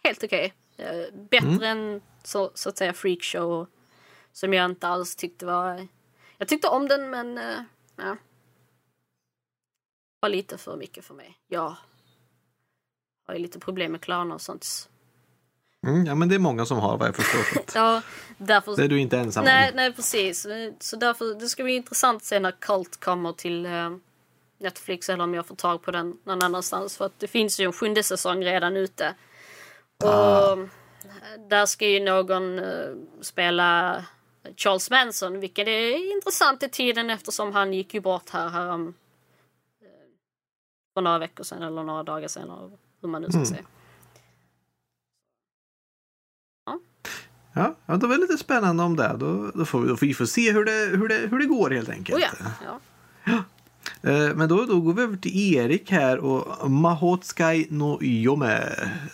helt 0.04 0.24
okej. 0.24 0.54
Okay. 0.74 0.86
Eh, 0.86 1.12
bättre 1.30 1.66
mm. 1.66 1.78
än 1.78 2.02
så, 2.22 2.50
så 2.54 2.68
att 2.68 2.78
säga 2.78 2.92
freakshow 2.92 3.66
som 4.32 4.54
jag 4.54 4.64
inte 4.64 4.88
alls 4.88 5.16
tyckte 5.16 5.46
var... 5.46 5.88
Jag 6.38 6.48
tyckte 6.48 6.68
om 6.68 6.88
den 6.88 7.10
men 7.10 7.40
ja. 7.96 8.16
var 10.20 10.28
lite 10.28 10.58
för 10.58 10.76
mycket 10.76 11.04
för 11.04 11.14
mig. 11.14 11.38
Jag 11.46 11.76
har 13.26 13.34
ju 13.34 13.40
lite 13.40 13.58
problem 13.58 13.92
med 13.92 14.00
klaner 14.00 14.34
och 14.34 14.40
sånt. 14.40 14.88
Mm, 15.86 16.06
ja 16.06 16.14
men 16.14 16.28
det 16.28 16.34
är 16.34 16.38
många 16.38 16.66
som 16.66 16.78
har 16.78 16.98
vad 16.98 17.08
jag 17.08 17.16
förstår. 17.16 17.62
ja, 17.80 18.02
därför... 18.38 18.76
Det 18.76 18.84
är 18.84 18.88
du 18.88 19.00
inte 19.00 19.18
ensam 19.18 19.44
nej, 19.44 19.70
om. 19.70 19.76
Nej 19.76 19.92
precis. 19.92 20.46
Så 20.80 20.96
därför 20.96 21.40
det 21.40 21.48
ska 21.48 21.64
bli 21.64 21.76
intressant 21.76 22.16
att 22.16 22.24
se 22.24 22.40
när 22.40 22.50
Cult 22.50 23.00
kommer 23.00 23.32
till 23.32 23.66
uh, 23.66 23.96
Netflix 24.58 25.08
eller 25.08 25.24
om 25.24 25.34
jag 25.34 25.46
får 25.46 25.56
tag 25.56 25.82
på 25.82 25.90
den 25.90 26.18
någon 26.24 26.42
annanstans. 26.42 26.96
För 26.96 27.06
att 27.06 27.18
det 27.18 27.26
finns 27.26 27.60
ju 27.60 27.64
en 27.64 27.72
sjunde 27.72 28.02
säsong 28.02 28.44
redan 28.44 28.76
ute. 28.76 29.14
Ah. 30.04 30.52
Och 30.52 30.58
där 31.48 31.66
ska 31.66 31.88
ju 31.88 32.00
någon 32.00 32.58
uh, 32.58 32.96
spela 33.20 34.04
Charles 34.56 34.90
Manson, 34.90 35.40
vilket 35.40 35.68
är 35.68 36.14
intressant 36.16 36.62
i 36.62 36.68
tiden 36.68 37.10
eftersom 37.10 37.52
han 37.52 37.72
gick 37.72 37.94
ju 37.94 38.00
bort 38.00 38.30
här, 38.30 38.48
här 38.48 38.68
um, 38.68 38.94
för 40.94 41.00
några 41.00 41.18
veckor 41.18 41.44
sedan 41.44 41.62
eller 41.62 41.82
några 41.82 42.02
dagar 42.02 42.28
sedan, 42.28 42.78
hur 43.00 43.08
man 43.08 43.22
nu 43.22 43.28
ska 43.28 43.36
mm. 43.36 43.46
säga. 43.46 43.64
Ja. 46.66 46.80
Ja, 47.52 47.74
ja, 47.86 47.96
det 47.96 48.06
var 48.06 48.18
lite 48.18 48.38
spännande 48.38 48.82
om 48.82 48.96
det. 48.96 49.16
Då, 49.18 49.50
då, 49.54 49.64
får 49.64 49.80
vi, 49.80 49.88
då 49.88 49.96
får 49.96 50.06
vi 50.06 50.14
får 50.14 50.26
se 50.26 50.52
hur 50.52 50.64
det, 50.64 50.96
hur, 50.96 51.08
det, 51.08 51.14
hur 51.14 51.38
det 51.38 51.46
går 51.46 51.70
helt 51.70 51.88
enkelt. 51.88 52.18
Oh 52.18 52.22
ja, 52.64 52.80
ja. 53.24 53.44
Eh, 54.02 54.34
men 54.34 54.48
då, 54.48 54.64
då 54.64 54.80
går 54.80 54.92
vi 54.92 55.02
över 55.02 55.16
till 55.16 55.54
Erik 55.54 55.90
här 55.90 56.18
och 56.18 56.70
Mahotskai 56.70 57.66
no 57.70 58.02
Yome, 58.02 58.60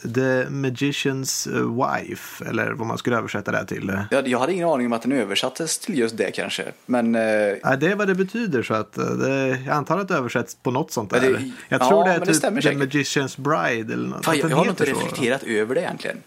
The 0.03 0.45
Magician's 0.45 1.49
Wife, 1.49 2.45
eller 2.45 2.73
vad 2.73 2.87
man 2.87 2.99
skulle 2.99 3.17
översätta 3.17 3.53
det 3.53 3.67
till. 3.67 3.99
Ja, 4.11 4.23
jag 4.25 4.39
hade 4.39 4.53
ingen 4.53 4.69
aning 4.69 4.87
om 4.87 4.93
att 4.93 5.03
den 5.03 5.13
översattes 5.13 5.79
till 5.79 5.99
just 5.99 6.17
det 6.17 6.31
kanske. 6.31 6.65
Men, 6.87 7.15
eh, 7.15 7.23
ja, 7.23 7.77
det 7.77 7.87
är 7.87 7.97
vad 7.97 8.09
det 8.09 8.15
betyder 8.15 8.63
så 8.63 8.75
att 8.75 8.99
eh, 8.99 9.05
det, 9.05 9.49
jag 9.67 9.69
antar 9.69 9.99
att 9.99 10.09
det 10.09 10.15
översätts 10.15 10.55
på 10.55 10.71
något 10.71 10.93
sånt 10.93 11.11
där. 11.11 11.21
Det, 11.21 11.51
jag 11.69 11.81
tror 11.81 12.01
ja, 12.01 12.05
det 12.05 12.31
är 12.31 12.33
typ 12.33 12.43
det 12.43 12.63
The. 12.63 12.99
Magician's 12.99 13.41
Bride 13.41 13.95
eller 13.95 14.09
något. 14.09 14.25
Fan, 14.25 14.39
jag, 14.39 14.51
jag 14.51 14.57
har 14.57 14.69
inte 14.69 14.85
reflekterat 14.85 15.43
över 15.43 15.75
det 15.75 15.81
egentligen. 15.81 16.23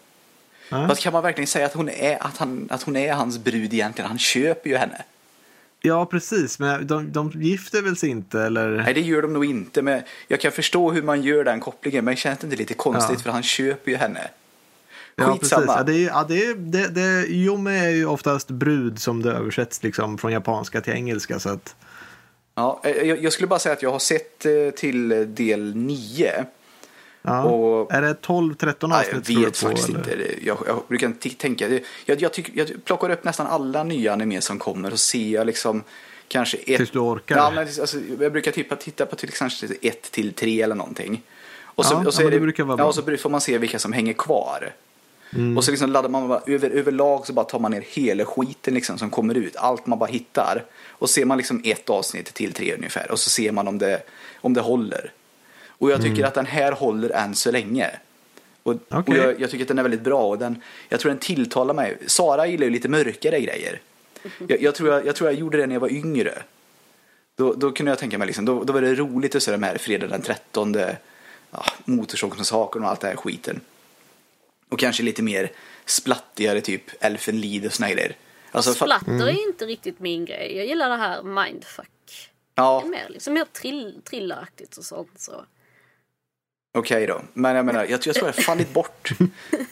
Ja. 0.69 0.95
kan 0.99 1.13
man 1.13 1.23
verkligen 1.23 1.47
säga 1.47 1.65
att 1.65 1.73
hon, 1.73 1.89
är, 1.89 2.23
att, 2.23 2.37
han, 2.37 2.67
att 2.71 2.83
hon 2.83 2.95
är 2.95 3.13
hans 3.13 3.37
brud 3.37 3.73
egentligen? 3.73 4.07
Han 4.07 4.19
köper 4.19 4.69
ju 4.69 4.77
henne. 4.77 5.03
Ja, 5.85 6.05
precis. 6.05 6.59
Men 6.59 6.87
de, 6.87 7.11
de 7.11 7.31
gifter 7.31 7.81
väl 7.81 7.97
sig 7.97 8.09
inte? 8.09 8.41
Eller? 8.41 8.69
Nej, 8.69 8.93
det 8.93 9.01
gör 9.01 9.21
de 9.21 9.33
nog 9.33 9.45
inte. 9.45 9.81
Men 9.81 10.01
jag 10.27 10.39
kan 10.39 10.51
förstå 10.51 10.91
hur 10.91 11.01
man 11.01 11.21
gör 11.21 11.43
den 11.43 11.59
kopplingen. 11.59 12.05
Men 12.05 12.15
känns 12.15 12.39
det 12.39 12.45
inte 12.45 12.57
lite 12.57 12.73
konstigt? 12.73 13.17
Ja. 13.19 13.23
För 13.23 13.29
han 13.29 13.43
köper 13.43 13.91
ju 13.91 13.97
henne. 13.97 14.29
Ja, 15.15 15.37
precis. 15.39 15.57
Ja, 15.67 15.83
det, 15.83 15.93
är, 15.93 16.07
ja, 16.07 16.25
det, 16.27 16.53
det, 16.53 16.87
det, 16.87 17.27
Yome 17.27 17.85
är 17.85 17.89
ju 17.89 18.05
oftast 18.05 18.47
brud 18.47 18.99
som 18.99 19.21
det 19.21 19.31
översätts 19.31 19.83
liksom 19.83 20.17
från 20.17 20.31
japanska 20.31 20.81
till 20.81 20.93
engelska. 20.93 21.39
Så 21.39 21.49
att... 21.49 21.75
Ja, 22.55 22.81
jag, 22.83 23.23
jag 23.23 23.33
skulle 23.33 23.47
bara 23.47 23.59
säga 23.59 23.73
att 23.73 23.81
jag 23.81 23.91
har 23.91 23.99
sett 23.99 24.45
eh, 24.45 24.69
till 24.75 25.09
del 25.35 25.75
9. 25.75 26.45
Ja. 27.25 27.43
Och, 27.43 27.93
är 27.93 28.01
det 28.01 28.13
12-13 28.21 28.99
avsnitt? 28.99 29.29
Jag 29.29 29.39
vet 29.39 29.57
faktiskt 29.57 29.87
på, 29.87 29.97
inte. 29.97 30.35
Jag, 30.41 30.57
jag 30.67 30.83
brukar 30.87 31.37
tänka, 31.37 31.69
jag, 32.05 32.21
jag, 32.21 32.33
tyck, 32.33 32.51
jag 32.53 32.71
plockar 32.85 33.09
upp 33.09 33.23
nästan 33.23 33.47
alla 33.47 33.83
nya 33.83 34.13
anime 34.13 34.41
som 34.41 34.59
kommer 34.59 34.91
och 34.91 34.99
ser 34.99 35.29
jag 35.29 35.47
liksom 35.47 35.83
kanske 36.27 36.57
ett. 36.57 36.65
Tills 36.65 36.91
du 36.91 36.99
orkar? 36.99 37.37
Ja, 37.37 37.51
men 37.55 37.67
alltså, 37.67 37.97
jag 38.19 38.31
brukar 38.31 38.51
typ 38.51 38.79
titta 38.79 39.05
på 39.05 39.15
till 39.15 39.29
exempel 39.29 39.77
1 39.81 40.11
till 40.11 40.33
3 40.33 40.61
eller 40.61 40.75
någonting. 40.75 41.21
Och 41.63 41.85
så, 41.85 41.93
ja, 41.93 42.07
och 42.07 42.13
så, 42.13 42.21
ja, 42.21 42.29
det, 42.29 42.39
det 42.39 42.53
ja, 42.57 42.85
och 42.85 42.95
så 42.95 43.17
får 43.17 43.29
man 43.29 43.41
se 43.41 43.57
vilka 43.57 43.79
som 43.79 43.93
hänger 43.93 44.13
kvar. 44.13 44.73
Mm. 45.33 45.57
Och 45.57 45.63
så 45.63 45.71
liksom 45.71 45.89
laddar 45.89 46.09
man 46.09 46.27
bara, 46.27 46.41
över, 46.45 46.69
överlag 46.69 47.27
så 47.27 47.33
bara 47.33 47.45
tar 47.45 47.59
man 47.59 47.71
ner 47.71 47.83
hela 47.87 48.25
skiten 48.25 48.73
liksom 48.73 48.97
som 48.97 49.09
kommer 49.09 49.35
ut. 49.35 49.55
Allt 49.55 49.85
man 49.85 49.99
bara 49.99 50.09
hittar. 50.09 50.65
Och 50.89 51.09
ser 51.09 51.25
man 51.25 51.37
liksom 51.37 51.61
ett 51.65 51.89
avsnitt 51.89 52.33
till 52.33 52.53
tre 52.53 52.75
ungefär. 52.75 53.11
Och 53.11 53.19
så 53.19 53.29
ser 53.29 53.51
man 53.51 53.67
om 53.67 53.77
det, 53.77 54.01
om 54.41 54.53
det 54.53 54.61
håller. 54.61 55.11
Och 55.77 55.91
jag 55.91 56.01
tycker 56.01 56.15
mm. 56.15 56.27
att 56.27 56.33
den 56.33 56.45
här 56.45 56.71
håller 56.71 57.09
än 57.09 57.35
så 57.35 57.51
länge. 57.51 57.89
Och, 58.63 58.73
okay. 58.73 59.01
och 59.07 59.15
jag, 59.15 59.41
jag, 59.41 59.49
tycker 59.49 59.63
att 59.63 59.67
den 59.67 59.79
är 59.79 59.83
väldigt 59.83 60.01
bra 60.01 60.27
och 60.27 60.37
den, 60.37 60.61
jag 60.89 60.99
tror 60.99 61.09
den 61.09 61.19
tilltalar 61.19 61.73
mig. 61.73 61.97
Sara 62.07 62.47
gillar 62.47 62.65
ju 62.65 62.69
lite 62.69 62.89
mörkare 62.89 63.39
grejer. 63.41 63.81
Mm-hmm. 64.23 64.45
Jag, 64.47 64.61
jag, 64.61 64.75
tror 64.75 64.89
jag, 64.89 65.05
jag 65.05 65.15
tror 65.15 65.29
jag 65.29 65.39
gjorde 65.39 65.57
det 65.57 65.67
när 65.67 65.75
jag 65.75 65.79
var 65.79 65.91
yngre. 65.91 66.43
Då, 67.35 67.53
då 67.53 67.71
kunde 67.71 67.91
jag 67.91 67.99
tänka 67.99 68.17
mig, 68.17 68.27
liksom, 68.27 68.45
då, 68.45 68.63
då 68.63 68.73
var 68.73 68.81
det 68.81 68.95
roligt 68.95 69.35
att 69.35 69.43
se 69.43 69.51
de 69.51 69.63
här 69.63 69.77
fredag 69.77 70.07
den 70.07 70.21
13, 70.21 70.75
ja, 71.51 71.65
motorsågsmassakern 71.85 72.83
och 72.83 72.89
allt 72.89 73.01
det 73.01 73.07
här 73.07 73.15
skiten. 73.15 73.61
Och 74.69 74.79
kanske 74.79 75.03
lite 75.03 75.23
mer 75.23 75.51
splattigare, 75.85 76.61
typ 76.61 76.83
Elfenlied 76.99 77.65
och 77.65 77.73
såna 77.73 77.91
grejer. 77.91 78.15
Alltså, 78.51 78.73
Splatter 78.73 79.11
är 79.11 79.29
mm. 79.29 79.35
inte 79.47 79.65
riktigt 79.65 79.99
min 79.99 80.25
grej. 80.25 80.57
Jag 80.57 80.65
gillar 80.65 80.89
det 80.89 80.95
här 80.95 81.23
mindfuck. 81.23 82.31
Ja. 82.55 82.81
Det 82.83 82.87
är 82.87 82.91
mer, 82.91 83.09
liksom, 83.09 83.33
mer 83.33 83.45
trill, 83.45 84.01
trillaraktigt 84.03 84.77
och 84.77 84.85
sånt. 84.85 85.11
Så. 85.17 85.45
Okej 86.75 87.03
okay 87.03 87.05
då, 87.05 87.21
men 87.33 87.55
jag 87.55 87.65
menar, 87.65 87.79
jag, 87.79 87.91
jag 87.91 88.01
tror 88.01 88.27
jag 88.27 88.33
har 88.33 88.41
fallit 88.41 88.73
bort. 88.73 89.09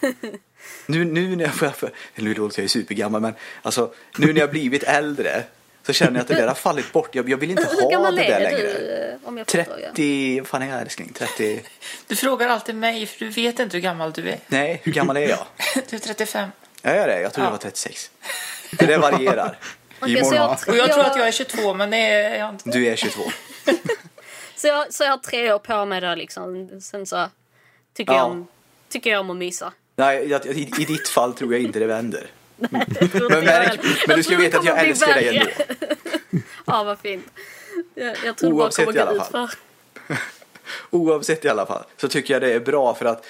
nu, 0.86 1.06
nu 1.06 1.36
när 1.36 1.44
jag, 1.44 1.76
för, 1.76 1.92
nu 2.16 2.34
låter 2.34 2.60
jag 2.60 2.64
ju 2.64 2.68
supergammal, 2.68 3.22
men 3.22 3.34
alltså 3.62 3.94
nu 4.18 4.34
när 4.34 4.42
jag 4.42 4.52
blivit 4.52 4.84
äldre 4.84 5.44
så 5.86 5.94
känner 5.94 6.12
jag 6.12 6.22
att 6.22 6.28
det 6.28 6.34
där 6.34 6.48
har 6.48 6.56
fallit 6.56 6.92
bort. 6.92 7.16
Jag, 7.16 7.30
jag 7.30 7.38
vill 7.38 7.52
inte 7.52 7.68
Hur 7.72 7.98
ha 7.98 8.12
det 8.12 8.18
där 8.18 8.40
längre. 8.40 8.58
Du, 8.62 9.20
om 9.24 9.38
jag 9.38 9.48
30, 9.48 10.40
vad 10.40 10.48
fan 10.48 10.62
är 10.62 10.68
jag 10.68 10.82
älskling? 10.82 11.14
30? 11.14 11.62
Du 12.08 12.16
frågar 12.16 12.48
alltid 12.50 12.76
mig 12.76 13.06
för 13.06 13.20
du 13.20 13.30
vet 13.32 13.60
inte 13.60 13.78
hur 13.78 13.82
gammal 13.82 14.12
du 14.12 14.30
är. 14.30 14.40
Nej, 14.48 14.82
hur 14.84 14.92
gammal 14.92 15.18
är 15.18 15.30
jag? 15.30 15.46
du 15.90 15.96
är 15.96 16.00
35. 16.00 16.50
Jag 16.82 16.98
är 16.98 17.08
det? 17.08 17.22
Jag 17.22 17.34
tror 17.34 17.44
ja. 17.44 17.48
jag 17.48 17.52
var 17.52 17.58
36. 17.58 18.12
För 18.80 18.88
det 18.88 18.98
varierar. 18.98 19.58
Okay, 20.02 20.14
jag, 20.14 20.58
och 20.68 20.76
jag 20.76 20.94
tror 20.94 21.04
att 21.04 21.18
jag 21.18 21.28
är 21.28 21.32
22 21.32 21.74
men 21.74 21.90
det 21.90 21.98
är 21.98 22.40
jag 22.40 22.50
inte. 22.50 22.70
Du 22.70 22.88
är 22.88 22.96
22. 22.96 23.22
Så, 24.64 24.68
jag, 24.68 24.94
så 24.94 25.04
jag 25.04 25.10
har 25.10 25.18
tre 25.18 25.54
år 25.54 25.60
på 25.60 25.86
mig 25.86 26.02
då 26.02 26.16
liksom. 26.16 26.70
Sen 26.82 27.06
så 27.06 27.30
tycker, 27.94 28.14
ja. 28.14 28.20
jag, 28.20 28.32
om, 28.32 28.48
tycker 28.90 29.10
jag 29.10 29.20
om 29.20 29.30
att 29.30 29.38
mysa. 29.38 29.74
Nej, 29.96 30.30
jag, 30.30 30.46
i, 30.46 30.72
i 30.80 30.86
ditt 30.86 31.08
fall 31.08 31.34
tror 31.34 31.54
jag 31.54 31.62
inte 31.62 31.80
det 31.80 31.86
vänder. 31.86 32.28
Nej, 32.58 32.86
det 32.88 33.14
men, 33.14 33.30
men, 33.30 33.78
men 34.08 34.18
du 34.18 34.24
ska 34.24 34.38
veta 34.38 34.60
att 34.60 34.66
jag 34.66 34.88
älskar 34.88 35.14
dig 35.14 35.38
ändå. 35.38 35.52
ja, 36.66 36.84
vad 36.84 37.00
fint. 37.00 37.26
Jag, 37.96 38.18
jag 38.26 38.38
tror 38.38 38.54
Oavsett 38.54 38.86
bara 38.86 39.06
kommer 39.06 39.18
gå 39.18 39.24
ut 39.24 39.32
för. 39.32 39.50
Oavsett 40.90 41.46
i 41.46 41.50
alla 41.50 41.66
fall 41.66 41.84
så 41.98 42.08
tycker 42.08 42.34
jag 42.34 42.42
det 42.42 42.54
är 42.54 42.60
bra 42.60 42.96
för 42.96 43.06
att 43.06 43.26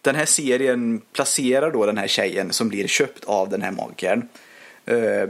den 0.00 0.14
här 0.14 0.26
serien 0.26 1.02
placerar 1.12 1.70
då 1.70 1.86
den 1.86 1.98
här 1.98 2.06
tjejen 2.06 2.52
som 2.52 2.68
blir 2.68 2.86
köpt 2.86 3.24
av 3.24 3.48
den 3.48 3.62
här 3.62 3.70
magikern. 3.70 4.28
Eh, 4.86 5.28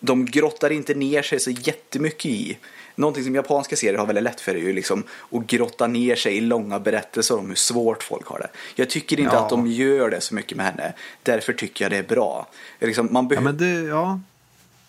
de 0.00 0.26
grottar 0.26 0.72
inte 0.72 0.94
ner 0.94 1.22
sig 1.22 1.40
så 1.40 1.50
jättemycket 1.50 2.26
i. 2.26 2.58
Någonting 3.00 3.24
som 3.24 3.34
japanska 3.34 3.76
serier 3.76 3.98
har 3.98 4.06
väldigt 4.06 4.24
lätt 4.24 4.40
för 4.40 4.54
är 4.54 4.58
ju 4.58 4.72
liksom 4.72 5.04
att 5.32 5.46
grotta 5.46 5.86
ner 5.86 6.16
sig 6.16 6.36
i 6.36 6.40
långa 6.40 6.80
berättelser 6.80 7.38
om 7.38 7.48
hur 7.48 7.54
svårt 7.54 8.02
folk 8.02 8.26
har 8.26 8.38
det. 8.38 8.48
Jag 8.74 8.90
tycker 8.90 9.20
inte 9.20 9.34
ja. 9.34 9.42
att 9.42 9.50
de 9.50 9.66
gör 9.66 10.10
det 10.10 10.20
så 10.20 10.34
mycket 10.34 10.56
med 10.56 10.66
henne. 10.66 10.92
Därför 11.22 11.52
tycker 11.52 11.84
jag 11.84 11.92
det 11.92 11.96
är 11.96 12.14
bra. 12.14 12.46
Liksom, 12.80 13.08
man 13.10 13.28
ja, 13.30 13.40
men 13.40 13.56
det, 13.56 13.80
ja. 13.80 14.20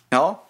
Ja, 0.10 0.44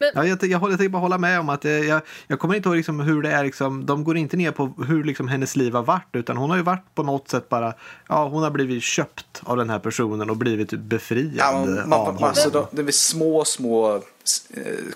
men... 0.00 0.10
Ja, 0.14 0.26
jag, 0.26 0.44
jag, 0.44 0.62
jag, 0.62 0.78
tänker 0.78 0.88
bara 0.88 0.98
hålla 0.98 1.18
med 1.18 1.40
om 1.40 1.48
att 1.48 1.64
jag, 1.64 2.00
jag 2.26 2.38
kommer 2.38 2.54
inte 2.54 2.68
ihåg 2.68 2.76
liksom 2.76 3.00
hur 3.00 3.22
det 3.22 3.30
är. 3.30 3.44
Liksom, 3.44 3.86
de 3.86 4.04
går 4.04 4.16
inte 4.16 4.36
ner 4.36 4.50
på 4.50 4.72
hur 4.88 5.04
liksom 5.04 5.28
hennes 5.28 5.56
liv 5.56 5.74
har 5.74 5.82
varit. 5.82 6.08
Utan 6.12 6.36
hon 6.36 6.50
har 6.50 6.56
ju 6.56 6.62
varit 6.62 6.94
på 6.94 7.02
något 7.02 7.28
sätt 7.28 7.48
bara. 7.48 7.74
Ja, 8.08 8.28
hon 8.28 8.42
har 8.42 8.50
blivit 8.50 8.82
köpt 8.82 9.42
av 9.42 9.56
den 9.56 9.70
här 9.70 9.78
personen 9.78 10.30
och 10.30 10.36
blivit 10.36 10.70
befriad 10.70 11.34
ja, 11.36 11.52
man, 11.86 11.92
av 11.92 12.06
honom. 12.06 12.24
Alltså, 12.24 12.68
det 12.70 12.82
är 12.82 12.90
små, 12.90 13.44
små 13.44 14.02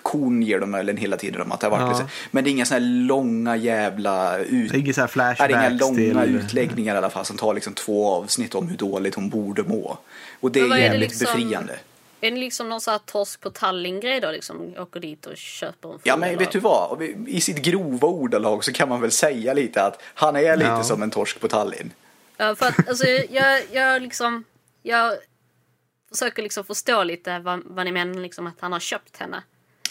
korn 0.03 0.43
ger 0.43 0.61
de 0.61 0.75
eller 0.75 0.95
hela 0.95 1.17
tiden 1.17 1.41
om 1.41 1.53
att 1.53 1.61
det 1.61 1.67
har 1.67 1.71
varit 1.71 1.83
ja. 1.83 1.89
liksom. 1.89 2.07
Men 2.31 2.45
det 2.45 2.51
är 2.51 2.53
inga 2.53 2.65
sådana 2.65 2.87
här 2.87 2.93
långa 2.93 3.57
jävla 3.57 4.39
ut... 4.39 4.73
Det 4.73 4.79
är 4.79 4.81
inga, 4.81 4.93
så 4.93 5.01
här 5.01 5.09
flashbacks 5.09 5.55
är 5.55 5.59
inga 5.59 5.69
långa 5.69 6.25
till... 6.25 6.37
utläggningar 6.37 6.95
i 6.95 6.99
alla 6.99 7.11
fall 7.11 7.25
som 7.25 7.37
tar 7.37 7.55
liksom 7.55 7.75
två 7.75 8.09
avsnitt 8.11 8.55
om 8.55 8.69
hur 8.69 8.77
dåligt 8.77 9.15
hon 9.15 9.29
borde 9.29 9.63
må. 9.63 9.99
Och 10.41 10.53
det 10.53 10.61
är 10.61 10.63
jävligt 10.63 10.85
är 10.85 10.91
det 10.91 10.99
liksom... 10.99 11.27
befriande. 11.27 11.79
Är 12.21 12.31
det 12.31 12.37
liksom 12.37 12.69
någon 12.69 12.81
sån 12.81 12.93
här 12.93 13.01
torsk 13.07 13.41
på 13.41 13.51
Tallinn-grej 13.51 14.21
då? 14.21 14.31
Liksom 14.31 14.75
åker 14.79 15.01
dit 15.01 15.27
och 15.27 15.37
köper 15.37 15.93
en 15.93 15.99
Ja, 16.03 16.17
men 16.17 16.39
vet 16.39 16.51
du 16.51 16.61
vad? 16.61 17.03
I 17.27 17.41
sitt 17.41 17.63
grova 17.63 18.09
ordalag 18.09 18.65
så 18.65 18.73
kan 18.73 18.89
man 18.89 19.01
väl 19.01 19.11
säga 19.11 19.55
lite 19.55 19.83
att 19.83 20.03
han 20.15 20.37
är 20.37 20.57
lite 20.57 20.71
ja. 20.71 20.83
som 20.83 21.03
en 21.03 21.11
torsk 21.11 21.41
på 21.41 21.49
Tallinn. 21.49 21.93
Ja, 22.37 22.55
för 22.55 22.67
att 22.67 22.89
alltså, 22.89 23.07
jag, 23.31 23.63
jag 23.73 24.03
liksom... 24.03 24.45
Jag 24.83 25.13
försöker 26.15 26.43
liksom 26.43 26.65
förstå 26.65 27.05
lite 27.05 27.39
vad, 27.39 27.63
vad 27.65 27.85
ni 27.85 27.93
menar, 27.93 28.21
liksom 28.21 28.47
att 28.47 28.61
han 28.61 28.73
har 28.73 28.81
köpt 28.81 29.17
henne. 29.17 29.43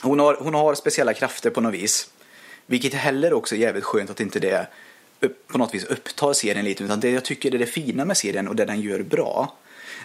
Hon 0.01 0.19
har, 0.19 0.37
hon 0.39 0.53
har 0.53 0.75
speciella 0.75 1.13
krafter 1.13 1.49
på 1.49 1.61
något 1.61 1.73
vis. 1.73 2.09
Vilket 2.65 2.93
heller 2.93 3.33
också 3.33 3.55
är 3.55 3.59
jävligt 3.59 3.83
skönt 3.83 4.09
att 4.09 4.19
inte 4.19 4.39
det 4.39 4.67
på 5.47 5.57
något 5.57 5.73
vis 5.73 5.83
upptar 5.83 6.33
serien 6.33 6.65
lite. 6.65 6.83
Utan 6.83 6.99
det 6.99 7.09
jag 7.09 7.25
tycker 7.25 7.55
är 7.55 7.59
det 7.59 7.65
fina 7.65 8.05
med 8.05 8.17
serien 8.17 8.47
och 8.47 8.55
det 8.55 8.65
den 8.65 8.81
gör 8.81 9.01
bra. 9.03 9.55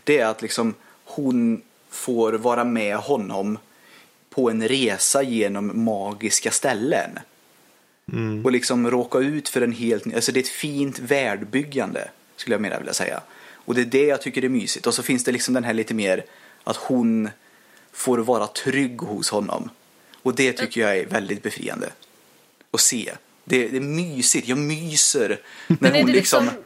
Det 0.04 0.18
är 0.18 0.26
att 0.26 0.42
liksom 0.42 0.74
hon 1.04 1.62
får 1.90 2.32
vara 2.32 2.64
med 2.64 2.96
honom 2.96 3.58
på 4.30 4.50
en 4.50 4.68
resa 4.68 5.22
genom 5.22 5.84
magiska 5.84 6.50
ställen. 6.50 7.18
Mm. 8.12 8.44
Och 8.44 8.52
liksom 8.52 8.90
råka 8.90 9.18
ut 9.18 9.48
för 9.48 9.60
en 9.60 9.72
helt 9.72 10.14
alltså 10.14 10.32
det 10.32 10.40
är 10.40 10.42
ett 10.42 10.48
fint 10.48 10.98
världbyggande 10.98 12.08
skulle 12.36 12.54
jag 12.54 12.60
mer 12.60 12.78
vilja 12.78 12.92
säga. 12.92 13.20
Och 13.68 13.74
det 13.74 13.80
är 13.80 13.84
det 13.84 14.06
jag 14.06 14.22
tycker 14.22 14.44
är 14.44 14.48
mysigt. 14.48 14.86
Och 14.86 14.94
så 14.94 15.02
finns 15.02 15.24
det 15.24 15.32
liksom 15.32 15.54
den 15.54 15.64
här 15.64 15.74
lite 15.74 15.94
mer 15.94 16.24
att 16.64 16.76
hon 16.76 17.30
får 17.92 18.18
vara 18.18 18.46
trygg 18.46 19.00
hos 19.00 19.30
honom. 19.30 19.70
Och 20.22 20.34
det 20.34 20.52
tycker 20.52 20.80
jag 20.80 20.98
är 20.98 21.06
väldigt 21.06 21.42
befriande 21.42 21.90
att 22.70 22.80
se. 22.80 23.12
Det, 23.44 23.68
det 23.68 23.76
är 23.76 23.80
mysigt, 23.80 24.48
jag 24.48 24.58
myser 24.58 25.40
när 25.66 25.92
hon 25.92 26.12
liksom, 26.12 26.44
liksom 26.44 26.64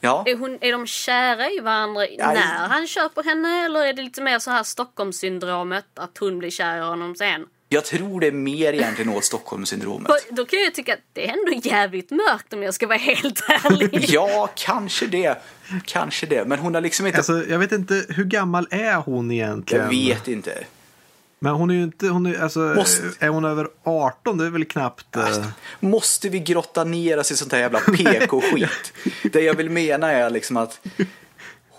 Ja. 0.00 0.24
Är, 0.26 0.36
hon, 0.36 0.58
är 0.60 0.72
de 0.72 0.86
kära 0.86 1.50
i 1.50 1.60
varandra 1.60 2.06
ja, 2.06 2.32
när 2.32 2.68
han 2.68 2.86
köper 2.86 3.22
henne 3.22 3.64
eller 3.64 3.86
är 3.86 3.92
det 3.92 4.02
lite 4.02 4.22
mer 4.22 4.38
så 4.38 4.50
här 4.50 4.62
Stockholmssyndromet 4.62 5.86
att 5.94 6.18
hon 6.18 6.38
blir 6.38 6.50
kär 6.50 6.76
i 6.76 6.80
honom 6.80 7.16
sen? 7.16 7.46
Jag 7.72 7.84
tror 7.84 8.20
det 8.20 8.26
är 8.26 8.32
mer 8.32 8.72
egentligen 8.72 9.12
åt 9.12 9.24
Stockholmssyndromet. 9.24 10.10
Då 10.30 10.44
kan 10.44 10.58
jag 10.58 10.74
tycka 10.74 10.92
att 10.92 11.00
det 11.12 11.28
är 11.28 11.32
ändå 11.32 11.68
jävligt 11.68 12.10
mörkt 12.10 12.52
om 12.52 12.62
jag 12.62 12.74
ska 12.74 12.86
vara 12.86 12.98
helt 12.98 13.40
ärlig. 13.48 14.04
ja, 14.08 14.50
kanske 14.54 15.06
det. 15.06 15.42
Kanske 15.84 16.26
det. 16.26 16.44
Men 16.44 16.58
hon 16.58 16.74
har 16.74 16.80
liksom 16.80 17.06
inte... 17.06 17.18
Alltså, 17.18 17.44
jag 17.48 17.58
vet 17.58 17.72
inte, 17.72 18.06
hur 18.08 18.24
gammal 18.24 18.66
är 18.70 18.94
hon 18.94 19.30
egentligen? 19.30 19.84
Jag 19.84 19.90
vet 19.90 20.28
inte. 20.28 20.64
Men 21.38 21.52
hon 21.52 21.70
är 21.70 21.74
ju 21.74 21.82
inte, 21.82 22.06
hon 22.06 22.26
är, 22.26 22.42
alltså, 22.42 22.60
Måste... 22.60 23.02
är 23.18 23.28
hon 23.28 23.44
över 23.44 23.68
18? 23.84 24.38
Det 24.38 24.46
är 24.46 24.50
väl 24.50 24.64
knappt... 24.64 25.16
Uh... 25.16 25.46
Måste 25.80 26.28
vi 26.28 26.38
grotta 26.38 26.84
ner 26.84 27.18
oss 27.18 27.32
i 27.32 27.36
sånt 27.36 27.52
här 27.52 27.58
jävla 27.58 27.80
PK-skit? 27.80 28.92
det 29.32 29.40
jag 29.40 29.54
vill 29.54 29.70
mena 29.70 30.12
är 30.12 30.30
liksom 30.30 30.56
att 30.56 30.80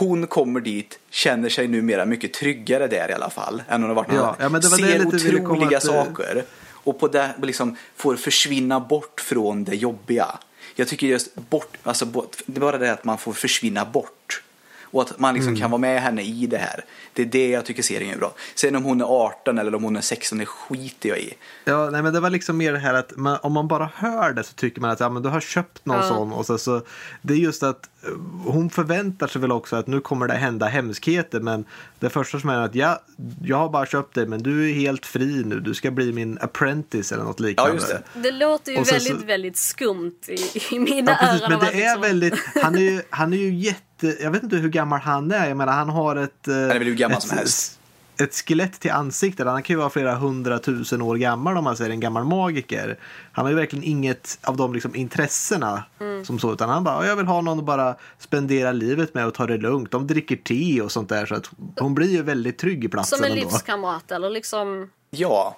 hon 0.01 0.27
kommer 0.27 0.59
dit, 0.59 0.99
känner 1.09 1.49
sig 1.49 1.67
numera 1.67 2.05
mycket 2.05 2.33
tryggare 2.33 2.87
där 2.87 3.09
i 3.09 3.13
alla 3.13 3.29
fall. 3.29 3.63
Än 3.69 3.81
hon 3.81 3.89
har 3.89 3.95
varit 3.95 4.13
ja, 4.13 4.35
ja, 4.39 4.49
men 4.49 4.61
det 4.61 4.67
var 4.67 4.77
Ser 4.77 4.99
det 4.99 5.05
otroliga 5.05 5.77
att... 5.77 5.83
saker. 5.83 6.43
Och 6.83 6.99
på 6.99 7.07
det 7.07 7.33
liksom 7.41 7.75
får 7.95 8.15
försvinna 8.15 8.79
bort 8.79 9.21
från 9.21 9.63
det 9.63 9.75
jobbiga. 9.75 10.39
Jag 10.75 10.87
tycker 10.87 11.07
just 11.07 11.35
bort, 11.35 11.77
alltså 11.83 12.05
bort, 12.05 12.37
det 12.45 12.57
är 12.57 12.61
bara 12.61 12.77
det 12.77 12.93
att 12.93 13.03
man 13.03 13.17
får 13.17 13.33
försvinna 13.33 13.85
bort. 13.85 14.43
Och 14.91 15.01
att 15.01 15.19
man 15.19 15.33
liksom 15.33 15.49
mm. 15.49 15.61
kan 15.61 15.71
vara 15.71 15.79
med 15.79 16.01
henne 16.01 16.21
i 16.21 16.47
det 16.47 16.57
här. 16.57 16.85
Det 17.13 17.21
är 17.21 17.25
det 17.25 17.47
jag 17.49 17.65
tycker 17.65 17.83
serien 17.83 18.13
är 18.13 18.17
bra. 18.17 18.33
Sen 18.55 18.75
om 18.75 18.83
hon 18.83 19.01
är 19.01 19.05
18 19.05 19.57
eller 19.57 19.75
om 19.75 19.83
hon 19.83 19.95
är 19.95 20.01
16, 20.01 20.37
det 20.37 20.45
skiter 20.45 21.09
jag 21.09 21.19
i. 21.19 21.33
Ja, 21.65 21.89
nej 21.89 22.03
men 22.03 22.13
det 22.13 22.19
var 22.19 22.29
liksom 22.29 22.57
mer 22.57 22.73
det 22.73 22.79
här 22.79 22.93
att 22.93 23.17
man, 23.17 23.37
om 23.41 23.53
man 23.53 23.67
bara 23.67 23.89
hör 23.95 24.33
det 24.33 24.43
så 24.43 24.53
tycker 24.53 24.81
man 24.81 24.91
att 24.91 24.99
ja, 24.99 25.09
men 25.09 25.23
du 25.23 25.29
har 25.29 25.39
köpt 25.39 25.85
någon 25.85 25.97
ja. 25.97 26.07
sån. 26.07 26.33
Och 26.33 26.45
så, 26.45 26.57
så, 26.57 26.81
det 27.21 27.33
är 27.33 27.37
just 27.37 27.63
att 27.63 27.89
eh, 28.03 28.09
hon 28.45 28.69
förväntar 28.69 29.27
sig 29.27 29.41
väl 29.41 29.51
också 29.51 29.75
att 29.75 29.87
nu 29.87 30.01
kommer 30.01 30.27
det 30.27 30.33
hända 30.33 30.65
hemskheter. 30.65 31.39
Men 31.39 31.65
det 31.99 32.09
första 32.09 32.39
som 32.39 32.49
är 32.49 32.57
att 32.57 32.75
ja, 32.75 33.01
jag 33.43 33.57
har 33.57 33.69
bara 33.69 33.85
köpt 33.85 34.15
dig 34.15 34.27
men 34.27 34.43
du 34.43 34.69
är 34.69 34.73
helt 34.73 35.05
fri 35.05 35.43
nu. 35.45 35.59
Du 35.59 35.73
ska 35.73 35.91
bli 35.91 36.13
min 36.13 36.37
apprentice 36.41 37.11
eller 37.11 37.23
något 37.23 37.39
liknande. 37.39 37.71
Ja, 37.71 37.75
just 37.75 37.87
det. 37.87 38.21
det 38.21 38.31
låter 38.31 38.71
ju 38.71 38.77
väldigt, 38.77 39.19
så, 39.19 39.25
väldigt 39.25 39.57
skumt 39.57 40.19
i, 40.27 40.75
i 40.75 40.79
mina 40.79 41.11
ja, 41.11 41.17
precis, 41.19 41.41
öron. 41.41 41.49
Men 41.49 41.59
det 41.59 41.83
är 41.83 41.95
liksom... 41.95 42.01
väldigt, 42.01 42.39
han 42.63 42.75
är 42.75 42.79
ju, 42.79 43.01
han 43.09 43.33
är 43.33 43.37
ju 43.37 43.53
jätte 43.53 43.81
jag 44.03 44.31
vet 44.31 44.43
inte 44.43 44.55
hur 44.55 44.69
gammal 44.69 44.99
han 44.99 45.31
är. 45.31 45.47
Jag 45.47 45.57
menar, 45.57 45.73
han 45.73 45.89
har 45.89 46.15
ett... 46.15 46.31
Han 46.45 46.53
är 46.53 46.79
väl 46.79 46.87
hur 46.87 46.95
gammal 46.95 47.17
ett, 47.17 47.23
som 47.23 47.37
helst. 47.37 47.79
Ett 48.17 48.35
skelett 48.35 48.79
till 48.79 48.91
ansikte. 48.91 49.43
Han 49.43 49.63
kan 49.63 49.73
ju 49.73 49.77
vara 49.77 49.89
flera 49.89 50.15
hundratusen 50.15 51.01
år 51.01 51.15
gammal 51.15 51.57
om 51.57 51.63
man 51.63 51.77
säger 51.77 51.91
en 51.91 51.99
gammal 51.99 52.25
magiker. 52.25 52.97
Han 53.31 53.45
har 53.45 53.49
ju 53.49 53.55
verkligen 53.55 53.83
inget 53.83 54.39
av 54.41 54.57
de 54.57 54.73
liksom, 54.73 54.95
intressena 54.95 55.83
mm. 55.99 56.25
som 56.25 56.39
så. 56.39 56.53
Utan 56.53 56.69
han 56.69 56.83
bara, 56.83 57.07
jag 57.07 57.15
vill 57.15 57.25
ha 57.25 57.41
någon 57.41 57.59
att 57.59 57.65
bara 57.65 57.95
spendera 58.19 58.71
livet 58.71 59.13
med 59.13 59.27
och 59.27 59.33
ta 59.33 59.47
det 59.47 59.57
lugnt. 59.57 59.91
De 59.91 60.07
dricker 60.07 60.35
te 60.35 60.81
och 60.81 60.91
sånt 60.91 61.09
där. 61.09 61.25
Så 61.25 61.35
att 61.35 61.49
hon 61.79 61.95
blir 61.95 62.09
ju 62.09 62.21
väldigt 62.21 62.57
trygg 62.57 62.83
i 62.83 62.87
platsen 62.87 63.17
Som 63.17 63.25
en 63.25 63.31
ändå. 63.31 63.43
livskamrat 63.43 64.11
eller 64.11 64.29
liksom... 64.29 64.89
Ja. 65.09 65.57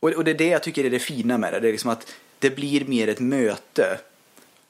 Och, 0.00 0.10
och 0.10 0.24
det 0.24 0.30
är 0.30 0.38
det 0.38 0.48
jag 0.48 0.62
tycker 0.62 0.84
är 0.84 0.90
det 0.90 0.98
fina 0.98 1.38
med 1.38 1.52
det. 1.52 1.60
Det 1.60 1.68
är 1.68 1.72
liksom 1.72 1.90
att 1.90 2.06
det 2.38 2.56
blir 2.56 2.84
mer 2.84 3.08
ett 3.08 3.20
möte 3.20 3.98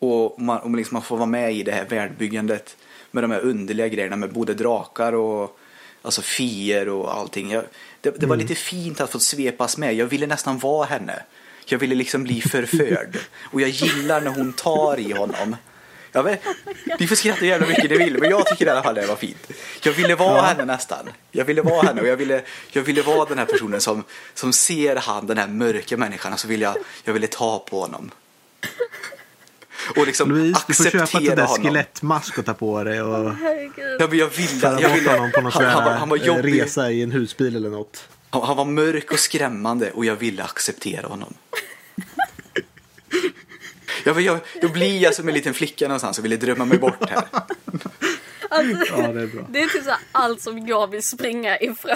och 0.02 0.40
man, 0.40 0.58
och 0.58 0.76
liksom 0.76 0.94
man 0.94 1.02
får 1.02 1.16
vara 1.16 1.26
med 1.26 1.54
i 1.54 1.62
det 1.62 1.72
här 1.72 1.84
världbyggandet 1.84 2.76
med 3.10 3.24
de 3.24 3.30
här 3.30 3.40
underliga 3.40 3.88
grejerna 3.88 4.16
med 4.16 4.32
både 4.32 4.54
drakar 4.54 5.12
och 5.12 5.58
alltså 6.02 6.22
fier 6.22 6.88
och 6.88 7.14
allting. 7.14 7.50
Jag, 7.50 7.64
det, 8.00 8.10
det 8.10 8.26
var 8.26 8.34
mm. 8.34 8.46
lite 8.46 8.60
fint 8.60 9.00
att 9.00 9.10
få 9.10 9.18
svepas 9.18 9.76
med. 9.76 9.94
Jag 9.94 10.06
ville 10.06 10.26
nästan 10.26 10.58
vara 10.58 10.86
henne. 10.86 11.22
Jag 11.66 11.78
ville 11.78 11.94
liksom 11.94 12.22
bli 12.22 12.40
förförd. 12.40 13.18
Och 13.40 13.60
jag 13.60 13.68
gillar 13.68 14.20
när 14.20 14.30
hon 14.30 14.52
tar 14.52 15.00
i 15.00 15.12
honom. 15.12 15.56
Jag 16.12 16.22
vet, 16.22 16.40
ni 16.98 17.06
får 17.06 17.16
skratta 17.16 17.44
jävla 17.44 17.66
mycket 17.66 17.90
ni 17.90 17.96
vill, 17.96 18.18
men 18.18 18.30
jag 18.30 18.46
tycker 18.46 18.66
i 18.66 18.68
alla 18.68 18.82
fall 18.82 18.94
det 18.94 19.06
var 19.06 19.16
fint. 19.16 19.52
Jag 19.82 19.92
ville 19.92 20.14
vara 20.14 20.36
ja. 20.36 20.42
henne 20.42 20.64
nästan. 20.64 21.08
Jag 21.30 21.44
ville 21.44 21.62
vara 21.62 21.82
henne 21.82 22.00
och 22.00 22.06
jag 22.06 22.16
ville, 22.16 22.42
jag 22.72 22.82
ville 22.82 23.02
vara 23.02 23.28
den 23.28 23.38
här 23.38 23.46
personen 23.46 23.80
som, 23.80 24.04
som 24.34 24.52
ser 24.52 24.96
han, 24.96 25.26
den 25.26 25.38
här 25.38 25.48
mörka 25.48 25.96
människan, 25.96 26.32
och 26.32 26.40
så 26.40 26.48
vill 26.48 26.60
jag, 26.60 26.76
jag 27.04 27.12
ville 27.12 27.26
ta 27.26 27.58
på 27.58 27.80
honom 27.80 28.10
och 29.96 30.06
liksom 30.06 30.30
Louise, 30.30 30.60
du 30.66 30.74
får 30.74 30.84
köpa 30.84 31.18
ett 31.18 31.36
där 31.36 31.46
skelettmask 31.46 32.38
och 32.38 32.44
ta 32.44 32.54
på 32.54 32.84
dig. 32.84 33.02
Och 33.02 33.26
oh, 33.26 33.34
ja, 33.98 34.06
men 34.08 34.18
jag 34.18 34.28
ville, 34.28 34.80
jag 34.80 34.94
ville 34.94 35.10
honom 35.10 35.32
på 35.32 35.40
någon 35.40 35.52
han, 35.52 35.64
han, 35.64 35.98
han 35.98 36.08
var 36.08 36.16
jobbig. 36.16 36.62
resa 36.62 36.90
i 36.90 37.02
en 37.02 37.12
husbil 37.12 37.56
eller 37.56 37.70
något. 37.70 38.08
Han, 38.30 38.42
han 38.42 38.56
var 38.56 38.64
mörk 38.64 39.12
och 39.12 39.18
skrämmande 39.18 39.90
och 39.90 40.04
jag 40.04 40.16
ville 40.16 40.42
acceptera 40.42 41.06
honom. 41.06 41.34
Ja, 44.04 44.14
men 44.14 44.24
jag, 44.24 44.38
då 44.62 44.68
blir 44.68 45.02
jag 45.02 45.14
som 45.14 45.28
en 45.28 45.34
liten 45.34 45.54
flicka 45.54 45.88
någonstans 45.88 46.18
och 46.18 46.24
ville 46.24 46.36
drömma 46.36 46.64
mig 46.64 46.78
bort 46.78 47.10
här. 47.10 47.24
Alltså, 48.52 48.94
Ja, 49.02 49.08
det 49.08 49.20
är 49.22 49.26
bra. 49.26 49.46
det 49.48 49.62
är 49.62 49.66
typ 49.68 49.84
så 49.84 49.90
allt 50.12 50.40
som 50.40 50.66
jag 50.66 50.90
vill 50.90 51.02
springa 51.02 51.58
ifrån. 51.58 51.94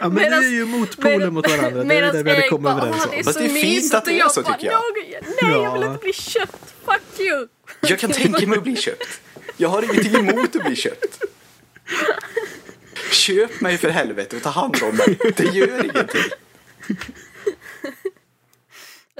Ja, 0.00 0.08
men 0.08 0.18
Medans- 0.18 0.40
ni 0.40 0.46
är 0.46 0.50
ju 0.50 0.64
motpolen 0.64 1.34
mot 1.34 1.50
varandra. 1.50 1.84
Det 1.84 1.94
är 1.94 2.12
det 2.12 2.22
vi 2.22 2.30
hade 2.30 2.48
kommit 2.48 2.70
överens 2.72 2.96
"Åh, 2.98 3.04
om. 3.04 3.10
det 3.10 3.18
är 3.18 3.24
Fast 3.24 3.38
det 3.38 3.44
är 3.44 3.48
fint 3.48 3.64
mysigt", 3.64 3.94
att 3.94 4.04
det 4.04 4.20
är 4.20 4.28
så, 4.28 4.42
tycker 4.42 4.66
jag. 4.66 4.72
"Någon- 4.72 5.34
Nej, 5.42 5.62
jag 5.62 5.72
vill 5.78 5.82
inte 5.88 5.98
bli 6.02 6.12
köpt. 6.12 6.74
Fuck 6.84 7.20
you. 7.20 7.48
Jag 7.80 7.98
kan 7.98 8.10
tänka 8.22 8.46
mig 8.46 8.56
att 8.58 8.64
bli 8.64 8.76
köpt. 8.76 9.20
Jag 9.56 9.68
har 9.68 9.82
ingenting 9.82 10.14
emot 10.28 10.56
att 10.56 10.64
bli 10.64 10.76
köpt. 10.76 11.24
Köp 13.10 13.60
mig 13.60 13.78
för 13.78 13.88
helvete 13.88 14.36
och 14.36 14.42
ta 14.42 14.50
hand 14.50 14.76
om 14.82 14.96
mig. 14.96 15.18
Det 15.36 15.44
gör 15.44 15.84
ingenting. 15.84 16.22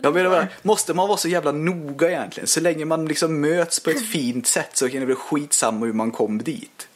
Jag 0.02 0.14
menar 0.14 0.30
bara, 0.30 0.48
måste 0.62 0.94
man 0.94 1.08
vara 1.08 1.18
så 1.18 1.28
jävla 1.28 1.52
noga 1.52 2.10
egentligen? 2.10 2.46
Så 2.46 2.60
länge 2.60 2.84
man 2.84 3.06
liksom 3.06 3.40
möts 3.40 3.80
på 3.80 3.90
ett 3.90 4.06
fint 4.12 4.46
sätt 4.46 4.70
så 4.76 4.88
kan 4.90 5.00
det 5.00 5.06
bli 5.06 5.14
skitsamma 5.14 5.86
hur 5.86 5.92
man 5.92 6.10
kom 6.10 6.38
dit. 6.42 6.88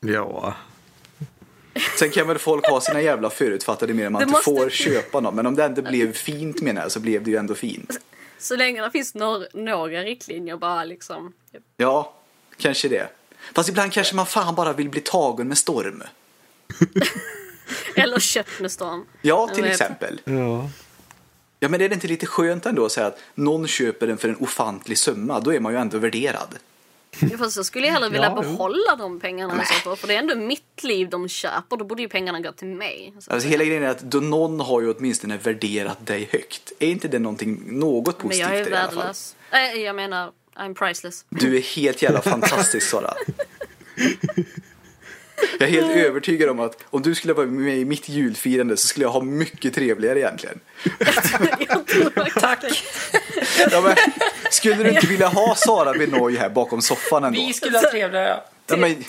Ja, 0.00 0.54
Sen 1.98 2.10
kan 2.10 2.28
väl 2.28 2.38
folk 2.38 2.66
ha 2.66 2.80
sina 2.80 3.00
jävla 3.02 3.30
förutfattade 3.30 3.92
meningar 3.94 4.10
man 4.10 4.20
Det 4.20 4.24
inte 4.24 4.32
måste- 4.32 4.50
får 4.50 4.70
köpa 4.70 5.20
något. 5.20 5.34
Men 5.34 5.46
om 5.46 5.54
det 5.54 5.64
ändå 5.64 5.82
blev 5.82 6.12
fint 6.12 6.62
menar 6.62 6.82
jag 6.82 6.92
så 6.92 7.00
blev 7.00 7.24
det 7.24 7.30
ju 7.30 7.36
ändå 7.36 7.54
fint. 7.54 7.98
Så 8.38 8.56
länge 8.56 8.82
det 8.82 8.90
finns 8.90 9.14
några, 9.14 9.46
några 9.54 10.02
riktlinjer 10.02 10.56
bara 10.56 10.84
liksom. 10.84 11.32
Ja, 11.76 12.14
kanske 12.56 12.88
det. 12.88 13.08
Fast 13.54 13.68
ibland 13.68 13.92
kanske 13.92 14.16
man 14.16 14.26
fan 14.26 14.54
bara 14.54 14.72
vill 14.72 14.88
bli 14.88 15.00
tagen 15.00 15.48
med 15.48 15.58
storm. 15.58 16.02
Eller 17.96 18.20
köpt 18.20 18.60
med 18.60 18.72
storm. 18.72 19.04
Ja, 19.22 19.48
till 19.48 19.64
exempel. 19.64 20.20
ja. 20.24 20.70
Ja, 21.60 21.68
men 21.68 21.80
är 21.80 21.88
det 21.88 21.94
inte 21.94 22.06
lite 22.08 22.26
skönt 22.26 22.66
ändå 22.66 22.84
att 22.86 22.92
säga 22.92 23.06
att 23.06 23.18
någon 23.34 23.66
köper 23.68 24.06
den 24.06 24.18
för 24.18 24.28
en 24.28 24.36
ofantlig 24.36 24.98
summa? 24.98 25.40
Då 25.40 25.52
är 25.54 25.60
man 25.60 25.72
ju 25.72 25.78
ändå 25.78 25.98
värderad. 25.98 26.58
Ja, 27.20 27.38
fast 27.38 27.56
jag 27.56 27.66
skulle 27.66 27.86
ju 27.86 27.92
hellre 27.92 28.08
vilja 28.08 28.26
Ja, 28.26 28.42
jo. 28.44 28.50
behålla 28.50 28.96
de 28.98 29.20
pengarna 29.20 29.62
i 29.62 29.66
så. 29.84 29.96
För 29.96 30.08
det 30.08 30.14
är 30.14 30.18
ändå 30.18 30.34
mitt 30.36 30.82
liv 30.84 31.08
de 31.10 31.28
köper. 31.28 31.76
Då 31.76 31.84
borde 31.84 32.02
ju 32.02 32.08
pengarna 32.08 32.40
gå 32.40 32.52
till 32.52 32.68
mig. 32.68 33.12
Så- 33.20 33.32
Alltså 33.32 33.48
hela 33.48 33.64
grejen 33.64 33.82
är 33.82 33.88
att 33.88 34.00
då 34.02 34.20
någon 34.20 34.60
har 34.60 34.80
ju 34.80 34.94
åtminstone 34.94 35.36
värderat 35.36 36.06
dig 36.06 36.28
högt. 36.32 36.72
Är 36.78 36.88
inte 36.88 37.08
det 37.08 37.18
någonting, 37.18 37.62
något 37.78 38.06
Men 38.22 38.28
positivt 38.28 38.48
jag 38.48 38.56
är 38.58 38.70
i 38.70 38.74
alla 38.76 38.86
fall? 38.86 38.96
värdelös. 38.96 39.36
Äh, 39.50 39.80
jag 39.82 39.96
menar, 39.96 40.32
I'm 40.56 40.74
priceless. 40.74 41.24
Du 41.28 41.56
är 41.56 41.60
helt 41.60 42.02
jävla 42.02 42.22
fantastisk 42.22 42.88
Sara. 42.90 43.14
Jag 45.58 45.68
är 45.68 45.72
helt 45.72 45.96
övertygad 45.96 46.50
om 46.50 46.60
att 46.60 46.84
om 46.84 47.02
du 47.02 47.14
skulle 47.14 47.32
vara 47.32 47.46
med 47.46 47.78
i 47.78 47.84
mitt 47.84 48.08
julfirande 48.08 48.76
så 48.76 48.88
skulle 48.88 49.04
jag 49.04 49.10
ha 49.10 49.20
mycket 49.20 49.74
trevligare 49.74 50.18
egentligen. 50.18 50.60
Tack. 52.40 52.84
Ja, 53.70 53.80
men, 53.80 53.96
skulle 54.50 54.74
du 54.74 54.90
inte 54.90 55.06
vilja 55.06 55.28
ha 55.28 55.54
Sara 55.54 55.92
Benoy 55.92 56.36
här 56.36 56.48
bakom 56.48 56.82
soffan 56.82 57.24
ändå? 57.24 57.40
Vi 57.40 57.52
skulle 57.52 57.78
ha 57.78 57.90
trevligare. 57.90 58.40
Ja, 58.66 58.76
men, 58.76 59.04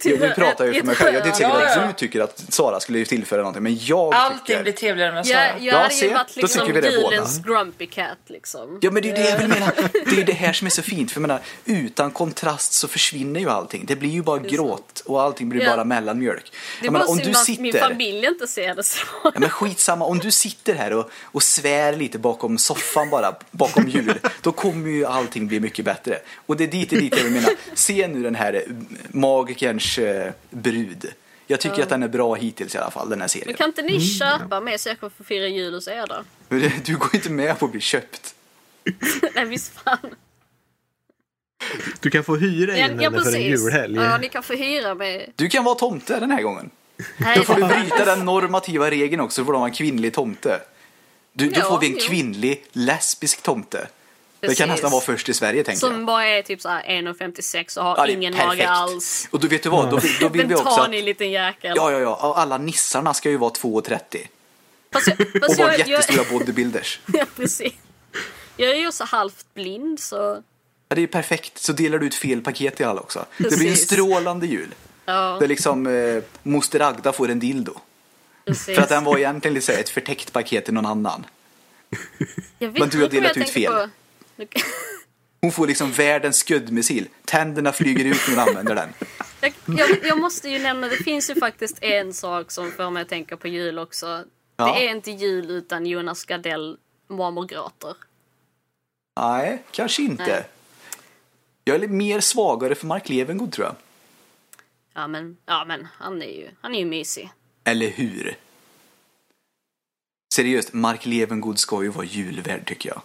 till, 0.00 0.10
jag, 0.10 0.20
nu 0.20 0.30
pratar 0.34 0.64
jag 0.64 0.74
ju 0.74 0.80
för 0.80 0.86
mig 0.86 0.96
själv. 0.96 1.14
Jag 1.14 1.26
är 1.26 1.32
säker 1.32 1.50
på 1.50 1.60
Ja, 1.60 1.80
att 1.80 1.88
du 1.98 2.06
tycker 2.06 2.20
att 2.20 2.44
Sara 2.48 2.80
skulle 2.80 3.04
tillföra 3.04 3.38
någonting, 3.38 3.62
men 3.62 3.78
jag 3.80 4.14
Allting 4.14 4.38
tycker... 4.46 4.62
blir 4.62 4.72
trevligare 4.72 5.12
med 5.12 5.26
Sara. 5.26 5.36
Jag, 5.46 5.54
jag 5.60 5.74
Ja, 5.74 5.78
hade 5.78 5.94
se, 5.94 6.06
ju 6.06 6.12
varit 6.14 6.36
liksom 6.36 6.66
tycker 6.66 6.80
vi 6.80 6.88
det 6.90 6.96
båda. 7.02 7.10
julens 7.14 7.38
grumpy 7.44 7.86
cat 7.86 8.18
liksom. 8.26 8.78
Ja 8.82 8.90
men 8.90 9.02
det 9.02 9.10
är 9.10 9.16
ju 9.16 9.22
det 9.22 9.30
jag 9.30 9.38
vill 9.38 9.48
mena. 9.48 9.72
Det 9.92 10.10
är 10.10 10.14
ju 10.16 10.24
det 10.24 10.32
här 10.32 10.52
som 10.52 10.66
är 10.66 10.70
så 10.70 10.82
fint. 10.82 11.10
För 11.12 11.20
jag 11.20 11.28
menar, 11.28 11.40
utan 11.64 12.10
kontrast 12.10 12.72
så 12.72 12.88
försvinner 12.88 13.40
ju 13.40 13.48
allting. 13.50 13.84
Det 13.86 13.96
blir 13.96 14.10
ju 14.10 14.22
bara 14.22 14.38
gråt 14.38 15.02
och 15.06 15.22
allting 15.22 15.48
blir 15.48 15.60
Ja. 15.62 15.70
bara 15.70 15.84
mellanmjölk. 15.84 16.52
Det 16.80 16.86
är 16.86 16.90
bara 16.90 16.98
menar, 16.98 17.10
om 17.10 17.16
synd 17.18 17.32
du 17.32 17.38
att 17.38 17.48
min 17.60 17.72
sitter... 17.72 17.88
familj 17.88 18.26
inte 18.26 18.46
ser 18.46 18.74
det 18.74 18.82
så. 18.82 19.06
Ja, 19.24 19.32
men 19.36 19.48
skitsamma, 19.50 20.04
om 20.04 20.18
du 20.18 20.30
sitter 20.30 20.74
här 20.74 20.92
och, 20.92 21.10
och 21.24 21.42
svär 21.42 21.96
lite 21.96 22.18
bakom 22.18 22.58
soffan 22.58 23.10
bara, 23.10 23.34
bakom 23.50 23.88
jul, 23.88 24.14
då 24.42 24.52
kommer 24.52 24.88
ju 24.90 25.04
allting 25.06 25.46
bli 25.46 25.60
mycket 25.60 25.84
bättre. 25.84 26.18
Och 26.46 26.56
det 26.56 26.64
är 26.64 26.68
dit, 26.68 26.90
det 26.90 26.96
är 26.96 27.00
dit 27.00 27.16
jag 27.16 27.24
vill 27.24 27.32
mena. 27.32 27.48
Se 27.74 28.08
nu 28.08 28.22
den 28.22 28.34
här 28.34 28.54
eh, 28.54 28.60
eh, 29.98 30.32
brud. 30.50 31.12
Jag 31.46 31.60
tycker 31.60 31.82
att 31.82 31.88
den 31.88 32.02
är 32.02 32.08
bra 32.08 32.34
hittills 32.34 32.74
i 32.74 32.78
alla 32.78 32.90
fall, 32.90 33.10
den 33.10 33.20
här 33.20 33.28
serien. 33.28 33.46
Men 33.46 33.56
kan 33.56 33.68
inte 33.68 33.82
ni 33.82 34.00
köpa 34.00 34.60
mig 34.60 34.78
så 34.78 34.88
jag 34.88 35.00
kan 35.00 35.10
få 35.10 35.24
fira 35.24 35.46
jul 35.48 35.74
hos 35.74 35.88
er 35.88 36.06
då? 36.06 36.24
Du 36.84 36.96
går 36.96 37.14
inte 37.14 37.30
med 37.30 37.58
på 37.58 37.64
att 37.66 37.72
bli 37.72 37.80
köpt. 37.80 38.34
Nej 39.34 39.44
visst 39.44 39.72
fan. 39.84 39.98
Du 42.00 42.10
kan 42.10 42.24
få 42.24 42.36
hyra 42.36 42.72
in 42.72 42.78
Ja, 42.80 42.86
henne 42.86 43.02
ja 43.02 43.10
för 43.10 43.18
en 43.18 43.24
precis. 43.24 43.40
julhelg. 43.64 43.96
Ja, 43.96 44.18
ni 44.18 44.28
kan 44.28 44.42
få 44.42 44.52
hyra 44.52 44.94
mig. 44.94 45.32
Du 45.36 45.48
kan 45.48 45.64
vara 45.64 45.74
tomte 45.74 46.20
den 46.20 46.30
här 46.30 46.42
gången. 46.42 46.70
Nej, 47.16 47.38
Då 47.38 47.44
får 47.44 47.54
du 47.54 47.64
bryta 47.66 48.04
den 48.04 48.24
normativa 48.24 48.90
regeln 48.90 49.20
också, 49.20 49.40
då 49.40 49.46
får 49.46 49.52
du 49.52 49.58
ha 49.58 49.66
en 49.66 49.74
kvinnlig 49.74 50.14
tomte. 50.14 50.60
Du, 51.32 51.50
då 51.50 51.60
Ja, 51.60 51.64
får 51.68 51.78
vi 51.80 51.86
en 51.86 51.92
jo. 51.92 51.98
kvinnlig 52.08 52.64
lesbisk 52.72 53.42
tomte. 53.42 53.88
Det 54.40 54.46
Precis. 54.46 54.58
kan 54.58 54.68
nästan 54.68 54.90
vara 54.90 55.00
först 55.00 55.28
i 55.28 55.34
Sverige 55.34 55.64
tänker 55.64 55.86
jag. 55.86 55.92
Som 55.94 56.06
bara 56.06 56.26
är 56.26 56.42
typ 56.42 56.60
såhär 56.60 56.82
1,56 56.82 57.78
och 57.78 57.84
har 57.84 57.96
Ja, 57.96 58.06
det 58.06 58.12
ingen 58.12 58.36
mage 58.36 58.68
alls. 58.68 59.28
Och 59.30 59.40
då 59.40 59.48
vet 59.48 59.62
du 59.62 59.68
vad, 59.68 59.90
då, 59.90 59.96
vill- 59.98 60.16
då 60.20 60.28
vill 60.28 60.46
vi 60.46 60.54
också 60.54 60.66
att... 60.68 60.78
Ventanig 60.78 61.04
liten 61.04 61.30
jäkel. 61.30 61.72
Ja, 61.76 61.92
ja, 61.92 61.98
ja, 61.98 62.14
och 62.28 62.38
alla 62.38 62.58
nissarna 62.58 63.14
ska 63.14 63.30
ju 63.30 63.36
vara 63.36 63.52
2,30. 63.52 64.26
Fast 64.92 65.06
jag, 65.06 65.20
Och 65.50 65.56
vara 65.56 65.70
jag, 65.72 65.80
jag, 65.80 65.88
jättestora 65.88 66.24
bodybuilders. 66.38 67.00
ja, 67.12 67.24
precis. 67.36 67.72
Jag 68.56 68.70
är 68.70 68.74
ju 68.74 68.88
också 68.88 69.04
halvt 69.04 69.46
blind 69.54 70.00
så 70.00 70.42
Ja, 70.88 70.96
det 70.96 71.02
är 71.02 71.06
perfekt. 71.06 71.58
Så 71.58 71.72
delar 71.72 71.98
du 71.98 72.06
ut 72.06 72.14
fel 72.14 72.40
paket 72.40 72.76
till 72.76 72.86
alla 72.86 73.00
också. 73.00 73.24
Det 73.36 73.42
blir 73.42 73.52
en 73.52 73.58
Precis. 73.72 73.84
strålande 73.86 74.46
jul. 74.46 74.74
ja, 75.04 75.36
Där 75.40 75.48
liksom 75.48 75.86
eh, 75.86 76.22
moster 76.42 76.80
Agda 76.80 77.12
får 77.12 77.28
en 77.30 77.38
dildo. 77.38 77.74
precis. 78.46 78.74
För 78.76 78.82
att 78.82 78.88
den 78.88 79.04
var 79.04 79.18
egentligen 79.18 79.62
så 79.62 79.72
här 79.72 79.78
ett 79.80 79.88
förtäckt 79.88 80.32
paket 80.32 80.64
till 80.64 80.74
någon 80.74 80.86
annan. 80.86 81.26
Jag 82.58 82.68
vet 82.68 82.78
men 82.78 82.88
du 82.88 83.00
har 83.00 83.08
delat 83.08 83.36
ut 83.36 83.50
fel. 83.50 83.72
på. 83.72 83.88
Hon 85.42 85.52
får 85.52 85.66
liksom 85.66 85.92
världens 85.92 86.36
skuddmissil. 86.36 87.08
Tänderna 87.24 87.72
flyger 87.72 88.04
ut 88.04 88.20
när 88.28 88.36
hon 88.36 88.48
använder 88.48 88.74
den. 88.74 88.88
Jag, 89.40 89.52
jag, 89.78 90.06
jag 90.06 90.18
måste 90.18 90.48
ju 90.48 90.58
nämna, 90.58 90.88
det 90.88 90.96
finns 90.96 91.30
ju 91.30 91.34
faktiskt 91.34 91.78
en 91.82 92.14
sak 92.14 92.50
som 92.50 92.72
får 92.72 92.90
mig 92.90 93.02
att 93.02 93.08
tänka 93.08 93.36
på 93.36 93.48
jul 93.48 93.78
också. 93.78 94.24
Ja. 94.56 94.74
Det 94.74 94.86
är 94.86 94.90
inte 94.90 95.10
jul 95.10 95.50
utan 95.50 95.86
Jonas 95.86 96.24
Gardell 96.24 96.78
mormor 97.08 97.46
gråter. 97.46 97.94
Nej, 99.20 99.62
kanske 99.70 100.02
inte. 100.02 100.26
Nej. 100.26 100.44
Jag 101.64 101.76
är 101.76 101.80
lite 101.80 101.92
mer 101.92 102.20
svagare 102.20 102.74
för 102.74 102.86
Mark 102.86 103.08
Levengood 103.08 103.52
tror 103.52 103.66
jag. 103.66 103.76
Ja 104.94 105.06
men, 105.06 105.36
ja, 105.46 105.64
men 105.64 105.88
han 105.98 106.22
är 106.22 106.26
ju, 106.26 106.48
han 106.60 106.74
är 106.74 106.78
ju 106.78 106.84
mysig. 106.84 107.32
Eller 107.64 107.88
hur? 107.88 108.36
Seriöst, 110.34 110.72
Mark 110.72 111.06
Levengood 111.06 111.58
ska 111.58 111.82
ju 111.82 111.88
vara 111.88 112.04
julvärd 112.04 112.66
tycker 112.66 112.88
jag. 112.88 113.02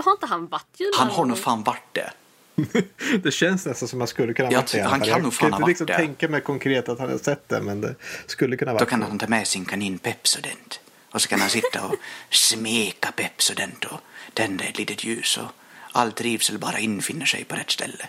Men 0.00 0.04
har 0.04 0.12
inte 0.12 0.26
han 0.26 0.46
varit 0.46 0.66
julvärd? 0.80 0.98
Han 0.98 1.10
har 1.10 1.24
nog 1.24 1.38
fan 1.38 1.62
varit 1.62 1.94
det. 1.94 2.10
Det 3.22 3.30
känns 3.30 3.66
nästan 3.66 3.88
som 3.88 3.98
man 3.98 4.08
skulle 4.08 4.34
kunna 4.34 4.52
Jag 4.52 4.58
varit 4.58 4.72
det 4.72 4.82
han 4.82 5.00
kan 5.00 5.08
Jag 5.08 5.22
nog 5.22 5.34
fan 5.34 5.50
kan 5.50 5.52
ha 5.52 5.56
inte 5.56 5.62
varit 5.62 5.68
liksom 5.68 5.86
det. 5.86 5.96
tänka 5.96 6.28
mig 6.28 6.40
konkret 6.40 6.88
att 6.88 6.98
han 6.98 7.10
har 7.10 7.18
sett 7.18 7.48
det, 7.48 7.60
men 7.60 7.80
det 7.80 7.94
skulle 8.26 8.56
kunna 8.56 8.72
Då 8.72 8.78
vara 8.78 8.84
kan 8.90 9.02
han 9.02 9.18
ta 9.18 9.26
med 9.26 9.46
sin 9.46 9.64
kanin 9.64 9.98
Pepsodent. 9.98 10.80
Och 11.10 11.22
så 11.22 11.28
kan 11.28 11.40
han 11.40 11.50
sitta 11.50 11.86
och 11.86 11.94
smeka 12.30 13.12
Pepsodent 13.12 13.84
och 13.84 14.00
tända 14.34 14.64
ett 14.64 14.78
litet 14.78 15.04
ljus 15.04 15.36
och 15.38 15.48
all 15.92 16.12
trivsel 16.12 16.58
bara 16.58 16.78
infinner 16.78 17.26
sig 17.26 17.44
på 17.44 17.56
rätt 17.56 17.70
ställe. 17.70 18.08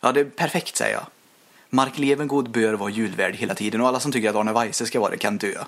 Ja, 0.00 0.12
det 0.12 0.20
är 0.20 0.24
perfekt 0.24 0.76
säger 0.76 0.94
jag. 0.94 1.06
Mark 1.70 1.98
Levengood 1.98 2.50
bör 2.50 2.74
vara 2.74 2.90
julvärd 2.90 3.34
hela 3.34 3.54
tiden 3.54 3.80
och 3.80 3.88
alla 3.88 4.00
som 4.00 4.12
tycker 4.12 4.30
att 4.30 4.36
Arne 4.36 4.52
Weise 4.52 4.86
ska 4.86 5.00
vara 5.00 5.10
det 5.10 5.18
kan 5.18 5.38
dö. 5.38 5.64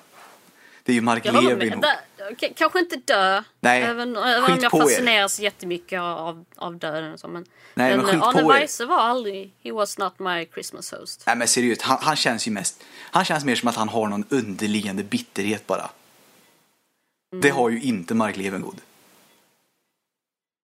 Det 0.83 0.93
är 0.93 0.95
ju 0.95 1.01
Mark 1.01 1.27
Jag. 1.27 1.45
Levengood. 1.45 1.85
Kanske 2.57 2.79
inte 2.79 2.97
dö. 2.97 3.43
Nej, 3.61 3.83
även, 3.83 4.17
även 4.17 4.45
om 4.53 4.59
jag 4.63 4.71
på 4.71 4.79
er. 4.79 4.83
fascineras 4.83 5.41
jättemycket 5.41 6.01
av, 6.01 6.45
av 6.57 6.77
döden. 6.77 7.13
Och 7.13 7.21
så, 7.21 7.29
men 7.29 7.47
Nej, 7.75 7.97
men 7.97 8.07
men 8.07 8.23
Arne. 8.23 8.49
Weise 8.49 8.87
var 8.87 8.99
aldrig, 8.99 9.53
he 9.63 9.73
was 9.73 9.99
not 9.99 10.19
my 10.19 10.47
Christmas 10.47 10.93
host. 10.93 11.23
Nej 11.27 11.37
men 11.37 11.49
seriöst, 11.49 11.83
han, 11.83 11.99
han 12.01 12.17
känns 12.17 12.49
ju 12.49 12.51
mest, 12.51 12.85
han 12.99 13.25
känns 13.25 13.45
mer 13.45 13.55
som 13.55 13.69
att 13.69 13.77
han 13.77 13.89
har 13.89 14.09
någon 14.09 14.25
underliggande 14.29 15.03
bitterhet 15.05 15.67
bara. 15.67 15.91
Det 17.43 17.51
har 17.51 17.71
ju 17.71 17.83
inte 17.83 18.15
Mark 18.15 18.37
Levengood. 18.37 18.81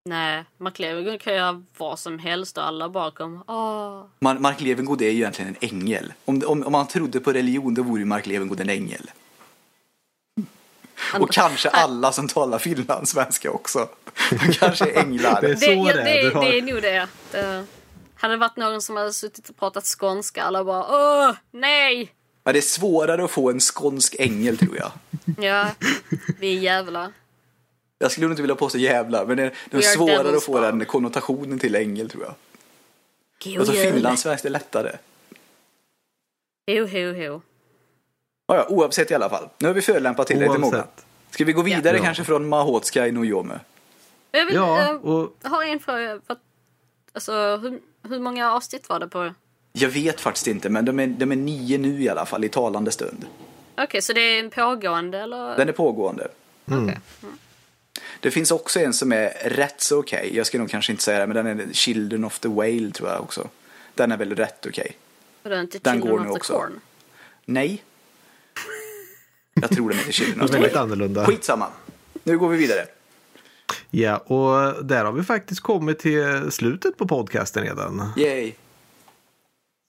Nej, 0.09 0.45
Mark 0.59 0.79
Levengood 0.79 1.21
kan 1.21 1.35
göra 1.35 1.65
vad 1.79 1.99
som 1.99 2.19
helst 2.19 2.59
och 2.59 2.67
alla 2.67 2.89
bara 2.89 3.11
kommer 3.11 3.41
åh. 3.51 4.05
Mar- 4.21 4.39
Mark 4.39 4.61
Levengood 4.61 5.03
är 5.03 5.11
ju 5.11 5.17
egentligen 5.17 5.57
en 5.61 5.69
ängel. 5.71 6.13
Om, 6.25 6.43
om, 6.47 6.63
om 6.63 6.73
man 6.73 6.87
trodde 6.89 7.21
på 7.21 7.33
religion 7.33 7.75
då 7.75 7.83
vore 7.83 8.01
ju 8.01 8.05
Mark 8.05 8.27
Levengood 8.27 8.61
en 8.61 8.71
ängel. 8.71 9.11
Och 11.21 11.33
kanske 11.33 11.69
alla 11.69 12.13
som 12.13 12.29
talar 12.29 12.59
finlandssvenska 12.59 13.51
också. 13.51 13.89
De 14.31 14.53
kanske 14.53 14.91
är 14.91 14.99
änglar. 14.99 15.41
Det 15.41 15.51
är 15.51 15.57
så 15.57 15.67
Det, 15.67 15.75
ja, 15.75 15.85
det 15.85 16.03
det, 16.03 16.11
är. 16.11 16.41
Det 16.41 16.59
är 16.59 16.63
nog 16.63 16.83
det. 16.83 17.09
det. 17.31 17.65
Hade 18.15 18.35
det 18.35 18.39
varit 18.39 18.57
någon 18.57 18.83
som 18.83 18.97
hade 18.97 19.13
suttit 19.13 19.49
och 19.49 19.57
pratat 19.57 19.85
skånska 19.85 20.43
alla 20.43 20.65
bara 20.65 20.85
åh, 20.89 21.35
nej! 21.51 22.13
Ja, 22.45 22.53
det 22.53 22.59
är 22.59 22.63
svårare 22.63 23.25
att 23.25 23.31
få 23.31 23.51
en 23.51 23.61
skånsk 23.61 24.17
ängel 24.19 24.59
tror 24.59 24.77
jag. 24.77 24.93
Ja, 25.45 25.71
vi 26.41 26.57
är 26.57 26.61
jävlar. 26.61 27.13
Jag 27.99 28.11
skulle 28.13 28.27
nog 28.27 28.33
inte 28.33 28.43
vilja 28.43 28.55
påstå 28.57 28.79
jävla, 28.79 29.25
men 29.25 29.37
det, 29.37 29.53
det 29.71 29.77
är 29.77 29.81
svårare 29.81 30.37
att 30.37 30.45
få 30.45 30.61
den 30.61 30.85
konnotationen 30.85 31.59
till 31.59 31.75
ängel 31.75 32.11
tror 32.11 32.25
jag. 32.25 32.35
Alltså 33.59 33.73
finlandssvenskt 33.73 34.47
är 34.47 34.51
lättare. 34.51 34.97
Jo, 36.67 36.89
jo, 36.93 37.11
jo. 37.17 37.43
Ja, 38.47 38.57
ja, 38.57 38.67
oavsett 38.69 39.11
i 39.11 39.15
alla 39.15 39.29
fall. 39.31 39.49
Nu 39.59 39.69
har 39.69 39.75
vi 39.75 39.83
förolämpat 39.83 40.27
till 40.27 40.39
lite 40.39 40.59
många. 40.59 40.77
Oavsett. 40.77 41.07
Ska 41.31 41.45
vi 41.45 41.53
gå 41.53 41.63
vidare 41.63 41.97
Ja. 41.97 42.03
kanske 42.03 42.25
från 42.25 42.49
Mahotska 42.49 43.07
i 43.07 43.13
Nojome? 43.13 43.61
Jag 44.31 44.47
vill, 44.47 44.55
Ja, 44.55 44.83
eh, 44.91 44.95
och 44.97 45.33
har 45.43 45.65
en 45.65 45.81
fråga. 45.81 46.21
För, 46.27 46.33
att- 46.33 46.41
alltså, 47.13 47.33
hur, 47.57 47.81
hur 48.09 48.19
många 48.21 48.53
avsnitt 48.53 48.89
var 48.89 49.01
det 49.01 49.09
på? 49.09 49.35
Jag 49.73 49.89
vet 49.89 50.21
faktiskt 50.21 50.47
inte, 50.47 50.69
men 50.69 50.85
de 50.85 51.01
är, 51.01 51.07
de 51.07 51.33
är 51.33 51.37
nio 51.37 51.79
nu 51.79 52.03
i 52.03 52.09
alla 52.09 52.27
fall, 52.27 52.45
i 52.45 52.49
talande 52.49 52.91
stund. 52.91 53.27
Okej, 53.79 54.03
så 54.03 54.13
det 54.13 54.21
är 54.21 54.41
en 54.45 54.51
pågående 54.51 55.19
eller? 55.21 55.57
Den 55.57 55.69
är 55.69 55.73
pågående. 55.73 56.29
Okej. 56.67 56.99
Det 58.21 58.31
finns 58.31 58.51
också 58.51 58.81
en 58.81 58.93
som 58.93 59.13
är 59.13 59.29
rätt 59.45 59.81
så 59.81 59.99
okej. 59.99 60.31
Jag 60.37 60.47
ska 60.47 60.59
nog 60.59 60.71
kanske 60.71 60.93
inte 60.93 61.03
säga 61.05 61.19
det, 61.19 61.27
men 61.27 61.47
den 61.47 61.61
är 61.61 61.73
Children 61.73 62.25
of 62.25 62.39
the 62.39 62.49
Whale 62.49 62.91
tror 62.91 63.09
jag 63.09 63.21
också. 63.21 63.49
Den 63.95 64.13
är 64.13 64.17
väl 64.17 64.37
rätt 64.37 64.67
okej. 64.67 64.97
Och 65.43 65.51
det 65.51 65.57
är 65.57 65.61
inte 65.61 65.79
Den 65.79 65.93
Children 65.95 66.17
går 66.17 66.21
nu 66.25 66.31
också. 66.31 66.53
Corn? 66.53 66.81
Nej. 67.45 67.83
Jag 69.55 69.71
tror 69.71 69.89
den 69.89 69.99
heter 69.99 70.13
Children 70.13 70.39
det 70.39 70.45
of 70.45 70.51
the 70.51 70.59
Whale. 70.59 70.81
annorlunda. 70.81 71.27
Skitsamma. 71.27 71.67
Nu 72.25 72.39
går 72.39 72.49
vi 72.49 72.57
vidare. 72.57 72.87
Ja, 73.91 74.17
och 74.17 74.85
där 74.85 75.05
har 75.05 75.13
vi 75.13 75.23
faktiskt 75.23 75.61
kommit 75.61 75.99
till 75.99 76.51
slutet 76.51 76.97
på 76.97 77.09
podcasten 77.09 77.63
redan. 77.63 78.13
Yay. 78.17 78.53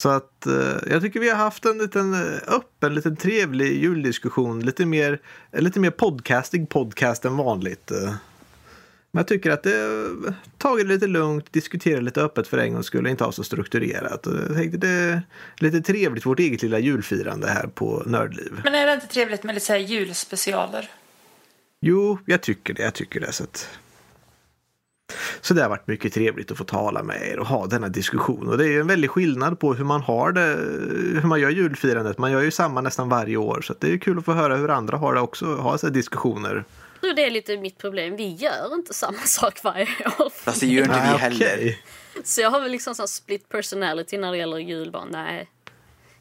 Så 0.03 0.09
att 0.09 0.45
eh, 0.45 0.91
jag 0.91 1.01
tycker 1.01 1.19
vi 1.19 1.29
har 1.29 1.37
haft 1.37 1.65
en 1.65 1.77
liten 1.77 2.13
eh, 2.13 2.19
öppen, 2.47 2.95
liten 2.95 3.15
trevlig 3.15 3.81
juldiskussion. 3.83 4.59
Lite 4.65 4.85
mer, 4.85 5.21
eh, 5.51 5.61
lite 5.61 5.79
mer 5.79 5.89
podcastig 5.89 6.69
podcast 6.69 7.25
än 7.25 7.37
vanligt. 7.37 7.91
Men 9.15 9.19
jag 9.19 9.27
tycker 9.27 9.51
att 9.51 9.63
det 9.63 10.01
tagit 10.57 10.87
det 10.87 10.93
lite 10.93 11.07
lugnt, 11.07 11.53
diskutera 11.53 11.99
lite 11.99 12.21
öppet 12.21 12.47
för 12.47 12.57
en 12.57 12.73
gångs 12.73 12.85
skull, 12.85 13.07
inte 13.07 13.23
ha 13.23 13.31
så 13.31 13.43
strukturerat. 13.43 14.27
Jag 14.47 14.55
tänkte 14.55 14.77
det 14.77 14.87
är 14.87 15.21
lite 15.57 15.81
trevligt, 15.81 16.25
vårt 16.25 16.39
eget 16.39 16.61
lilla 16.61 16.79
julfirande 16.79 17.47
här 17.47 17.67
på 17.67 18.03
Nördliv. 18.05 18.61
Men 18.63 18.75
är 18.75 18.87
det 18.87 18.93
inte 18.93 19.07
trevligt 19.07 19.43
med 19.43 19.55
lite 19.55 19.65
så 19.65 19.75
julspecialer? 19.75 20.89
Jo, 21.81 22.19
jag 22.25 22.41
tycker 22.41 22.73
det. 22.73 22.83
Jag 22.83 22.93
tycker 22.93 23.19
det. 23.19 23.31
Så, 23.31 23.43
att... 23.43 23.69
så 25.41 25.53
det 25.53 25.61
har 25.61 25.69
varit 25.69 25.87
mycket 25.87 26.13
trevligt 26.13 26.51
att 26.51 26.57
få 26.57 26.63
tala 26.63 27.03
med 27.03 27.21
er 27.31 27.39
och 27.39 27.47
ha 27.47 27.65
denna 27.65 27.89
diskussion. 27.89 28.47
Och 28.47 28.57
det 28.57 28.65
är 28.65 28.71
ju 28.71 28.79
en 28.79 28.87
väldig 28.87 29.09
skillnad 29.09 29.59
på 29.59 29.73
hur 29.73 29.85
man 29.85 30.01
har 30.01 30.31
det, 30.31 30.57
hur 31.21 31.27
man 31.27 31.39
gör 31.39 31.49
julfirandet. 31.49 32.17
Man 32.17 32.31
gör 32.31 32.41
ju 32.41 32.51
samma 32.51 32.81
nästan 32.81 33.09
varje 33.09 33.37
år. 33.37 33.61
Så 33.61 33.73
det 33.79 33.91
är 33.91 33.97
kul 33.97 34.17
att 34.17 34.25
få 34.25 34.33
höra 34.33 34.55
hur 34.55 34.69
andra 34.69 34.97
har 34.97 35.13
det 35.13 35.21
också, 35.21 35.55
ha 35.55 35.77
så 35.77 35.89
diskussioner. 35.89 36.63
Tror 37.05 37.13
det 37.13 37.25
är 37.25 37.31
lite 37.31 37.57
mitt 37.57 37.77
problem. 37.77 38.15
Vi 38.15 38.33
gör 38.33 38.73
inte 38.73 38.93
samma 38.93 39.17
sak 39.25 39.63
varje 39.63 39.87
år. 40.19 40.29
Fast 40.29 40.59
det 40.59 40.67
gör 40.67 40.83
inte 40.83 40.93
vi 40.93 40.99
Ah, 40.99 41.17
heller. 41.17 41.79
Så 42.23 42.41
jag 42.41 42.51
har 42.51 42.61
väl 42.61 42.71
liksom 42.71 42.95
sån 42.95 43.07
split 43.07 43.49
personality 43.49 44.17
när 44.17 44.31
det 44.31 44.37
gäller 44.37 44.57
jul. 44.57 44.91
Bara, 44.91 45.05
nej. 45.05 45.49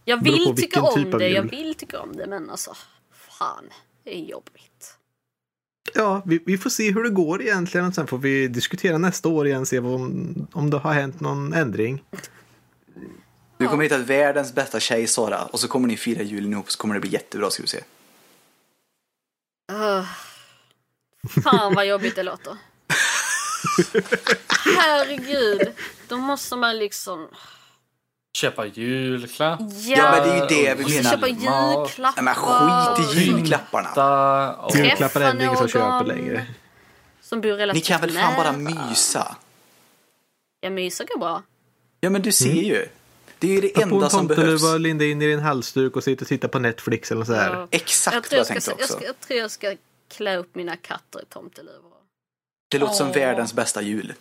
Jag 0.04 0.24
vill 0.24 0.56
tycka 0.56 0.82
om 0.82 1.04
typ 1.04 1.18
det, 1.18 1.28
jag 1.28 1.42
vill 1.42 1.74
tycka 1.74 2.00
om 2.00 2.16
det, 2.16 2.26
men 2.26 2.50
alltså 2.50 2.74
fan, 3.12 3.64
det 4.04 4.14
är 4.14 4.24
jobbigt. 4.24 4.96
Ja, 5.94 6.22
vi, 6.26 6.40
vi 6.46 6.58
får 6.58 6.70
se 6.70 6.92
hur 6.92 7.02
det 7.04 7.10
går 7.10 7.42
egentligen 7.42 7.86
och 7.86 7.94
sen 7.94 8.06
får 8.06 8.18
vi 8.18 8.48
diskutera 8.48 8.98
nästa 8.98 9.28
år 9.28 9.46
igen 9.46 9.66
se 9.66 9.78
om, 9.78 10.48
om 10.52 10.70
det 10.70 10.78
har 10.78 10.92
hänt 10.92 11.20
någon 11.20 11.52
ändring. 11.52 12.04
Du 13.58 13.68
kommer 13.68 13.82
hitta 13.82 13.98
världens 13.98 14.54
bästa 14.54 14.80
tjej 14.80 15.06
Sara 15.06 15.42
och 15.44 15.60
så 15.60 15.68
kommer 15.68 15.88
ni 15.88 15.96
fira 15.96 16.22
julen 16.22 16.52
ihop 16.52 16.70
så 16.70 16.78
kommer 16.78 16.94
det 16.94 17.00
bli 17.00 17.10
jättebra 17.10 17.50
ska 17.50 17.62
vi 17.62 17.68
se. 17.68 17.80
Uh, 19.72 20.04
fan 21.44 21.74
vad 21.74 21.86
jobbigt 21.86 22.16
det 22.16 22.22
låter. 22.22 22.56
Herregud, 24.76 25.72
då 26.08 26.16
måste 26.16 26.56
man 26.56 26.78
liksom... 26.78 27.28
Köpa 28.36 28.66
julklapp. 28.66 29.60
Ja, 29.86 30.10
men 30.10 30.28
det 30.28 30.34
är 30.34 30.40
ju 30.40 30.46
det 30.64 30.74
vi 30.74 30.96
menar. 30.96 31.10
köpa 31.10 31.28
julklappar. 31.28 32.22
Nej 32.22 32.24
men 32.24 32.34
skit 32.34 33.16
i 33.16 33.20
julklapparna. 33.24 33.88
Ta 33.88 34.52
och 34.52 34.76
Julklappar 34.76 35.20
är 35.20 35.34
det 35.34 35.44
ingen 35.44 35.56
som 35.56 35.68
köper 35.68 36.04
längre. 36.04 36.46
Som 37.22 37.40
bor 37.40 37.50
Ni 37.50 37.56
relativt 37.56 37.84
kan 37.86 38.00
väl 38.00 38.10
fan 38.10 38.34
bara 38.36 38.52
mysa? 38.52 39.36
Ja, 40.60 40.70
mysa 40.70 41.04
går 41.04 41.18
bra. 41.18 41.42
Ja 42.00 42.10
men 42.10 42.22
du 42.22 42.32
ser 42.32 42.52
ju. 42.62 42.86
Det 43.38 43.48
är 43.48 43.52
ju 43.52 43.60
det 43.60 43.68
Ta 43.68 43.80
på 43.80 43.86
en 43.86 43.92
enda 43.92 44.10
som 44.10 44.26
behövs. 44.26 44.60
tomteluva, 44.60 44.78
linda 44.78 45.04
in 45.04 45.22
i 45.22 45.26
din 45.26 45.40
halsduk 45.40 45.96
och 45.96 46.04
sitta 46.04 46.22
och 46.24 46.28
titta 46.28 46.48
på 46.48 46.58
Netflix 46.58 47.12
eller 47.12 47.24
så 47.24 47.34
här. 47.34 47.54
Ja. 47.54 47.68
Exakt 47.70 48.14
Jag 48.14 48.20
vad 48.20 48.28
tror 48.30 48.36
jag 48.38 48.56
jag, 48.56 48.62
ska, 48.62 48.70
tänkte 48.70 48.70
jag, 48.70 48.84
också. 48.84 48.96
ska, 48.96 49.04
jag 49.06 49.20
tror 49.20 49.38
jag 49.40 49.50
ska 49.50 49.74
klä 50.16 50.36
upp 50.36 50.54
mina 50.54 50.76
katter 50.76 51.22
i 51.22 51.24
tomteluvor. 51.28 51.90
Det 52.68 52.78
låter 52.78 52.94
som 52.94 53.12
världens 53.12 53.52
bästa 53.54 53.82
jul. 53.82 54.12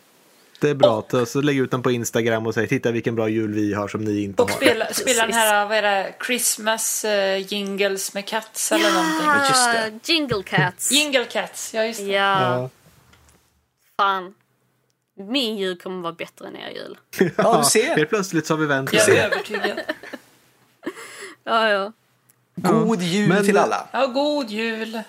Det 0.59 0.69
är 0.69 0.73
bra. 0.75 1.05
Och 1.11 1.27
så 1.27 1.41
lägg 1.41 1.57
ut 1.57 1.71
den 1.71 1.83
på 1.83 1.91
Instagram 1.91 2.47
och 2.47 2.53
säg 2.53 2.67
titta 2.67 2.91
vilken 2.91 3.15
bra 3.15 3.29
jul 3.29 3.53
vi 3.53 3.73
har 3.73 3.87
som 3.87 4.03
ni 4.03 4.21
inte 4.23 4.41
Och 4.43 4.49
har. 4.49 4.57
spela, 4.57 4.93
spela 4.93 5.25
den 5.25 5.33
här, 5.35 5.65
vad 5.65 5.77
är 5.77 5.81
det, 5.81 6.15
Christmas 6.25 7.05
eh, 7.05 7.53
jingles 7.53 8.13
med 8.13 8.25
cats 8.27 8.71
eller 8.71 8.91
någonting. 8.91 9.27
Ja, 9.27 9.47
just 9.47 10.03
det. 10.05 10.13
Jingle 10.13 10.43
cats. 10.43 10.91
Jingle 10.91 11.25
cats, 11.25 11.73
ja 11.73 11.85
just 11.85 11.99
det. 11.99 12.05
ja, 12.05 12.41
Ja. 12.59 12.69
fan. 13.97 14.33
Min 15.15 15.57
jul 15.57 15.77
kommer 15.79 16.01
vara 16.01 16.13
bättre 16.13 16.47
än 16.47 16.55
er 16.55 16.69
jul. 16.69 16.97
Ja, 17.37 17.57
du 17.57 17.63
ser. 17.63 17.83
Helt 17.97 18.09
plötsligt 18.09 18.45
så 18.47 18.53
har 18.53 18.59
vi 18.59 18.65
vänt 18.65 18.93
Jag 18.93 19.09
är 19.09 19.25
övertygad. 19.25 19.79
Ja, 21.43 21.69
ja. 21.69 21.91
God 22.55 23.01
jul 23.01 23.29
Men- 23.29 23.45
till 23.45 23.57
alla. 23.57 23.87
Ja, 23.91 24.07
god 24.07 24.49
jul. 24.49 25.01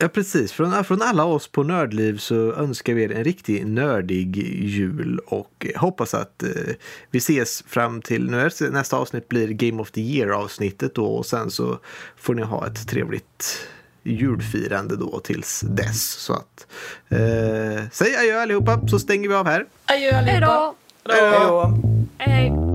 Ja, 0.00 0.08
precis. 0.08 0.52
Från, 0.52 0.84
från 0.84 1.02
alla 1.02 1.24
oss 1.24 1.48
på 1.48 1.62
Nördliv 1.62 2.18
så 2.18 2.52
önskar 2.52 2.94
vi 2.94 3.02
er 3.02 3.12
en 3.12 3.24
riktigt 3.24 3.66
nördig 3.66 4.36
jul 4.64 5.20
och 5.26 5.66
hoppas 5.76 6.14
att 6.14 6.42
eh, 6.42 6.74
vi 7.10 7.18
ses 7.18 7.62
fram 7.62 8.02
till 8.02 8.30
nu 8.30 8.40
är, 8.40 8.70
nästa 8.70 8.96
avsnitt 8.96 9.28
blir 9.28 9.48
Game 9.48 9.82
of 9.82 9.90
the 9.90 10.00
Year 10.00 10.30
avsnittet 10.30 10.94
då 10.94 11.06
och 11.06 11.26
sen 11.26 11.50
så 11.50 11.78
får 12.16 12.34
ni 12.34 12.42
ha 12.42 12.66
ett 12.66 12.88
trevligt 12.88 13.68
julfirande 14.02 14.96
då 14.96 15.20
tills 15.20 15.60
dess. 15.60 16.10
Så 16.10 16.32
att 16.32 16.66
eh, 17.08 17.84
säg 17.92 18.16
adjö 18.16 18.40
allihopa 18.42 18.88
så 18.88 18.98
stänger 18.98 19.28
vi 19.28 19.34
av 19.34 19.46
här. 19.46 19.66
Adjö 19.84 20.12
Hej 20.12 20.34
allihopa. 20.34 20.74
då! 21.04 21.12
Hej 21.12 21.30
då. 21.48 21.78
Hej, 22.18 22.32
hej. 22.32 22.67